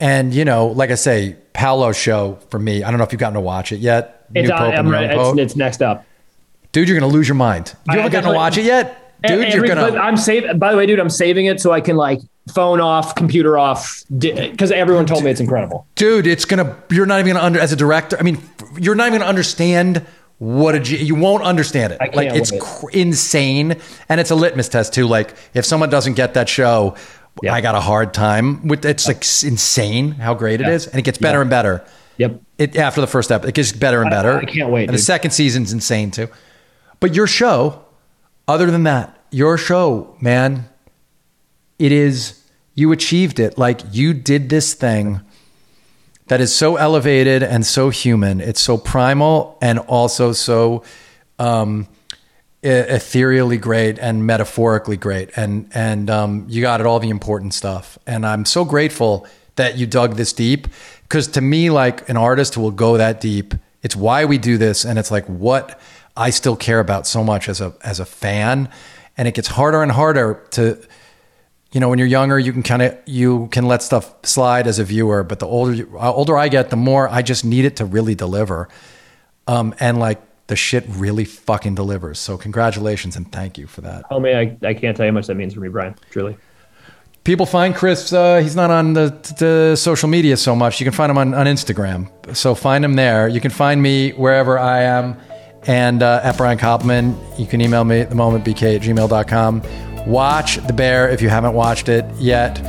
And 0.00 0.34
you 0.34 0.44
know, 0.44 0.66
like 0.68 0.90
I 0.90 0.96
say, 0.96 1.36
Paolo's 1.52 1.96
show 1.96 2.38
for 2.50 2.58
me. 2.58 2.82
I 2.82 2.90
don't 2.90 2.98
know 2.98 3.04
if 3.04 3.12
you've 3.12 3.20
gotten 3.20 3.34
to 3.34 3.40
watch 3.40 3.72
it 3.72 3.78
yet. 3.78 4.26
It's, 4.34 4.48
New 4.48 4.54
Pope 4.54 4.60
and 4.62 4.78
I'm 4.78 4.84
Young 4.86 4.92
ready. 4.92 5.18
it's, 5.20 5.38
it's 5.38 5.56
next 5.56 5.82
up. 5.82 6.04
Dude, 6.72 6.88
you're 6.88 6.98
gonna 6.98 7.12
lose 7.12 7.28
your 7.28 7.36
mind. 7.36 7.74
You 7.86 7.92
I- 7.92 7.96
haven't 7.98 8.12
gotten 8.12 8.30
to 8.30 8.36
watch 8.36 8.58
it 8.58 8.64
yet, 8.64 9.20
dude. 9.22 9.52
You're 9.52 9.66
gonna. 9.66 9.96
I'm 9.96 10.16
saving. 10.16 10.58
By 10.58 10.72
the 10.72 10.76
way, 10.76 10.86
dude, 10.86 10.98
I'm 10.98 11.10
saving 11.10 11.46
it 11.46 11.60
so 11.60 11.70
I 11.72 11.80
can 11.80 11.96
like 11.96 12.20
phone 12.52 12.80
off, 12.80 13.14
computer 13.14 13.56
off, 13.56 14.02
because 14.18 14.70
everyone 14.72 15.06
told 15.06 15.24
me 15.24 15.30
it's 15.30 15.40
incredible. 15.40 15.86
dude 15.94 16.26
it's 16.26 16.44
gonna 16.44 16.76
you're 16.90 17.06
not 17.06 17.18
even 17.20 17.32
gonna 17.32 17.42
under 17.46 17.58
as 17.58 17.72
a 17.72 17.76
director 17.76 18.18
i 18.20 18.22
mean 18.22 18.36
you're 18.78 18.94
not 18.94 19.06
even 19.06 19.20
gonna 19.20 19.28
understand 19.30 20.04
what 20.36 20.74
a 20.74 20.80
G, 20.80 21.02
you 21.02 21.14
won't 21.14 21.42
understand 21.42 21.94
it 21.94 22.02
I 22.02 22.08
can't 22.08 22.16
like 22.16 22.34
it's 22.34 22.52
cr- 22.60 22.90
insane 22.92 23.76
and 24.10 24.20
it's 24.20 24.30
a 24.30 24.34
litmus 24.34 24.68
test 24.68 24.92
too 24.92 25.06
like 25.08 25.34
if 25.54 25.64
someone 25.64 25.88
doesn't 25.88 26.14
get 26.14 26.34
that 26.34 26.50
show 26.50 26.96
Yeah. 27.42 27.52
i 27.54 27.60
got 27.60 27.74
a 27.74 27.80
hard 27.80 28.14
time 28.14 28.66
with 28.68 28.84
it's 28.84 29.06
like 29.08 29.24
insane 29.50 30.12
how 30.12 30.34
great 30.34 30.60
it 30.60 30.66
Yeah. 30.66 30.74
is 30.74 30.86
and 30.86 30.98
it 30.98 31.02
gets 31.02 31.18
better 31.18 31.40
and 31.40 31.50
better. 31.50 31.84
Yep. 32.16 32.40
it 32.58 32.76
after 32.76 33.00
the 33.00 33.08
first 33.08 33.32
episode 33.32 33.48
it 33.48 33.54
gets 33.56 33.72
better 33.72 34.00
and 34.00 34.10
better. 34.10 34.38
I 34.38 34.44
can't 34.44 34.70
wait, 34.70 34.88
and 34.88 34.94
the 34.96 35.02
second 35.02 35.32
season's 35.32 35.72
insane 35.72 36.10
too. 36.12 36.28
But 37.00 37.14
your 37.14 37.26
show 37.26 37.84
other 38.46 38.70
than 38.70 38.84
that 38.84 39.18
your 39.30 39.58
show 39.58 40.16
man 40.20 40.68
it 41.78 41.90
is 41.90 42.40
you 42.74 42.92
achieved 42.92 43.40
it. 43.40 43.58
Like 43.58 43.80
you 43.92 44.14
did 44.14 44.48
this 44.48 44.74
thing 44.74 45.20
that 46.28 46.40
is 46.40 46.54
so 46.54 46.76
elevated 46.76 47.42
and 47.42 47.66
so 47.66 47.90
human. 47.90 48.40
It's 48.40 48.60
so 48.60 48.78
primal 48.78 49.58
and 49.60 49.78
also 49.80 50.32
so 50.32 50.84
um 51.40 51.88
ethereally 52.64 53.58
great 53.58 53.98
and 53.98 54.26
metaphorically 54.26 54.96
great, 54.96 55.30
and 55.36 55.68
and 55.74 56.08
um, 56.10 56.46
you 56.48 56.62
got 56.62 56.80
it 56.80 56.86
all 56.86 56.98
the 56.98 57.10
important 57.10 57.54
stuff. 57.54 57.98
And 58.06 58.24
I'm 58.24 58.44
so 58.44 58.64
grateful 58.64 59.26
that 59.56 59.76
you 59.76 59.86
dug 59.86 60.16
this 60.16 60.32
deep 60.32 60.68
because 61.02 61.28
to 61.28 61.40
me, 61.40 61.70
like 61.70 62.08
an 62.08 62.16
artist 62.16 62.54
who 62.54 62.62
will 62.62 62.70
go 62.70 62.96
that 62.96 63.20
deep, 63.20 63.54
it's 63.82 63.94
why 63.94 64.24
we 64.24 64.38
do 64.38 64.56
this, 64.56 64.84
and 64.84 64.98
it's 64.98 65.10
like 65.10 65.26
what 65.26 65.80
I 66.16 66.30
still 66.30 66.56
care 66.56 66.80
about 66.80 67.06
so 67.06 67.22
much 67.22 67.48
as 67.48 67.60
a 67.60 67.74
as 67.82 68.00
a 68.00 68.06
fan, 68.06 68.68
and 69.16 69.28
it 69.28 69.34
gets 69.34 69.48
harder 69.48 69.82
and 69.82 69.92
harder 69.92 70.42
to 70.52 70.82
you 71.72 71.80
know 71.80 71.88
when 71.88 71.98
you're 71.98 72.08
younger 72.08 72.38
you 72.38 72.52
can 72.52 72.62
kind 72.62 72.82
of 72.82 72.96
you 73.04 73.48
can 73.48 73.66
let 73.66 73.82
stuff 73.82 74.14
slide 74.22 74.66
as 74.66 74.78
a 74.78 74.84
viewer. 74.84 75.22
But 75.22 75.38
the 75.40 75.46
older 75.46 75.74
you, 75.74 75.98
uh, 75.98 76.10
older 76.12 76.38
i 76.38 76.48
get 76.48 76.70
the 76.70 76.76
more 76.76 77.08
i 77.08 77.20
just 77.20 77.44
need 77.44 77.64
it 77.64 77.76
to 77.76 77.84
really 77.84 78.14
deliver. 78.14 78.68
Um, 79.46 79.74
and 79.78 79.98
like 79.98 80.22
the 80.46 80.56
shit 80.56 80.84
really 80.88 81.24
fucking 81.24 81.74
delivers. 81.74 82.18
So 82.18 82.36
congratulations 82.36 83.16
and 83.16 83.30
thank 83.30 83.56
you 83.56 83.66
for 83.66 83.80
that. 83.82 84.08
Homie, 84.10 84.34
I, 84.34 84.68
I 84.68 84.74
can't 84.74 84.96
tell 84.96 85.06
you 85.06 85.12
how 85.12 85.14
much 85.14 85.26
that 85.26 85.36
means 85.36 85.54
for 85.54 85.60
me, 85.60 85.68
Brian. 85.68 85.94
Truly. 86.10 86.36
people 87.24 87.46
find 87.46 87.74
chris 87.74 88.12
uh, 88.12 88.38
he's 88.42 88.54
not 88.54 88.70
on 88.70 88.92
the, 88.92 89.08
the 89.38 89.76
social 89.76 90.08
media 90.08 90.36
so 90.36 90.54
much. 90.54 90.80
You 90.80 90.84
can 90.84 90.92
find 90.92 91.10
him 91.10 91.18
on, 91.18 91.34
on 91.34 91.46
instagram. 91.46 92.10
So 92.36 92.54
find 92.54 92.84
him 92.84 92.94
there. 92.96 93.28
You 93.28 93.40
can 93.40 93.50
find 93.50 93.82
me 93.82 94.10
wherever 94.12 94.58
i 94.58 94.82
am 94.82 95.16
and 95.66 96.02
uh, 96.02 96.20
at 96.22 96.36
brian 96.36 96.58
koppelman. 96.58 97.16
You 97.38 97.46
can 97.46 97.60
email 97.60 97.84
me 97.84 98.00
at 98.00 98.10
the 98.10 98.16
moment 98.16 98.44
bk 98.44 98.76
at 98.76 98.82
gmail.com 98.82 99.62
watch 100.06 100.56
the 100.66 100.72
bear 100.72 101.08
if 101.08 101.22
you 101.22 101.28
haven't 101.28 101.54
watched 101.54 101.88
it 101.88 102.04
yet. 102.16 102.60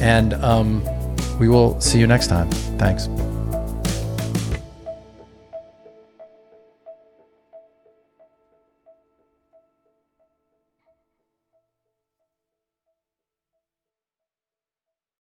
And 0.00 0.34
um, 0.34 0.84
we 1.38 1.48
will 1.48 1.80
see 1.80 1.98
you 1.98 2.06
next 2.06 2.28
time. 2.28 2.50
Thanks 2.78 3.08